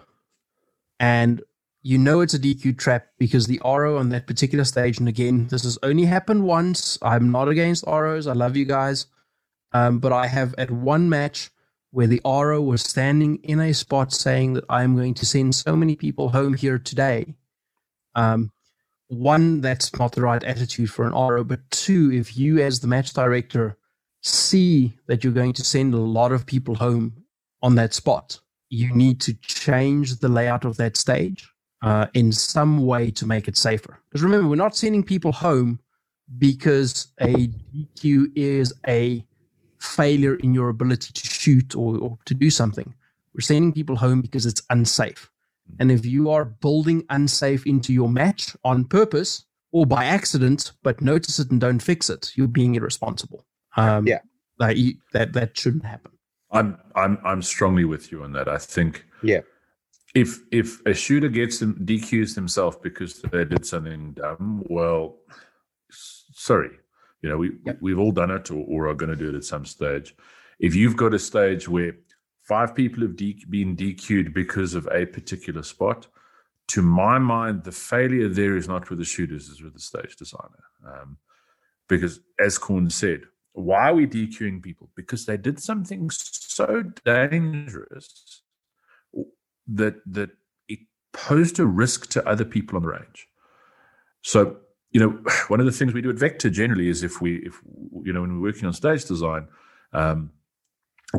And 0.99 1.41
you 1.85 1.99
know 1.99 2.21
it's 2.21 2.33
a 2.33 2.39
DQ 2.39 2.79
trap 2.79 3.09
because 3.19 3.45
the 3.45 3.61
RO 3.63 3.99
on 3.99 4.09
that 4.09 4.25
particular 4.25 4.63
stage, 4.63 4.97
and 4.97 5.07
again, 5.07 5.45
this 5.49 5.65
has 5.65 5.77
only 5.83 6.05
happened 6.05 6.43
once. 6.43 6.97
I'm 7.03 7.31
not 7.31 7.47
against 7.47 7.85
ROs. 7.85 8.25
I 8.25 8.33
love 8.33 8.57
you 8.57 8.65
guys. 8.65 9.05
Um, 9.71 9.99
but 9.99 10.11
I 10.11 10.25
have 10.25 10.55
at 10.57 10.71
one 10.71 11.09
match 11.09 11.51
where 11.91 12.07
the 12.07 12.21
RO 12.25 12.59
was 12.59 12.81
standing 12.81 13.35
in 13.43 13.59
a 13.59 13.71
spot 13.71 14.11
saying 14.11 14.53
that 14.53 14.63
I'm 14.67 14.95
going 14.95 15.13
to 15.13 15.27
send 15.27 15.53
so 15.53 15.75
many 15.75 15.95
people 15.95 16.29
home 16.29 16.55
here 16.55 16.79
today. 16.79 17.35
Um, 18.15 18.51
one, 19.07 19.61
that's 19.61 19.95
not 19.99 20.13
the 20.13 20.23
right 20.23 20.43
attitude 20.43 20.89
for 20.89 21.05
an 21.05 21.13
RO. 21.13 21.43
But 21.43 21.69
two, 21.69 22.11
if 22.11 22.35
you 22.35 22.63
as 22.63 22.79
the 22.79 22.87
match 22.87 23.13
director 23.13 23.77
see 24.23 24.97
that 25.05 25.23
you're 25.23 25.33
going 25.33 25.53
to 25.53 25.63
send 25.63 25.93
a 25.93 25.97
lot 25.97 26.31
of 26.31 26.47
people 26.47 26.73
home 26.73 27.25
on 27.61 27.75
that 27.75 27.93
spot. 27.93 28.39
You 28.69 28.91
need 28.95 29.21
to 29.21 29.35
change 29.35 30.15
the 30.15 30.29
layout 30.29 30.65
of 30.65 30.77
that 30.77 30.97
stage 30.97 31.47
uh, 31.85 32.07
in 32.15 32.31
some 32.31 32.85
way 32.85 33.11
to 33.11 33.27
make 33.27 33.47
it 33.47 33.55
safer. 33.55 33.99
Because 34.09 34.23
remember, 34.23 34.49
we're 34.49 34.55
not 34.55 34.75
sending 34.75 35.03
people 35.03 35.31
home 35.31 35.79
because 36.39 37.07
a 37.21 37.47
DQ 37.47 38.31
is 38.35 38.73
a 38.87 39.23
failure 39.77 40.35
in 40.37 40.55
your 40.55 40.69
ability 40.69 41.13
to 41.13 41.27
shoot 41.27 41.75
or, 41.75 41.97
or 41.97 42.17
to 42.25 42.33
do 42.33 42.49
something. 42.49 42.95
We're 43.35 43.41
sending 43.41 43.71
people 43.71 43.97
home 43.97 44.21
because 44.21 44.47
it's 44.47 44.63
unsafe. 44.71 45.29
And 45.79 45.91
if 45.91 46.05
you 46.05 46.31
are 46.31 46.45
building 46.45 47.05
unsafe 47.11 47.67
into 47.67 47.93
your 47.93 48.09
match 48.09 48.55
on 48.63 48.85
purpose 48.85 49.45
or 49.71 49.85
by 49.85 50.05
accident, 50.05 50.71
but 50.81 51.01
notice 51.01 51.37
it 51.37 51.51
and 51.51 51.61
don't 51.61 51.79
fix 51.79 52.09
it, 52.09 52.31
you're 52.35 52.47
being 52.47 52.73
irresponsible. 52.73 53.45
Um, 53.77 54.07
yeah, 54.07 54.19
that, 54.57 54.75
that 55.13 55.33
that 55.33 55.57
shouldn't 55.57 55.85
happen. 55.85 56.13
I'm 56.51 56.79
I'm 56.95 57.19
I'm 57.23 57.41
strongly 57.43 57.85
with 57.85 58.11
you 58.11 58.23
on 58.23 58.31
that. 58.33 58.47
I 58.47 58.57
think 58.57 59.05
yeah. 59.21 59.41
If 60.15 60.39
if 60.51 60.83
a 60.85 60.93
shooter 60.93 61.27
gets 61.27 61.59
them 61.59 61.75
DQs 61.85 62.35
himself 62.35 62.81
because 62.81 63.21
they 63.21 63.45
did 63.45 63.65
something 63.65 64.13
dumb, 64.13 64.63
well, 64.67 65.17
sorry, 65.89 66.71
you 67.21 67.29
know 67.29 67.37
we 67.37 67.51
yep. 67.65 67.77
we've 67.81 67.99
all 67.99 68.11
done 68.11 68.31
it 68.31 68.49
or, 68.49 68.63
or 68.67 68.87
are 68.87 68.95
going 68.95 69.11
to 69.11 69.15
do 69.15 69.29
it 69.29 69.35
at 69.35 69.43
some 69.43 69.65
stage. 69.65 70.15
If 70.59 70.73
you've 70.73 70.95
got 70.95 71.13
a 71.13 71.19
stage 71.19 71.67
where 71.67 71.97
five 72.43 72.73
people 72.73 73.01
have 73.01 73.17
de- 73.17 73.45
been 73.49 73.75
DQ'd 73.75 74.33
because 74.33 74.73
of 74.73 74.87
a 74.91 75.05
particular 75.05 75.63
spot, 75.63 76.07
to 76.69 76.81
my 76.81 77.19
mind, 77.19 77.63
the 77.63 77.71
failure 77.71 78.29
there 78.29 78.55
is 78.55 78.67
not 78.67 78.89
with 78.89 78.99
the 78.99 79.05
shooters, 79.05 79.49
is 79.49 79.61
with 79.61 79.73
the 79.73 79.79
stage 79.79 80.15
designer. 80.15 80.63
Um, 80.85 81.17
because 81.87 82.21
as 82.39 82.57
Corn 82.57 82.89
said, 82.89 83.23
why 83.53 83.89
are 83.89 83.95
we 83.95 84.07
DQing 84.07 84.61
people? 84.61 84.89
Because 84.95 85.25
they 85.25 85.37
did 85.37 85.59
something 85.59 86.09
so 86.09 86.83
dangerous 87.03 88.41
that 89.67 89.95
that 90.05 90.31
it 90.67 90.79
posed 91.13 91.59
a 91.59 91.65
risk 91.65 92.09
to 92.11 92.27
other 92.27 92.45
people 92.45 92.77
on 92.77 92.83
the 92.83 92.89
range. 92.89 93.27
So, 94.21 94.57
you 94.91 94.99
know, 94.99 95.09
one 95.47 95.59
of 95.59 95.65
the 95.65 95.71
things 95.71 95.93
we 95.93 96.01
do 96.01 96.09
at 96.09 96.15
Vector 96.15 96.49
generally 96.49 96.89
is 96.89 97.03
if 97.03 97.21
we, 97.21 97.37
if 97.37 97.59
you 98.03 98.13
know, 98.13 98.21
when 98.21 98.35
we're 98.35 98.49
working 98.49 98.65
on 98.65 98.73
stage 98.73 99.05
design, 99.05 99.47
um, 99.93 100.31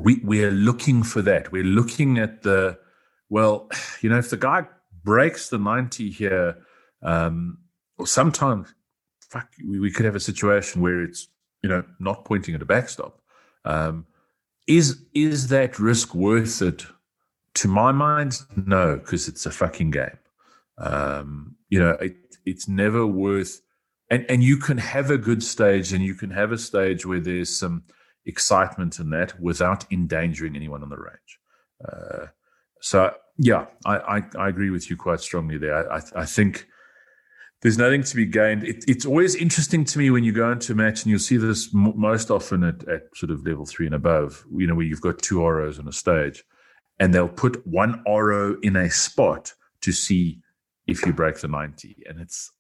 we 0.01 0.21
we 0.25 0.45
are 0.45 0.51
looking 0.51 1.03
for 1.03 1.23
that. 1.23 1.53
We're 1.53 1.65
looking 1.65 2.19
at 2.19 2.43
the 2.43 2.79
well, 3.29 3.69
you 4.01 4.11
know, 4.11 4.19
if 4.19 4.31
the 4.31 4.37
guy 4.37 4.67
breaks 5.05 5.49
the 5.49 5.59
ninety 5.59 6.11
here, 6.11 6.57
um, 7.03 7.59
or 7.99 8.07
sometimes, 8.07 8.75
fuck, 9.31 9.49
we, 9.67 9.81
we 9.81 9.91
could 9.91 10.05
have 10.05 10.17
a 10.17 10.21
situation 10.21 10.83
where 10.83 11.03
it's 11.03 11.29
you 11.67 11.69
know, 11.69 11.83
not 11.99 12.25
pointing 12.25 12.55
at 12.55 12.63
a 12.63 12.67
backstop. 12.67 13.21
Um, 13.65 14.07
is 14.69 15.03
is 15.15 15.49
that 15.49 15.81
risk 15.81 16.15
worth 16.15 16.63
it? 16.63 16.87
To 17.57 17.69
my 17.69 17.93
mind, 17.93 18.41
no, 18.55 18.97
because 18.97 19.29
it's 19.29 19.47
a 19.47 19.51
fucking 19.51 19.91
game. 19.91 20.19
Um, 20.79 21.57
you 21.69 21.79
know, 21.81 21.91
it, 21.93 22.17
it's 22.45 22.69
never 22.69 23.07
worth. 23.07 23.61
And 24.11 24.25
and 24.29 24.43
you 24.43 24.57
can 24.59 24.79
have 24.79 25.11
a 25.11 25.19
good 25.19 25.43
stage, 25.43 25.93
and 25.93 26.05
you 26.05 26.15
can 26.15 26.31
have 26.31 26.53
a 26.53 26.59
stage 26.59 27.05
where 27.05 27.21
there's 27.21 27.59
some 27.59 27.85
excitement 28.25 28.99
in 28.99 29.11
that 29.11 29.41
without 29.41 29.91
endangering 29.91 30.55
anyone 30.55 30.83
on 30.83 30.91
the 30.91 30.97
range. 30.97 31.39
Uh, 31.85 32.27
so 32.81 33.15
yeah, 33.39 33.67
I, 33.85 33.97
I, 33.97 34.23
I 34.39 34.49
agree 34.49 34.71
with 34.71 34.91
you 34.91 34.97
quite 34.97 35.21
strongly 35.21 35.59
there. 35.59 35.91
I 35.91 36.01
I 36.15 36.25
think 36.25 36.67
there's 37.63 37.79
nothing 37.79 38.03
to 38.03 38.17
be 38.17 38.27
gained. 38.27 38.65
It, 38.65 38.85
it's 38.87 39.07
always 39.07 39.35
interesting 39.35 39.85
to 39.87 39.99
me 39.99 40.11
when 40.11 40.25
you 40.25 40.33
go 40.33 40.53
into 40.53 40.73
a 40.73 40.77
match, 40.77 41.03
and 41.03 41.11
you'll 41.11 41.19
see 41.19 41.37
this 41.37 41.75
m- 41.75 41.99
most 41.99 42.31
often 42.31 42.63
at, 42.63 42.87
at 42.89 43.03
sort 43.15 43.31
of 43.33 43.47
level 43.47 43.65
three 43.65 43.87
and 43.87 43.95
above, 43.95 44.45
you 44.55 44.67
know, 44.67 44.75
where 44.75 44.85
you've 44.85 45.01
got 45.01 45.19
two 45.19 45.45
ROs 45.45 45.79
on 45.79 45.89
a 45.89 45.93
stage, 45.93 46.45
and 46.99 47.15
they'll 47.15 47.29
put 47.29 47.67
one 47.67 48.03
RO 48.07 48.57
in 48.63 48.77
a 48.77 48.91
spot 48.91 49.53
to 49.83 49.93
see 49.93 50.41
if 50.87 51.05
you 51.05 51.13
break 51.13 51.39
the 51.39 51.49
90. 51.49 52.05
And 52.09 52.21
it's, 52.21 52.51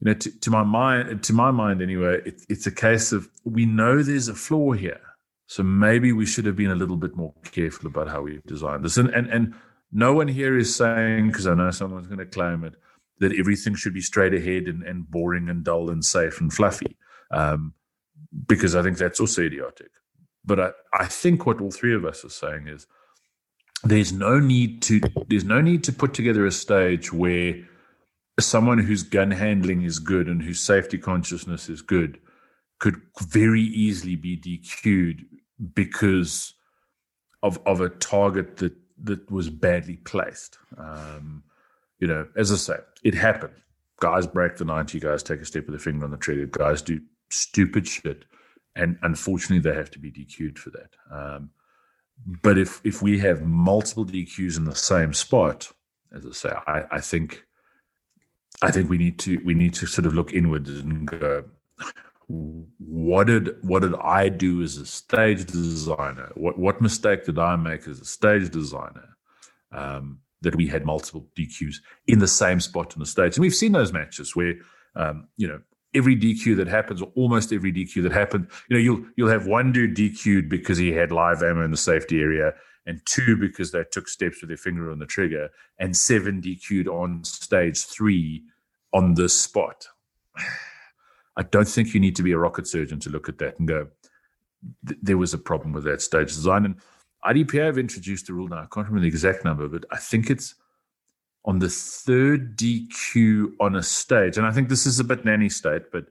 you 0.00 0.06
know, 0.06 0.14
to, 0.14 0.40
to 0.40 0.50
my 0.50 0.62
mind, 0.62 1.22
to 1.24 1.32
my 1.32 1.50
mind 1.50 1.82
anyway, 1.82 2.20
it, 2.24 2.42
it's 2.48 2.66
a 2.66 2.72
case 2.72 3.12
of 3.12 3.28
we 3.44 3.66
know 3.66 4.02
there's 4.02 4.28
a 4.28 4.34
flaw 4.34 4.72
here. 4.72 5.00
So 5.46 5.62
maybe 5.62 6.12
we 6.12 6.26
should 6.26 6.44
have 6.44 6.56
been 6.56 6.70
a 6.70 6.74
little 6.74 6.96
bit 6.96 7.16
more 7.16 7.32
careful 7.52 7.86
about 7.86 8.08
how 8.08 8.22
we've 8.22 8.44
designed 8.44 8.84
this. 8.84 8.98
And 8.98 9.08
and, 9.10 9.28
and 9.28 9.54
no 9.90 10.12
one 10.12 10.28
here 10.28 10.58
is 10.58 10.74
saying, 10.74 11.28
because 11.28 11.46
I 11.46 11.54
know 11.54 11.70
someone's 11.70 12.06
going 12.06 12.18
to 12.18 12.26
claim 12.26 12.64
it, 12.64 12.74
that 13.20 13.34
everything 13.38 13.74
should 13.74 13.94
be 13.94 14.00
straight 14.00 14.34
ahead 14.34 14.64
and, 14.64 14.82
and 14.82 15.10
boring 15.10 15.48
and 15.48 15.64
dull 15.64 15.90
and 15.90 16.04
safe 16.04 16.40
and 16.40 16.52
fluffy, 16.52 16.96
um, 17.30 17.72
because 18.46 18.76
I 18.76 18.82
think 18.82 18.98
that's 18.98 19.20
also 19.20 19.42
idiotic. 19.42 19.90
But 20.44 20.60
I, 20.60 20.70
I 20.92 21.06
think 21.06 21.46
what 21.46 21.60
all 21.60 21.70
three 21.70 21.94
of 21.94 22.04
us 22.04 22.24
are 22.24 22.30
saying 22.30 22.68
is 22.68 22.86
there's 23.84 24.12
no 24.12 24.38
need 24.38 24.82
to 24.82 25.00
there's 25.28 25.44
no 25.44 25.60
need 25.60 25.84
to 25.84 25.92
put 25.92 26.14
together 26.14 26.46
a 26.46 26.52
stage 26.52 27.12
where 27.12 27.54
someone 28.40 28.78
whose 28.78 29.02
gun 29.02 29.30
handling 29.30 29.82
is 29.82 29.98
good 29.98 30.28
and 30.28 30.42
whose 30.42 30.60
safety 30.60 30.98
consciousness 30.98 31.68
is 31.68 31.82
good 31.82 32.18
could 32.78 33.00
very 33.20 33.62
easily 33.62 34.16
be 34.16 34.36
DQ'd 34.36 35.24
because 35.74 36.54
of 37.42 37.58
of 37.66 37.80
a 37.80 37.88
target 37.88 38.56
that 38.58 38.74
that 39.04 39.30
was 39.30 39.48
badly 39.48 39.96
placed. 39.96 40.58
Um, 40.76 41.44
you 41.98 42.06
know, 42.06 42.26
as 42.36 42.52
I 42.52 42.56
say, 42.56 42.78
it 43.04 43.14
happened. 43.14 43.54
Guys 44.00 44.26
break 44.26 44.56
the 44.56 44.64
90, 44.64 45.00
guys 45.00 45.22
take 45.22 45.40
a 45.40 45.44
step 45.44 45.66
with 45.66 45.72
their 45.72 45.80
finger 45.80 46.04
on 46.04 46.10
the 46.10 46.16
trigger, 46.16 46.46
guys 46.46 46.82
do 46.82 47.00
stupid 47.30 47.86
shit. 47.86 48.24
And 48.76 48.96
unfortunately, 49.02 49.58
they 49.58 49.76
have 49.76 49.90
to 49.92 49.98
be 49.98 50.12
DQ'd 50.12 50.58
for 50.58 50.70
that. 50.70 50.90
Um, 51.10 51.50
but 52.26 52.58
if 52.58 52.80
if 52.84 53.02
we 53.02 53.18
have 53.20 53.42
multiple 53.42 54.04
DQs 54.04 54.56
in 54.56 54.64
the 54.64 54.74
same 54.74 55.12
spot, 55.12 55.72
as 56.14 56.26
I 56.26 56.32
say, 56.32 56.52
I, 56.66 56.84
I 56.92 57.00
think 57.00 57.44
I 58.62 58.70
think 58.70 58.90
we 58.90 58.98
need 58.98 59.18
to 59.20 59.40
we 59.44 59.54
need 59.54 59.74
to 59.74 59.86
sort 59.86 60.06
of 60.06 60.14
look 60.14 60.32
inward 60.32 60.66
and 60.68 61.06
go, 61.06 61.44
what 62.78 63.26
did 63.28 63.56
what 63.62 63.82
did 63.82 63.94
I 63.94 64.28
do 64.28 64.62
as 64.62 64.76
a 64.76 64.86
stage 64.86 65.46
designer? 65.46 66.30
What 66.34 66.58
what 66.58 66.80
mistake 66.80 67.24
did 67.24 67.38
I 67.38 67.56
make 67.56 67.86
as 67.86 68.00
a 68.00 68.04
stage 68.04 68.50
designer? 68.50 69.16
Um, 69.70 70.20
that 70.40 70.54
we 70.54 70.66
had 70.66 70.84
multiple 70.84 71.26
DQs 71.36 71.76
in 72.06 72.20
the 72.20 72.28
same 72.28 72.60
spot 72.60 72.94
on 72.94 73.00
the 73.00 73.06
stage. 73.06 73.36
And 73.36 73.42
we've 73.42 73.54
seen 73.54 73.72
those 73.72 73.92
matches 73.92 74.36
where, 74.36 74.54
um, 74.94 75.28
you 75.36 75.48
know, 75.48 75.60
every 75.94 76.16
DQ 76.16 76.56
that 76.56 76.68
happens, 76.68 77.02
or 77.02 77.10
almost 77.14 77.52
every 77.52 77.72
DQ 77.72 78.02
that 78.02 78.12
happened, 78.12 78.48
you 78.68 78.76
know, 78.76 78.82
you'll 78.82 79.06
you'll 79.16 79.30
have 79.30 79.46
one 79.46 79.72
dude 79.72 79.96
DQ'd 79.96 80.48
because 80.48 80.78
he 80.78 80.92
had 80.92 81.12
live 81.12 81.42
ammo 81.42 81.64
in 81.64 81.70
the 81.70 81.76
safety 81.76 82.20
area, 82.20 82.52
and 82.86 83.00
two 83.04 83.36
because 83.36 83.72
they 83.72 83.84
took 83.90 84.08
steps 84.08 84.40
with 84.40 84.48
their 84.48 84.56
finger 84.56 84.90
on 84.90 84.98
the 84.98 85.06
trigger, 85.06 85.50
and 85.78 85.96
seven 85.96 86.40
DQ'd 86.40 86.88
on 86.88 87.24
stage 87.24 87.84
three 87.84 88.44
on 88.92 89.14
the 89.14 89.28
spot. 89.28 89.86
I 91.36 91.42
don't 91.42 91.68
think 91.68 91.94
you 91.94 92.00
need 92.00 92.16
to 92.16 92.22
be 92.22 92.32
a 92.32 92.38
rocket 92.38 92.66
surgeon 92.66 92.98
to 93.00 93.10
look 93.10 93.28
at 93.28 93.38
that 93.38 93.58
and 93.60 93.68
go, 93.68 93.88
there 94.82 95.16
was 95.16 95.32
a 95.32 95.38
problem 95.38 95.72
with 95.72 95.84
that 95.84 96.02
stage 96.02 96.28
design. 96.28 96.64
And 96.64 96.74
IDPA 97.24 97.64
have 97.66 97.78
introduced 97.78 98.28
a 98.28 98.34
rule 98.34 98.48
now. 98.48 98.58
I 98.58 98.66
can't 98.72 98.88
remember 98.88 99.02
the 99.02 99.08
exact 99.08 99.44
number, 99.44 99.68
but 99.68 99.84
I 99.92 99.98
think 99.98 100.30
it's 100.30 100.56
on 101.48 101.60
the 101.60 101.70
third 101.70 102.58
DQ 102.58 103.52
on 103.58 103.74
a 103.74 103.82
stage. 103.82 104.36
And 104.36 104.46
I 104.46 104.50
think 104.50 104.68
this 104.68 104.84
is 104.84 105.00
a 105.00 105.04
bit 105.04 105.24
nanny 105.24 105.48
state, 105.48 105.90
but 105.90 106.04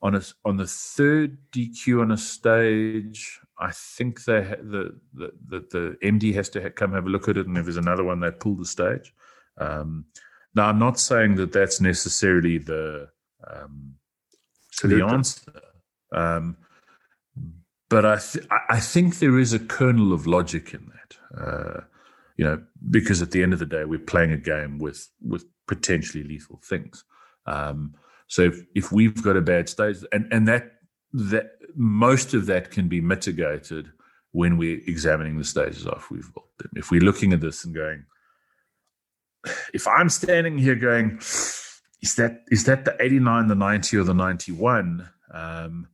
on 0.00 0.14
a, 0.14 0.22
on 0.46 0.56
the 0.56 0.66
third 0.66 1.36
DQ 1.52 2.00
on 2.00 2.10
a 2.10 2.16
stage, 2.16 3.38
I 3.58 3.70
think 3.70 4.24
they 4.24 4.42
ha- 4.42 4.62
the, 4.62 4.98
the, 5.12 5.32
the 5.46 5.60
the 5.70 5.96
MD 6.02 6.32
has 6.34 6.48
to 6.50 6.62
ha- 6.62 6.70
come 6.74 6.94
have 6.94 7.04
a 7.04 7.10
look 7.10 7.28
at 7.28 7.36
it, 7.36 7.46
and 7.46 7.58
if 7.58 7.64
there's 7.64 7.76
another 7.76 8.02
one, 8.02 8.20
they 8.20 8.30
pull 8.30 8.54
the 8.54 8.64
stage. 8.64 9.12
Um, 9.58 10.06
now, 10.54 10.68
I'm 10.68 10.78
not 10.78 10.98
saying 10.98 11.34
that 11.36 11.52
that's 11.52 11.78
necessarily 11.78 12.56
the 12.56 13.10
um, 13.46 13.96
the 14.82 15.04
answer. 15.04 15.52
Um, 16.12 16.56
but 17.90 18.06
I, 18.06 18.16
th- 18.16 18.46
I 18.70 18.80
think 18.80 19.18
there 19.18 19.38
is 19.38 19.52
a 19.52 19.58
kernel 19.58 20.14
of 20.14 20.26
logic 20.26 20.72
in 20.72 20.90
that. 20.94 21.38
Uh, 21.38 21.80
you 22.36 22.44
know, 22.44 22.62
because 22.90 23.22
at 23.22 23.30
the 23.30 23.42
end 23.42 23.52
of 23.52 23.58
the 23.58 23.66
day, 23.66 23.84
we're 23.84 23.98
playing 23.98 24.32
a 24.32 24.36
game 24.36 24.78
with 24.78 25.08
with 25.20 25.44
potentially 25.66 26.24
lethal 26.24 26.60
things. 26.64 27.04
Um, 27.46 27.94
so 28.26 28.42
if, 28.42 28.60
if 28.74 28.92
we've 28.92 29.22
got 29.22 29.36
a 29.36 29.42
bad 29.42 29.68
stage, 29.68 29.98
and 30.12 30.26
and 30.32 30.48
that 30.48 30.72
that 31.12 31.50
most 31.74 32.34
of 32.34 32.46
that 32.46 32.70
can 32.70 32.88
be 32.88 33.00
mitigated 33.00 33.90
when 34.32 34.56
we're 34.56 34.80
examining 34.86 35.38
the 35.38 35.44
stages 35.44 35.86
after 35.86 36.14
we've 36.14 36.32
built 36.32 36.48
them. 36.58 36.70
If 36.74 36.90
we're 36.90 37.02
looking 37.02 37.32
at 37.32 37.40
this 37.40 37.64
and 37.64 37.74
going, 37.74 38.04
if 39.74 39.86
I'm 39.86 40.08
standing 40.08 40.58
here 40.58 40.74
going, 40.74 41.18
is 41.18 42.14
that 42.16 42.42
is 42.48 42.64
that 42.64 42.84
the 42.84 42.96
89, 43.00 43.48
the 43.48 43.54
90, 43.54 43.96
or 43.98 44.04
the 44.04 44.14
91? 44.14 45.08
Um, 45.32 45.88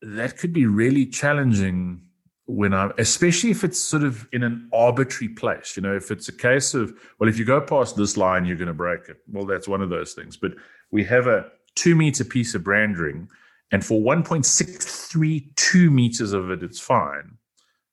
that 0.00 0.36
could 0.36 0.52
be 0.52 0.66
really 0.66 1.06
challenging 1.06 2.02
when 2.46 2.74
I'm, 2.74 2.92
especially 2.98 3.50
if 3.50 3.64
it's 3.64 3.78
sort 3.78 4.02
of 4.02 4.28
in 4.32 4.42
an 4.42 4.68
arbitrary 4.72 5.32
place. 5.32 5.76
You 5.76 5.82
know, 5.82 5.96
if 5.96 6.10
it's 6.10 6.28
a 6.28 6.32
case 6.32 6.74
of, 6.74 6.92
well, 7.18 7.28
if 7.28 7.38
you 7.38 7.44
go 7.44 7.60
past 7.60 7.96
this 7.96 8.16
line, 8.16 8.44
you're 8.44 8.56
going 8.56 8.68
to 8.68 8.74
break 8.74 9.08
it. 9.08 9.18
Well, 9.30 9.46
that's 9.46 9.66
one 9.66 9.80
of 9.80 9.90
those 9.90 10.12
things. 10.12 10.36
But 10.36 10.52
we 10.90 11.04
have 11.04 11.26
a 11.26 11.46
two 11.74 11.94
meter 11.94 12.24
piece 12.24 12.54
of 12.54 12.62
brand 12.62 12.98
ring, 12.98 13.28
and 13.72 13.84
for 13.84 14.00
1.632 14.00 15.90
meters 15.90 16.32
of 16.32 16.50
it, 16.50 16.62
it's 16.62 16.80
fine. 16.80 17.38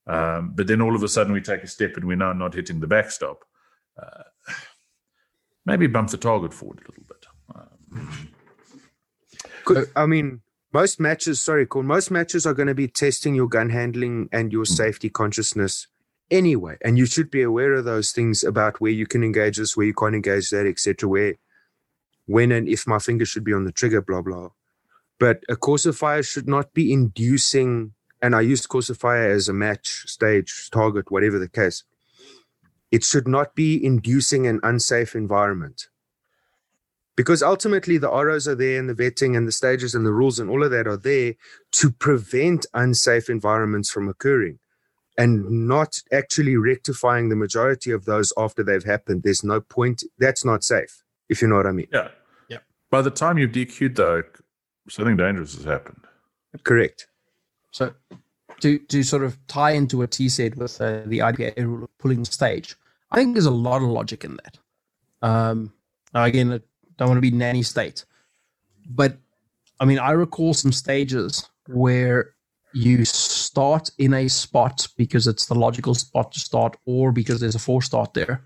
Um, 0.07 0.52
but 0.56 0.68
then 0.68 0.82
all 0.82 0.95
of 0.95 1.03
a 1.03 1.07
sudden, 1.07 1.32
we 1.34 1.41
take 1.41 1.64
a 1.64 1.68
step 1.68 1.95
and 1.95 2.06
we're 2.06 2.18
now 2.18 2.34
not 2.34 2.53
hitting 2.53 2.80
the 2.82 2.88
backstop. 2.88 3.45
Uh, 4.02 4.23
maybe 5.65 5.88
bump 5.88 6.10
the 6.10 6.18
target 6.18 6.53
forward 6.53 6.80
a 6.80 6.91
little 6.91 7.03
bit. 7.07 7.26
Could, 9.64 9.90
I 9.95 10.06
mean, 10.06 10.41
most 10.73 10.99
matches, 10.99 11.41
sorry, 11.41 11.65
cool. 11.68 11.84
Most 11.84 12.11
matches 12.11 12.45
are 12.45 12.53
going 12.53 12.68
to 12.68 12.76
be 12.76 12.88
testing 12.88 13.35
your 13.35 13.48
gun 13.48 13.69
handling 13.69 14.30
and 14.31 14.52
your 14.52 14.65
hmm. 14.65 14.73
safety 14.73 15.10
consciousness 15.10 15.88
anyway, 16.30 16.77
and 16.81 16.98
you 16.98 17.06
should 17.06 17.30
be 17.30 17.41
aware 17.41 17.73
of 17.73 17.85
those 17.85 18.11
things 18.11 18.43
about 18.43 18.80
where 18.80 18.91
you 18.91 19.06
can 19.06 19.23
engage 19.23 19.57
this, 19.57 19.76
where 19.76 19.85
you 19.85 19.93
can't 19.93 20.15
engage 20.15 20.49
that, 20.49 20.65
etc. 20.65 21.07
Where, 21.10 21.35
when 22.26 22.52
and 22.52 22.68
if 22.68 22.88
my 22.88 22.99
finger 22.99 23.26
should 23.26 23.43
be 23.43 23.53
on 23.53 23.65
the 23.65 23.72
trigger, 23.72 24.02
blah 24.02 24.22
blah. 24.22 24.49
But 25.19 25.43
a 25.49 25.56
course 25.56 25.85
of 25.85 25.98
fire 25.98 26.23
should 26.23 26.48
not 26.48 26.73
be 26.73 26.91
inducing, 26.91 27.93
and 28.22 28.34
I 28.34 28.41
use 28.41 28.65
course 28.65 28.89
of 28.89 28.98
fire 28.98 29.30
as 29.30 29.49
a 29.49 29.53
match 29.53 30.07
stage 30.07 30.69
target, 30.72 31.11
whatever 31.11 31.38
the 31.38 31.49
case. 31.49 31.84
It 32.91 33.03
should 33.03 33.27
not 33.27 33.56
be 33.56 33.84
inducing 33.84 34.48
an 34.48 34.60
unsafe 34.64 35.15
environment 35.15 35.88
because 37.16 37.44
ultimately 37.44 37.98
the 37.98 38.10
ROs 38.10 38.48
are 38.48 38.56
there 38.56 38.80
and 38.80 38.90
the 38.90 38.94
vetting 38.94 39.36
and 39.36 39.48
the 39.48 39.52
stages 39.52 39.94
and 39.94 40.06
the 40.06 40.14
rules 40.14 40.40
and 40.40 40.50
all 40.50 40.64
of 40.64 40.72
that 40.72 40.88
are 40.88 40.98
there 40.98 41.36
to 41.72 41.92
prevent 41.92 42.66
unsafe 42.74 43.30
environments 43.30 43.92
from 43.92 44.08
occurring 44.08 44.60
and 45.18 45.68
not 45.68 46.00
actually 46.12 46.56
rectifying 46.56 47.30
the 47.30 47.36
majority 47.36 47.92
of 47.92 48.06
those 48.06 48.32
after 48.38 48.64
they've 48.64 48.84
happened. 48.84 49.24
There's 49.24 49.44
no 49.44 49.60
point. 49.60 50.04
That's 50.18 50.46
not 50.46 50.64
safe, 50.64 51.04
if 51.30 51.42
you 51.42 51.48
know 51.48 51.58
what 51.58 51.68
I 51.68 51.72
mean. 51.72 51.88
Yeah. 51.92 52.10
Yeah. 52.50 52.60
By 52.90 53.02
the 53.02 53.12
time 53.12 53.38
you've 53.38 53.52
DQ'd, 53.52 53.96
though, 53.96 54.24
something 54.90 55.18
dangerous 55.18 55.56
has 55.56 55.66
happened. 55.66 56.02
Correct. 56.64 57.08
So, 57.72 57.94
to, 58.62 58.80
to 58.80 59.04
sort 59.04 59.24
of 59.24 59.38
tie 59.48 59.72
into 59.72 59.98
what 59.98 60.12
T 60.12 60.30
said 60.30 60.56
with 60.56 60.80
uh, 60.82 61.02
the 61.06 61.20
IDPA 61.20 61.58
rule 61.66 61.84
of 61.84 61.98
pulling 61.98 62.26
stage, 62.26 62.76
I 63.12 63.18
think 63.18 63.34
there's 63.34 63.46
a 63.46 63.52
lot 63.52 63.82
of 63.82 63.90
logic 63.90 64.24
in 64.24 64.38
that. 64.44 64.58
Um, 65.28 65.74
again, 66.14 66.62
don't 67.02 67.10
want 67.10 67.18
to 67.18 67.32
be 67.32 67.36
nanny 67.36 67.64
state. 67.64 68.06
But 68.88 69.18
I 69.80 69.86
mean, 69.86 69.98
I 69.98 70.11
recall 70.11 70.53
some 70.53 70.72
stages 70.72 71.49
where 71.68 72.36
you 72.73 73.06
start 73.06 73.90
in 73.98 74.14
a 74.14 74.28
spot 74.28 74.88
because 74.98 75.26
it's 75.26 75.48
the 75.48 75.56
logical 75.56 75.95
spot 75.95 76.32
to 76.34 76.40
start, 76.40 76.78
or 76.86 77.11
because 77.11 77.40
there's 77.40 77.56
a 77.56 77.60
four 77.60 77.82
start 77.82 78.14
there. 78.14 78.44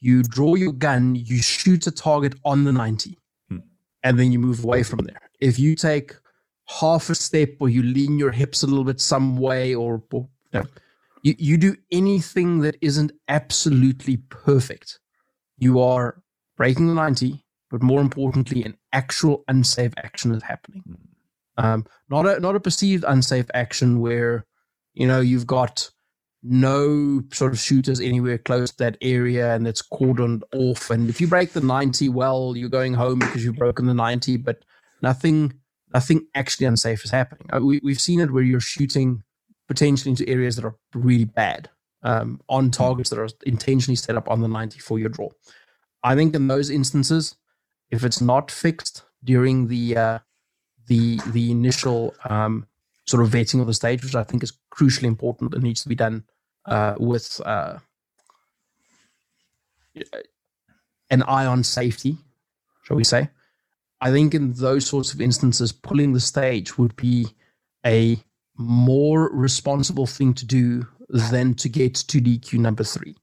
You 0.00 0.22
draw 0.22 0.54
your 0.54 0.72
gun, 0.72 1.16
you 1.16 1.42
shoot 1.42 1.88
a 1.88 1.90
target 1.90 2.34
on 2.44 2.62
the 2.62 2.72
90, 2.72 3.18
hmm. 3.48 3.58
and 4.04 4.18
then 4.18 4.30
you 4.30 4.38
move 4.38 4.62
away 4.62 4.84
from 4.84 5.00
there. 5.00 5.20
If 5.40 5.58
you 5.58 5.74
take 5.74 6.14
half 6.80 7.10
a 7.10 7.16
step 7.16 7.50
or 7.58 7.68
you 7.68 7.82
lean 7.82 8.16
your 8.16 8.30
hips 8.30 8.62
a 8.62 8.68
little 8.68 8.84
bit 8.84 9.00
some 9.00 9.36
way, 9.38 9.74
or, 9.74 10.02
or 10.12 10.28
you, 11.22 11.34
you 11.36 11.56
do 11.56 11.74
anything 11.90 12.60
that 12.60 12.76
isn't 12.80 13.10
absolutely 13.26 14.18
perfect, 14.28 15.00
you 15.58 15.80
are 15.80 16.22
breaking 16.56 16.86
the 16.86 16.94
90 16.94 17.42
but 17.70 17.82
more 17.82 18.00
importantly, 18.00 18.64
an 18.64 18.76
actual 18.92 19.44
unsafe 19.48 19.92
action 19.98 20.32
is 20.32 20.42
happening. 20.42 20.82
Hmm. 20.86 21.64
Um, 21.64 21.86
not 22.08 22.26
a 22.26 22.38
not 22.40 22.56
a 22.56 22.60
perceived 22.60 23.04
unsafe 23.06 23.46
action 23.52 24.00
where 24.00 24.46
you 24.94 25.06
know 25.06 25.20
you've 25.20 25.46
got 25.46 25.90
no 26.42 27.22
sort 27.32 27.52
of 27.52 27.58
shooters 27.58 28.00
anywhere 28.00 28.38
close 28.38 28.70
to 28.70 28.76
that 28.78 28.96
area 29.02 29.54
and 29.54 29.66
it's 29.66 29.82
cordoned 29.82 30.42
off. 30.54 30.88
And 30.90 31.10
if 31.10 31.20
you 31.20 31.26
break 31.26 31.52
the 31.52 31.60
ninety, 31.60 32.08
well, 32.08 32.54
you're 32.56 32.68
going 32.68 32.94
home 32.94 33.18
because 33.18 33.44
you've 33.44 33.56
broken 33.56 33.86
the 33.86 33.94
ninety, 33.94 34.36
but 34.36 34.64
nothing 35.02 35.54
nothing 35.92 36.26
actually 36.34 36.66
unsafe 36.66 37.04
is 37.04 37.10
happening. 37.10 37.48
Uh, 37.52 37.60
we, 37.60 37.80
we've 37.82 38.00
seen 38.00 38.20
it 38.20 38.30
where 38.30 38.42
you're 38.42 38.60
shooting 38.60 39.22
potentially 39.66 40.10
into 40.10 40.28
areas 40.28 40.56
that 40.56 40.64
are 40.64 40.76
really 40.94 41.24
bad 41.24 41.68
um, 42.02 42.40
on 42.48 42.70
targets 42.70 43.10
that 43.10 43.18
are 43.18 43.28
intentionally 43.44 43.96
set 43.96 44.16
up 44.16 44.28
on 44.30 44.40
the 44.40 44.48
90 44.48 44.78
for 44.78 44.98
your 44.98 45.08
draw. 45.08 45.28
I 46.02 46.14
think 46.14 46.34
in 46.34 46.48
those 46.48 46.70
instances, 46.70 47.36
if 47.90 48.04
it's 48.04 48.20
not 48.20 48.50
fixed 48.50 49.02
during 49.24 49.68
the 49.68 49.96
uh, 49.96 50.18
the 50.86 51.20
the 51.26 51.50
initial 51.50 52.14
um, 52.28 52.66
sort 53.06 53.22
of 53.22 53.30
vetting 53.30 53.60
of 53.60 53.66
the 53.66 53.74
stage, 53.74 54.04
which 54.04 54.14
I 54.14 54.24
think 54.24 54.42
is 54.42 54.52
crucially 54.72 55.04
important 55.04 55.54
and 55.54 55.62
needs 55.62 55.82
to 55.82 55.88
be 55.88 55.94
done 55.94 56.24
uh, 56.66 56.94
with 56.98 57.40
uh, 57.44 57.78
an 61.10 61.22
eye 61.22 61.46
on 61.46 61.64
safety, 61.64 62.18
shall 62.84 62.96
we 62.96 63.04
say? 63.04 63.30
I 64.00 64.12
think 64.12 64.34
in 64.34 64.52
those 64.52 64.86
sorts 64.86 65.12
of 65.12 65.20
instances, 65.20 65.72
pulling 65.72 66.12
the 66.12 66.20
stage 66.20 66.78
would 66.78 66.94
be 66.96 67.28
a 67.84 68.18
more 68.56 69.30
responsible 69.32 70.06
thing 70.06 70.34
to 70.34 70.44
do 70.44 70.86
than 71.08 71.54
to 71.54 71.68
get 71.68 71.94
to 71.94 72.20
DQ 72.20 72.58
number 72.58 72.84
three. 72.84 73.16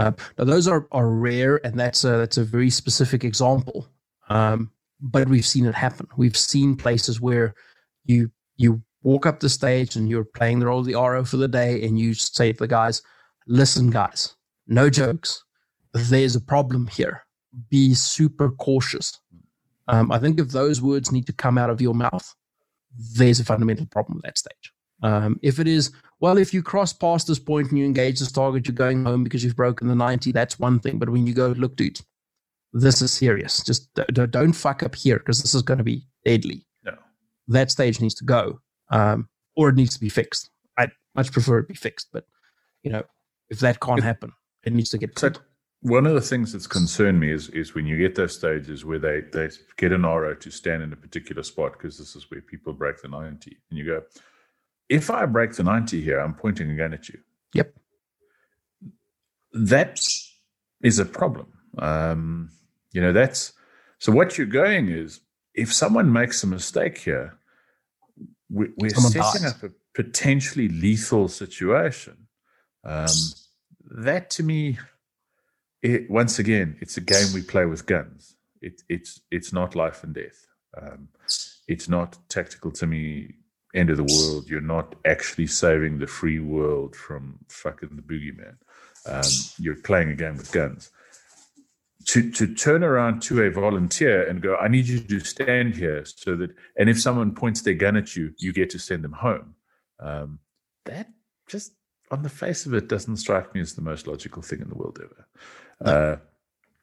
Uh, 0.00 0.12
now 0.38 0.44
those 0.44 0.66
are, 0.66 0.86
are 0.92 1.10
rare, 1.10 1.64
and 1.64 1.78
that's 1.78 2.04
a, 2.04 2.16
that's 2.16 2.38
a 2.38 2.44
very 2.44 2.70
specific 2.70 3.22
example. 3.22 3.86
Um, 4.30 4.70
but 4.98 5.28
we've 5.28 5.44
seen 5.44 5.66
it 5.66 5.74
happen. 5.74 6.06
We've 6.16 6.36
seen 6.36 6.74
places 6.74 7.20
where 7.20 7.54
you 8.04 8.30
you 8.56 8.82
walk 9.02 9.26
up 9.26 9.40
the 9.40 9.50
stage 9.50 9.96
and 9.96 10.08
you're 10.08 10.24
playing 10.24 10.58
the 10.58 10.66
role 10.66 10.80
of 10.80 10.86
the 10.86 10.94
RO 10.94 11.22
for 11.24 11.36
the 11.36 11.48
day, 11.48 11.82
and 11.84 11.98
you 11.98 12.14
say 12.14 12.52
to 12.52 12.58
the 12.58 12.66
guys, 12.66 13.02
"Listen, 13.46 13.90
guys, 13.90 14.34
no 14.66 14.88
jokes. 14.88 15.44
There's 15.92 16.34
a 16.34 16.40
problem 16.40 16.86
here. 16.86 17.26
Be 17.68 17.92
super 17.92 18.50
cautious." 18.52 19.20
Um, 19.86 20.10
I 20.10 20.18
think 20.18 20.40
if 20.40 20.48
those 20.48 20.80
words 20.80 21.12
need 21.12 21.26
to 21.26 21.34
come 21.34 21.58
out 21.58 21.68
of 21.68 21.82
your 21.82 21.94
mouth, 21.94 22.34
there's 23.16 23.40
a 23.40 23.44
fundamental 23.44 23.86
problem 23.86 24.16
with 24.16 24.24
that 24.24 24.38
stage. 24.38 24.72
Um, 25.02 25.38
if 25.42 25.58
it 25.58 25.68
is, 25.68 25.92
well, 26.20 26.36
if 26.36 26.52
you 26.52 26.62
cross 26.62 26.92
past 26.92 27.26
this 27.26 27.38
point 27.38 27.70
and 27.70 27.78
you 27.78 27.84
engage 27.84 28.20
this 28.20 28.30
target, 28.30 28.68
you're 28.68 28.74
going 28.74 29.04
home 29.04 29.24
because 29.24 29.42
you've 29.42 29.56
broken 29.56 29.88
the 29.88 29.94
90, 29.94 30.32
that's 30.32 30.58
one 30.58 30.78
thing. 30.78 30.98
But 30.98 31.08
when 31.08 31.26
you 31.26 31.32
go, 31.32 31.48
look, 31.48 31.76
dude, 31.76 32.00
this 32.72 33.00
is 33.00 33.10
serious. 33.10 33.62
Just 33.64 33.88
don't 33.94 34.52
fuck 34.52 34.82
up 34.82 34.94
here 34.94 35.18
because 35.18 35.40
this 35.40 35.54
is 35.54 35.62
going 35.62 35.78
to 35.78 35.84
be 35.84 36.06
deadly. 36.24 36.66
No. 36.84 36.94
That 37.48 37.70
stage 37.70 38.00
needs 38.00 38.14
to 38.16 38.24
go 38.24 38.60
um, 38.90 39.28
or 39.56 39.70
it 39.70 39.76
needs 39.76 39.94
to 39.94 40.00
be 40.00 40.10
fixed. 40.10 40.50
I'd 40.76 40.92
much 41.14 41.32
prefer 41.32 41.58
it 41.58 41.68
be 41.68 41.74
fixed. 41.74 42.08
But, 42.12 42.26
you 42.82 42.90
know, 42.90 43.02
if 43.48 43.60
that 43.60 43.80
can't 43.80 44.02
happen, 44.02 44.32
it 44.62 44.74
needs 44.74 44.90
to 44.90 44.98
get 44.98 45.18
so, 45.18 45.32
one 45.82 46.06
of 46.06 46.12
the 46.12 46.20
things 46.20 46.52
that's 46.52 46.66
concerned 46.66 47.18
me 47.18 47.32
is 47.32 47.48
is 47.48 47.74
when 47.74 47.86
you 47.86 47.96
get 47.96 48.14
those 48.14 48.34
stages 48.34 48.84
where 48.84 48.98
they 48.98 49.22
they 49.32 49.48
get 49.78 49.92
an 49.92 50.02
RO 50.02 50.34
to 50.34 50.50
stand 50.50 50.82
in 50.82 50.92
a 50.92 50.96
particular 50.96 51.42
spot 51.42 51.72
because 51.72 51.96
this 51.96 52.14
is 52.14 52.30
where 52.30 52.42
people 52.42 52.74
break 52.74 53.00
the 53.00 53.08
90 53.08 53.56
and 53.70 53.78
you 53.78 53.86
go 53.86 54.02
if 54.90 55.10
I 55.10 55.24
break 55.26 55.52
the 55.54 55.62
90 55.62 56.02
here 56.02 56.20
I'm 56.20 56.34
pointing 56.34 56.70
again 56.70 56.92
at 56.92 57.08
you 57.08 57.18
yep 57.54 57.72
that 59.52 60.00
is 60.82 60.98
a 60.98 61.04
problem 61.04 61.52
um, 61.78 62.50
you 62.92 63.00
know 63.00 63.12
that's 63.12 63.52
so 63.98 64.12
what 64.12 64.36
you're 64.36 64.46
going 64.46 64.88
is 64.88 65.20
if 65.54 65.72
someone 65.72 66.12
makes 66.12 66.42
a 66.42 66.46
mistake 66.46 66.98
here 66.98 67.38
we, 68.50 68.66
are 68.82 68.90
setting 68.90 69.42
dies. 69.42 69.54
up 69.54 69.62
a 69.62 69.70
potentially 69.94 70.68
lethal 70.68 71.28
situation 71.28 72.26
um, 72.84 73.08
that 73.90 74.28
to 74.30 74.42
me 74.42 74.78
it, 75.82 76.10
once 76.10 76.38
again, 76.38 76.76
it's 76.80 76.96
a 76.96 77.00
game 77.00 77.28
we 77.32 77.42
play 77.42 77.64
with 77.64 77.86
guns. 77.86 78.36
It, 78.60 78.82
it's 78.88 79.20
it's 79.30 79.52
not 79.52 79.74
life 79.74 80.04
and 80.04 80.14
death. 80.14 80.46
Um, 80.80 81.08
it's 81.66 81.88
not 81.88 82.18
tactical 82.28 82.70
to 82.72 82.86
me. 82.86 83.34
End 83.74 83.90
of 83.90 83.96
the 83.96 84.04
world. 84.04 84.48
You're 84.48 84.60
not 84.60 84.96
actually 85.04 85.46
saving 85.46 85.98
the 85.98 86.06
free 86.06 86.40
world 86.40 86.96
from 86.96 87.38
fucking 87.48 87.90
the 87.94 88.02
boogeyman. 88.02 88.56
Um, 89.06 89.30
you're 89.58 89.76
playing 89.76 90.10
a 90.10 90.14
game 90.14 90.36
with 90.36 90.50
guns. 90.52 90.90
To 92.06 92.30
to 92.32 92.54
turn 92.54 92.82
around 92.82 93.22
to 93.22 93.42
a 93.42 93.50
volunteer 93.50 94.26
and 94.26 94.40
go, 94.40 94.56
I 94.56 94.68
need 94.68 94.88
you 94.88 95.00
to 95.00 95.20
stand 95.20 95.76
here 95.76 96.04
so 96.04 96.34
that, 96.36 96.50
and 96.78 96.88
if 96.88 97.00
someone 97.00 97.34
points 97.34 97.62
their 97.62 97.74
gun 97.74 97.96
at 97.96 98.16
you, 98.16 98.32
you 98.38 98.52
get 98.52 98.70
to 98.70 98.78
send 98.78 99.04
them 99.04 99.12
home. 99.12 99.54
Um, 100.00 100.38
that 100.86 101.08
just 101.46 101.72
on 102.10 102.22
the 102.22 102.28
face 102.28 102.66
of 102.66 102.74
it 102.74 102.88
doesn't 102.88 103.18
strike 103.18 103.54
me 103.54 103.60
as 103.60 103.74
the 103.74 103.82
most 103.82 104.06
logical 104.06 104.42
thing 104.42 104.60
in 104.60 104.68
the 104.68 104.74
world 104.74 104.98
ever. 105.00 105.28
Uh, 105.84 106.16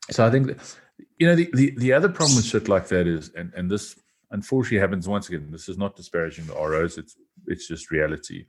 so 0.10 0.26
I 0.26 0.30
think 0.30 0.48
that, 0.48 0.78
you 1.18 1.28
know 1.28 1.36
the, 1.36 1.50
the 1.54 1.72
the 1.78 1.94
other 1.94 2.10
problem 2.10 2.36
with 2.38 2.46
shit 2.46 2.70
like 2.70 2.88
that 2.88 3.08
is, 3.08 3.30
and 3.36 3.52
and 3.56 3.70
this 3.70 4.00
unfortunately 4.32 4.80
happens 4.80 5.08
once 5.08 5.30
again. 5.30 5.50
This 5.52 5.70
is 5.70 5.78
not 5.78 5.96
disparaging 5.96 6.46
the 6.48 6.54
ROs. 6.54 6.98
It's 6.98 7.16
it's 7.48 7.68
just 7.68 7.92
reality 7.92 8.46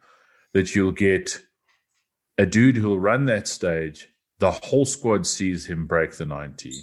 that 0.55 0.75
you'll 0.75 0.93
get 0.93 1.41
a 2.39 2.47
dude 2.47 2.77
who'll 2.77 3.01
run 3.01 3.27
that 3.27 3.49
stage. 3.49 4.09
The 4.39 4.51
whole 4.51 4.85
squad 4.85 5.27
sees 5.27 5.67
him 5.67 5.87
break 5.87 6.17
the 6.17 6.27
ninety. 6.27 6.75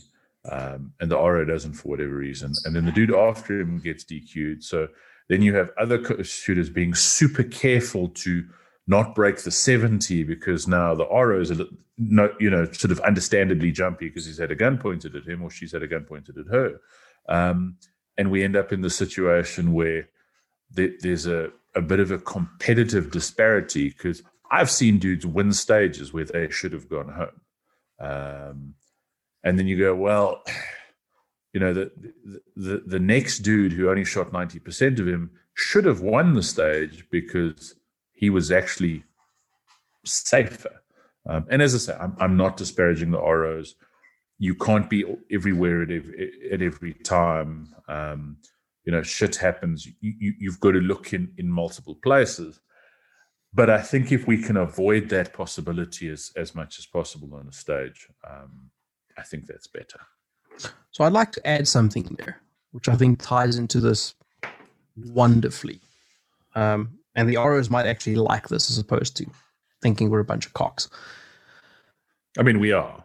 Um, 0.51 0.93
and 0.99 1.09
the 1.09 1.17
RO 1.17 1.43
doesn't 1.43 1.73
for 1.73 1.89
whatever 1.89 2.15
reason. 2.15 2.51
And 2.65 2.75
then 2.75 2.85
the 2.85 2.91
dude 2.91 3.13
after 3.13 3.59
him 3.59 3.79
gets 3.79 4.03
DQ'd. 4.03 4.63
So 4.63 4.87
then 5.27 5.41
you 5.41 5.55
have 5.55 5.71
other 5.79 6.23
shooters 6.23 6.69
being 6.69 6.93
super 6.93 7.43
careful 7.43 8.09
to 8.09 8.45
not 8.87 9.15
break 9.15 9.37
the 9.37 9.51
70 9.51 10.23
because 10.23 10.67
now 10.67 10.93
the 10.93 11.07
RO 11.07 11.41
is 11.41 11.51
a 11.51 11.65
you 11.97 12.49
know, 12.49 12.65
sort 12.73 12.91
of 12.91 12.99
understandably 12.99 13.71
jumpy 13.71 14.09
because 14.09 14.25
he's 14.25 14.37
had 14.37 14.51
a 14.51 14.55
gun 14.55 14.77
pointed 14.77 15.15
at 15.15 15.25
him 15.25 15.41
or 15.41 15.49
she's 15.49 15.71
had 15.71 15.81
a 15.81 15.87
gun 15.87 16.03
pointed 16.03 16.37
at 16.37 16.47
her. 16.47 16.81
Um, 17.27 17.77
and 18.17 18.31
we 18.31 18.43
end 18.43 18.55
up 18.55 18.71
in 18.71 18.81
the 18.81 18.89
situation 18.89 19.73
where 19.73 20.07
there's 20.71 21.27
a, 21.27 21.51
a 21.75 21.81
bit 21.81 21.99
of 21.99 22.11
a 22.11 22.17
competitive 22.17 23.11
disparity 23.11 23.89
because 23.89 24.23
I've 24.51 24.71
seen 24.71 24.99
dudes 24.99 25.25
win 25.25 25.51
stages 25.53 26.13
where 26.13 26.25
they 26.25 26.49
should 26.49 26.73
have 26.73 26.89
gone 26.89 27.09
home. 27.09 27.41
Um, 27.99 28.73
and 29.43 29.59
then 29.59 29.67
you 29.67 29.77
go, 29.77 29.95
well, 29.95 30.43
you 31.53 31.59
know, 31.59 31.73
the, 31.73 31.91
the, 32.55 32.83
the 32.85 32.99
next 32.99 33.39
dude 33.39 33.71
who 33.71 33.89
only 33.89 34.03
shot 34.03 34.31
90% 34.31 34.99
of 34.99 35.07
him 35.07 35.31
should 35.53 35.85
have 35.85 36.01
won 36.01 36.33
the 36.33 36.43
stage 36.43 37.05
because 37.09 37.75
he 38.11 38.29
was 38.29 38.51
actually 38.51 39.03
safer. 40.03 40.81
Um, 41.27 41.45
and 41.49 41.61
as 41.61 41.73
I 41.73 41.77
say, 41.77 41.97
I'm, 41.99 42.15
I'm, 42.19 42.37
not 42.37 42.57
disparaging 42.57 43.11
the 43.11 43.21
ROs. 43.21 43.75
You 44.37 44.55
can't 44.55 44.89
be 44.89 45.05
everywhere 45.31 45.83
at 45.83 45.91
every, 45.91 46.49
at 46.51 46.61
every 46.61 46.93
time. 46.93 47.73
Um, 47.87 48.37
you 48.83 48.91
know, 48.91 49.01
shit 49.01 49.35
happens. 49.37 49.87
You, 50.01 50.33
you, 50.39 50.51
have 50.51 50.59
got 50.59 50.71
to 50.71 50.79
look 50.79 51.13
in, 51.13 51.31
in 51.37 51.49
multiple 51.49 51.95
places. 51.95 52.59
But 53.53 53.69
I 53.69 53.81
think 53.81 54.11
if 54.11 54.27
we 54.27 54.37
can 54.37 54.57
avoid 54.57 55.09
that 55.09 55.31
possibility 55.31 56.09
as, 56.09 56.31
as 56.35 56.53
much 56.53 56.77
as 56.77 56.85
possible 56.85 57.33
on 57.35 57.47
a 57.47 57.53
stage, 57.53 58.07
um, 58.29 58.69
I 59.17 59.23
think 59.23 59.47
that's 59.47 59.67
better. 59.67 60.01
So 60.91 61.03
I'd 61.03 61.13
like 61.13 61.31
to 61.33 61.47
add 61.47 61.67
something 61.67 62.15
there, 62.19 62.41
which 62.71 62.89
I 62.89 62.95
think 62.95 63.21
ties 63.21 63.57
into 63.57 63.79
this 63.79 64.13
wonderfully. 64.97 65.79
Um, 66.53 66.99
and 67.15 67.29
the 67.29 67.37
ROs 67.37 67.69
might 67.69 67.87
actually 67.87 68.15
like 68.15 68.49
this 68.49 68.69
as 68.69 68.77
opposed 68.77 69.15
to 69.17 69.25
thinking 69.81 70.09
we're 70.09 70.19
a 70.19 70.25
bunch 70.25 70.45
of 70.45 70.53
cocks. 70.53 70.89
I 72.37 72.43
mean, 72.43 72.59
we 72.59 72.73
are. 72.73 73.04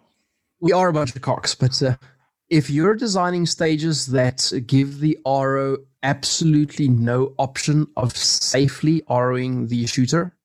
We 0.60 0.72
are 0.72 0.88
a 0.88 0.92
bunch 0.92 1.14
of 1.14 1.22
cocks, 1.22 1.54
but 1.54 1.82
uh, 1.82 1.96
if 2.48 2.68
you're 2.68 2.94
designing 2.94 3.46
stages 3.46 4.06
that 4.06 4.52
give 4.66 5.00
the 5.00 5.18
RO 5.24 5.78
absolutely 6.02 6.88
no 6.88 7.34
option 7.38 7.86
of 7.96 8.16
safely 8.16 9.02
ROing 9.08 9.68
the 9.68 9.86
shooter, 9.86 10.36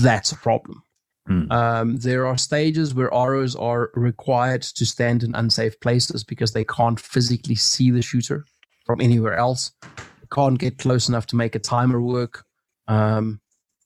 that's 0.00 0.32
a 0.32 0.36
problem. 0.36 0.82
Hmm. 1.26 1.52
Um, 1.52 1.96
there 1.96 2.26
are 2.26 2.36
stages 2.36 2.94
where 2.94 3.08
ROs 3.08 3.54
are 3.54 3.90
required 3.94 4.62
to 4.62 4.84
stand 4.84 5.22
in 5.22 5.34
unsafe 5.34 5.78
places 5.80 6.24
because 6.24 6.52
they 6.52 6.64
can't 6.64 6.98
physically 6.98 7.54
see 7.54 7.90
the 7.90 8.02
shooter 8.02 8.44
from 8.84 9.00
anywhere 9.00 9.36
else. 9.36 9.72
They 9.82 10.26
can't 10.32 10.58
get 10.58 10.78
close 10.78 11.08
enough 11.08 11.26
to 11.28 11.36
make 11.36 11.54
a 11.54 11.60
timer 11.60 12.00
work. 12.00 12.44
Um, 12.88 13.40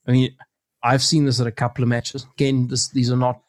I 0.07 0.13
mean, 0.13 0.37
I've 0.83 1.03
seen 1.03 1.27
this 1.27 1.41
at 1.41 1.47
a 1.47 1.53
couple 1.53 1.83
of 1.83 1.89
matches. 1.89 2.27
Again, 2.35 2.69
this, 2.69 2.89
these 2.89 3.11
are 3.11 3.17
not. 3.17 3.41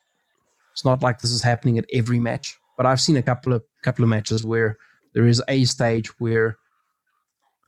It's 0.77 0.85
not 0.85 1.01
like 1.01 1.21
this 1.21 1.31
is 1.31 1.41
happening 1.41 1.79
at 1.79 1.89
every 1.91 2.19
match, 2.19 2.55
but 2.77 2.85
I've 2.85 3.01
seen 3.01 3.17
a 3.17 3.23
couple 3.23 3.51
of 3.51 3.63
couple 3.81 4.03
of 4.03 4.09
matches 4.09 4.45
where 4.45 4.77
there 5.15 5.25
is 5.25 5.41
a 5.47 5.65
stage 5.65 6.07
where 6.19 6.55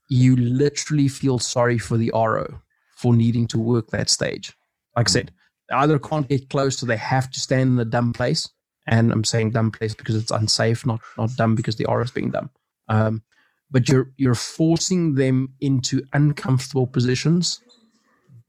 you 0.10 0.36
literally 0.36 1.08
feel 1.08 1.40
sorry 1.40 1.80
for 1.80 1.98
the 1.98 2.12
RO 2.14 2.62
for 2.98 3.16
needing 3.16 3.48
to 3.48 3.58
work 3.58 3.88
that 3.88 4.12
stage. 4.12 4.54
Like 4.96 5.10
I 5.10 5.12
said, 5.12 5.32
they 5.70 5.76
either 5.78 5.98
can't 5.98 6.30
get 6.30 6.52
close, 6.52 6.78
so 6.78 6.86
they 6.86 6.98
have 6.98 7.32
to 7.32 7.40
stand 7.40 7.72
in 7.72 7.80
a 7.80 7.86
dumb 7.86 8.14
place. 8.14 8.48
And 8.86 9.12
I'm 9.12 9.24
saying 9.24 9.52
dumb 9.52 9.72
place 9.72 9.96
because 9.96 10.14
it's 10.14 10.30
unsafe, 10.30 10.86
not 10.86 11.00
not 11.18 11.36
dumb 11.36 11.56
because 11.56 11.78
the 11.78 11.88
RO 11.90 12.04
is 12.04 12.12
being 12.12 12.30
dumb. 12.30 12.52
Um, 12.90 13.24
but 13.72 13.90
you're 13.90 14.12
you're 14.18 14.36
forcing 14.36 15.16
them 15.16 15.56
into 15.62 16.06
uncomfortable 16.14 16.86
positions 16.86 17.60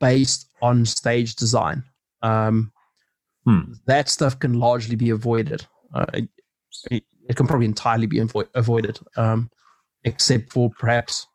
based 0.00 0.50
on 0.60 0.84
stage 0.84 1.34
design. 1.36 1.82
Um, 2.20 2.72
hmm. 3.50 3.72
That 3.86 4.08
stuff 4.08 4.38
can 4.38 4.54
largely 4.54 4.96
be 4.96 5.10
avoided. 5.10 5.66
Uh, 5.94 6.06
it, 6.90 7.04
it, 7.28 7.36
can 7.36 7.46
probably 7.46 7.66
entirely 7.66 8.06
be 8.06 8.18
avo- 8.18 8.48
avoided, 8.54 8.98
um, 9.16 9.50
except 10.04 10.52
for 10.52 10.70
perhaps 10.78 11.26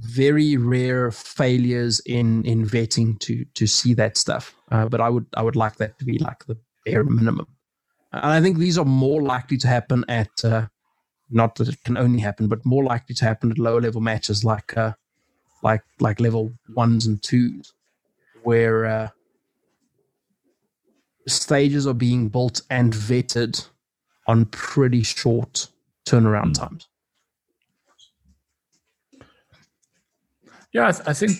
very 0.00 0.56
rare 0.56 1.10
failures 1.10 2.00
in 2.06 2.44
in 2.44 2.64
vetting 2.66 3.18
to 3.20 3.44
to 3.54 3.66
see 3.66 3.94
that 3.94 4.16
stuff. 4.16 4.54
Uh, 4.70 4.88
but 4.88 5.00
I 5.00 5.08
would 5.08 5.26
I 5.36 5.42
would 5.42 5.56
like 5.56 5.76
that 5.76 5.98
to 5.98 6.04
be 6.04 6.18
like 6.18 6.44
the 6.46 6.56
bare 6.84 7.04
minimum. 7.04 7.46
And 8.12 8.32
I 8.32 8.40
think 8.40 8.58
these 8.58 8.78
are 8.78 8.84
more 8.84 9.22
likely 9.22 9.56
to 9.58 9.68
happen 9.68 10.04
at 10.08 10.44
uh, 10.44 10.66
not 11.30 11.56
that 11.56 11.68
it 11.68 11.82
can 11.84 11.96
only 11.96 12.20
happen, 12.20 12.48
but 12.48 12.64
more 12.64 12.84
likely 12.84 13.14
to 13.16 13.24
happen 13.24 13.50
at 13.50 13.58
lower 13.58 13.80
level 13.80 14.00
matches 14.00 14.44
like 14.44 14.76
uh, 14.76 14.92
like 15.62 15.82
like 16.00 16.20
level 16.20 16.52
ones 16.74 17.06
and 17.06 17.22
twos, 17.22 17.72
where 18.42 18.86
uh, 18.86 19.08
stages 21.26 21.86
are 21.86 21.94
being 21.94 22.28
built 22.28 22.62
and 22.70 22.92
vetted 22.92 23.68
on 24.26 24.46
pretty 24.46 25.02
short 25.02 25.68
turnaround 26.06 26.52
mm. 26.52 26.58
times. 26.58 26.88
Yeah, 30.72 30.88
I, 30.88 30.92
th- 30.92 31.08
I, 31.08 31.12
think 31.14 31.38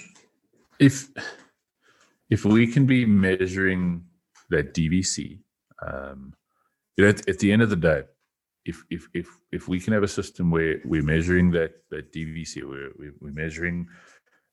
if 0.79 1.09
if 2.31 2.45
we 2.45 2.67
can 2.67 2.87
be 2.87 3.05
measuring 3.05 4.05
that 4.51 4.73
DVC, 4.73 5.41
um, 5.87 6.33
you 6.97 7.05
know, 7.05 7.11
at, 7.11 7.29
at 7.29 7.39
the 7.39 7.53
end 7.53 7.63
of 7.63 7.71
the 7.71 7.77
day, 7.77 8.03
if 8.65 8.83
if 8.91 9.09
if 9.13 9.29
if 9.53 9.69
we 9.69 9.79
can 9.79 9.93
have 9.93 10.03
a 10.03 10.09
system 10.09 10.51
where 10.51 10.81
we're 10.85 11.03
measuring 11.03 11.51
that 11.51 11.83
that 11.91 12.13
DVC, 12.13 12.63
we're 12.65 13.13
we're 13.21 13.33
measuring 13.33 13.89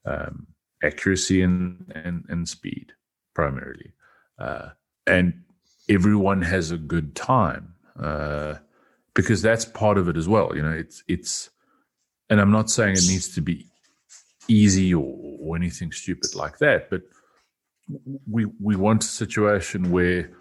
um, 0.06 0.48
accuracy 0.84 1.42
and, 1.42 1.92
and 1.96 2.26
and 2.30 2.48
speed 2.48 2.92
primarily, 3.34 3.94
uh, 4.38 4.70
and 5.08 5.44
everyone 5.90 6.42
has 6.42 6.72
a 6.72 6.78
good 6.78 7.16
time 7.16 7.74
uh, 8.00 8.56
because 9.14 9.42
that's 9.42 9.66
part 9.66 9.98
of 9.98 10.08
it 10.08 10.18
as 10.18 10.28
well. 10.28 10.52
You 10.56 10.62
know, 10.62 10.72
it's 10.72 11.04
it's, 11.08 11.50
and 12.30 12.40
I'm 12.40 12.52
not 12.52 12.70
saying 12.70 12.94
it 12.94 13.08
needs 13.08 13.34
to 13.36 13.42
be 13.42 13.68
easy 14.48 14.94
or, 14.94 15.38
or 15.40 15.56
anything 15.56 15.92
stupid 15.92 16.36
like 16.36 16.58
that, 16.60 16.90
but 16.90 17.02
we 18.30 18.46
we 18.62 18.76
want 18.76 19.04
a 19.04 19.08
situation 19.08 19.92
where 19.92 20.32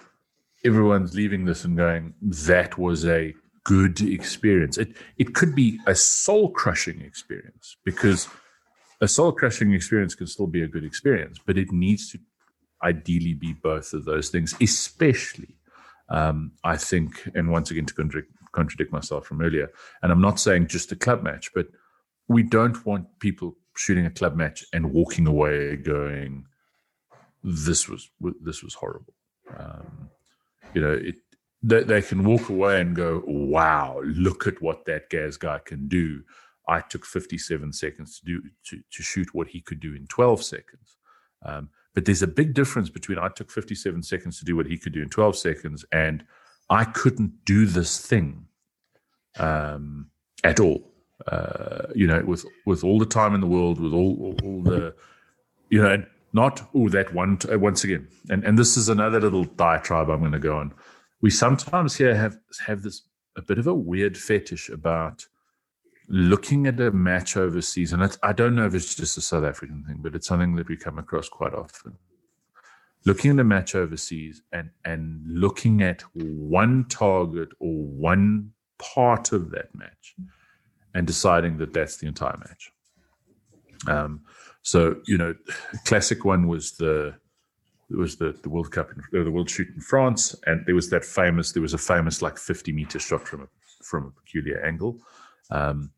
everyone's 0.64 1.14
leaving 1.14 1.44
this 1.44 1.64
and 1.64 1.76
going, 1.76 2.14
that 2.20 2.78
was 2.78 3.04
a 3.04 3.34
good 3.64 4.00
experience. 4.00 4.78
It 4.78 4.96
it 5.18 5.34
could 5.34 5.54
be 5.54 5.80
a 5.86 5.94
soul 5.94 6.50
crushing 6.50 7.00
experience 7.00 7.76
because 7.84 8.28
a 9.00 9.08
soul 9.08 9.32
crushing 9.32 9.72
experience 9.72 10.14
can 10.14 10.26
still 10.26 10.46
be 10.46 10.62
a 10.62 10.68
good 10.68 10.84
experience, 10.84 11.38
but 11.44 11.58
it 11.58 11.72
needs 11.72 12.10
to 12.12 12.18
ideally 12.84 13.34
be 13.34 13.54
both 13.54 13.92
of 13.94 14.04
those 14.06 14.30
things, 14.30 14.54
especially 14.60 15.48
Um, 16.10 16.52
I 16.64 16.76
think, 16.76 17.28
and 17.34 17.50
once 17.50 17.70
again 17.70 17.86
to 17.86 17.94
contradict, 17.94 18.32
contradict 18.52 18.92
myself 18.92 19.26
from 19.26 19.42
earlier, 19.42 19.70
and 20.02 20.12
I'm 20.12 20.22
not 20.22 20.40
saying 20.40 20.68
just 20.68 20.92
a 20.92 20.96
club 20.96 21.22
match, 21.22 21.52
but 21.54 21.68
we 22.28 22.42
don't 22.44 22.84
want 22.86 23.06
people 23.20 23.56
shooting 23.76 24.06
a 24.06 24.10
club 24.10 24.36
match 24.36 24.64
and 24.72 24.92
walking 24.92 25.26
away 25.28 25.76
going, 25.76 26.46
"This 27.44 27.88
was 27.88 28.10
this 28.42 28.62
was 28.62 28.74
horrible." 28.74 29.14
Um, 29.58 30.10
you 30.74 30.82
know, 30.82 30.92
it 30.92 31.16
they, 31.62 31.84
they 31.84 32.02
can 32.02 32.24
walk 32.24 32.48
away 32.50 32.80
and 32.80 32.96
go, 32.96 33.22
"Wow, 33.26 34.00
look 34.04 34.46
at 34.46 34.62
what 34.62 34.86
that 34.86 35.10
Gaz 35.10 35.36
guy 35.38 35.60
can 35.64 35.88
do." 35.88 36.24
I 36.68 36.80
took 36.80 37.06
57 37.06 37.72
seconds 37.74 38.20
to 38.20 38.26
do 38.26 38.42
to, 38.68 38.82
to 38.92 39.02
shoot 39.02 39.34
what 39.34 39.48
he 39.48 39.60
could 39.62 39.80
do 39.80 39.94
in 39.94 40.06
12 40.08 40.42
seconds. 40.44 40.98
Um, 41.44 41.70
but 41.94 42.04
there's 42.04 42.22
a 42.22 42.26
big 42.26 42.54
difference 42.54 42.90
between 42.90 43.18
I 43.18 43.28
took 43.28 43.50
57 43.50 44.02
seconds 44.02 44.38
to 44.38 44.44
do 44.44 44.56
what 44.56 44.66
he 44.66 44.78
could 44.78 44.92
do 44.92 45.02
in 45.02 45.08
12 45.08 45.36
seconds 45.36 45.84
and 45.92 46.24
I 46.70 46.84
couldn't 46.84 47.44
do 47.44 47.66
this 47.66 47.98
thing 47.98 48.46
um, 49.38 50.08
at 50.44 50.60
all. 50.60 50.88
Uh, 51.26 51.86
you 51.94 52.06
know, 52.06 52.20
with 52.24 52.44
with 52.66 52.82
all 52.82 52.98
the 52.98 53.06
time 53.06 53.34
in 53.34 53.40
the 53.40 53.46
world, 53.46 53.78
with 53.78 53.92
all 53.92 54.16
all, 54.20 54.36
all 54.42 54.62
the, 54.62 54.94
you 55.70 55.80
know, 55.80 56.04
not 56.32 56.68
oh 56.74 56.88
that 56.88 57.14
one 57.14 57.36
t- 57.36 57.54
once 57.54 57.84
again, 57.84 58.08
and 58.28 58.42
and 58.42 58.58
this 58.58 58.76
is 58.76 58.88
another 58.88 59.20
little 59.20 59.44
diatribe 59.44 60.10
I'm 60.10 60.18
going 60.18 60.32
to 60.32 60.40
go 60.40 60.56
on. 60.56 60.74
We 61.20 61.30
sometimes 61.30 61.94
here 61.94 62.16
have 62.16 62.38
have 62.66 62.82
this 62.82 63.02
a 63.36 63.42
bit 63.42 63.58
of 63.58 63.68
a 63.68 63.74
weird 63.74 64.18
fetish 64.18 64.68
about 64.68 65.26
looking 66.08 66.66
at 66.66 66.80
a 66.80 66.90
match 66.90 67.36
overseas, 67.36 67.92
and 67.92 68.16
I 68.22 68.32
don't 68.32 68.54
know 68.54 68.66
if 68.66 68.74
it's 68.74 68.94
just 68.94 69.16
a 69.16 69.20
South 69.20 69.44
African 69.44 69.84
thing, 69.84 69.98
but 70.00 70.14
it's 70.14 70.26
something 70.26 70.56
that 70.56 70.68
we 70.68 70.76
come 70.76 70.98
across 70.98 71.28
quite 71.28 71.54
often. 71.54 71.96
Looking 73.04 73.32
at 73.32 73.40
a 73.40 73.44
match 73.44 73.74
overseas 73.74 74.42
and 74.52 74.70
and 74.84 75.22
looking 75.26 75.82
at 75.82 76.02
one 76.12 76.86
target 76.88 77.48
or 77.58 77.84
one 77.84 78.52
part 78.78 79.32
of 79.32 79.50
that 79.50 79.74
match, 79.74 80.14
and 80.94 81.06
deciding 81.06 81.58
that 81.58 81.72
that's 81.72 81.96
the 81.96 82.06
entire 82.06 82.36
match. 82.36 82.72
Um, 83.88 84.20
so 84.62 84.96
you 85.06 85.18
know, 85.18 85.34
classic 85.84 86.24
one 86.24 86.46
was 86.46 86.72
the 86.72 87.14
was 87.90 88.16
the, 88.16 88.34
the 88.42 88.48
World 88.48 88.70
Cup, 88.70 88.90
in, 88.90 89.24
the 89.24 89.30
World 89.30 89.50
Shoot 89.50 89.68
in 89.74 89.80
France, 89.80 90.34
and 90.46 90.64
there 90.66 90.74
was 90.74 90.90
that 90.90 91.04
famous. 91.04 91.52
There 91.52 91.62
was 91.62 91.74
a 91.74 91.78
famous 91.78 92.22
like 92.22 92.38
fifty 92.38 92.72
meter 92.72 92.98
shot 92.98 93.26
from 93.26 93.42
a 93.42 93.46
from 93.82 94.06
a 94.06 94.10
peculiar 94.10 94.64
angle, 94.64 95.00
um, 95.50 95.90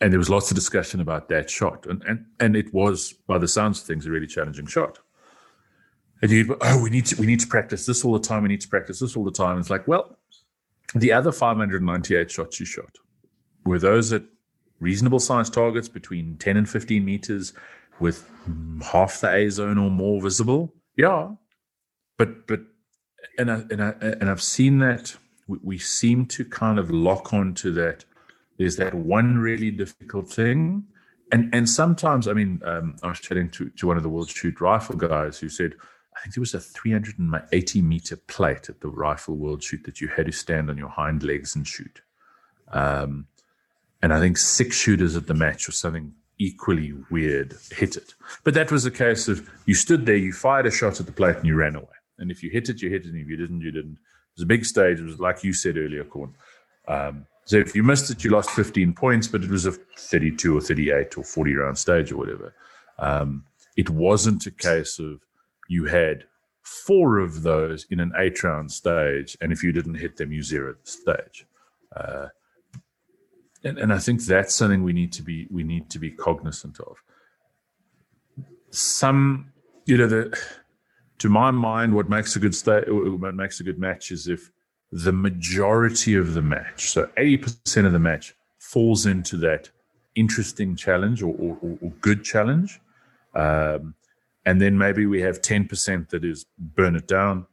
and 0.00 0.12
there 0.12 0.18
was 0.18 0.30
lots 0.30 0.50
of 0.50 0.54
discussion 0.54 1.00
about 1.00 1.28
that 1.28 1.48
shot, 1.48 1.86
and 1.86 2.02
and 2.04 2.26
and 2.40 2.56
it 2.56 2.72
was, 2.72 3.12
by 3.26 3.38
the 3.38 3.48
sounds 3.48 3.80
of 3.80 3.86
things, 3.86 4.06
a 4.06 4.10
really 4.10 4.26
challenging 4.26 4.66
shot. 4.66 4.98
And 6.22 6.30
you, 6.30 6.56
oh, 6.60 6.82
we 6.82 6.90
need 6.90 7.06
to 7.06 7.16
we 7.16 7.26
need 7.26 7.40
to 7.40 7.46
practice 7.46 7.86
this 7.86 8.04
all 8.04 8.12
the 8.12 8.26
time. 8.26 8.42
We 8.42 8.48
need 8.48 8.60
to 8.62 8.68
practice 8.68 9.00
this 9.00 9.16
all 9.16 9.24
the 9.24 9.30
time. 9.30 9.58
It's 9.58 9.70
like, 9.70 9.86
well, 9.86 10.18
the 10.94 11.12
other 11.12 11.32
598 11.32 12.30
shots 12.30 12.60
you 12.60 12.66
shot 12.66 12.96
were 13.64 13.78
those 13.78 14.12
at 14.12 14.22
reasonable 14.80 15.20
sized 15.20 15.54
targets 15.54 15.88
between 15.88 16.36
10 16.36 16.56
and 16.56 16.68
15 16.68 17.04
meters 17.04 17.52
with 17.98 18.30
half 18.82 19.20
the 19.20 19.32
A 19.32 19.50
zone 19.50 19.78
or 19.78 19.90
more 19.90 20.20
visible. 20.20 20.74
Yeah, 20.96 21.30
but 22.16 22.46
but 22.46 22.60
and 23.38 23.50
I, 23.50 23.62
and 23.70 23.82
I, 23.82 23.90
and 24.00 24.30
I've 24.30 24.42
seen 24.42 24.78
that 24.78 25.16
we, 25.46 25.58
we 25.62 25.78
seem 25.78 26.26
to 26.26 26.44
kind 26.44 26.78
of 26.78 26.90
lock 26.90 27.32
on 27.32 27.54
to 27.54 27.72
that 27.72 28.04
there's 28.58 28.76
that 28.76 28.94
one 28.94 29.38
really 29.38 29.70
difficult 29.70 30.28
thing. 30.28 30.84
And 31.32 31.52
and 31.54 31.68
sometimes, 31.68 32.28
I 32.28 32.32
mean, 32.32 32.60
um, 32.64 32.96
I 33.02 33.08
was 33.08 33.20
chatting 33.20 33.50
to, 33.50 33.68
to 33.70 33.86
one 33.86 33.96
of 33.96 34.02
the 34.02 34.08
World 34.08 34.30
Shoot 34.30 34.60
Rifle 34.60 34.96
guys 34.96 35.38
who 35.38 35.48
said, 35.48 35.74
I 36.16 36.20
think 36.20 36.34
there 36.34 36.40
was 36.40 36.54
a 36.54 36.60
380 36.60 37.82
meter 37.82 38.16
plate 38.16 38.68
at 38.68 38.80
the 38.80 38.88
Rifle 38.88 39.34
World 39.34 39.62
Shoot 39.62 39.84
that 39.84 40.00
you 40.00 40.08
had 40.08 40.26
to 40.26 40.32
stand 40.32 40.70
on 40.70 40.78
your 40.78 40.88
hind 40.88 41.22
legs 41.22 41.56
and 41.56 41.66
shoot. 41.66 42.00
Um, 42.72 43.26
and 44.02 44.12
I 44.12 44.20
think 44.20 44.38
six 44.38 44.76
shooters 44.76 45.16
at 45.16 45.26
the 45.26 45.34
match 45.34 45.68
or 45.68 45.72
something 45.72 46.14
equally 46.38 46.94
weird 47.10 47.56
hit 47.72 47.96
it. 47.96 48.14
But 48.44 48.54
that 48.54 48.70
was 48.70 48.84
a 48.84 48.90
case 48.90 49.26
of 49.28 49.48
you 49.64 49.74
stood 49.74 50.06
there, 50.06 50.16
you 50.16 50.32
fired 50.32 50.66
a 50.66 50.70
shot 50.70 51.00
at 51.00 51.06
the 51.06 51.12
plate, 51.12 51.36
and 51.36 51.46
you 51.46 51.56
ran 51.56 51.76
away. 51.76 51.86
And 52.18 52.30
if 52.30 52.42
you 52.42 52.50
hit 52.50 52.68
it, 52.68 52.82
you 52.82 52.90
hit 52.90 53.04
it. 53.04 53.08
And 53.08 53.20
if 53.20 53.28
you 53.28 53.36
didn't, 53.36 53.60
you 53.60 53.70
didn't. 53.70 53.94
It 53.94 54.36
was 54.36 54.42
a 54.42 54.46
big 54.46 54.64
stage. 54.64 55.00
It 55.00 55.04
was 55.04 55.18
like 55.18 55.44
you 55.44 55.52
said 55.52 55.76
earlier, 55.76 56.04
Corn. 56.04 56.34
Um, 56.88 57.26
so 57.46 57.58
if 57.58 57.76
you 57.76 57.84
missed 57.84 58.10
it, 58.10 58.24
you 58.24 58.30
lost 58.30 58.50
15 58.50 58.92
points, 58.94 59.28
but 59.28 59.44
it 59.44 59.50
was 59.50 59.66
a 59.66 59.72
32 59.72 60.58
or 60.58 60.60
38 60.60 61.16
or 61.16 61.22
40 61.22 61.54
round 61.54 61.78
stage 61.78 62.10
or 62.10 62.16
whatever. 62.16 62.52
Um, 62.98 63.44
it 63.76 63.88
wasn't 63.88 64.46
a 64.46 64.50
case 64.50 64.98
of 64.98 65.20
you 65.68 65.84
had 65.84 66.24
four 66.62 67.18
of 67.18 67.42
those 67.42 67.86
in 67.88 68.00
an 68.00 68.12
eight 68.16 68.42
round 68.42 68.72
stage, 68.72 69.36
and 69.40 69.52
if 69.52 69.62
you 69.62 69.70
didn't 69.70 69.94
hit 69.94 70.16
them, 70.16 70.32
you 70.32 70.42
zeroed 70.42 70.78
the 70.84 70.90
stage. 70.90 71.46
Uh, 71.94 72.26
and, 73.62 73.78
and 73.78 73.92
I 73.92 73.98
think 73.98 74.24
that's 74.24 74.52
something 74.52 74.82
we 74.82 74.92
need 74.92 75.12
to 75.12 75.22
be 75.22 75.46
we 75.48 75.62
need 75.62 75.88
to 75.90 76.00
be 76.00 76.10
cognizant 76.10 76.80
of. 76.80 76.96
Some, 78.70 79.52
you 79.84 79.96
know, 79.96 80.08
the 80.08 80.36
to 81.18 81.28
my 81.28 81.52
mind, 81.52 81.94
what 81.94 82.08
makes 82.08 82.34
a 82.34 82.40
good 82.40 82.56
state, 82.56 82.84
what 82.88 83.36
makes 83.36 83.60
a 83.60 83.62
good 83.62 83.78
match 83.78 84.10
is 84.10 84.26
if 84.26 84.50
the 84.96 85.12
majority 85.12 86.14
of 86.14 86.32
the 86.32 86.40
match, 86.40 86.88
so 86.90 87.06
80% 87.18 87.84
of 87.84 87.92
the 87.92 87.98
match, 87.98 88.34
falls 88.58 89.04
into 89.04 89.36
that 89.36 89.68
interesting 90.14 90.74
challenge 90.74 91.22
or, 91.22 91.34
or, 91.38 91.58
or 91.82 91.90
good 92.00 92.24
challenge. 92.24 92.80
Um, 93.34 93.94
and 94.46 94.58
then 94.58 94.78
maybe 94.78 95.04
we 95.04 95.20
have 95.20 95.42
10% 95.42 96.08
that 96.08 96.24
is 96.24 96.46
burn 96.58 96.96
it 96.96 97.06
down. 97.06 97.46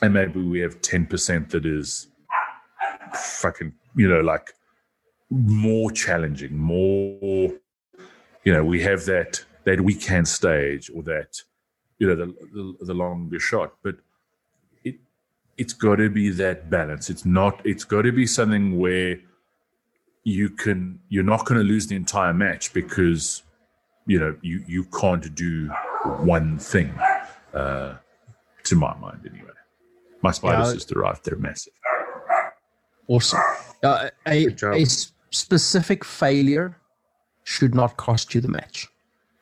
And 0.00 0.14
maybe 0.14 0.40
we 0.40 0.60
have 0.60 0.80
10% 0.80 1.50
that 1.50 1.66
is 1.66 2.06
fucking, 3.12 3.74
you 3.94 4.08
know, 4.08 4.20
like 4.20 4.54
more 5.28 5.90
challenging, 5.90 6.56
more, 6.56 7.50
you 8.44 8.52
know, 8.52 8.64
we 8.64 8.80
have 8.80 9.04
that, 9.04 9.44
that 9.64 9.82
weak 9.82 10.04
hand 10.04 10.26
stage 10.26 10.90
or 10.94 11.02
that, 11.02 11.42
you 11.98 12.06
know, 12.06 12.16
the, 12.16 12.34
the, 12.54 12.86
the 12.86 12.94
longer 12.94 13.38
shot. 13.38 13.74
But 13.82 13.96
it's 15.58 15.72
got 15.72 15.96
to 15.96 16.08
be 16.08 16.30
that 16.30 16.70
balance. 16.70 17.10
It's 17.10 17.24
not. 17.24 17.60
It's 17.64 17.84
got 17.84 18.02
to 18.02 18.12
be 18.12 18.26
something 18.26 18.78
where 18.78 19.18
you 20.24 20.50
can. 20.50 20.98
You're 21.08 21.24
not 21.24 21.46
going 21.46 21.60
to 21.60 21.66
lose 21.66 21.86
the 21.86 21.96
entire 21.96 22.32
match 22.32 22.72
because 22.72 23.42
you 24.06 24.18
know 24.18 24.36
you 24.42 24.64
you 24.66 24.84
can't 24.84 25.34
do 25.34 25.68
one 26.20 26.58
thing. 26.58 26.92
Uh, 27.54 27.96
to 28.64 28.76
my 28.76 28.96
mind, 28.98 29.28
anyway. 29.28 29.50
My 30.22 30.30
spiders 30.30 30.68
yeah, 30.68 30.74
just 30.74 30.92
arrived. 30.92 31.24
They're 31.24 31.36
massive. 31.36 31.72
Awesome. 33.08 33.40
Uh, 33.82 34.08
a, 34.26 34.46
a 34.72 34.84
specific 35.30 36.04
failure 36.04 36.76
should 37.42 37.74
not 37.74 37.96
cost 37.96 38.34
you 38.34 38.40
the 38.40 38.48
match. 38.48 38.86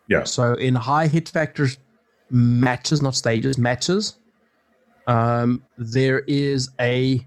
Yeah. 0.09 0.25
So 0.25 0.55
in 0.55 0.75
high 0.75 1.07
hit 1.07 1.29
factors 1.29 1.77
matches, 2.31 3.03
not 3.03 3.15
stages, 3.15 3.59
matches, 3.59 4.17
um, 5.07 5.63
there 5.79 6.21
is 6.21 6.71
a 6.81 7.27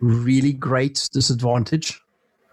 really 0.00 0.52
great 0.52 1.08
disadvantage, 1.12 2.00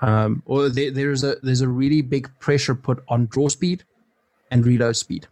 um, 0.02 0.42
or 0.46 0.70
there, 0.70 0.92
there's 0.92 1.24
a 1.24 1.36
there's 1.44 1.62
a 1.62 1.68
really 1.68 2.02
big 2.02 2.30
pressure 2.40 2.76
put 2.76 3.04
on 3.08 3.28
draw 3.28 3.50
speed 3.50 3.84
and 4.50 4.66
reload 4.66 4.96
speed, 4.96 5.28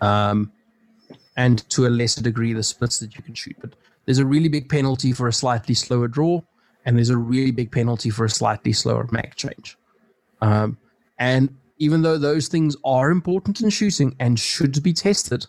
um, 0.00 0.52
and 1.36 1.68
to 1.70 1.86
a 1.86 1.88
lesser 1.88 2.22
degree 2.22 2.52
the 2.52 2.62
splits 2.62 2.98
that 2.98 3.16
you 3.16 3.22
can 3.22 3.34
shoot. 3.34 3.56
But 3.60 3.74
there's 4.04 4.18
a 4.18 4.26
really 4.26 4.48
big 4.48 4.68
penalty 4.68 5.12
for 5.12 5.28
a 5.28 5.32
slightly 5.32 5.74
slower 5.74 6.08
draw, 6.08 6.42
and 6.84 6.96
there's 6.96 7.10
a 7.10 7.16
really 7.16 7.52
big 7.52 7.70
penalty 7.72 8.10
for 8.10 8.24
a 8.24 8.30
slightly 8.30 8.72
slower 8.72 9.08
mag 9.10 9.34
change. 9.34 9.76
Um, 10.40 10.76
and 11.18 11.56
even 11.78 12.02
though 12.02 12.18
those 12.18 12.48
things 12.48 12.76
are 12.84 13.10
important 13.10 13.60
in 13.60 13.70
shooting 13.70 14.14
and 14.20 14.38
should 14.38 14.82
be 14.82 14.92
tested, 14.92 15.46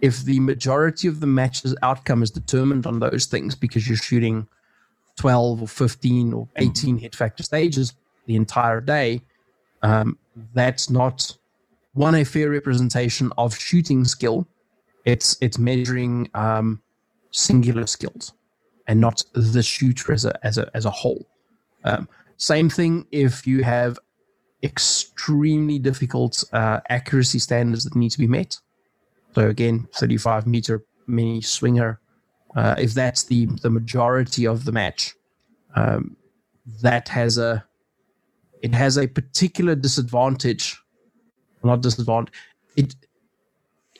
if 0.00 0.24
the 0.24 0.40
majority 0.40 1.08
of 1.08 1.20
the 1.20 1.26
match's 1.26 1.74
outcome 1.82 2.22
is 2.22 2.30
determined 2.30 2.86
on 2.86 3.00
those 3.00 3.26
things 3.26 3.54
because 3.54 3.88
you're 3.88 3.96
shooting 3.96 4.46
12 5.16 5.62
or 5.62 5.68
15 5.68 6.32
or 6.32 6.48
18 6.56 6.98
hit 6.98 7.14
factor 7.14 7.42
stages 7.42 7.94
the 8.26 8.36
entire 8.36 8.80
day, 8.80 9.22
um, 9.82 10.18
that's 10.54 10.88
not 10.88 11.36
one 11.94 12.14
a 12.14 12.24
fair 12.24 12.50
representation 12.50 13.32
of 13.36 13.56
shooting 13.56 14.04
skill. 14.04 14.46
It's 15.04 15.36
it's 15.40 15.58
measuring 15.58 16.30
um, 16.34 16.80
singular 17.30 17.86
skills 17.86 18.32
and 18.86 19.00
not 19.00 19.24
the 19.32 19.62
shooter 19.62 20.12
as 20.12 20.24
a 20.24 20.46
as 20.46 20.58
a 20.58 20.70
as 20.74 20.84
a 20.84 20.90
whole. 20.90 21.26
Um, 21.84 22.08
same 22.36 22.70
thing 22.70 23.06
if 23.10 23.46
you 23.46 23.64
have 23.64 23.98
extremely 24.62 25.78
difficult 25.78 26.44
uh, 26.52 26.80
accuracy 26.88 27.38
standards 27.38 27.84
that 27.84 27.96
need 27.96 28.10
to 28.10 28.18
be 28.18 28.26
met. 28.26 28.58
So 29.34 29.48
again, 29.48 29.88
35 29.94 30.46
meter 30.46 30.84
mini 31.06 31.40
swinger. 31.40 32.00
Uh, 32.56 32.74
if 32.78 32.94
that's 32.94 33.24
the 33.24 33.46
the 33.62 33.70
majority 33.70 34.46
of 34.46 34.64
the 34.64 34.72
match, 34.72 35.14
um, 35.76 36.16
that 36.82 37.08
has 37.08 37.38
a 37.38 37.64
it 38.62 38.74
has 38.74 38.98
a 38.98 39.06
particular 39.06 39.74
disadvantage. 39.74 40.80
Not 41.62 41.82
disadvantage. 41.82 42.34
It 42.76 42.94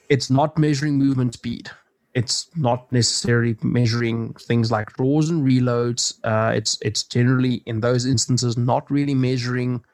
it's 0.08 0.30
not 0.30 0.58
measuring 0.58 0.98
movement 0.98 1.34
speed. 1.34 1.70
it's 2.14 2.48
not 2.56 2.90
necessarily 2.90 3.56
measuring 3.62 4.32
things 4.34 4.72
like 4.72 4.92
draws 4.94 5.30
and 5.30 5.46
reloads. 5.46 6.18
Uh, 6.24 6.52
it's 6.52 6.78
it's 6.82 7.02
generally 7.04 7.62
in 7.66 7.80
those 7.80 8.06
instances 8.06 8.56
not 8.56 8.90
really 8.90 9.14
measuring 9.14 9.84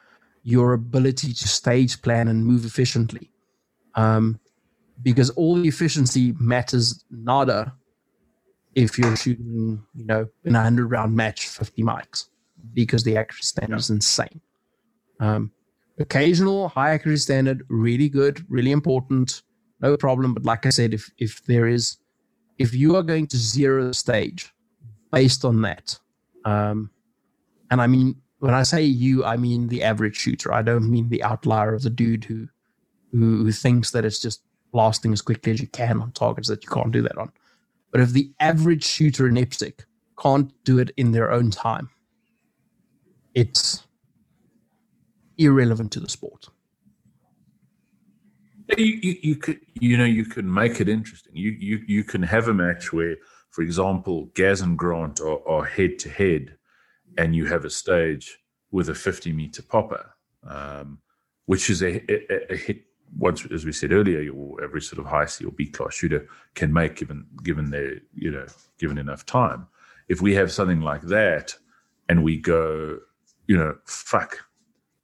your 0.42 0.72
ability 0.72 1.32
to 1.34 1.48
stage 1.48 2.00
plan 2.02 2.28
and 2.28 2.46
move 2.46 2.64
efficiently, 2.64 3.30
um, 3.94 4.38
because 5.02 5.30
all 5.30 5.56
the 5.56 5.68
efficiency 5.68 6.34
matters 6.38 7.04
nada 7.10 7.74
if 8.74 8.98
you're 8.98 9.16
shooting, 9.16 9.82
you 9.94 10.04
know, 10.04 10.26
in 10.44 10.56
a 10.56 10.62
hundred 10.62 10.86
round 10.90 11.14
match, 11.14 11.46
fifty 11.46 11.82
mikes, 11.82 12.28
because 12.72 13.04
the 13.04 13.16
accuracy 13.16 13.44
standard 13.44 13.78
is 13.78 13.90
insane. 13.90 14.40
Um, 15.20 15.52
occasional 15.98 16.68
high 16.68 16.90
accuracy 16.90 17.22
standard, 17.22 17.64
really 17.68 18.08
good, 18.08 18.44
really 18.48 18.72
important, 18.72 19.42
no 19.80 19.96
problem. 19.96 20.34
But 20.34 20.44
like 20.44 20.66
I 20.66 20.70
said, 20.70 20.92
if 20.94 21.10
if 21.18 21.44
there 21.44 21.68
is, 21.68 21.98
if 22.58 22.74
you 22.74 22.96
are 22.96 23.02
going 23.02 23.26
to 23.28 23.36
zero 23.36 23.84
the 23.86 23.94
stage 23.94 24.52
based 25.12 25.44
on 25.44 25.62
that, 25.62 25.98
um, 26.44 26.90
and 27.70 27.80
I 27.80 27.86
mean 27.86 28.16
when 28.38 28.54
I 28.54 28.62
say 28.62 28.82
you, 28.82 29.24
I 29.24 29.36
mean 29.36 29.68
the 29.68 29.82
average 29.82 30.16
shooter. 30.16 30.52
I 30.52 30.62
don't 30.62 30.90
mean 30.90 31.08
the 31.08 31.22
outlier 31.22 31.74
of 31.74 31.82
the 31.82 31.90
dude 31.90 32.24
who 32.24 32.48
who, 33.12 33.44
who 33.44 33.52
thinks 33.52 33.92
that 33.92 34.04
it's 34.04 34.18
just 34.18 34.42
blasting 34.74 35.12
as 35.12 35.22
quickly 35.22 35.52
as 35.52 35.60
you 35.60 35.68
can 35.68 36.02
on 36.02 36.10
targets 36.10 36.48
that 36.48 36.64
you 36.64 36.68
can't 36.68 36.90
do 36.90 37.00
that 37.00 37.16
on. 37.16 37.30
But 37.92 38.00
if 38.00 38.10
the 38.10 38.32
average 38.40 38.84
shooter 38.84 39.28
in 39.28 39.36
IPSC 39.36 39.84
can't 40.20 40.52
do 40.64 40.78
it 40.80 40.90
in 40.96 41.12
their 41.12 41.30
own 41.30 41.52
time, 41.52 41.90
it's 43.34 43.86
irrelevant 45.38 45.92
to 45.92 46.00
the 46.00 46.08
sport. 46.08 46.48
You, 48.76 48.84
you, 48.84 49.16
you, 49.22 49.36
could 49.36 49.60
you 49.80 49.96
know 49.96 50.04
you 50.04 50.24
can 50.24 50.52
make 50.52 50.80
it 50.80 50.88
interesting. 50.88 51.36
You 51.36 51.50
you 51.50 51.84
you 51.86 52.02
can 52.02 52.22
have 52.22 52.48
a 52.48 52.54
match 52.54 52.92
where, 52.92 53.16
for 53.50 53.62
example, 53.62 54.30
Gaz 54.34 54.60
and 54.62 54.76
Grant 54.76 55.20
are, 55.20 55.46
are 55.46 55.64
head 55.64 55.98
to 56.00 56.08
head, 56.08 56.56
and 57.18 57.36
you 57.36 57.46
have 57.46 57.64
a 57.64 57.70
stage 57.70 58.38
with 58.70 58.88
a 58.88 58.94
fifty 58.94 59.32
meter 59.32 59.62
popper, 59.62 60.14
um, 60.48 60.98
which 61.44 61.68
is 61.68 61.82
a, 61.82 62.02
a, 62.10 62.54
a, 62.54 62.56
hit. 62.56 62.84
Once, 63.16 63.46
as 63.52 63.64
we 63.64 63.72
said 63.72 63.92
earlier, 63.92 64.20
every 64.62 64.80
sort 64.80 64.98
of 64.98 65.06
high 65.06 65.26
C 65.26 65.44
or 65.44 65.52
B 65.52 65.66
class 65.66 65.94
shooter 65.94 66.28
can 66.54 66.72
make 66.72 66.96
given 66.96 67.26
given 67.42 67.70
their 67.70 68.00
you 68.14 68.30
know 68.30 68.46
given 68.78 68.98
enough 68.98 69.24
time. 69.24 69.66
If 70.08 70.20
we 70.20 70.34
have 70.34 70.52
something 70.52 70.80
like 70.80 71.02
that, 71.02 71.54
and 72.08 72.22
we 72.24 72.36
go, 72.36 72.98
you 73.46 73.56
know, 73.56 73.76
fuck, 73.86 74.38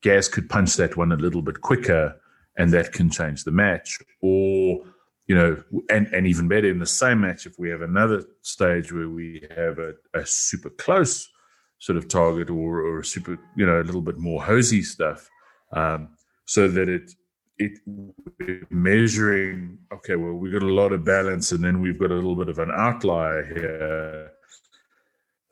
Gaz 0.02 0.28
could 0.28 0.48
punch 0.48 0.76
that 0.76 0.96
one 0.96 1.12
a 1.12 1.16
little 1.16 1.42
bit 1.42 1.60
quicker, 1.60 2.20
and 2.56 2.72
that 2.72 2.92
can 2.92 3.10
change 3.10 3.44
the 3.44 3.50
match. 3.50 3.98
Or, 4.20 4.84
you 5.26 5.34
know, 5.34 5.62
and, 5.88 6.06
and 6.08 6.26
even 6.26 6.48
better 6.48 6.68
in 6.68 6.78
the 6.78 6.86
same 6.86 7.20
match, 7.20 7.46
if 7.46 7.58
we 7.58 7.70
have 7.70 7.82
another 7.82 8.24
stage 8.42 8.92
where 8.92 9.08
we 9.08 9.46
have 9.56 9.78
a, 9.78 9.94
a 10.14 10.26
super 10.26 10.70
close 10.70 11.28
sort 11.78 11.96
of 11.96 12.08
target 12.08 12.50
or, 12.50 12.80
or 12.80 13.00
a 13.00 13.04
super, 13.04 13.38
you 13.56 13.64
know, 13.64 13.80
a 13.80 13.84
little 13.84 14.02
bit 14.02 14.18
more 14.18 14.42
hosey 14.42 14.82
stuff, 14.82 15.28
um, 15.72 16.08
so 16.44 16.68
that 16.68 16.88
it 16.88 17.12
it 17.60 18.70
measuring 18.70 19.78
okay 19.92 20.16
well 20.16 20.32
we've 20.32 20.52
got 20.52 20.62
a 20.62 20.74
lot 20.74 20.92
of 20.92 21.04
balance 21.04 21.52
and 21.52 21.62
then 21.62 21.80
we've 21.80 21.98
got 21.98 22.10
a 22.10 22.14
little 22.14 22.36
bit 22.36 22.48
of 22.48 22.58
an 22.58 22.70
outlier 22.74 23.44
here 23.44 24.30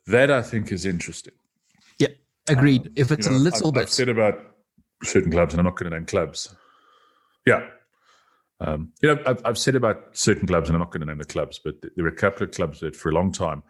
that 0.06 0.30
i 0.30 0.40
think 0.42 0.72
is 0.72 0.86
interesting 0.86 1.34
yeah 1.98 2.08
Agreed. 2.48 2.86
Um, 2.86 2.92
if 2.96 3.10
it's 3.10 3.26
you 3.26 3.32
know, 3.32 3.38
a 3.38 3.40
little 3.40 3.68
I've, 3.68 3.74
bit. 3.74 3.82
I've 3.82 3.90
said 3.90 4.08
about 4.08 4.38
certain 5.04 5.30
clubs, 5.30 5.54
and 5.54 5.60
I'm 5.60 5.64
not 5.64 5.76
going 5.76 5.90
to 5.90 5.96
name 5.96 6.06
clubs. 6.06 6.54
Yeah. 7.46 7.66
Um, 8.60 8.92
you 9.02 9.14
know, 9.14 9.22
I've, 9.26 9.40
I've, 9.44 9.58
said 9.58 9.76
about 9.76 10.16
certain 10.16 10.46
clubs, 10.46 10.68
and 10.68 10.76
I'm 10.76 10.80
not 10.80 10.90
going 10.90 11.00
to 11.00 11.06
name 11.06 11.18
the 11.18 11.24
clubs, 11.24 11.60
but 11.62 11.76
there 11.80 12.04
were 12.04 12.10
a 12.10 12.16
couple 12.16 12.42
of 12.42 12.50
clubs 12.50 12.80
that 12.80 12.96
for 12.96 13.10
a 13.10 13.12
long 13.12 13.30
time, 13.30 13.62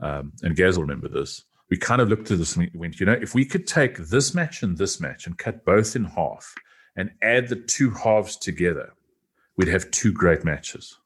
um, 0.00 0.32
and 0.42 0.56
Gaz 0.56 0.76
will 0.76 0.84
remember 0.84 1.08
this, 1.08 1.44
we 1.70 1.76
kind 1.76 2.00
of 2.00 2.08
looked 2.08 2.30
at 2.30 2.38
this 2.38 2.56
and 2.56 2.68
we 2.72 2.78
went, 2.78 2.98
you 2.98 3.06
know, 3.06 3.12
if 3.12 3.34
we 3.34 3.44
could 3.44 3.66
take 3.66 3.96
this 3.96 4.34
match 4.34 4.62
and 4.62 4.76
this 4.76 5.00
match 5.00 5.26
and 5.26 5.38
cut 5.38 5.64
both 5.64 5.94
in 5.94 6.04
half 6.04 6.54
and 6.96 7.10
add 7.22 7.48
the 7.48 7.56
two 7.56 7.90
halves 7.90 8.36
together, 8.36 8.92
we'd 9.56 9.68
have 9.68 9.90
two 9.90 10.12
great 10.12 10.44
matches. 10.44 10.98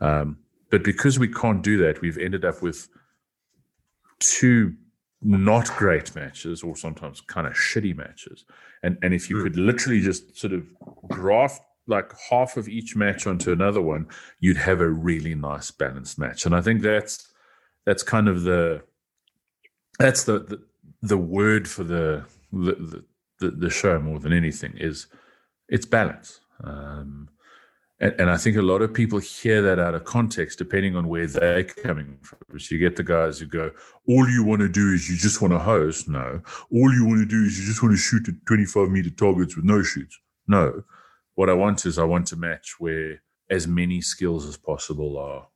Um, 0.00 0.38
but 0.70 0.82
because 0.82 1.18
we 1.18 1.28
can't 1.28 1.62
do 1.62 1.78
that, 1.78 2.00
we've 2.00 2.18
ended 2.18 2.44
up 2.44 2.62
with 2.62 2.88
two 4.18 4.74
not 5.22 5.74
great 5.76 6.14
matches 6.14 6.62
or 6.62 6.76
sometimes 6.76 7.20
kind 7.20 7.46
of 7.46 7.54
shitty 7.54 7.96
matches. 7.96 8.44
And 8.82 8.98
and 9.02 9.14
if 9.14 9.30
you 9.30 9.42
could 9.42 9.56
literally 9.56 10.00
just 10.00 10.36
sort 10.36 10.52
of 10.52 10.66
graft 11.08 11.62
like 11.86 12.12
half 12.30 12.56
of 12.56 12.68
each 12.68 12.96
match 12.96 13.26
onto 13.26 13.52
another 13.52 13.80
one, 13.80 14.06
you'd 14.40 14.56
have 14.56 14.80
a 14.80 14.88
really 14.88 15.34
nice 15.34 15.70
balanced 15.70 16.18
match. 16.18 16.46
And 16.46 16.54
I 16.54 16.60
think 16.60 16.82
that's 16.82 17.32
that's 17.86 18.02
kind 18.02 18.28
of 18.28 18.42
the 18.42 18.82
that's 19.98 20.24
the 20.24 20.40
the, 20.40 20.62
the 21.02 21.18
word 21.18 21.68
for 21.68 21.84
the 21.84 22.24
the, 22.52 22.74
the 22.74 23.04
the 23.50 23.70
show 23.70 23.98
more 23.98 24.18
than 24.18 24.32
anything 24.32 24.74
is 24.76 25.06
it's 25.68 25.86
balance. 25.86 26.40
Um, 26.62 27.28
and, 28.00 28.14
and, 28.18 28.30
I 28.30 28.36
think 28.36 28.56
a 28.56 28.62
lot 28.62 28.82
of 28.82 28.92
people 28.92 29.18
hear 29.18 29.62
that 29.62 29.78
out 29.78 29.94
of 29.94 30.04
context, 30.04 30.58
depending 30.58 30.96
on 30.96 31.08
where 31.08 31.26
they're 31.26 31.64
coming 31.64 32.18
from. 32.22 32.58
So 32.58 32.74
you 32.74 32.78
get 32.78 32.96
the 32.96 33.04
guys 33.04 33.38
who 33.38 33.46
go, 33.46 33.70
all 34.08 34.28
you 34.28 34.44
want 34.44 34.60
to 34.60 34.68
do 34.68 34.92
is 34.92 35.08
you 35.08 35.16
just 35.16 35.40
want 35.40 35.52
to 35.52 35.58
host. 35.58 36.08
No. 36.08 36.42
All 36.72 36.92
you 36.92 37.06
want 37.06 37.20
to 37.20 37.26
do 37.26 37.44
is 37.44 37.58
you 37.58 37.64
just 37.64 37.82
want 37.82 37.94
to 37.94 37.98
shoot 38.00 38.28
at 38.28 38.34
25 38.46 38.90
meter 38.90 39.10
targets 39.10 39.56
with 39.56 39.64
no 39.64 39.82
shoots. 39.82 40.18
No. 40.46 40.82
What 41.34 41.50
I 41.50 41.54
want 41.54 41.86
is 41.86 41.98
I 41.98 42.04
want 42.04 42.26
to 42.28 42.36
match 42.36 42.74
where 42.78 43.22
as 43.50 43.66
many 43.66 44.00
skills 44.00 44.46
as 44.46 44.56
possible 44.56 45.16
are, 45.18 45.46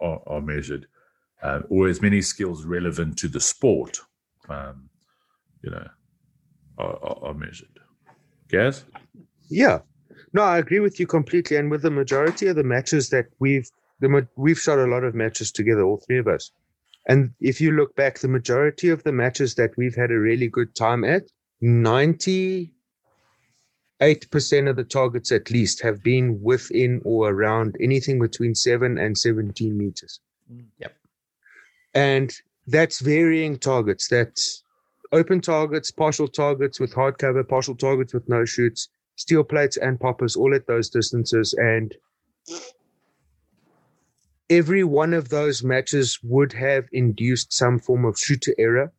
are, 0.00 0.20
are 0.26 0.40
measured, 0.40 0.86
uh, 1.42 1.60
or 1.68 1.88
as 1.88 2.02
many 2.02 2.22
skills 2.22 2.64
relevant 2.64 3.18
to 3.18 3.28
the 3.28 3.40
sport, 3.40 4.00
um, 4.48 4.90
you 5.62 5.70
know, 5.70 5.88
are, 6.80 7.18
are 7.22 7.34
measured. 7.34 7.78
Gaz? 8.48 8.84
Yeah, 9.48 9.80
no, 10.32 10.42
I 10.42 10.58
agree 10.58 10.80
with 10.80 10.98
you 11.00 11.06
completely. 11.06 11.56
And 11.56 11.70
with 11.70 11.82
the 11.82 11.90
majority 11.90 12.46
of 12.46 12.56
the 12.56 12.64
matches 12.64 13.10
that 13.10 13.26
we've 13.38 13.68
the 14.00 14.26
we've 14.36 14.58
shot 14.58 14.78
a 14.78 14.86
lot 14.86 15.04
of 15.04 15.14
matches 15.14 15.52
together, 15.52 15.82
all 15.82 16.02
three 16.06 16.18
of 16.18 16.26
us. 16.26 16.50
And 17.08 17.32
if 17.40 17.60
you 17.60 17.72
look 17.72 17.94
back, 17.96 18.18
the 18.18 18.28
majority 18.28 18.88
of 18.88 19.02
the 19.02 19.12
matches 19.12 19.54
that 19.56 19.70
we've 19.76 19.94
had 19.94 20.10
a 20.10 20.18
really 20.18 20.48
good 20.48 20.74
time 20.74 21.04
at, 21.04 21.24
ninety 21.60 22.72
eight 24.00 24.30
percent 24.30 24.68
of 24.68 24.76
the 24.76 24.84
targets 24.84 25.30
at 25.30 25.50
least 25.50 25.82
have 25.82 26.02
been 26.02 26.40
within 26.42 27.02
or 27.04 27.28
around 27.28 27.76
anything 27.80 28.18
between 28.18 28.54
seven 28.54 28.98
and 28.98 29.18
seventeen 29.18 29.76
meters. 29.76 30.20
Mm. 30.50 30.64
Yep. 30.78 30.96
And 31.94 32.34
that's 32.66 33.00
varying 33.00 33.58
targets. 33.58 34.08
That's 34.08 34.62
open 35.12 35.40
targets, 35.40 35.90
partial 35.90 36.28
targets 36.28 36.80
with 36.80 36.92
hard 36.92 37.18
cover, 37.18 37.42
partial 37.44 37.74
targets 37.74 38.14
with 38.14 38.28
no 38.28 38.44
shoots, 38.44 38.88
steel 39.16 39.44
plates 39.44 39.76
and 39.76 40.00
poppers 40.00 40.36
all 40.36 40.54
at 40.54 40.66
those 40.66 40.88
distances. 40.88 41.54
And 41.58 41.94
every 44.48 44.84
one 44.84 45.14
of 45.14 45.28
those 45.28 45.62
matches 45.62 46.18
would 46.22 46.52
have 46.52 46.88
induced 46.92 47.52
some 47.52 47.78
form 47.78 48.04
of 48.04 48.18
shooter 48.18 48.54
error 48.58 48.92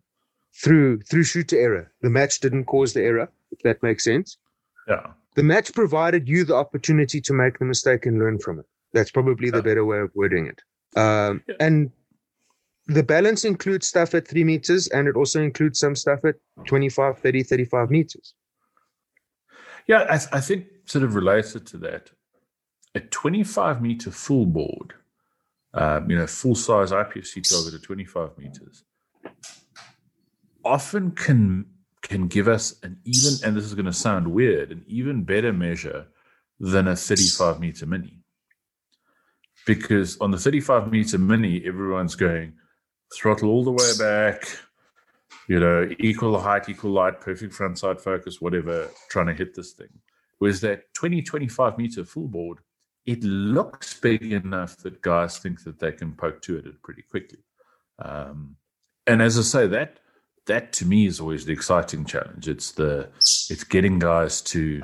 through 0.54 1.02
through 1.02 1.24
shooter 1.24 1.60
error. 1.60 1.92
The 2.02 2.10
match 2.10 2.40
didn't 2.40 2.66
cause 2.66 2.94
the 2.94 3.02
error, 3.02 3.30
if 3.52 3.60
that 3.64 3.82
makes 3.82 4.04
sense. 4.04 4.38
Yeah. 4.88 5.08
The 5.36 5.44
match 5.44 5.74
provided 5.74 6.28
you 6.28 6.44
the 6.44 6.56
opportunity 6.56 7.22
to 7.22 7.34
make 7.34 7.58
the 7.60 7.66
mistake 7.66 8.06
and 8.06 8.20
learn 8.20 8.38
from 8.40 8.60
it. 8.60 8.66
That's 8.94 9.12
probably 9.12 9.50
the 9.50 9.64
better 9.64 9.86
way 9.86 10.00
of 10.00 10.12
wording 10.14 10.48
it. 10.48 10.62
Um, 11.00 11.42
yeah. 11.48 11.56
And 11.62 11.92
the 12.88 13.04
balance 13.04 13.46
includes 13.46 13.88
stuff 13.88 14.14
at 14.14 14.28
three 14.28 14.44
meters 14.44 14.88
and 14.88 15.08
it 15.08 15.16
also 15.16 15.42
includes 15.42 15.80
some 15.80 15.96
stuff 15.96 16.26
at 16.26 16.36
25, 16.66 17.20
30, 17.20 17.44
35 17.44 17.92
meters. 17.92 18.34
Yeah, 19.88 20.06
I, 20.10 20.18
th- 20.18 20.30
I 20.32 20.42
think 20.42 20.66
sort 20.86 21.04
of 21.04 21.16
related 21.16 21.66
to 21.68 21.78
that, 21.78 22.12
a 22.96 23.00
25 23.00 23.82
meter 23.82 24.12
full 24.12 24.46
board, 24.46 24.94
um, 25.74 26.10
you 26.10 26.18
know, 26.18 26.28
full 26.28 26.56
size 26.56 26.92
IPSC 26.92 27.48
target 27.48 27.74
at 27.74 27.84
25 27.84 28.38
meters, 28.38 28.84
often 30.64 31.12
can 31.12 31.66
can 32.02 32.28
give 32.28 32.48
us 32.48 32.76
an 32.82 33.00
even, 33.06 33.34
and 33.46 33.56
this 33.56 33.64
is 33.64 33.76
going 33.76 33.86
to 33.86 33.94
sound 33.94 34.28
weird, 34.28 34.72
an 34.72 34.84
even 34.88 35.24
better 35.24 35.54
measure 35.54 36.08
than 36.60 36.88
a 36.88 36.96
35 36.96 37.60
meter 37.60 37.86
mini. 37.86 38.18
Because 39.68 40.18
on 40.20 40.32
the 40.32 40.38
35 40.38 40.92
meter 40.92 41.20
mini, 41.20 41.64
everyone's 41.64 42.16
going 42.16 42.54
throttle 43.16 43.50
all 43.50 43.64
the 43.64 43.72
way 43.72 43.92
back, 44.00 44.46
you 45.48 45.60
know, 45.60 45.90
equal 46.00 46.40
height, 46.40 46.70
equal 46.70 46.92
light, 46.92 47.20
perfect 47.20 47.54
front 47.54 47.78
side 47.78 48.00
focus, 48.00 48.42
whatever, 48.42 48.90
trying 49.10 49.28
to 49.28 49.34
hit 49.34 49.56
this 49.56 49.72
thing. 49.72 49.90
Whereas 50.40 50.62
that 50.62 50.94
20, 50.94 51.22
25 51.22 51.78
meter 51.78 52.04
full 52.04 52.28
board, 52.28 52.60
it 53.06 53.24
looks 53.24 54.00
big 54.00 54.32
enough 54.32 54.78
that 54.78 55.02
guys 55.02 55.38
think 55.38 55.64
that 55.64 55.80
they 55.80 55.92
can 55.92 56.14
poke 56.14 56.42
to 56.44 56.58
it 56.58 56.82
pretty 56.82 57.02
quickly. 57.02 57.40
Um, 58.00 58.56
and 59.08 59.22
as 59.22 59.38
I 59.38 59.42
say, 59.42 59.68
that 59.68 60.00
that 60.48 60.74
to 60.74 60.86
me 60.86 61.06
is 61.06 61.20
always 61.20 61.46
the 61.46 61.54
exciting 61.54 62.06
challenge. 62.06 62.48
It's 62.48 62.72
the 62.72 63.10
it's 63.18 63.64
getting 63.64 64.00
guys 64.00 64.42
to 64.42 64.82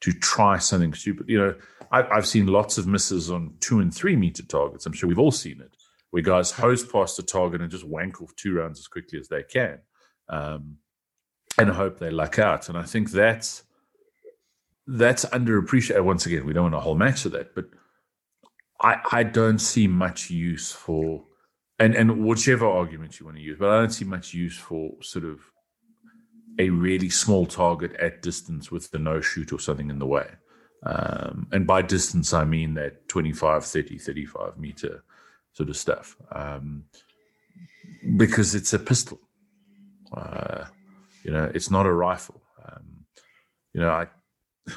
to 0.00 0.12
try 0.12 0.58
something 0.58 0.94
stupid. 0.94 1.28
You 1.28 1.38
know, 1.38 1.54
I, 1.90 2.02
I've 2.04 2.26
seen 2.26 2.46
lots 2.46 2.78
of 2.78 2.86
misses 2.86 3.30
on 3.30 3.54
two 3.60 3.80
and 3.80 3.94
three 3.94 4.16
meter 4.16 4.42
targets. 4.42 4.86
I'm 4.86 4.92
sure 4.92 5.08
we've 5.08 5.18
all 5.18 5.32
seen 5.32 5.60
it, 5.60 5.72
where 6.10 6.22
guys 6.22 6.50
hose 6.50 6.84
past 6.84 7.16
the 7.16 7.22
target 7.22 7.60
and 7.60 7.70
just 7.70 7.86
wank 7.86 8.22
off 8.22 8.34
two 8.36 8.54
rounds 8.54 8.78
as 8.78 8.88
quickly 8.88 9.18
as 9.18 9.28
they 9.28 9.42
can, 9.42 9.78
um, 10.28 10.76
and 11.58 11.70
hope 11.70 11.98
they 11.98 12.10
luck 12.10 12.38
out. 12.38 12.68
And 12.68 12.78
I 12.78 12.82
think 12.82 13.10
that's 13.10 13.64
that's 14.86 15.24
underappreciated. 15.26 16.04
Once 16.04 16.26
again, 16.26 16.46
we 16.46 16.52
don't 16.52 16.64
want 16.64 16.74
a 16.74 16.80
whole 16.80 16.94
match 16.94 17.24
of 17.24 17.32
that, 17.32 17.54
but 17.54 17.66
I 18.80 19.00
I 19.12 19.22
don't 19.22 19.58
see 19.58 19.86
much 19.86 20.30
use 20.30 20.72
for 20.72 21.24
and 21.78 21.94
and 21.94 22.24
whichever 22.24 22.66
argument 22.66 23.20
you 23.20 23.26
want 23.26 23.36
to 23.36 23.42
use, 23.42 23.58
but 23.58 23.70
I 23.70 23.78
don't 23.78 23.90
see 23.90 24.04
much 24.04 24.34
use 24.34 24.56
for 24.56 24.92
sort 25.02 25.24
of 25.24 25.40
a 26.58 26.70
really 26.70 27.08
small 27.08 27.46
target 27.46 27.94
at 27.94 28.22
distance 28.22 28.70
with 28.70 28.90
the 28.90 28.98
no 28.98 29.20
shoot 29.20 29.52
or 29.52 29.60
something 29.60 29.90
in 29.90 29.98
the 29.98 30.06
way. 30.06 30.28
Um, 30.84 31.46
and 31.52 31.66
by 31.66 31.82
distance, 31.82 32.32
I 32.32 32.44
mean 32.44 32.74
that 32.74 33.08
25, 33.08 33.64
30, 33.64 33.98
35 33.98 34.58
meter 34.58 35.04
sort 35.58 35.68
of 35.68 35.76
stuff. 35.76 36.16
Um, 36.30 36.84
because 38.16 38.54
it's 38.54 38.72
a 38.72 38.78
pistol. 38.78 39.18
Uh, 40.16 40.64
you 41.24 41.32
know, 41.32 41.50
it's 41.56 41.70
not 41.70 41.84
a 41.84 41.92
rifle. 41.92 42.40
Um, 42.66 42.84
you 43.72 43.80
know, 43.80 43.90
I 43.90 44.06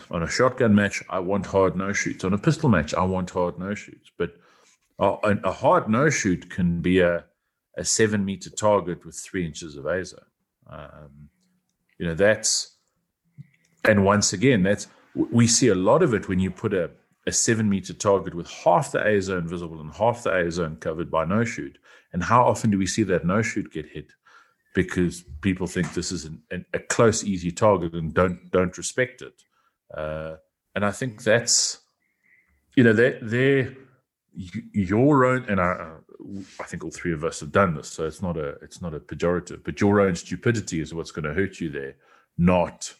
on 0.09 0.23
a 0.23 0.27
shotgun 0.37 0.73
match, 0.73 1.03
I 1.09 1.19
want 1.19 1.45
hard 1.45 1.75
no 1.75 1.93
shoots. 1.93 2.23
On 2.23 2.33
a 2.33 2.37
pistol 2.47 2.69
match, 2.69 2.93
I 2.93 3.03
want 3.03 3.29
hard 3.29 3.59
no 3.59 3.75
shoots. 3.75 4.09
But 4.17 4.31
a, 4.97 5.37
a 5.43 5.51
hard 5.51 5.87
no 5.87 6.09
shoot 6.09 6.49
can 6.49 6.81
be 6.81 6.99
a, 6.99 7.25
a 7.77 7.85
seven 7.85 8.25
meter 8.25 8.49
target 8.49 9.05
with 9.05 9.15
three 9.15 9.45
inches 9.45 9.75
of 9.75 9.85
A 9.85 10.03
zone. 10.03 10.19
Um, 10.77 11.29
you 11.99 12.07
know, 12.07 12.15
that's, 12.15 12.77
and 13.83 14.05
once 14.05 14.33
again, 14.33 14.63
that's, 14.63 14.87
we 15.13 15.45
see 15.45 15.67
a 15.67 15.75
lot 15.75 16.01
of 16.01 16.13
it 16.13 16.29
when 16.29 16.39
you 16.39 16.49
put 16.49 16.73
a, 16.73 16.89
a 17.27 17.31
seven 17.31 17.69
meter 17.69 17.93
target 17.93 18.33
with 18.33 18.49
half 18.49 18.91
the 18.91 19.05
A 19.05 19.21
zone 19.21 19.47
visible 19.47 19.79
and 19.79 19.93
half 19.93 20.23
the 20.23 20.35
A 20.35 20.51
zone 20.51 20.77
covered 20.77 21.11
by 21.11 21.25
no 21.25 21.43
shoot. 21.43 21.77
And 22.13 22.23
how 22.23 22.43
often 22.43 22.71
do 22.71 22.77
we 22.77 22.87
see 22.87 23.03
that 23.03 23.25
no 23.25 23.41
shoot 23.41 23.71
get 23.71 23.87
hit? 23.87 24.11
Because 24.73 25.23
people 25.41 25.67
think 25.67 25.93
this 25.93 26.11
is 26.11 26.25
an, 26.25 26.41
an, 26.49 26.65
a 26.73 26.79
close, 26.79 27.23
easy 27.23 27.51
target 27.51 27.93
and 27.93 28.13
don't 28.13 28.49
don't 28.51 28.77
respect 28.77 29.21
it. 29.21 29.43
Uh, 29.95 30.35
and 30.73 30.85
I 30.85 30.91
think 30.91 31.23
that's, 31.23 31.79
you 32.75 32.83
know, 32.83 32.93
they're, 32.93 33.19
they're 33.21 33.75
your 34.33 35.25
own, 35.25 35.45
and 35.49 35.59
I, 35.59 35.91
I 36.59 36.63
think 36.63 36.83
all 36.83 36.91
three 36.91 37.11
of 37.11 37.25
us 37.25 37.41
have 37.41 37.51
done 37.51 37.75
this, 37.75 37.89
so 37.89 38.05
it's 38.05 38.21
not 38.21 38.37
a 38.37 38.51
it's 38.61 38.81
not 38.81 38.93
a 38.93 38.99
pejorative, 38.99 39.63
but 39.63 39.81
your 39.81 39.99
own 39.99 40.15
stupidity 40.15 40.79
is 40.79 40.93
what's 40.93 41.11
going 41.11 41.25
to 41.25 41.33
hurt 41.33 41.59
you 41.59 41.69
there, 41.69 41.95
not 42.37 42.93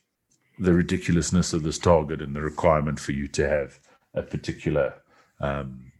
the 0.59 0.73
ridiculousness 0.73 1.53
of 1.53 1.63
this 1.63 1.79
target 1.79 2.21
and 2.21 2.35
the 2.35 2.41
requirement 2.41 2.99
for 2.99 3.13
you 3.13 3.27
to 3.29 3.47
have 3.47 3.79
a 4.13 4.21
particular 4.21 4.93
um, 5.39 5.91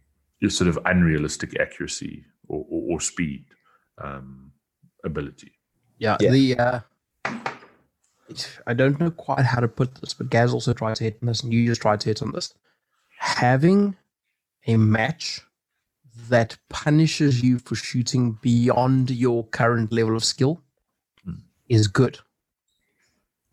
sort 0.48 0.68
of 0.68 0.78
unrealistic 0.84 1.58
accuracy 1.60 2.24
or, 2.48 2.64
or, 2.68 2.94
or 2.94 3.00
speed 3.00 3.44
um, 4.02 4.52
ability. 5.04 5.52
Yeah, 5.98 6.16
yeah. 6.20 6.30
the 6.30 6.58
uh, 6.58 6.80
I 8.66 8.74
don't 8.74 8.98
know 8.98 9.10
quite 9.10 9.44
how 9.44 9.60
to 9.60 9.68
put 9.68 9.96
this, 9.96 10.14
but 10.14 10.30
Gaz 10.30 10.52
also 10.52 10.72
tried 10.72 10.96
to 10.96 11.04
hit 11.04 11.18
on 11.22 11.26
this, 11.26 11.42
and 11.42 11.52
you 11.52 11.66
just 11.66 11.82
tried 11.82 12.00
to 12.00 12.08
hit 12.08 12.22
on 12.22 12.32
this. 12.32 12.54
Having 13.18 13.96
a 14.66 14.76
match 14.76 15.42
that 16.28 16.58
punishes 16.68 17.42
you 17.42 17.58
for 17.58 17.74
shooting 17.74 18.38
beyond 18.42 19.10
your 19.10 19.46
current 19.46 19.92
level 19.92 20.16
of 20.16 20.24
skill 20.24 20.62
mm. 21.26 21.40
is 21.68 21.86
good. 21.86 22.18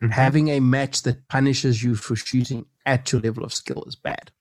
Mm-hmm. 0.01 0.11
Having 0.11 0.47
a 0.49 0.59
match 0.59 1.03
that 1.03 1.27
punishes 1.27 1.83
you 1.83 1.95
for 1.95 2.15
shooting 2.15 2.65
at 2.85 3.11
your 3.11 3.21
level 3.21 3.43
of 3.43 3.53
skill 3.53 3.83
is 3.85 3.95
bad. 3.95 4.31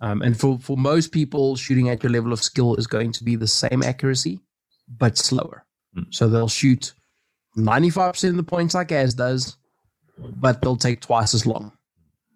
Um, 0.00 0.22
and 0.22 0.38
for, 0.38 0.58
for 0.58 0.76
most 0.76 1.12
people, 1.12 1.56
shooting 1.56 1.88
at 1.88 2.02
your 2.02 2.12
level 2.12 2.32
of 2.32 2.42
skill 2.42 2.74
is 2.76 2.86
going 2.86 3.12
to 3.12 3.24
be 3.24 3.36
the 3.36 3.46
same 3.46 3.82
accuracy, 3.82 4.40
but 4.88 5.16
slower. 5.16 5.64
Mm. 5.96 6.06
So 6.10 6.28
they'll 6.28 6.48
shoot 6.48 6.92
95% 7.56 8.30
of 8.30 8.36
the 8.36 8.42
points 8.42 8.74
like 8.74 8.92
Az 8.92 9.14
does, 9.14 9.56
but 10.18 10.60
they'll 10.60 10.76
take 10.76 11.00
twice 11.00 11.32
as 11.32 11.46
long 11.46 11.72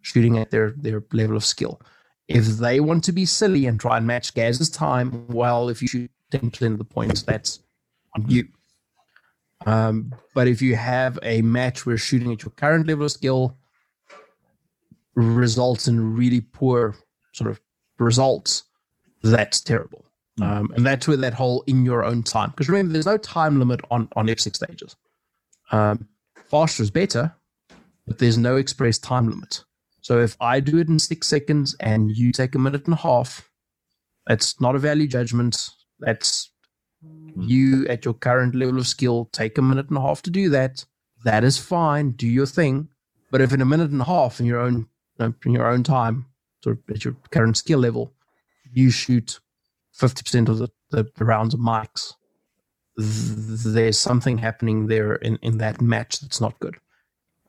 shooting 0.03 0.39
at 0.39 0.51
their, 0.51 0.73
their 0.77 1.03
level 1.13 1.37
of 1.37 1.45
skill. 1.45 1.81
If 2.29 2.45
they 2.47 2.81
want 2.81 3.05
to 3.05 3.13
be 3.13 3.25
silly 3.25 3.67
and 3.67 3.79
try 3.79 3.97
and 3.97 4.07
match 4.07 4.35
Gaz's 4.35 4.71
time, 4.71 5.27
well, 5.29 5.69
if 5.69 5.83
you 5.83 5.89
shoot 5.89 6.11
10% 6.33 6.73
of 6.73 6.79
the 6.79 6.85
points, 6.85 7.23
that's 7.23 7.61
on 8.15 8.29
you. 8.29 8.49
Um, 9.67 10.15
but 10.35 10.49
if 10.49 10.63
you 10.63 10.77
have 10.77 11.19
a 11.23 11.43
match 11.43 11.85
where 11.85 11.99
shooting 11.99 12.33
at 12.33 12.43
your 12.43 12.53
current 12.53 12.87
level 12.87 13.05
of 13.05 13.13
skill 13.13 13.57
results 15.15 15.89
in 15.89 16.15
really 16.15 16.41
poor 16.41 16.97
sort 17.33 17.51
of 17.51 17.61
results, 17.99 18.65
that's 19.23 19.61
terrible. 19.61 20.05
Hmm. 20.39 20.43
Um, 20.43 20.73
and 20.75 20.87
that's 20.87 21.07
where 21.07 21.17
that 21.19 21.35
whole 21.35 21.63
in 21.67 21.85
your 21.85 22.05
own 22.05 22.23
time, 22.23 22.51
because 22.51 22.69
remember, 22.69 22.93
there's 22.93 23.07
no 23.07 23.19
time 23.19 23.59
limit 23.59 23.81
on, 23.91 24.09
on 24.17 24.27
F6 24.27 24.57
stages. 24.57 24.97
Um, 25.73 26.09
faster 26.49 26.83
is 26.83 26.91
better, 26.91 27.35
but 28.07 28.19
there's 28.19 28.39
no 28.39 28.57
express 28.57 28.99
time 28.99 29.29
limit. 29.29 29.65
So 30.01 30.21
if 30.21 30.37
I 30.41 30.61
do 30.61 30.79
it 30.79 30.89
in 30.89 30.99
six 30.99 31.29
seconds 31.29 31.77
and 31.79 32.11
you 32.11 32.33
take 32.33 32.55
a 32.55 32.59
minute 32.59 32.87
and 32.87 32.95
a 32.95 32.99
half, 32.99 33.49
that's 34.27 34.61
not 34.61 34.75
a 34.75 34.79
value 34.79 35.07
judgment. 35.07 35.71
That's 35.99 36.51
hmm. 37.05 37.43
you 37.43 37.87
at 37.89 38.05
your 38.05 38.15
current 38.15 38.55
level 38.55 38.79
of 38.79 38.87
skill 38.87 39.29
take 39.33 39.59
a 39.59 39.63
minute 39.63 39.89
and 39.89 39.99
a 39.99 40.01
half 40.01 40.23
to 40.23 40.31
do 40.31 40.49
that. 40.51 40.85
That 41.25 41.45
is 41.45 41.59
fine. 41.59 42.13
Do 42.13 42.27
your 42.27 42.47
thing. 42.47 42.89
But 43.31 43.41
if 43.41 43.53
in 43.53 43.61
a 43.61 43.67
minute 43.67 43.91
and 43.91 44.01
a 44.01 44.05
half 44.05 44.41
in 44.41 44.47
your 44.47 44.59
own 44.59 44.89
in 45.19 45.53
your 45.53 45.67
own 45.67 45.83
time, 45.83 46.27
sort 46.63 46.79
of 46.79 46.95
at 46.95 47.05
your 47.05 47.17
current 47.31 47.57
skill 47.57 47.79
level, 47.79 48.13
you 48.73 48.91
shoot 48.91 49.41
fifty 49.93 50.23
percent 50.23 50.49
of 50.49 50.59
the, 50.59 50.69
the, 50.91 51.11
the, 51.17 51.25
rounds 51.25 51.55
of 51.55 51.61
mikes, 51.61 52.15
there's 52.97 53.99
something 53.99 54.39
happening 54.39 54.87
there 54.87 55.15
in, 55.15 55.39
in 55.43 55.59
that 55.59 55.81
match 55.81 56.21
that's 56.21 56.41
not 56.41 56.59
good, 56.61 56.77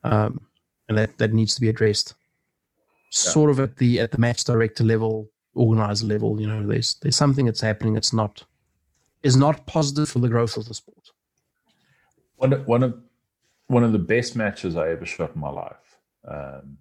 um, 0.04 0.42
and 0.88 0.98
that 0.98 1.18
that 1.18 1.34
needs 1.34 1.56
to 1.56 1.62
be 1.62 1.70
addressed. 1.70 2.16
Sort 3.10 3.50
of 3.50 3.60
at 3.60 3.78
the 3.78 4.00
at 4.00 4.12
the 4.12 4.18
match 4.18 4.44
director 4.46 4.84
level, 4.84 5.30
organizer 5.54 6.08
level, 6.08 6.40
you 6.40 6.48
know, 6.48 6.66
there's 6.66 6.96
there's 7.02 7.18
something 7.18 7.46
that's 7.46 7.62
happening 7.62 7.94
that's 7.94 8.14
not 8.14 8.44
is 9.24 9.36
not 9.36 9.66
positive 9.66 10.10
for 10.10 10.20
the 10.20 10.30
growth 10.30 10.58
of 10.58 10.68
the 10.68 10.74
sport. 10.74 11.10
One 12.38 12.52
one 12.66 12.84
of 12.84 13.00
one 13.68 13.84
of 13.84 13.92
the 13.92 14.00
best 14.00 14.36
matches 14.36 14.76
I 14.76 14.90
ever 14.90 15.06
shot 15.06 15.36
in 15.36 15.42
my 15.42 15.50
life 15.50 15.98
um, 16.28 16.78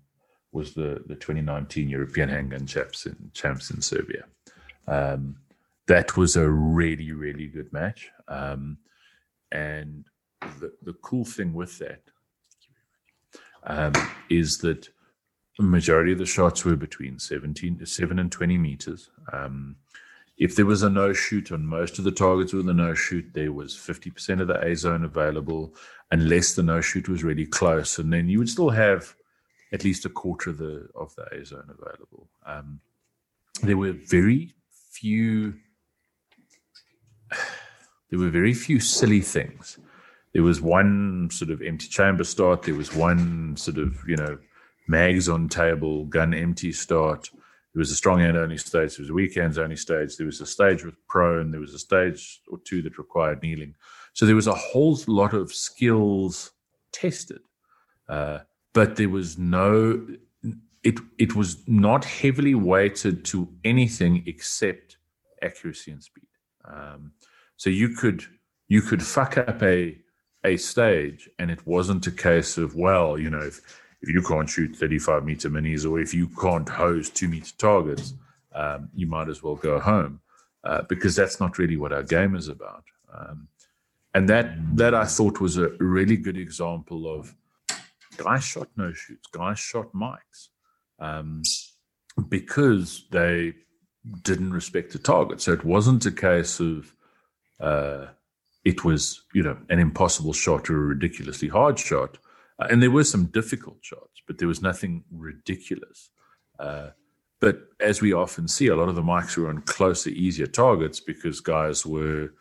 was 0.53 0.75
the 0.75 1.03
the 1.07 1.15
2019 1.15 1.89
European 1.89 2.29
Handgun 2.29 2.67
Champs 2.67 3.07
in 3.07 3.31
Champs 3.35 3.71
in 3.71 3.81
Serbia. 3.81 4.25
Um, 4.87 5.37
that 5.87 6.17
was 6.17 6.37
a 6.37 6.49
really 6.49 7.13
really 7.13 7.47
good 7.47 7.73
match, 7.73 8.11
um, 8.29 8.79
and 9.53 10.05
the 10.59 10.73
the 10.83 10.95
cool 11.03 11.25
thing 11.25 11.53
with 11.53 11.79
that 11.79 12.03
um, 13.65 13.93
is 14.29 14.59
that 14.59 14.89
majority 15.59 16.13
of 16.13 16.19
the 16.19 16.27
shots 16.27 16.65
were 16.65 16.77
between 16.77 17.19
17 17.19 17.85
7 17.85 18.19
and 18.19 18.33
20 18.33 18.59
meters. 18.59 19.11
Um, 19.33 19.77
if 20.39 20.57
there 20.57 20.67
was 20.67 20.83
a 20.83 20.89
no 20.89 21.13
shoot 21.13 21.53
on 21.53 21.67
most 21.67 21.99
of 21.99 22.05
the 22.05 22.11
targets 22.11 22.55
with 22.55 22.69
a 22.69 22.75
no 22.75 22.95
shoot 22.95 23.31
there 23.35 23.53
was 23.53 23.75
50% 23.75 24.41
of 24.41 24.49
the 24.49 24.59
a 24.65 24.75
zone 24.75 25.05
available 25.05 25.75
unless 26.11 26.55
the 26.55 26.63
no 26.63 26.81
shoot 26.81 27.09
was 27.09 27.23
really 27.23 27.47
close. 27.47 27.99
And 27.99 28.13
then 28.13 28.29
you 28.29 28.39
would 28.39 28.49
still 28.49 28.71
have 28.71 29.15
at 29.73 29.85
least 29.85 30.05
a 30.05 30.09
quarter 30.09 30.51
of 30.51 30.59
the 30.59 30.89
of 30.95 31.15
the 31.17 31.25
a 31.35 31.45
zone 31.45 31.69
available 31.69 32.29
um, 32.47 32.81
there 33.63 33.77
were 33.77 33.93
very 33.93 34.55
few 34.93 35.55
there 38.11 38.19
were 38.19 38.31
very 38.31 38.55
few 38.55 38.81
silly 38.81 39.21
things 39.21 39.79
there 40.33 40.43
was 40.43 40.61
one 40.61 41.29
sort 41.31 41.51
of 41.51 41.63
empty 41.63 41.89
chamber 41.89 42.25
start 42.25 42.63
there 42.63 42.75
was 42.75 42.95
one 42.95 43.57
sort 43.57 43.79
of 43.79 43.97
you 44.07 44.17
know 44.17 44.39
mags 44.91 45.29
on 45.29 45.49
table, 45.49 46.05
gun 46.07 46.35
empty 46.35 46.73
start. 46.73 47.31
There 47.73 47.79
was 47.79 47.93
a 47.93 47.97
strong 47.97 48.19
hand 48.19 48.37
only 48.37 48.59
stage. 48.59 48.97
There 48.97 49.05
was 49.05 49.11
a 49.11 49.15
weak 49.15 49.37
hands 49.37 49.57
only 49.57 49.77
stage. 49.77 50.17
There 50.17 50.27
was 50.27 50.41
a 50.41 50.47
stage 50.47 50.85
with 50.85 50.97
prone. 51.07 51.53
There 51.53 51.61
was 51.61 51.73
a 51.73 51.79
stage 51.79 52.41
or 52.51 52.59
two 52.59 52.83
that 52.83 52.99
required 52.99 53.41
kneeling. 53.43 53.77
So 54.13 54.27
there 54.27 54.35
was 54.35 54.49
a 54.49 54.55
whole 54.55 54.99
lot 55.07 55.33
of 55.33 55.53
skills 55.53 56.51
tested, 56.91 57.43
uh, 58.09 58.41
but 58.73 58.97
there 58.97 59.09
was 59.09 59.39
no. 59.39 60.07
It 60.83 60.99
it 61.19 61.35
was 61.37 61.59
not 61.69 62.05
heavily 62.05 62.55
weighted 62.55 63.25
to 63.27 63.49
anything 63.65 64.23
except 64.27 64.97
accuracy 65.43 65.91
and 65.93 66.03
speed. 66.03 66.27
Um, 66.65 67.13
so 67.57 67.71
you 67.71 67.91
could 67.91 68.25
you 68.69 68.81
could 68.81 69.03
fuck 69.03 69.37
up 69.37 69.63
a 69.63 69.99
a 70.45 70.57
stage, 70.57 71.29
and 71.39 71.51
it 71.51 71.67
wasn't 71.67 72.07
a 72.07 72.11
case 72.11 72.57
of 72.57 72.75
well, 72.75 73.19
you 73.19 73.29
know, 73.31 73.41
if, 73.41 73.61
if 74.01 74.09
you 74.09 74.23
can't 74.23 74.49
shoot 74.49 74.75
35 74.75 75.25
meter 75.25 75.51
minis 75.51 75.89
or 75.89 76.01
if 76.01 76.15
you 76.15 76.29
can't 76.29 76.69
hose 76.69 77.11
two 77.11 77.29
meter 77.29 77.53
targets, 77.59 78.15
um, 78.55 78.89
you 78.95 79.07
might 79.07 79.29
as 79.29 79.43
well 79.43 79.57
go 79.57 79.79
home 79.79 80.21
uh, 80.65 80.83
because 80.89 81.15
that's 81.15 81.41
not 81.41 81.59
really 81.59 81.77
what 81.77 81.93
our 81.93 82.03
game 82.03 82.35
is 82.35 82.49
about. 82.49 82.85
Um, 83.15 83.49
and 84.15 84.29
that 84.29 84.77
that 84.77 84.95
I 84.95 85.05
thought 85.05 85.41
was 85.41 85.59
a 85.59 85.71
really 85.79 86.17
good 86.17 86.37
example 86.37 87.13
of 87.13 87.35
guys 88.17 88.45
shot 88.45 88.69
no 88.77 88.93
shoots, 88.93 89.27
guys 89.33 89.59
shot 89.59 89.93
mikes. 89.95 90.51
um, 91.01 91.43
because 92.29 93.07
they 93.11 93.55
didn't 94.23 94.53
respect 94.53 94.93
the 94.93 94.99
target. 94.99 95.41
So 95.41 95.53
it 95.53 95.65
wasn't 95.65 96.07
a 96.07 96.13
case 96.13 96.61
of 96.61 96.95
uh, 97.61 98.07
it 98.65 98.85
was, 98.85 99.23
you 99.35 99.43
know, 99.43 99.57
an 99.69 99.79
impossible 99.79 100.33
shot 100.33 100.71
or 100.71 100.77
a 100.77 100.87
ridiculously 100.87 101.49
hard 101.49 101.79
shot. 101.79 102.19
Uh, 102.59 102.67
and 102.71 102.83
there 102.83 102.91
were 102.91 103.05
some 103.05 103.27
difficult 103.27 103.79
shots, 103.83 104.23
but 104.27 104.39
there 104.39 104.49
was 104.49 104.63
nothing 104.63 105.05
ridiculous. 105.11 106.11
Uh, 106.59 106.91
but 107.41 107.61
as 107.81 108.03
we 108.03 108.13
often 108.13 108.49
see, 108.49 108.67
a 108.67 108.77
lot 108.77 108.89
of 108.91 108.97
the 108.97 109.03
mikes 109.03 109.37
were 109.37 109.49
on 109.49 109.63
closer, 109.63 110.11
easier 110.11 110.47
targets 110.47 111.01
because 111.01 111.41
guys 111.41 111.87
were 111.87 112.33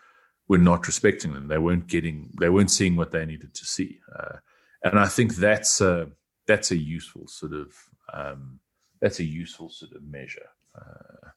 were 0.49 0.57
not 0.57 0.87
respecting 0.87 1.33
them. 1.33 1.47
They 1.47 1.59
weren't 1.59 1.87
getting, 1.87 2.31
they 2.39 2.49
weren't 2.49 2.71
seeing 2.71 2.95
what 2.95 3.11
they 3.11 3.23
needed 3.23 3.53
to 3.53 3.65
see. 3.65 3.99
Uh, 4.17 4.37
and 4.83 4.99
I 4.99 5.07
think 5.07 5.35
that's 5.35 5.81
a 5.81 6.09
that's 6.47 6.71
a 6.71 6.77
useful 6.77 7.27
sort 7.27 7.53
of 7.53 7.73
um, 8.13 8.59
that's 9.01 9.19
a 9.19 9.23
useful 9.23 9.69
sort 9.69 9.93
of 9.93 10.03
measure. 10.03 10.49
Uh, 10.75 11.29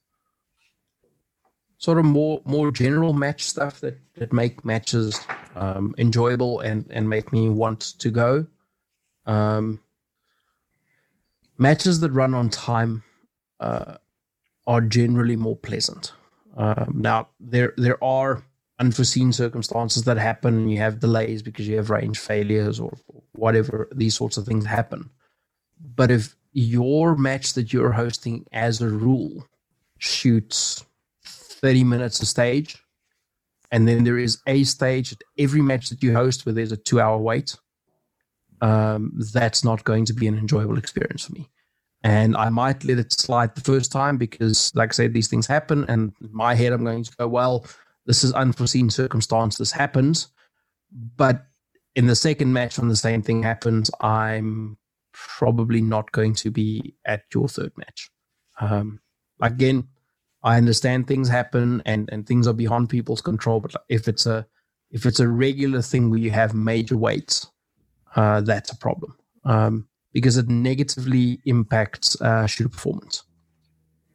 sort 1.78 1.98
of 1.98 2.04
more 2.04 2.40
more 2.44 2.70
general 2.70 3.12
match 3.12 3.44
stuff 3.44 3.80
that 3.80 3.98
that 4.14 4.32
make 4.32 4.64
matches 4.64 5.20
um, 5.56 5.94
enjoyable 5.98 6.60
and 6.60 6.86
and 6.90 7.08
make 7.08 7.32
me 7.32 7.48
want 7.48 7.80
to 7.98 8.10
go. 8.10 8.46
Um, 9.26 9.80
matches 11.58 12.00
that 12.00 12.10
run 12.12 12.34
on 12.34 12.50
time 12.50 13.02
uh, 13.60 13.96
are 14.66 14.80
generally 14.80 15.36
more 15.36 15.56
pleasant. 15.56 16.12
Um, 16.56 16.94
now 16.96 17.28
there 17.40 17.72
there 17.76 18.02
are 18.02 18.44
unforeseen 18.82 19.32
circumstances 19.32 20.02
that 20.02 20.18
happen. 20.18 20.68
You 20.68 20.78
have 20.78 20.98
delays 20.98 21.40
because 21.40 21.68
you 21.68 21.76
have 21.76 21.88
range 21.88 22.18
failures 22.18 22.80
or 22.80 22.92
whatever. 23.32 23.88
These 23.94 24.16
sorts 24.16 24.36
of 24.36 24.44
things 24.44 24.66
happen. 24.66 25.08
But 25.94 26.10
if 26.10 26.34
your 26.52 27.16
match 27.16 27.52
that 27.54 27.72
you're 27.72 27.92
hosting, 27.92 28.44
as 28.52 28.80
a 28.80 28.88
rule, 28.88 29.46
shoots 29.98 30.84
30 31.24 31.84
minutes 31.84 32.20
a 32.22 32.26
stage, 32.26 32.82
and 33.70 33.86
then 33.86 34.02
there 34.02 34.18
is 34.18 34.42
a 34.48 34.64
stage 34.64 35.12
at 35.12 35.22
every 35.38 35.62
match 35.62 35.88
that 35.90 36.02
you 36.02 36.12
host 36.12 36.44
where 36.44 36.52
there's 36.52 36.72
a 36.72 36.76
two 36.76 37.00
hour 37.00 37.18
wait, 37.18 37.56
um, 38.60 39.12
that's 39.32 39.62
not 39.62 39.84
going 39.84 40.04
to 40.06 40.12
be 40.12 40.26
an 40.26 40.36
enjoyable 40.36 40.76
experience 40.76 41.24
for 41.26 41.32
me. 41.32 41.48
And 42.04 42.36
I 42.36 42.48
might 42.48 42.82
let 42.84 42.98
it 42.98 43.12
slide 43.12 43.54
the 43.54 43.60
first 43.60 43.92
time 43.92 44.16
because, 44.16 44.72
like 44.74 44.90
I 44.90 44.94
said, 44.94 45.14
these 45.14 45.28
things 45.28 45.46
happen. 45.46 45.84
And 45.88 46.12
in 46.20 46.34
my 46.34 46.56
head, 46.56 46.72
I'm 46.72 46.84
going 46.84 47.04
to 47.04 47.16
go, 47.16 47.28
well, 47.28 47.64
this 48.06 48.24
is 48.24 48.32
unforeseen 48.32 48.90
circumstance. 48.90 49.56
This 49.56 49.72
happens. 49.72 50.28
But 51.16 51.46
in 51.94 52.06
the 52.06 52.16
second 52.16 52.52
match, 52.52 52.78
when 52.78 52.88
the 52.88 52.96
same 52.96 53.22
thing 53.22 53.42
happens, 53.42 53.90
I'm 54.00 54.78
probably 55.12 55.80
not 55.80 56.12
going 56.12 56.34
to 56.34 56.50
be 56.50 56.94
at 57.04 57.22
your 57.34 57.48
third 57.48 57.72
match. 57.76 58.10
Um, 58.60 59.00
again, 59.40 59.88
I 60.42 60.56
understand 60.56 61.06
things 61.06 61.28
happen 61.28 61.82
and, 61.86 62.08
and 62.12 62.26
things 62.26 62.46
are 62.48 62.52
beyond 62.52 62.88
people's 62.88 63.20
control, 63.20 63.60
but 63.60 63.74
if 63.88 64.08
it's 64.08 64.26
a 64.26 64.46
if 64.90 65.06
it's 65.06 65.20
a 65.20 65.28
regular 65.28 65.80
thing 65.80 66.10
where 66.10 66.18
you 66.18 66.30
have 66.30 66.52
major 66.52 66.98
waits, 66.98 67.50
uh, 68.14 68.42
that's 68.42 68.70
a 68.72 68.76
problem 68.76 69.16
um, 69.44 69.88
because 70.12 70.36
it 70.36 70.48
negatively 70.48 71.40
impacts 71.46 72.20
uh, 72.20 72.46
shooter 72.46 72.68
performance. 72.68 73.22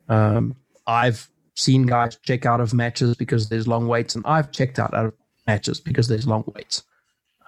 Um, 0.08 0.56
I've 0.86 1.30
seen 1.58 1.88
guys 1.88 2.16
check 2.22 2.46
out 2.46 2.62
of 2.62 2.74
matches 2.74 3.16
because 3.16 3.50
there's 3.50 3.68
long 3.68 3.88
waits, 3.88 4.16
and 4.16 4.24
I've 4.26 4.52
checked 4.52 4.80
out 4.80 4.94
of 4.94 5.14
matches 5.48 5.80
because 5.80 6.08
there's 6.08 6.28
long 6.28 6.44
waits. 6.56 6.84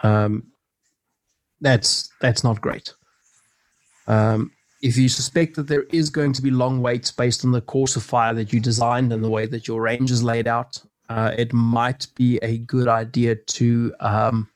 Um, 0.03 0.47
that's 1.61 2.09
that's 2.19 2.43
not 2.43 2.59
great. 2.59 2.93
Um, 4.07 4.51
if 4.81 4.97
you 4.97 5.09
suspect 5.09 5.55
that 5.55 5.67
there 5.67 5.83
is 5.91 6.09
going 6.09 6.33
to 6.33 6.41
be 6.41 6.49
long 6.49 6.81
waits 6.81 7.11
based 7.11 7.45
on 7.45 7.51
the 7.51 7.61
course 7.61 7.95
of 7.95 8.03
fire 8.03 8.33
that 8.33 8.51
you 8.51 8.59
designed 8.59 9.13
and 9.13 9.23
the 9.23 9.29
way 9.29 9.45
that 9.45 9.67
your 9.67 9.81
range 9.81 10.09
is 10.09 10.23
laid 10.23 10.47
out, 10.47 10.81
uh, 11.09 11.33
it 11.37 11.53
might 11.53 12.07
be 12.15 12.37
a 12.37 12.57
good 12.59 12.87
idea 12.87 13.35
to 13.35 13.93
um, 13.99 14.49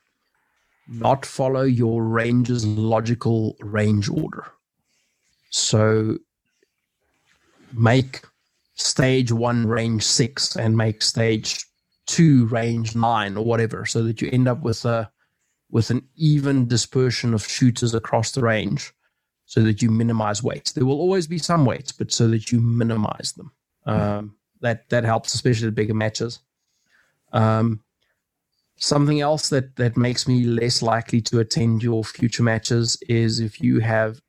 not 0.88 1.24
follow 1.24 1.62
your 1.62 2.02
range's 2.02 2.66
logical 2.66 3.54
range 3.60 4.08
order. 4.08 4.46
So 5.50 6.18
make 7.72 8.22
stage 8.74 9.32
one 9.32 9.66
range 9.66 10.02
six 10.02 10.56
and 10.56 10.76
make 10.76 11.02
stage 11.02 11.64
two 12.06 12.46
range 12.46 12.94
nine 12.94 13.36
or 13.36 13.44
whatever, 13.44 13.86
so 13.86 14.02
that 14.02 14.20
you 14.20 14.28
end 14.32 14.48
up 14.48 14.62
with 14.62 14.84
a 14.84 15.10
with 15.70 15.90
an 15.90 16.06
even 16.16 16.68
dispersion 16.68 17.34
of 17.34 17.46
shooters 17.46 17.94
across 17.94 18.32
the 18.32 18.42
range 18.42 18.92
so 19.46 19.62
that 19.62 19.82
you 19.82 19.90
minimize 19.90 20.42
waits. 20.42 20.72
There 20.72 20.86
will 20.86 21.00
always 21.00 21.26
be 21.26 21.38
some 21.38 21.64
waits, 21.64 21.92
but 21.92 22.12
so 22.12 22.28
that 22.28 22.50
you 22.52 22.60
minimize 22.60 23.32
them. 23.36 23.52
Um, 23.86 24.36
that 24.60 24.88
that 24.88 25.04
helps, 25.04 25.34
especially 25.34 25.66
the 25.66 25.72
bigger 25.72 25.94
matches. 25.94 26.40
Um, 27.32 27.80
something 28.76 29.20
else 29.20 29.48
that 29.50 29.76
that 29.76 29.96
makes 29.96 30.26
me 30.26 30.44
less 30.44 30.82
likely 30.82 31.20
to 31.22 31.40
attend 31.40 31.82
your 31.82 32.04
future 32.04 32.42
matches 32.42 32.98
is 33.08 33.40
if 33.40 33.60
you 33.60 33.80
have 33.80 34.20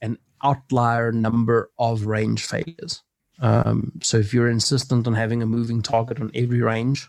an 0.00 0.18
outlier 0.42 1.12
number 1.12 1.70
of 1.78 2.06
range 2.06 2.44
failures. 2.44 3.02
Um, 3.40 3.92
so 4.02 4.16
if 4.18 4.32
you're 4.32 4.48
insistent 4.48 5.06
on 5.06 5.14
having 5.14 5.42
a 5.42 5.46
moving 5.46 5.82
target 5.82 6.20
on 6.20 6.30
every 6.34 6.62
range, 6.62 7.08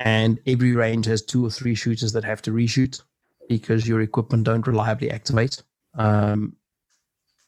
and 0.00 0.38
every 0.46 0.72
range 0.72 1.06
has 1.06 1.22
two 1.22 1.44
or 1.44 1.50
three 1.50 1.74
shooters 1.74 2.12
that 2.12 2.24
have 2.24 2.40
to 2.42 2.52
reshoot 2.52 3.02
because 3.48 3.88
your 3.88 4.00
equipment 4.00 4.44
don't 4.44 4.66
reliably 4.66 5.10
activate, 5.10 5.62
um, 5.94 6.54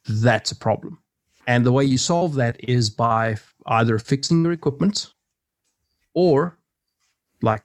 that's 0.08 0.50
a 0.50 0.56
problem. 0.56 0.98
And 1.46 1.64
the 1.64 1.72
way 1.72 1.84
you 1.84 1.98
solve 1.98 2.34
that 2.34 2.56
is 2.60 2.90
by 2.90 3.36
either 3.66 3.98
fixing 3.98 4.42
your 4.42 4.52
equipment 4.52 5.12
or 6.14 6.58
like 7.42 7.62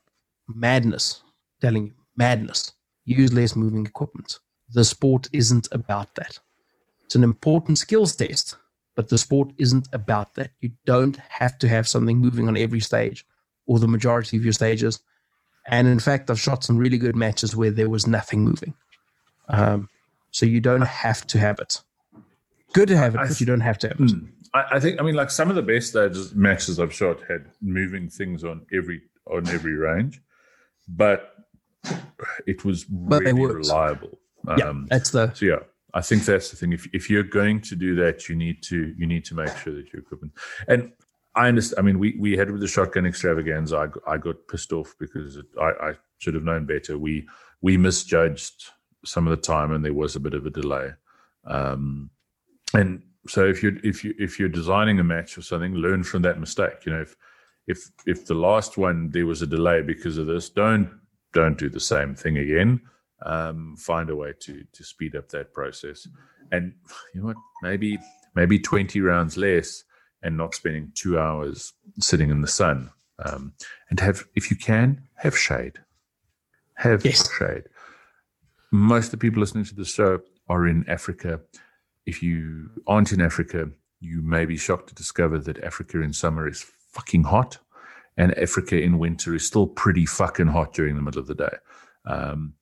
madness, 0.47 1.23
telling 1.61 1.88
you 1.88 1.93
madness, 2.15 2.73
use 3.06 3.34
less 3.34 3.56
moving 3.56 3.85
equipment. 3.85 4.39
The 4.73 4.84
sport 4.84 5.27
isn't 5.34 5.68
about 5.72 6.15
that. 6.15 6.39
It's 7.06 7.15
an 7.15 7.23
important 7.23 7.77
skills 7.77 8.15
test, 8.15 8.57
but 8.95 9.09
the 9.09 9.17
sport 9.17 9.51
isn't 9.57 9.88
about 9.93 10.35
that. 10.35 10.51
You 10.61 10.72
don't 10.85 11.17
have 11.17 11.57
to 11.59 11.67
have 11.67 11.88
something 11.88 12.17
moving 12.17 12.47
on 12.47 12.57
every 12.57 12.80
stage 12.80 13.26
or 13.65 13.80
the 13.80 13.88
majority 13.88 14.38
of 14.38 14.43
your 14.43 14.53
stages. 14.53 14.99
And 15.67 15.88
in 15.88 15.99
fact, 15.99 16.30
I've 16.30 16.39
shot 16.39 16.63
some 16.63 16.77
really 16.77 16.97
good 16.97 17.15
matches 17.15 17.55
where 17.55 17.72
there 17.72 17.89
was 17.89 18.07
nothing 18.07 18.43
moving. 18.43 18.73
Um, 19.49 19.89
so 20.31 20.45
you 20.45 20.61
don't 20.61 20.81
have 20.81 21.26
to 21.27 21.39
have 21.39 21.59
it. 21.59 21.81
Good 22.73 22.88
to 22.89 22.97
have 22.97 23.15
it, 23.15 23.19
but 23.27 23.39
you 23.39 23.45
don't 23.45 23.61
have 23.61 23.77
to 23.80 23.88
have 23.89 23.99
it. 23.99 24.11
Hmm. 24.11 24.26
I, 24.53 24.80
think. 24.80 24.99
I 24.99 25.03
mean, 25.03 25.15
like 25.15 25.31
some 25.31 25.49
of 25.49 25.55
the 25.55 25.61
best 25.61 25.89
stages 25.89 26.34
matches 26.34 26.80
I've 26.80 26.93
shot 26.93 27.19
had 27.27 27.51
moving 27.61 28.09
things 28.09 28.43
on 28.43 28.65
every 28.73 29.01
on 29.27 29.47
every 29.49 29.73
range, 29.73 30.22
but 30.88 31.35
it 32.47 32.63
was 32.63 32.85
but 32.85 33.22
really 33.22 33.34
reliable. 33.34 34.19
yeah, 34.57 34.69
um, 34.69 34.88
that's 34.89 35.11
the. 35.11 35.34
So 35.34 35.45
yeah, 35.45 35.59
I 35.95 36.01
think 36.01 36.26
that's 36.26 36.51
the 36.51 36.57
thing. 36.57 36.73
If 36.73 36.88
if 36.93 37.09
you're 37.09 37.23
going 37.23 37.61
to 37.61 37.76
do 37.76 37.95
that, 37.95 38.30
you 38.30 38.35
need 38.35 38.61
to 38.63 38.93
you 38.97 39.07
need 39.07 39.26
to 39.26 39.35
make 39.35 39.55
sure 39.57 39.73
that 39.73 39.91
your 39.91 40.01
equipment 40.01 40.34
and 40.67 40.91
I 41.35 41.47
understand. 41.47 41.80
I 41.80 41.81
mean, 41.84 41.99
we 41.99 42.15
we 42.19 42.38
had 42.38 42.51
with 42.51 42.61
the 42.61 42.67
shotgun 42.67 43.05
extravaganza. 43.05 43.91
I, 44.07 44.13
I 44.13 44.17
got 44.17 44.47
pissed 44.49 44.72
off 44.72 44.93
because 44.99 45.38
it, 45.38 45.45
I, 45.59 45.89
I 45.89 45.93
should 46.17 46.34
have 46.34 46.43
known 46.43 46.65
better. 46.65 46.97
We 46.97 47.27
we 47.61 47.77
misjudged 47.77 48.65
some 49.05 49.27
of 49.27 49.31
the 49.31 49.41
time, 49.41 49.72
and 49.72 49.84
there 49.84 49.93
was 49.93 50.15
a 50.15 50.19
bit 50.19 50.34
of 50.34 50.45
a 50.45 50.49
delay. 50.49 50.91
Um, 51.45 52.09
and 52.73 53.01
so 53.27 53.45
if 53.45 53.63
you 53.63 53.80
if 53.84 54.03
you 54.03 54.13
if 54.17 54.39
you're 54.39 54.49
designing 54.49 54.99
a 54.99 55.03
match 55.03 55.38
or 55.38 55.41
something, 55.41 55.76
learn 55.76 56.03
from 56.03 56.22
that 56.23 56.39
mistake. 56.39 56.85
You 56.85 56.93
know, 56.93 57.01
if 57.01 57.15
if 57.67 57.89
if 58.05 58.26
the 58.26 58.34
last 58.34 58.77
one 58.77 59.09
there 59.09 59.26
was 59.26 59.41
a 59.41 59.47
delay 59.47 59.81
because 59.81 60.17
of 60.17 60.27
this, 60.27 60.49
don't 60.49 60.89
don't 61.34 61.57
do 61.57 61.69
the 61.69 61.80
same 61.80 62.15
thing 62.15 62.38
again. 62.38 62.81
Um, 63.26 63.76
find 63.77 64.10
a 64.10 64.15
way 64.15 64.34
to 64.41 64.64
to 64.72 64.84
speed 64.84 65.15
up 65.15 65.30
that 65.30 65.53
process. 65.53 66.07
And 66.52 66.73
you 67.14 67.22
know 67.22 67.27
what? 67.27 67.38
Maybe 67.61 67.97
maybe 68.35 68.60
twenty 68.60 69.02
rounds 69.02 69.35
less, 69.35 69.84
and 70.22 70.38
not 70.38 70.56
spending 70.56 70.91
two 70.93 71.19
hours 71.19 71.73
sitting 71.99 72.30
in 72.30 72.41
the 72.41 72.47
sun. 72.47 72.91
Um, 73.18 73.53
and 73.89 73.99
have, 74.02 74.26
if 74.35 74.52
you 74.52 74.57
can, 74.57 75.07
have 75.15 75.38
shade. 75.38 75.80
Have 76.76 77.06
yes. 77.06 77.30
shade 77.38 77.64
most 78.76 79.06
of 79.06 79.11
the 79.11 79.18
people 79.18 79.39
listening 79.39 79.65
to 79.65 79.76
the 79.76 79.85
show 79.85 80.19
are 80.47 80.68
in 80.68 80.88
Africa. 80.88 81.39
If 82.06 82.22
you 82.22 82.69
aren't 82.88 83.11
in 83.11 83.22
Africa, 83.22 83.69
you 83.99 84.22
may 84.22 84.45
be 84.45 84.57
shocked 84.57 84.89
to 84.89 84.95
discover 84.95 85.39
that 85.39 85.64
Africa 85.64 86.02
in 86.02 86.14
summer 86.14 86.47
is 86.47 86.65
fucking 86.91 87.23
hot, 87.23 87.57
and 88.18 88.38
Africa 88.38 88.80
in 88.80 88.99
winter 88.99 89.34
is 89.34 89.45
still 89.45 89.68
pretty 89.68 90.06
fucking 90.06 90.47
hot 90.47 90.73
during 90.73 90.95
the 90.95 91.02
middle 91.02 91.22
of 91.22 91.27
the 91.27 91.35
day. 91.35 91.56
Um, 92.06 92.53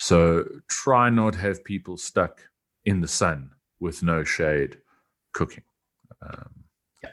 so 0.00 0.44
try 0.68 1.10
not 1.10 1.34
have 1.34 1.62
people 1.64 1.96
stuck 1.96 2.40
in 2.84 3.00
the 3.00 3.08
sun 3.08 3.50
with 3.78 4.02
no 4.02 4.24
shade 4.24 4.78
cooking. 5.32 5.64
Um, 6.22 6.64
yeah, 7.02 7.10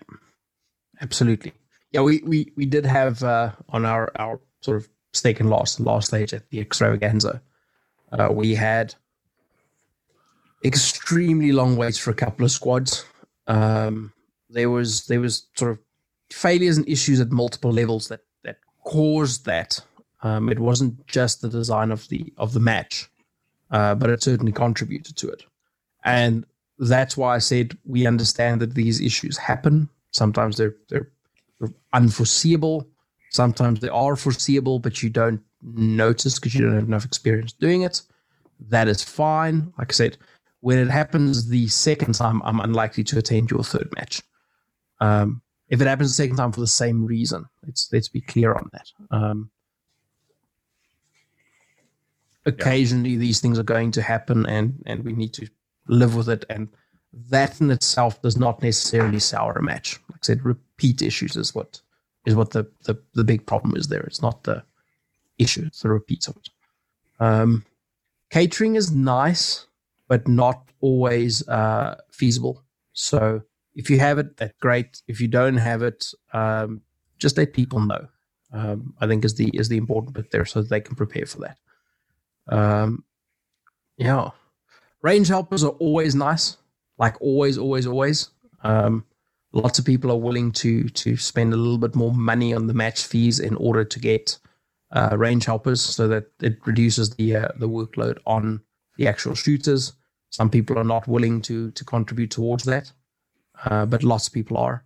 absolutely. 1.01 1.53
Yeah, 1.91 2.01
we 2.01 2.21
we 2.25 2.51
we 2.55 2.65
did 2.65 2.85
have 2.85 3.23
uh, 3.23 3.51
on 3.69 3.85
our 3.85 4.11
our 4.17 4.39
sort 4.61 4.77
of 4.77 4.87
stake 5.13 5.39
and 5.39 5.49
loss 5.49 5.79
last 5.79 6.07
stage 6.07 6.33
at 6.33 6.49
the 6.49 6.59
extravaganza 6.59 7.41
uh, 8.11 8.29
we 8.31 8.55
had 8.55 8.95
extremely 10.63 11.51
long 11.51 11.75
waits 11.75 11.97
for 11.97 12.11
a 12.11 12.15
couple 12.15 12.45
of 12.45 12.51
squads. 12.51 13.05
Um, 13.47 14.13
there 14.49 14.69
was 14.69 15.07
there 15.07 15.19
was 15.19 15.47
sort 15.55 15.71
of 15.71 15.79
failures 16.31 16.77
and 16.77 16.87
issues 16.87 17.19
at 17.19 17.31
multiple 17.31 17.71
levels 17.71 18.07
that 18.07 18.21
that 18.43 18.57
caused 18.83 19.45
that. 19.45 19.81
Um, 20.23 20.49
it 20.49 20.59
wasn't 20.59 21.05
just 21.07 21.41
the 21.41 21.49
design 21.49 21.91
of 21.91 22.07
the 22.09 22.33
of 22.37 22.53
the 22.53 22.59
match, 22.59 23.09
uh, 23.71 23.95
but 23.95 24.09
it 24.09 24.23
certainly 24.23 24.51
contributed 24.51 25.15
to 25.17 25.29
it. 25.29 25.43
And 26.03 26.45
that's 26.79 27.17
why 27.17 27.35
I 27.35 27.39
said 27.39 27.77
we 27.85 28.07
understand 28.07 28.61
that 28.61 28.73
these 28.73 29.01
issues 29.01 29.37
happen. 29.37 29.89
Sometimes 30.11 30.57
they're 30.57 30.75
they're 30.89 31.11
unforeseeable. 31.93 32.87
Sometimes 33.31 33.79
they 33.79 33.89
are 33.89 34.15
foreseeable, 34.15 34.79
but 34.79 35.03
you 35.03 35.09
don't 35.09 35.41
notice 35.61 36.35
because 36.35 36.55
you 36.55 36.65
don't 36.65 36.75
have 36.75 36.87
enough 36.87 37.05
experience 37.05 37.51
doing 37.53 37.81
it. 37.81 38.01
That 38.69 38.87
is 38.87 39.03
fine. 39.03 39.71
Like 39.77 39.91
I 39.91 39.93
said, 39.93 40.17
when 40.61 40.79
it 40.79 40.89
happens 40.89 41.47
the 41.47 41.67
second 41.67 42.15
time, 42.15 42.41
I'm 42.43 42.59
unlikely 42.59 43.03
to 43.05 43.19
attend 43.19 43.51
your 43.51 43.63
third 43.63 43.89
match. 43.95 44.21
Um, 44.99 45.41
if 45.69 45.81
it 45.81 45.87
happens 45.87 46.09
the 46.09 46.23
second 46.23 46.37
time 46.37 46.51
for 46.51 46.61
the 46.61 46.67
same 46.67 47.05
reason, 47.05 47.45
let's 47.65 47.89
let's 47.91 48.07
be 48.07 48.21
clear 48.21 48.53
on 48.53 48.69
that. 48.73 48.87
Um, 49.11 49.49
occasionally, 52.47 53.11
yeah. 53.11 53.19
these 53.19 53.39
things 53.39 53.59
are 53.59 53.63
going 53.63 53.91
to 53.91 54.01
happen, 54.01 54.45
and 54.47 54.81
and 54.87 55.03
we 55.03 55.13
need 55.13 55.33
to 55.33 55.47
live 55.87 56.15
with 56.15 56.29
it. 56.29 56.45
And 56.49 56.69
that 57.29 57.61
in 57.61 57.69
itself 57.69 58.21
does 58.21 58.37
not 58.37 58.63
necessarily 58.63 59.19
sour 59.19 59.53
a 59.53 59.61
match. 59.61 59.99
Like 60.09 60.19
I 60.23 60.25
said, 60.25 60.45
repeat 60.45 61.01
issues 61.01 61.35
is 61.35 61.53
what 61.53 61.81
is 62.25 62.35
what 62.35 62.51
the 62.51 62.65
the, 62.85 62.99
the 63.13 63.23
big 63.23 63.45
problem 63.45 63.75
is 63.75 63.87
there. 63.87 64.01
It's 64.01 64.21
not 64.21 64.43
the 64.43 64.63
issue; 65.37 65.65
it's 65.67 65.81
the 65.81 65.89
repeats 65.89 66.27
of 66.27 66.37
it. 66.37 66.49
Um, 67.19 67.65
catering 68.31 68.75
is 68.75 68.91
nice, 68.91 69.67
but 70.07 70.27
not 70.27 70.69
always 70.81 71.47
uh, 71.47 71.95
feasible. 72.11 72.63
So 72.93 73.41
if 73.75 73.89
you 73.89 73.99
have 73.99 74.17
it, 74.17 74.37
that's 74.37 74.57
great. 74.59 75.01
If 75.07 75.21
you 75.21 75.27
don't 75.27 75.57
have 75.57 75.83
it, 75.83 76.11
um, 76.33 76.81
just 77.19 77.37
let 77.37 77.53
people 77.53 77.79
know. 77.79 78.07
Um, 78.53 78.93
I 79.01 79.07
think 79.07 79.25
is 79.25 79.35
the 79.35 79.49
is 79.53 79.69
the 79.69 79.77
important 79.77 80.15
bit 80.15 80.31
there, 80.31 80.45
so 80.45 80.61
they 80.61 80.79
can 80.79 80.95
prepare 80.95 81.25
for 81.25 81.39
that. 81.41 81.57
Um, 82.49 83.03
yeah, 83.97 84.29
range 85.01 85.27
helpers 85.27 85.63
are 85.63 85.71
always 85.79 86.15
nice, 86.15 86.57
like 86.97 87.19
always, 87.21 87.57
always, 87.57 87.87
always. 87.87 88.29
Um, 88.63 89.05
lots 89.53 89.79
of 89.79 89.85
people 89.85 90.11
are 90.11 90.17
willing 90.17 90.51
to 90.51 90.89
to 90.89 91.17
spend 91.17 91.53
a 91.53 91.57
little 91.57 91.77
bit 91.77 91.95
more 91.95 92.13
money 92.13 92.53
on 92.53 92.67
the 92.67 92.73
match 92.73 93.05
fees 93.05 93.39
in 93.39 93.55
order 93.55 93.83
to 93.83 93.99
get 93.99 94.37
uh, 94.91 95.15
range 95.17 95.45
helpers, 95.45 95.81
so 95.81 96.07
that 96.07 96.25
it 96.41 96.57
reduces 96.65 97.11
the 97.11 97.35
uh, 97.35 97.47
the 97.57 97.69
workload 97.69 98.19
on 98.25 98.61
the 98.97 99.07
actual 99.07 99.35
shooters. 99.35 99.93
Some 100.29 100.49
people 100.49 100.77
are 100.77 100.83
not 100.83 101.07
willing 101.07 101.41
to 101.43 101.71
to 101.71 101.85
contribute 101.85 102.31
towards 102.31 102.63
that, 102.65 102.91
uh, 103.65 103.85
but 103.85 104.03
lots 104.03 104.27
of 104.27 104.33
people 104.33 104.57
are. 104.57 104.83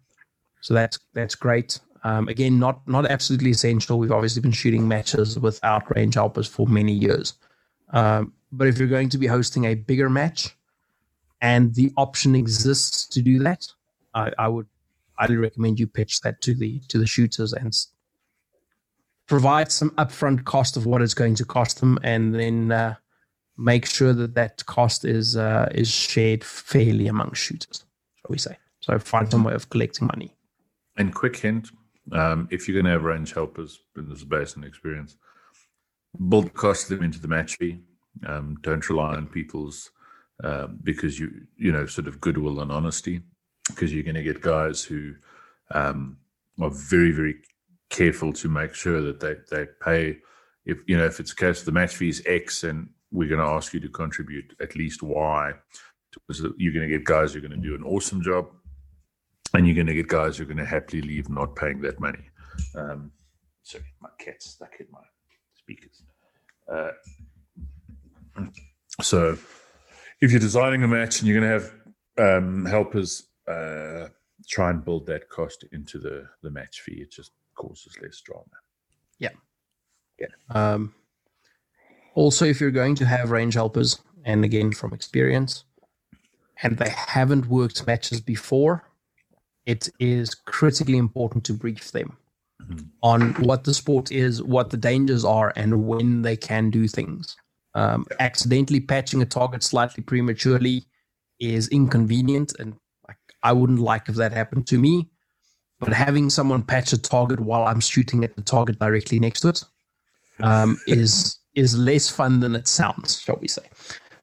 So 0.61 0.73
that's 0.73 0.99
that's 1.13 1.35
great. 1.35 1.79
Um, 2.03 2.27
again, 2.27 2.59
not 2.59 2.87
not 2.87 3.05
absolutely 3.05 3.51
essential. 3.51 3.99
We've 3.99 4.11
obviously 4.11 4.41
been 4.41 4.51
shooting 4.51 4.87
matches 4.87 5.37
without 5.37 5.95
range 5.95 6.15
helpers 6.15 6.47
for 6.47 6.67
many 6.67 6.93
years. 6.93 7.33
Um, 7.91 8.33
but 8.51 8.67
if 8.67 8.77
you're 8.77 8.87
going 8.87 9.09
to 9.09 9.17
be 9.17 9.27
hosting 9.27 9.65
a 9.65 9.75
bigger 9.75 10.09
match, 10.09 10.55
and 11.41 11.73
the 11.75 11.91
option 11.97 12.35
exists 12.35 13.07
to 13.07 13.21
do 13.21 13.39
that, 13.39 13.67
I, 14.13 14.31
I 14.37 14.47
would 14.47 14.67
highly 15.17 15.37
recommend 15.37 15.79
you 15.79 15.87
pitch 15.87 16.21
that 16.21 16.41
to 16.41 16.53
the 16.53 16.79
to 16.89 16.97
the 16.97 17.07
shooters 17.07 17.53
and 17.53 17.75
provide 19.27 19.71
some 19.71 19.91
upfront 19.91 20.43
cost 20.45 20.75
of 20.77 20.85
what 20.85 21.01
it's 21.01 21.13
going 21.13 21.35
to 21.35 21.45
cost 21.45 21.79
them, 21.79 21.97
and 22.03 22.35
then 22.35 22.71
uh, 22.71 22.95
make 23.57 23.85
sure 23.85 24.13
that 24.13 24.35
that 24.35 24.65
cost 24.65 25.05
is 25.05 25.37
uh, 25.37 25.69
is 25.73 25.89
shared 25.89 26.43
fairly 26.43 27.07
among 27.07 27.33
shooters, 27.33 27.85
shall 28.15 28.29
we 28.29 28.37
say? 28.37 28.57
So 28.81 28.97
find 28.99 29.29
some 29.29 29.43
way 29.43 29.53
of 29.53 29.69
collecting 29.69 30.07
money. 30.07 30.35
And 30.97 31.13
quick 31.13 31.37
hint: 31.37 31.69
um, 32.11 32.47
if 32.51 32.67
you're 32.67 32.75
going 32.75 32.85
to 32.85 32.91
have 32.91 33.03
range 33.03 33.33
helpers, 33.33 33.79
and 33.95 34.09
this 34.09 34.19
is 34.19 34.25
based 34.25 34.57
on 34.57 34.63
experience, 34.63 35.17
build 36.29 36.53
cost 36.53 36.89
them 36.89 37.03
into 37.03 37.19
the 37.19 37.27
match 37.27 37.57
fee. 37.57 37.79
Um, 38.25 38.57
don't 38.61 38.87
rely 38.89 39.15
on 39.15 39.27
people's 39.27 39.91
uh, 40.43 40.67
because 40.83 41.19
you 41.19 41.31
you 41.55 41.71
know 41.71 41.85
sort 41.85 42.07
of 42.07 42.19
goodwill 42.19 42.59
and 42.61 42.71
honesty 42.71 43.21
because 43.67 43.93
you're 43.93 44.03
going 44.03 44.15
to 44.15 44.23
get 44.23 44.41
guys 44.41 44.83
who 44.83 45.13
um, 45.71 46.17
are 46.59 46.71
very 46.71 47.11
very 47.11 47.35
careful 47.89 48.33
to 48.33 48.49
make 48.49 48.73
sure 48.73 49.01
that 49.01 49.19
they 49.19 49.35
they 49.49 49.67
pay 49.81 50.17
if 50.65 50.79
you 50.87 50.97
know 50.97 51.05
if 51.05 51.19
it's 51.19 51.31
a 51.31 51.35
case 51.35 51.59
of 51.59 51.65
the 51.65 51.71
match 51.71 51.95
fee 51.95 52.09
is 52.09 52.23
X 52.25 52.63
and 52.63 52.89
we're 53.11 53.27
going 53.27 53.41
to 53.41 53.45
ask 53.45 53.73
you 53.73 53.79
to 53.79 53.89
contribute 53.89 54.55
at 54.61 54.75
least 54.75 55.03
Y. 55.03 55.51
You're 56.57 56.73
going 56.73 56.89
to 56.89 56.97
get 56.97 57.05
guys 57.05 57.33
who 57.33 57.39
are 57.39 57.47
going 57.47 57.61
to 57.61 57.67
do 57.67 57.75
an 57.75 57.83
awesome 57.83 58.21
job, 58.21 58.49
and 59.53 59.65
you're 59.65 59.75
going 59.75 59.87
to 59.87 59.93
get 59.93 60.07
guys 60.07 60.37
who 60.37 60.43
are 60.43 60.47
going 60.47 60.57
to 60.57 60.65
happily 60.65 61.01
leave 61.01 61.29
not 61.29 61.55
paying 61.55 61.81
that 61.81 61.99
money. 61.99 62.25
Um, 62.75 63.11
sorry, 63.63 63.85
my 64.01 64.09
cat's 64.17 64.49
stuck 64.51 64.73
in 64.79 64.87
my 64.91 64.99
speakers. 65.71 66.03
Uh, 66.71 66.91
so, 69.01 69.37
if 70.21 70.31
you're 70.31 70.39
designing 70.39 70.83
a 70.83 70.87
match 70.87 71.19
and 71.19 71.27
you're 71.27 71.39
going 71.39 71.59
to 71.59 71.65
have 72.17 72.37
um, 72.37 72.65
helpers, 72.65 73.27
uh, 73.47 74.07
try 74.47 74.69
and 74.69 74.83
build 74.83 75.05
that 75.07 75.29
cost 75.29 75.65
into 75.71 75.97
the 75.97 76.27
the 76.41 76.49
match 76.49 76.81
fee. 76.81 77.01
It 77.01 77.11
just 77.11 77.31
causes 77.55 77.97
less 78.01 78.21
drama. 78.21 78.45
Yeah, 79.19 79.29
yeah. 80.19 80.27
Um, 80.49 80.93
also, 82.13 82.45
if 82.45 82.61
you're 82.61 82.71
going 82.71 82.95
to 82.95 83.05
have 83.05 83.31
range 83.31 83.55
helpers, 83.55 83.99
and 84.23 84.43
again 84.45 84.71
from 84.71 84.93
experience, 84.93 85.63
and 86.61 86.77
they 86.77 86.89
haven't 86.89 87.47
worked 87.47 87.87
matches 87.87 88.21
before, 88.21 88.83
it 89.65 89.89
is 89.99 90.35
critically 90.35 90.97
important 90.97 91.43
to 91.45 91.53
brief 91.53 91.91
them 91.91 92.17
mm-hmm. 92.69 92.85
on 93.03 93.33
what 93.43 93.63
the 93.63 93.73
sport 93.73 94.11
is, 94.11 94.41
what 94.43 94.69
the 94.69 94.77
dangers 94.77 95.25
are, 95.25 95.53
and 95.55 95.85
when 95.85 96.21
they 96.21 96.35
can 96.35 96.69
do 96.69 96.87
things. 96.87 97.35
Um, 97.73 98.05
accidentally 98.19 98.81
patching 98.81 99.21
a 99.21 99.25
target 99.25 99.63
slightly 99.63 100.03
prematurely 100.03 100.85
is 101.39 101.67
inconvenient, 101.69 102.53
and 102.59 102.75
I 103.43 103.53
wouldn't 103.53 103.79
like 103.79 104.09
if 104.09 104.15
that 104.15 104.33
happened 104.33 104.67
to 104.67 104.77
me. 104.77 105.09
But 105.79 105.93
having 105.93 106.29
someone 106.29 106.61
patch 106.61 106.93
a 106.93 106.97
target 106.97 107.39
while 107.39 107.63
I'm 107.63 107.79
shooting 107.79 108.23
at 108.23 108.35
the 108.35 108.43
target 108.43 108.77
directly 108.77 109.19
next 109.19 109.41
to 109.41 109.49
it 109.49 109.63
um, 110.39 110.77
is 110.87 111.39
is 111.55 111.77
less 111.77 112.07
fun 112.07 112.39
than 112.39 112.55
it 112.55 112.67
sounds, 112.67 113.19
shall 113.19 113.37
we 113.41 113.47
say. 113.47 113.63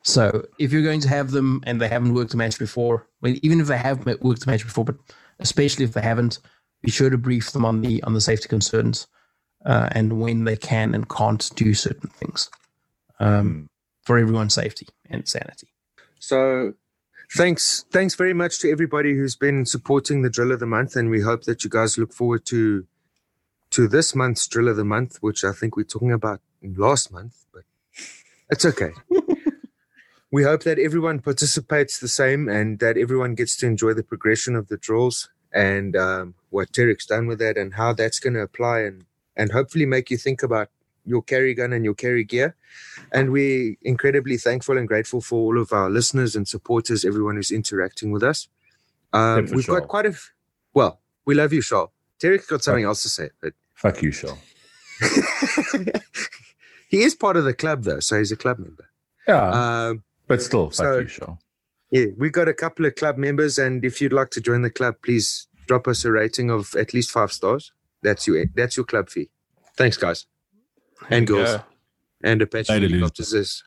So 0.03 0.47
if 0.59 0.73
you're 0.73 0.83
going 0.83 1.01
to 1.01 1.09
have 1.09 1.33
them 1.33 1.61
and 1.67 1.81
they 1.81 1.89
haven't 1.89 2.15
worked 2.15 2.33
a 2.33 2.37
match 2.37 2.59
before, 2.59 3.07
well, 3.21 3.35
even 3.43 3.61
if 3.61 3.67
they 3.67 3.77
have 3.77 4.07
worked 4.23 4.45
a 4.45 4.49
match 4.49 4.65
before, 4.65 4.85
but 4.85 4.97
especially 5.41 5.85
if 5.85 5.93
they 5.93 6.01
haven't, 6.01 6.39
be 6.83 6.91
sure 6.91 7.11
to 7.11 7.19
brief 7.19 7.53
them 7.53 7.65
on 7.65 7.81
the 7.81 8.03
on 8.03 8.15
the 8.15 8.21
safety 8.21 8.49
concerns 8.49 9.07
uh, 9.67 9.89
and 9.93 10.21
when 10.21 10.45
they 10.45 10.57
can 10.57 10.95
and 10.95 11.09
can't 11.09 11.51
do 11.57 11.75
certain 11.75 12.11
things 12.11 12.51
um, 13.21 13.69
for 14.03 14.19
everyone's 14.19 14.55
safety 14.55 14.87
and 15.11 15.29
sanity. 15.29 15.69
So 16.19 16.75
thanks 17.37 17.85
thanks 17.91 18.15
very 18.15 18.35
much 18.35 18.59
to 18.61 18.71
everybody 18.71 19.15
who's 19.15 19.37
been 19.37 19.67
supporting 19.67 20.23
the 20.23 20.31
drill 20.31 20.53
of 20.53 20.61
the 20.61 20.67
month 20.67 20.97
and 20.97 21.11
we 21.11 21.21
hope 21.21 21.45
that 21.45 21.65
you 21.65 21.71
guys 21.71 21.99
look 21.99 22.13
forward 22.13 22.45
to 22.47 22.87
to 23.71 23.87
this 23.87 24.15
month's 24.15 24.47
drill 24.47 24.67
of 24.67 24.77
the 24.77 24.85
month 24.85 25.19
which 25.21 25.45
i 25.45 25.53
think 25.53 25.77
we're 25.77 25.83
talking 25.83 26.11
about 26.11 26.41
last 26.63 27.13
month, 27.13 27.45
but 27.53 27.63
it's 28.51 28.65
okay. 28.65 28.91
we 30.33 30.43
hope 30.43 30.63
that 30.65 30.79
everyone 30.79 31.21
participates 31.21 31.99
the 31.99 32.09
same 32.09 32.49
and 32.49 32.79
that 32.81 32.97
everyone 32.97 33.35
gets 33.35 33.57
to 33.57 33.67
enjoy 33.67 33.95
the 33.95 34.03
progression 34.03 34.57
of 34.57 34.69
the 34.69 34.77
drills 34.77 35.29
and 35.53 35.97
um, 35.97 36.35
what 36.51 36.73
Terek's 36.73 37.07
done 37.07 37.27
with 37.27 37.39
that 37.39 37.57
and 37.57 37.75
how 37.75 37.93
that's 37.93 38.19
going 38.19 38.35
to 38.35 38.41
apply 38.41 38.81
and, 38.81 39.05
and 39.37 39.53
hopefully 39.53 39.87
make 39.87 40.11
you 40.11 40.17
think 40.17 40.43
about 40.43 40.69
your 41.05 41.23
carry 41.23 41.55
gun 41.55 41.73
and 41.73 41.85
your 41.85 41.95
carry 41.95 42.25
gear. 42.25 42.55
And 43.13 43.31
we're 43.31 43.77
incredibly 43.83 44.37
thankful 44.37 44.77
and 44.77 44.87
grateful 44.87 45.21
for 45.21 45.39
all 45.39 45.61
of 45.61 45.73
our 45.73 45.89
listeners 45.89 46.37
and 46.37 46.47
supporters, 46.47 47.05
everyone 47.05 47.37
who's 47.37 47.51
interacting 47.51 48.11
with 48.11 48.23
us. 48.23 48.49
Um, 49.13 49.47
we've 49.53 49.67
got 49.67 49.89
quite 49.89 50.07
a, 50.07 50.11
f- 50.11 50.33
well, 50.75 51.01
we 51.25 51.35
love 51.35 51.53
you, 51.53 51.63
Shaw. 51.63 51.87
Terek 52.21 52.47
got 52.49 52.63
something 52.63 52.85
Fuck. 52.85 52.89
else 52.89 53.03
to 53.03 53.09
say. 53.09 53.31
But 53.41 53.55
Fuck 53.75 54.03
you, 54.03 54.13
Shaw. 54.13 54.35
He 56.89 57.03
is 57.03 57.15
part 57.15 57.37
of 57.37 57.45
the 57.45 57.55
club 57.55 57.85
though, 57.85 58.01
so 58.01 58.19
he's 58.19 58.33
a 58.33 58.37
club 58.37 58.59
member. 58.59 58.89
Yeah, 59.29 59.89
um, 59.89 60.03
but 60.27 60.43
still, 60.43 60.71
so, 60.71 61.01
you, 61.01 61.07
Shaw. 61.07 61.37
Yeah, 61.91 62.07
we've 62.17 62.33
got 62.33 62.49
a 62.49 62.55
couple 62.55 62.87
of 62.87 62.95
club 62.95 63.19
members, 63.19 63.59
and 63.59 63.85
if 63.85 64.01
you'd 64.01 64.13
like 64.13 64.31
to 64.31 64.41
join 64.41 64.63
the 64.63 64.71
club, 64.71 64.97
please 65.03 65.47
drop 65.69 65.87
us 65.87 66.05
a 66.05 66.11
rating 66.11 66.51
of 66.51 66.75
at 66.75 66.93
least 66.93 67.11
five 67.13 67.31
stars. 67.33 67.73
That's 68.03 68.27
your 68.27 68.47
that's 68.55 68.77
your 68.77 68.87
club 68.87 69.09
fee. 69.09 69.31
Thanks, 69.77 69.97
guys 69.97 70.27
and 71.11 71.27
girls, 71.27 71.57
go. 71.57 71.63
and 72.23 72.43
Apache 72.43 72.73
helicopters. 72.73 73.63